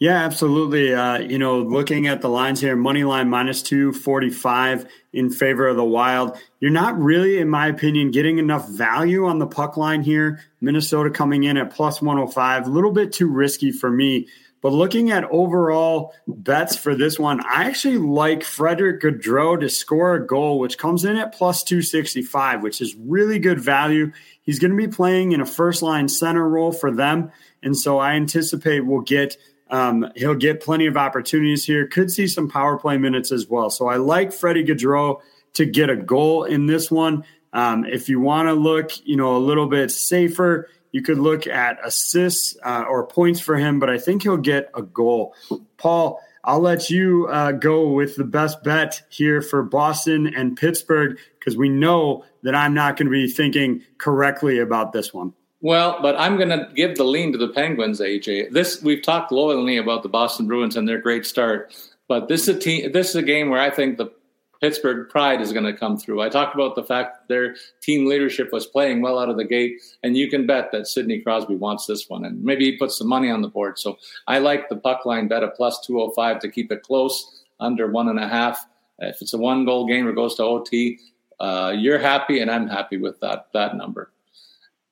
Yeah, 0.00 0.24
absolutely. 0.24 0.94
Uh, 0.94 1.18
you 1.18 1.38
know, 1.38 1.58
looking 1.58 2.06
at 2.06 2.20
the 2.20 2.28
lines 2.28 2.60
here, 2.60 2.76
money 2.76 3.02
line 3.02 3.28
minus 3.28 3.62
245 3.62 4.86
in 5.12 5.28
favor 5.28 5.66
of 5.66 5.76
the 5.76 5.84
Wild. 5.84 6.38
You're 6.60 6.70
not 6.70 6.96
really, 7.00 7.38
in 7.38 7.48
my 7.48 7.66
opinion, 7.66 8.12
getting 8.12 8.38
enough 8.38 8.68
value 8.68 9.26
on 9.26 9.40
the 9.40 9.46
puck 9.48 9.76
line 9.76 10.02
here. 10.02 10.40
Minnesota 10.60 11.10
coming 11.10 11.42
in 11.44 11.56
at 11.56 11.72
plus 11.72 12.00
105, 12.00 12.66
a 12.66 12.70
little 12.70 12.92
bit 12.92 13.12
too 13.12 13.26
risky 13.26 13.72
for 13.72 13.90
me. 13.90 14.28
But 14.60 14.72
looking 14.72 15.10
at 15.10 15.24
overall 15.24 16.14
bets 16.28 16.76
for 16.76 16.94
this 16.94 17.18
one, 17.18 17.40
I 17.40 17.64
actually 17.64 17.98
like 17.98 18.44
Frederick 18.44 19.00
Gaudreau 19.00 19.58
to 19.58 19.68
score 19.68 20.14
a 20.14 20.24
goal, 20.24 20.60
which 20.60 20.78
comes 20.78 21.04
in 21.04 21.16
at 21.16 21.34
plus 21.34 21.64
265, 21.64 22.62
which 22.62 22.80
is 22.80 22.94
really 22.96 23.38
good 23.38 23.60
value. 23.60 24.12
He's 24.42 24.58
going 24.58 24.72
to 24.72 24.76
be 24.76 24.88
playing 24.88 25.32
in 25.32 25.40
a 25.40 25.46
first 25.46 25.82
line 25.82 26.08
center 26.08 26.48
role 26.48 26.72
for 26.72 26.92
them. 26.92 27.30
And 27.62 27.76
so 27.76 27.98
I 27.98 28.14
anticipate 28.14 28.80
we'll 28.80 29.00
get 29.00 29.36
um, 29.70 30.10
he'll 30.16 30.34
get 30.34 30.62
plenty 30.62 30.86
of 30.86 30.96
opportunities 30.96 31.64
here. 31.64 31.86
Could 31.86 32.10
see 32.10 32.26
some 32.26 32.48
power 32.48 32.78
play 32.78 32.98
minutes 32.98 33.32
as 33.32 33.46
well. 33.46 33.70
So 33.70 33.88
I 33.88 33.96
like 33.96 34.32
Freddie 34.32 34.64
Gaudreau 34.64 35.20
to 35.54 35.64
get 35.64 35.90
a 35.90 35.96
goal 35.96 36.44
in 36.44 36.66
this 36.66 36.90
one. 36.90 37.24
Um, 37.52 37.84
if 37.84 38.08
you 38.08 38.20
want 38.20 38.48
to 38.48 38.54
look, 38.54 38.90
you 39.06 39.16
know, 39.16 39.36
a 39.36 39.38
little 39.38 39.66
bit 39.66 39.90
safer, 39.90 40.68
you 40.92 41.02
could 41.02 41.18
look 41.18 41.46
at 41.46 41.78
assists 41.84 42.56
uh, 42.64 42.84
or 42.88 43.06
points 43.06 43.40
for 43.40 43.56
him, 43.56 43.78
but 43.78 43.90
I 43.90 43.98
think 43.98 44.22
he'll 44.22 44.36
get 44.36 44.70
a 44.74 44.82
goal. 44.82 45.34
Paul, 45.76 46.20
I'll 46.44 46.60
let 46.60 46.88
you 46.88 47.26
uh, 47.26 47.52
go 47.52 47.90
with 47.90 48.16
the 48.16 48.24
best 48.24 48.62
bet 48.62 49.02
here 49.10 49.42
for 49.42 49.62
Boston 49.62 50.32
and 50.34 50.56
Pittsburgh 50.56 51.18
because 51.38 51.56
we 51.56 51.68
know 51.68 52.24
that 52.42 52.54
I'm 52.54 52.74
not 52.74 52.96
going 52.96 53.06
to 53.06 53.12
be 53.12 53.28
thinking 53.28 53.82
correctly 53.98 54.58
about 54.58 54.92
this 54.92 55.12
one. 55.12 55.34
Well, 55.60 55.98
but 56.00 56.14
I'm 56.18 56.36
going 56.36 56.50
to 56.50 56.68
give 56.74 56.96
the 56.96 57.04
lean 57.04 57.32
to 57.32 57.38
the 57.38 57.48
Penguins, 57.48 58.00
AJ. 58.00 58.52
This 58.52 58.80
we've 58.82 59.02
talked 59.02 59.32
loyally 59.32 59.76
about 59.76 60.02
the 60.04 60.08
Boston 60.08 60.46
Bruins 60.46 60.76
and 60.76 60.88
their 60.88 61.00
great 61.00 61.26
start, 61.26 61.74
but 62.06 62.28
this 62.28 62.42
is 62.42 62.56
a 62.56 62.58
team. 62.58 62.92
This 62.92 63.10
is 63.10 63.16
a 63.16 63.22
game 63.22 63.50
where 63.50 63.60
I 63.60 63.70
think 63.70 63.98
the 63.98 64.12
Pittsburgh 64.60 65.08
pride 65.08 65.40
is 65.40 65.52
going 65.52 65.64
to 65.64 65.72
come 65.72 65.96
through. 65.96 66.20
I 66.20 66.28
talked 66.28 66.54
about 66.54 66.76
the 66.76 66.84
fact 66.84 67.28
their 67.28 67.56
team 67.80 68.06
leadership 68.06 68.52
was 68.52 68.66
playing 68.66 69.02
well 69.02 69.18
out 69.18 69.28
of 69.28 69.36
the 69.36 69.44
gate, 69.44 69.80
and 70.04 70.16
you 70.16 70.28
can 70.28 70.46
bet 70.46 70.70
that 70.72 70.86
Sidney 70.86 71.20
Crosby 71.20 71.56
wants 71.56 71.86
this 71.86 72.08
one, 72.08 72.24
and 72.24 72.42
maybe 72.42 72.64
he 72.64 72.76
puts 72.76 72.96
some 72.96 73.08
money 73.08 73.30
on 73.30 73.42
the 73.42 73.48
board. 73.48 73.80
So 73.80 73.98
I 74.28 74.38
like 74.38 74.68
the 74.68 74.76
puck 74.76 75.06
line 75.06 75.26
bet 75.26 75.42
a 75.42 75.48
plus 75.48 75.84
two 75.84 75.98
hundred 75.98 76.10
oh 76.10 76.14
five 76.14 76.38
to 76.40 76.48
keep 76.48 76.70
it 76.70 76.82
close, 76.84 77.42
under 77.58 77.90
one 77.90 78.08
and 78.08 78.20
a 78.20 78.28
half. 78.28 78.64
If 79.00 79.20
it's 79.22 79.34
a 79.34 79.38
one 79.38 79.64
goal 79.64 79.88
game 79.88 80.06
or 80.06 80.12
goes 80.12 80.36
to 80.36 80.44
OT, 80.44 81.00
uh, 81.40 81.74
you're 81.76 81.98
happy, 81.98 82.38
and 82.38 82.48
I'm 82.48 82.68
happy 82.68 82.96
with 82.96 83.18
that 83.20 83.48
that 83.54 83.76
number. 83.76 84.12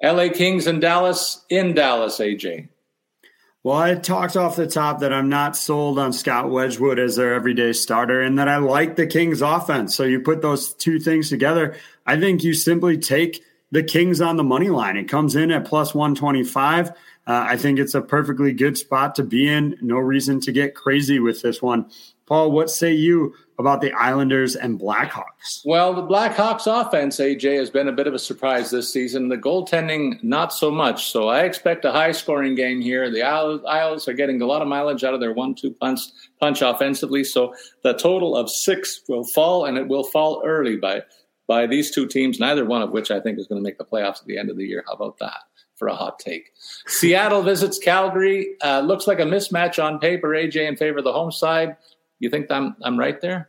LA 0.03 0.28
Kings 0.28 0.66
and 0.66 0.80
Dallas 0.80 1.44
in 1.49 1.74
Dallas, 1.74 2.18
AJ. 2.18 2.68
Well, 3.66 3.78
I 3.78 3.97
talked 3.97 4.36
off 4.36 4.55
the 4.55 4.68
top 4.68 5.01
that 5.01 5.12
I'm 5.12 5.28
not 5.28 5.57
sold 5.57 5.99
on 5.99 6.12
Scott 6.12 6.51
Wedgewood 6.51 7.01
as 7.01 7.16
their 7.16 7.34
everyday 7.34 7.72
starter 7.72 8.20
and 8.20 8.38
that 8.38 8.49
I 8.49 8.59
like 8.59 8.94
the 8.94 9.09
Kings 9.09 9.42
offense. 9.42 9.92
So 9.97 10.05
you 10.05 10.20
put 10.20 10.40
those 10.40 10.72
two 10.72 11.01
things 11.01 11.30
together, 11.30 11.74
I 12.07 12.16
think 12.16 12.44
you 12.44 12.55
simply 12.55 12.97
take 12.97 13.42
the 13.72 13.82
Kings 13.82 14.20
on 14.20 14.36
the 14.36 14.44
money 14.44 14.68
line. 14.68 14.97
It 14.97 15.09
comes 15.09 15.34
in 15.34 15.51
at 15.51 15.64
plus 15.64 15.94
125. 15.94 16.90
Uh, 16.90 16.92
I 17.26 17.57
think 17.57 17.80
it's 17.80 17.97
a 17.97 18.03
perfectly 18.03 18.53
good 18.53 18.78
spot 18.78 19.16
to 19.16 19.24
be 19.24 19.49
in. 19.49 19.76
No 19.80 19.97
reason 19.97 20.38
to 20.42 20.53
get 20.53 20.76
crazy 20.76 21.18
with 21.18 21.42
this 21.42 21.61
one. 21.61 21.90
Paul, 22.26 22.53
what 22.53 22.70
say 22.70 22.92
you 22.92 23.34
about 23.59 23.80
the 23.80 23.92
Islanders 23.92 24.54
and 24.54 24.78
Blackhawks? 24.78 25.62
Well, 25.64 25.94
the 25.94 26.02
Blackhawks 26.02 26.66
offense, 26.66 27.18
AJ, 27.18 27.59
has 27.59 27.70
been 27.70 27.88
a 27.88 27.92
bit 27.92 28.07
of 28.07 28.14
a 28.14 28.18
surprise 28.18 28.70
this 28.70 28.92
season. 28.92 29.28
The 29.28 29.38
goaltending, 29.38 30.22
not 30.22 30.52
so 30.52 30.70
much. 30.70 31.11
So 31.11 31.28
I 31.28 31.40
expect 31.42 31.84
a 31.84 31.92
high 31.92 32.12
scoring 32.12 32.54
game 32.54 32.80
here. 32.80 33.11
The 33.11 33.22
Isles 33.22 34.09
are 34.09 34.12
getting 34.12 34.42
a 34.42 34.46
lot 34.46 34.62
of 34.62 34.68
mileage 34.68 35.04
out 35.04 35.14
of 35.14 35.20
their 35.20 35.32
one 35.32 35.54
two 35.54 35.70
punch, 35.70 36.00
punch 36.40 36.62
offensively. 36.62 37.24
So 37.24 37.54
the 37.82 37.94
total 37.94 38.36
of 38.36 38.50
six 38.50 39.00
will 39.09 39.24
fall, 39.24 39.64
and 39.64 39.78
it 39.78 39.88
will 39.88 40.04
fall 40.04 40.42
early 40.44 40.76
by, 40.76 41.02
by 41.46 41.66
these 41.66 41.90
two 41.90 42.07
teams, 42.07 42.38
neither 42.38 42.64
one 42.64 42.82
of 42.82 42.90
which 42.90 43.11
I 43.11 43.20
think 43.20 43.38
is 43.38 43.46
going 43.46 43.61
to 43.61 43.66
make 43.66 43.78
the 43.78 43.84
playoffs 43.84 44.20
at 44.20 44.26
the 44.26 44.38
end 44.38 44.50
of 44.50 44.57
the 44.57 44.66
year. 44.66 44.84
How 44.86 44.94
about 44.94 45.18
that? 45.18 45.38
For 45.76 45.88
a 45.88 45.94
hot 45.94 46.18
take. 46.18 46.52
Seattle 46.86 47.42
visits 47.42 47.78
Calgary. 47.78 48.57
Uh, 48.64 48.80
looks 48.80 49.07
like 49.07 49.20
a 49.20 49.24
mismatch 49.24 49.82
on 49.82 49.98
paper, 49.98 50.28
AJ, 50.28 50.66
in 50.66 50.74
favor 50.74 50.98
of 50.98 51.04
the 51.04 51.12
home 51.12 51.30
side. 51.30 51.76
You 52.18 52.30
think 52.30 52.50
I'm 52.50 52.76
I'm 52.82 52.98
right 52.98 53.20
there? 53.20 53.48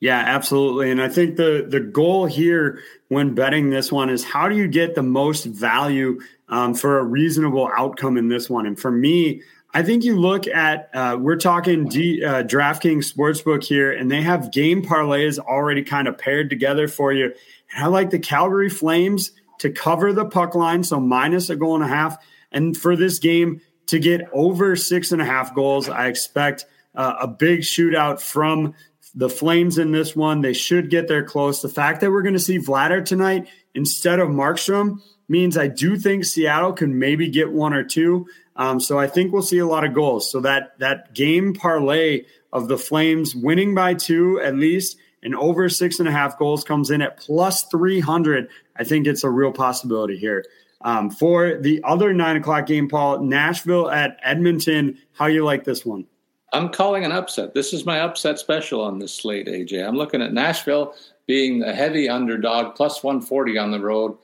Yeah, 0.00 0.18
absolutely. 0.18 0.90
And 0.90 1.00
I 1.00 1.08
think 1.08 1.36
the 1.36 1.66
the 1.68 1.80
goal 1.80 2.24
here 2.26 2.80
when 3.08 3.34
betting 3.34 3.70
this 3.70 3.92
one 3.92 4.08
is 4.08 4.24
how 4.24 4.48
do 4.48 4.56
you 4.56 4.66
get 4.66 4.94
the 4.94 5.02
most 5.02 5.44
value 5.44 6.20
um, 6.48 6.74
for 6.74 6.98
a 6.98 7.04
reasonable 7.04 7.70
outcome 7.76 8.16
in 8.16 8.28
this 8.28 8.48
one? 8.48 8.66
And 8.66 8.78
for 8.78 8.90
me, 8.90 9.42
I 9.74 9.82
think 9.82 10.02
you 10.02 10.18
look 10.18 10.48
at 10.48 10.88
uh, 10.94 11.18
we're 11.20 11.36
talking 11.36 11.86
D, 11.86 12.24
uh, 12.24 12.42
DraftKings 12.44 13.12
Sportsbook 13.12 13.62
here, 13.62 13.92
and 13.92 14.10
they 14.10 14.22
have 14.22 14.50
game 14.50 14.82
parlays 14.82 15.38
already 15.38 15.82
kind 15.82 16.08
of 16.08 16.16
paired 16.16 16.48
together 16.48 16.88
for 16.88 17.12
you. 17.12 17.26
And 17.74 17.84
I 17.84 17.86
like 17.88 18.10
the 18.10 18.18
Calgary 18.18 18.70
Flames 18.70 19.32
to 19.58 19.70
cover 19.70 20.14
the 20.14 20.24
puck 20.24 20.54
line, 20.54 20.82
so 20.82 20.98
minus 20.98 21.50
a 21.50 21.56
goal 21.56 21.74
and 21.74 21.84
a 21.84 21.88
half, 21.88 22.16
and 22.50 22.74
for 22.74 22.96
this 22.96 23.18
game 23.18 23.60
to 23.88 23.98
get 23.98 24.22
over 24.32 24.76
six 24.76 25.12
and 25.12 25.20
a 25.20 25.26
half 25.26 25.54
goals. 25.54 25.88
I 25.88 26.06
expect 26.06 26.64
uh, 26.94 27.16
a 27.20 27.28
big 27.28 27.60
shootout 27.60 28.20
from 28.20 28.74
the 29.14 29.28
Flames 29.28 29.78
in 29.78 29.92
this 29.92 30.14
one. 30.14 30.40
They 30.40 30.52
should 30.52 30.90
get 30.90 31.08
there 31.08 31.24
close. 31.24 31.62
The 31.62 31.68
fact 31.68 32.00
that 32.00 32.10
we're 32.10 32.22
going 32.22 32.34
to 32.34 32.40
see 32.40 32.58
Vladar 32.58 33.04
tonight 33.04 33.48
instead 33.74 34.20
of 34.20 34.28
Markstrom 34.28 35.00
means 35.28 35.56
I 35.56 35.68
do 35.68 35.96
think 35.96 36.24
Seattle 36.24 36.72
can 36.72 36.98
maybe 36.98 37.28
get 37.28 37.52
one 37.52 37.72
or 37.72 37.84
two. 37.84 38.26
Um, 38.56 38.80
so 38.80 38.98
I 38.98 39.06
think 39.06 39.32
we'll 39.32 39.42
see 39.42 39.58
a 39.58 39.66
lot 39.66 39.84
of 39.84 39.94
goals. 39.94 40.30
So 40.30 40.40
that 40.40 40.78
that 40.78 41.14
game 41.14 41.54
parlay 41.54 42.24
of 42.52 42.68
the 42.68 42.78
Flames 42.78 43.34
winning 43.34 43.74
by 43.74 43.94
two 43.94 44.40
at 44.40 44.56
least 44.56 44.96
and 45.22 45.34
over 45.34 45.68
six 45.68 45.98
and 45.98 46.08
a 46.08 46.12
half 46.12 46.38
goals 46.38 46.64
comes 46.64 46.90
in 46.90 47.02
at 47.02 47.18
plus 47.18 47.64
300. 47.64 48.48
I 48.76 48.84
think 48.84 49.06
it's 49.06 49.24
a 49.24 49.30
real 49.30 49.52
possibility 49.52 50.16
here. 50.16 50.44
Um, 50.82 51.10
for 51.10 51.58
the 51.60 51.82
other 51.84 52.14
nine 52.14 52.36
o'clock 52.36 52.66
game, 52.66 52.88
Paul, 52.88 53.20
Nashville 53.20 53.90
at 53.90 54.18
Edmonton. 54.22 54.98
How 55.12 55.26
you 55.26 55.44
like 55.44 55.64
this 55.64 55.84
one? 55.84 56.06
I'm 56.52 56.68
calling 56.68 57.04
an 57.04 57.12
upset. 57.12 57.54
This 57.54 57.72
is 57.72 57.86
my 57.86 58.00
upset 58.00 58.38
special 58.38 58.80
on 58.80 58.98
this 58.98 59.14
slate, 59.14 59.46
AJ. 59.46 59.86
I'm 59.86 59.96
looking 59.96 60.22
at 60.22 60.32
Nashville 60.32 60.94
being 61.26 61.62
a 61.62 61.72
heavy 61.72 62.08
underdog, 62.08 62.74
plus 62.74 63.04
140 63.04 63.56
on 63.56 63.70
the 63.70 63.80
road 63.80 64.16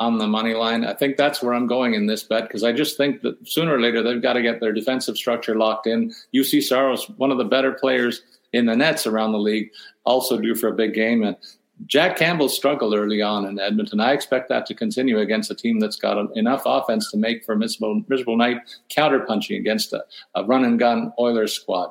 on 0.00 0.18
the 0.18 0.26
money 0.26 0.54
line. 0.54 0.84
I 0.84 0.94
think 0.94 1.16
that's 1.16 1.42
where 1.42 1.54
I'm 1.54 1.66
going 1.66 1.94
in 1.94 2.06
this 2.06 2.24
bet 2.24 2.48
because 2.48 2.64
I 2.64 2.72
just 2.72 2.96
think 2.96 3.20
that 3.22 3.36
sooner 3.46 3.74
or 3.74 3.80
later 3.80 4.02
they've 4.02 4.22
got 4.22 4.32
to 4.32 4.42
get 4.42 4.60
their 4.60 4.72
defensive 4.72 5.16
structure 5.16 5.56
locked 5.56 5.86
in. 5.86 6.12
Juuse 6.34 6.64
Saros, 6.64 7.08
one 7.10 7.30
of 7.30 7.38
the 7.38 7.44
better 7.44 7.72
players 7.72 8.22
in 8.52 8.66
the 8.66 8.76
nets 8.76 9.06
around 9.06 9.32
the 9.32 9.38
league, 9.38 9.70
also 10.04 10.38
due 10.38 10.54
for 10.54 10.68
a 10.68 10.74
big 10.74 10.94
game. 10.94 11.22
And 11.22 11.36
Jack 11.86 12.16
Campbell 12.16 12.48
struggled 12.48 12.94
early 12.94 13.20
on 13.20 13.44
in 13.46 13.58
Edmonton. 13.58 14.00
I 14.00 14.12
expect 14.12 14.48
that 14.48 14.64
to 14.66 14.74
continue 14.74 15.18
against 15.18 15.50
a 15.50 15.54
team 15.54 15.80
that's 15.80 15.96
got 15.96 16.34
enough 16.36 16.62
offense 16.64 17.10
to 17.10 17.16
make 17.16 17.44
for 17.44 17.52
a 17.52 17.56
miserable, 17.56 18.02
miserable 18.08 18.36
night 18.36 18.58
counterpunching 18.96 19.58
against 19.58 19.92
a, 19.92 20.04
a 20.34 20.44
run 20.44 20.64
and 20.64 20.78
gun 20.78 21.12
Oilers 21.18 21.52
squad. 21.52 21.90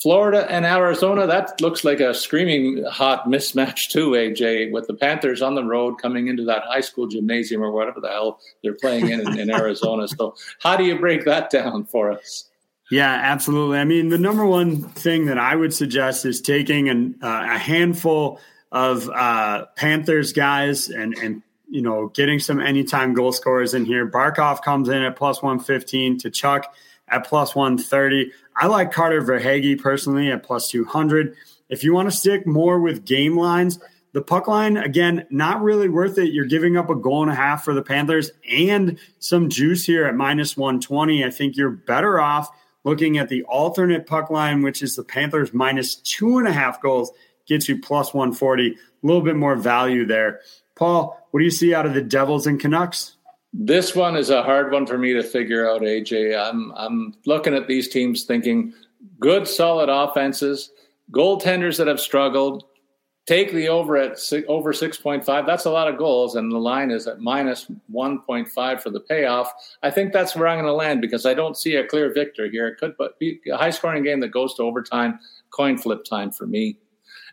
Florida 0.00 0.50
and 0.50 0.64
Arizona, 0.64 1.26
that 1.26 1.60
looks 1.60 1.82
like 1.82 1.98
a 1.98 2.14
screaming 2.14 2.84
hot 2.84 3.26
mismatch 3.26 3.90
too, 3.90 4.10
AJ, 4.10 4.70
with 4.70 4.86
the 4.86 4.94
Panthers 4.94 5.42
on 5.42 5.56
the 5.56 5.64
road 5.64 6.00
coming 6.00 6.28
into 6.28 6.44
that 6.44 6.62
high 6.64 6.80
school 6.80 7.08
gymnasium 7.08 7.62
or 7.62 7.72
whatever 7.72 8.00
the 8.00 8.08
hell 8.08 8.38
they're 8.62 8.74
playing 8.74 9.08
in 9.10 9.20
in, 9.20 9.38
in 9.38 9.50
Arizona. 9.50 10.06
So, 10.06 10.36
how 10.60 10.76
do 10.76 10.84
you 10.84 10.98
break 10.98 11.24
that 11.24 11.50
down 11.50 11.84
for 11.86 12.12
us? 12.12 12.48
Yeah, 12.90 13.10
absolutely. 13.10 13.78
I 13.78 13.84
mean, 13.84 14.08
the 14.08 14.18
number 14.18 14.46
one 14.46 14.82
thing 14.82 15.26
that 15.26 15.36
I 15.36 15.56
would 15.56 15.74
suggest 15.74 16.24
is 16.24 16.40
taking 16.40 16.88
an, 16.88 17.16
uh, 17.20 17.46
a 17.50 17.58
handful 17.58 18.40
of 18.70 19.08
uh, 19.08 19.66
Panthers 19.76 20.32
guys 20.32 20.88
and 20.88 21.16
and 21.18 21.42
you 21.68 21.82
know 21.82 22.08
getting 22.08 22.38
some 22.38 22.60
anytime 22.60 23.14
goal 23.14 23.32
scorers 23.32 23.74
in 23.74 23.84
here. 23.84 24.06
Barkov 24.06 24.62
comes 24.62 24.88
in 24.88 25.02
at 25.02 25.16
plus 25.16 25.42
one 25.42 25.60
fifteen 25.60 26.18
Tkachuk 26.18 26.64
at 27.08 27.26
plus 27.26 27.54
one 27.54 27.78
thirty. 27.78 28.32
I 28.56 28.66
like 28.66 28.92
Carter 28.92 29.22
Verhaeghe 29.22 29.80
personally 29.80 30.30
at 30.30 30.42
plus 30.42 30.70
two 30.70 30.84
hundred. 30.84 31.36
If 31.68 31.84
you 31.84 31.92
want 31.94 32.10
to 32.10 32.16
stick 32.16 32.46
more 32.46 32.80
with 32.80 33.04
game 33.04 33.36
lines, 33.36 33.78
the 34.12 34.22
puck 34.22 34.48
line 34.48 34.76
again 34.76 35.26
not 35.30 35.62
really 35.62 35.88
worth 35.88 36.18
it. 36.18 36.32
You're 36.32 36.46
giving 36.46 36.76
up 36.76 36.90
a 36.90 36.94
goal 36.94 37.22
and 37.22 37.30
a 37.30 37.34
half 37.34 37.64
for 37.64 37.74
the 37.74 37.82
Panthers 37.82 38.30
and 38.50 38.98
some 39.18 39.48
juice 39.48 39.84
here 39.84 40.06
at 40.06 40.14
minus 40.14 40.56
one 40.56 40.80
twenty. 40.80 41.24
I 41.24 41.30
think 41.30 41.56
you're 41.56 41.70
better 41.70 42.20
off 42.20 42.48
looking 42.84 43.18
at 43.18 43.28
the 43.28 43.42
alternate 43.44 44.06
puck 44.06 44.30
line, 44.30 44.62
which 44.62 44.82
is 44.82 44.96
the 44.96 45.04
Panthers 45.04 45.52
minus 45.52 45.96
two 45.96 46.38
and 46.38 46.48
a 46.48 46.52
half 46.52 46.80
goals, 46.80 47.12
gets 47.48 47.68
you 47.68 47.80
plus 47.80 48.14
140. 48.14 48.70
A 48.70 48.76
little 49.06 49.22
bit 49.22 49.36
more 49.36 49.56
value 49.56 50.06
there. 50.06 50.40
Paul, 50.76 51.20
what 51.30 51.40
do 51.40 51.44
you 51.44 51.50
see 51.50 51.74
out 51.74 51.86
of 51.86 51.94
the 51.94 52.02
Devils 52.02 52.46
and 52.46 52.60
Canucks? 52.60 53.16
This 53.52 53.94
one 53.94 54.16
is 54.16 54.30
a 54.30 54.42
hard 54.42 54.72
one 54.72 54.86
for 54.86 54.98
me 54.98 55.14
to 55.14 55.22
figure 55.22 55.68
out, 55.68 55.80
AJ. 55.80 56.38
I'm 56.38 56.70
I'm 56.76 57.14
looking 57.26 57.54
at 57.54 57.66
these 57.66 57.88
teams 57.88 58.24
thinking 58.24 58.74
good, 59.18 59.48
solid 59.48 59.88
offenses, 59.88 60.70
goaltenders 61.10 61.78
that 61.78 61.86
have 61.86 62.00
struggled. 62.00 62.64
Take 63.26 63.52
the 63.52 63.68
over 63.68 63.96
at 63.96 64.18
six, 64.18 64.46
over 64.48 64.72
six 64.72 64.96
point 64.96 65.24
five. 65.24 65.46
That's 65.46 65.64
a 65.64 65.70
lot 65.70 65.88
of 65.88 65.98
goals, 65.98 66.34
and 66.34 66.52
the 66.52 66.58
line 66.58 66.90
is 66.90 67.06
at 67.06 67.20
minus 67.20 67.66
one 67.88 68.20
point 68.20 68.48
five 68.48 68.82
for 68.82 68.90
the 68.90 69.00
payoff. 69.00 69.52
I 69.82 69.90
think 69.90 70.12
that's 70.12 70.36
where 70.36 70.46
I'm 70.46 70.56
going 70.56 70.66
to 70.66 70.72
land 70.72 71.00
because 71.00 71.26
I 71.26 71.34
don't 71.34 71.56
see 71.56 71.76
a 71.76 71.86
clear 71.86 72.12
victor 72.12 72.48
here. 72.48 72.68
It 72.68 72.78
could 72.78 72.94
be 73.18 73.40
a 73.50 73.56
high 73.56 73.70
scoring 73.70 74.02
game 74.02 74.20
that 74.20 74.28
goes 74.28 74.54
to 74.54 74.62
overtime, 74.62 75.18
coin 75.50 75.78
flip 75.78 76.04
time 76.04 76.30
for 76.30 76.46
me. 76.46 76.78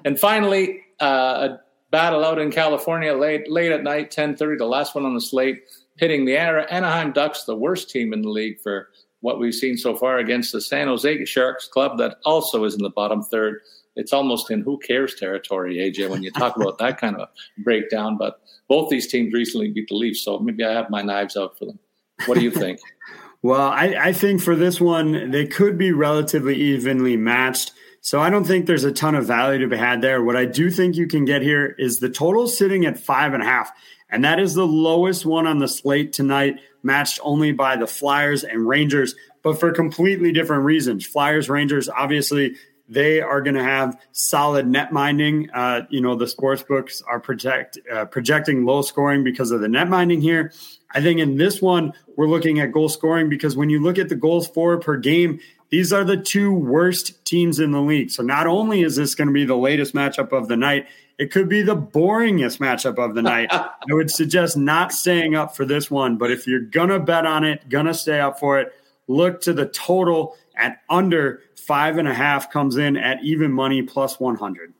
And 0.06 0.18
finally, 0.18 0.82
uh, 1.02 1.49
a 1.49 1.60
battle 1.91 2.23
out 2.23 2.40
in 2.40 2.52
California 2.52 3.14
late 3.14 3.52
late 3.52 3.72
at 3.72 3.84
night, 3.84 4.11
ten 4.11 4.38
thirty, 4.38 4.57
the 4.57 4.65
last 4.65 4.95
one 4.95 5.06
on 5.06 5.14
the 5.14 5.22
slate 5.22 5.64
pitting 5.98 6.26
the 6.26 6.38
Anaheim 6.38 7.11
Ducks, 7.11 7.44
the 7.44 7.56
worst 7.56 7.90
team 7.90 8.14
in 8.14 8.22
the 8.22 8.30
league 8.30 8.60
for 8.61 8.90
what 9.22 9.40
we've 9.40 9.56
seen 9.56 9.77
so 9.77 9.95
far, 9.95 10.18
against 10.19 10.52
the 10.52 10.61
San 10.61 10.88
Jose 10.88 11.26
Sharks 11.26 11.68
club 11.68 11.98
that 11.98 12.18
also 12.26 12.64
is 12.64 12.76
in 12.76 12.84
the 12.84 12.90
bottom 12.90 13.23
third. 13.23 13.60
It's 13.95 14.11
almost 14.11 14.52
in 14.52 14.61
who 14.61 14.77
cares 14.77 15.15
territory, 15.15 15.77
AJ, 15.77 16.10
when 16.10 16.22
you 16.22 16.32
talk 16.32 16.57
about 16.57 16.77
that 16.80 16.99
kind 16.99 17.15
of 17.15 17.30
breakdown. 17.64 18.18
But 18.18 18.41
both 18.68 18.90
these 18.90 19.07
teams 19.07 19.34
recently 19.34 19.72
beat 19.72 19.88
the 19.88 19.95
Leafs, 19.95 20.22
so 20.22 20.38
maybe 20.40 20.65
I 20.65 20.73
have 20.73 20.90
my 20.90 21.02
knives 21.02 21.38
out 21.38 21.57
for 21.57 21.65
them. 21.65 21.80
What 22.26 22.38
do 22.38 22.44
you 22.44 22.52
think? 22.52 22.80
well, 23.41 23.69
I, 23.69 23.95
I 23.98 24.14
think 24.14 24.41
for 24.41 24.56
this 24.56 24.82
one, 24.82 25.32
they 25.32 25.48
could 25.48 25.77
be 25.77 25.91
relatively 25.94 26.56
evenly 26.56 27.15
matched. 27.15 27.72
So 28.06 28.22
I 28.22 28.30
don't 28.30 28.44
think 28.44 28.68
there's 28.68 28.84
a 28.84 28.91
ton 28.91 29.15
of 29.15 29.26
value 29.26 29.57
to 29.61 29.68
be 29.68 29.77
had 29.77 29.99
there. 29.99 30.22
What 30.22 30.36
I 30.36 30.45
do 30.45 30.69
think 30.69 30.95
you 30.95 31.07
can 31.07 31.26
get 31.26 31.41
here 31.41 31.76
is 31.80 31.98
the 31.98 32.07
total 32.07 32.48
sitting 32.48 32.86
at 32.86 32.99
five 32.99 33.34
and 33.34 33.41
a 33.41 33.48
half. 33.48 33.72
And 34.11 34.23
that 34.23 34.40
is 34.40 34.53
the 34.53 34.68
lowest 34.68 35.26
one 35.26 35.48
on 35.48 35.57
the 35.57 35.68
slate 35.68 36.14
tonight, 36.14 36.60
matched 36.84 37.19
only 37.23 37.52
by 37.52 37.77
the 37.77 37.88
Flyers 37.88 38.44
and 38.44 38.68
Rangers, 38.68 39.15
but 39.41 39.60
for 39.60 39.72
completely 39.72 40.32
different 40.32 40.65
reasons. 40.65 41.03
Flyers, 41.03 41.49
Rangers, 41.49 41.90
obviously, 41.90 42.57
they 42.88 43.22
are 43.22 43.41
going 43.41 43.56
to 43.56 43.64
have 43.64 43.99
solid 44.11 44.68
net 44.68 44.94
minding. 44.94 45.49
Uh, 45.49 45.88
you 45.90 45.99
know, 45.99 46.14
the 46.15 46.27
sports 46.27 46.61
books 46.61 47.02
are 47.10 47.19
project, 47.19 47.80
uh, 47.91 48.06
projecting 48.06 48.65
low 48.65 48.84
scoring 48.84 49.23
because 49.23 49.49
of 49.49 49.61
the 49.61 49.68
net 49.68 49.90
minding 49.90 50.22
here. 50.22 50.53
I 50.91 51.02
think 51.02 51.19
in 51.19 51.38
this 51.38 51.60
one, 51.60 51.91
we're 52.15 52.27
looking 52.27 52.60
at 52.60 52.72
goal 52.72 52.88
scoring 52.88 53.30
because 53.30 53.57
when 53.57 53.72
you 53.72 53.82
look 53.82 53.98
at 53.98 54.10
the 54.10 54.15
goals 54.15 54.48
for 54.48 54.80
per 54.80 54.98
game, 54.98 55.40
these 55.69 55.91
are 55.91 56.03
the 56.03 56.17
two 56.17 56.53
worst 56.53 57.25
teams 57.25 57.59
in 57.59 57.71
the 57.71 57.81
league. 57.81 58.11
So 58.11 58.23
not 58.23 58.47
only 58.47 58.81
is 58.81 58.95
this 58.95 59.15
going 59.15 59.27
to 59.27 59.33
be 59.33 59.45
the 59.45 59.57
latest 59.57 59.93
matchup 59.93 60.31
of 60.31 60.47
the 60.47 60.57
night, 60.57 60.87
it 61.17 61.31
could 61.31 61.49
be 61.49 61.61
the 61.61 61.75
boringest 61.75 62.59
matchup 62.59 62.97
of 62.97 63.15
the 63.15 63.21
night. 63.21 63.49
I 63.51 63.75
would 63.89 64.11
suggest 64.11 64.57
not 64.57 64.91
staying 64.91 65.35
up 65.35 65.55
for 65.55 65.65
this 65.65 65.89
one, 65.89 66.17
but 66.17 66.31
if 66.31 66.47
you're 66.47 66.59
going 66.59 66.89
to 66.89 66.99
bet 66.99 67.25
on 67.25 67.43
it, 67.43 67.67
going 67.69 67.85
to 67.87 67.93
stay 67.93 68.19
up 68.19 68.39
for 68.39 68.59
it, 68.59 68.73
look 69.07 69.41
to 69.41 69.53
the 69.53 69.65
total 69.65 70.37
at 70.57 70.81
under 70.89 71.41
five 71.55 71.97
and 71.97 72.07
a 72.07 72.13
half 72.13 72.51
comes 72.51 72.77
in 72.77 72.97
at 72.97 73.23
even 73.23 73.51
money 73.51 73.81
plus 73.81 74.19
100. 74.19 74.73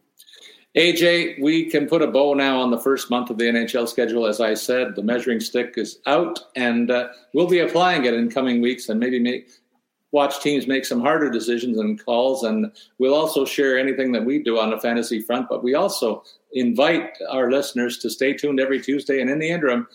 AJ, 0.76 1.41
we 1.41 1.70
can 1.70 1.88
put 1.88 2.02
a 2.02 2.07
bow 2.07 2.34
now 2.34 2.60
on 2.60 2.70
the 2.70 2.78
first 2.78 3.10
month 3.10 3.30
of 3.30 3.38
the 3.38 3.45
NHL 3.45 3.88
schedule. 3.88 4.26
As 4.26 4.41
I 4.41 4.56
said, 4.56 4.95
the 4.95 5.03
measuring 5.03 5.40
stick 5.40 5.76
is 5.78 5.99
out, 6.06 6.38
and 6.57 6.91
uh, 6.91 7.07
we'll 7.34 7.48
be 7.48 7.60
applying 7.60 8.03
it 8.03 8.14
in 8.14 8.30
coming 8.30 8.62
weeks 8.62 8.90
and 8.90 8.99
maybe 8.99 9.18
make 9.18 9.48
watch 10.16 10.42
teams 10.42 10.66
make 10.66 10.86
some 10.86 11.02
harder 11.02 11.30
decisions 11.30 11.78
and 11.78 12.04
calls. 12.04 12.44
And 12.44 12.72
we'll 12.98 13.14
also 13.14 13.44
share 13.44 13.78
anything 13.78 14.14
that 14.14 14.24
we 14.24 14.42
do 14.42 14.58
on 14.58 14.70
the 14.70 14.80
fantasy 14.80 15.22
front. 15.22 15.50
But 15.50 15.62
we 15.62 15.76
also 15.76 16.24
invite 16.54 17.10
our 17.30 17.52
listeners 17.52 17.98
to 18.00 18.10
stay 18.10 18.34
tuned 18.34 18.62
every 18.62 18.82
Tuesday. 18.82 19.20
And 19.20 19.30
in 19.30 19.40
the 19.40 19.50
interim, 19.50 19.88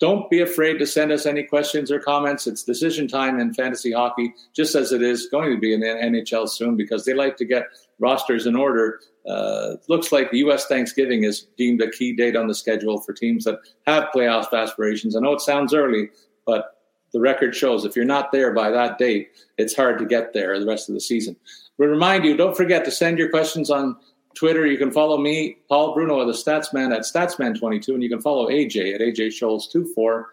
don't 0.00 0.28
be 0.28 0.40
afraid 0.40 0.78
to 0.78 0.86
send 0.86 1.12
us 1.12 1.24
any 1.24 1.44
questions 1.44 1.92
or 1.92 2.00
comments. 2.00 2.48
It's 2.48 2.64
decision 2.64 3.06
time 3.06 3.38
in 3.38 3.54
fantasy 3.54 3.92
hockey, 3.92 4.34
just 4.56 4.74
as 4.74 4.90
it 4.90 5.02
is 5.02 5.28
going 5.28 5.52
to 5.52 5.60
be 5.60 5.72
in 5.72 5.80
the 5.80 5.86
NHL 5.86 6.48
soon, 6.48 6.74
because 6.76 7.04
they 7.04 7.14
like 7.14 7.36
to 7.36 7.44
get 7.44 7.68
rosters 8.00 8.46
in 8.46 8.56
order. 8.56 8.98
Uh, 9.28 9.76
looks 9.88 10.10
like 10.10 10.32
the 10.32 10.38
U.S. 10.38 10.66
Thanksgiving 10.66 11.22
is 11.22 11.46
deemed 11.56 11.80
a 11.80 11.90
key 11.90 12.12
date 12.16 12.34
on 12.34 12.48
the 12.48 12.54
schedule 12.54 13.00
for 13.00 13.12
teams 13.12 13.44
that 13.44 13.60
have 13.86 14.08
playoff 14.12 14.52
aspirations. 14.52 15.14
I 15.14 15.20
know 15.20 15.34
it 15.34 15.42
sounds 15.42 15.74
early, 15.74 16.08
but 16.44 16.79
the 17.12 17.20
record 17.20 17.54
shows 17.54 17.84
if 17.84 17.96
you're 17.96 18.04
not 18.04 18.32
there 18.32 18.52
by 18.52 18.70
that 18.70 18.98
date, 18.98 19.30
it's 19.58 19.74
hard 19.74 19.98
to 19.98 20.06
get 20.06 20.32
there 20.32 20.58
the 20.58 20.66
rest 20.66 20.88
of 20.88 20.94
the 20.94 21.00
season. 21.00 21.36
We 21.78 21.86
remind 21.86 22.24
you, 22.24 22.36
don't 22.36 22.56
forget 22.56 22.84
to 22.84 22.90
send 22.90 23.18
your 23.18 23.30
questions 23.30 23.70
on 23.70 23.96
Twitter. 24.34 24.66
You 24.66 24.78
can 24.78 24.92
follow 24.92 25.18
me, 25.18 25.58
Paul 25.68 25.94
Bruno, 25.94 26.24
the 26.24 26.32
Statsman 26.32 26.94
at 26.94 27.02
Statsman22, 27.02 27.88
and 27.88 28.02
you 28.02 28.08
can 28.08 28.20
follow 28.20 28.48
AJ 28.48 28.94
at 28.94 29.00
AJ 29.00 29.28
Scholes24. 29.28 30.24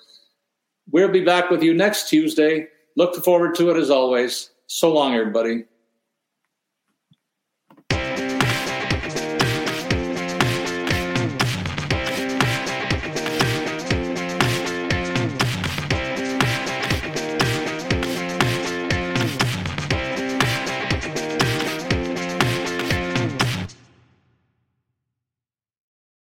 We'll 0.92 1.10
be 1.10 1.24
back 1.24 1.50
with 1.50 1.64
you 1.64 1.74
next 1.74 2.10
Tuesday. 2.10 2.68
Look 2.96 3.16
forward 3.24 3.56
to 3.56 3.70
it 3.70 3.78
as 3.78 3.90
always. 3.90 4.52
So 4.68 4.94
long, 4.94 5.16
everybody. 5.16 5.66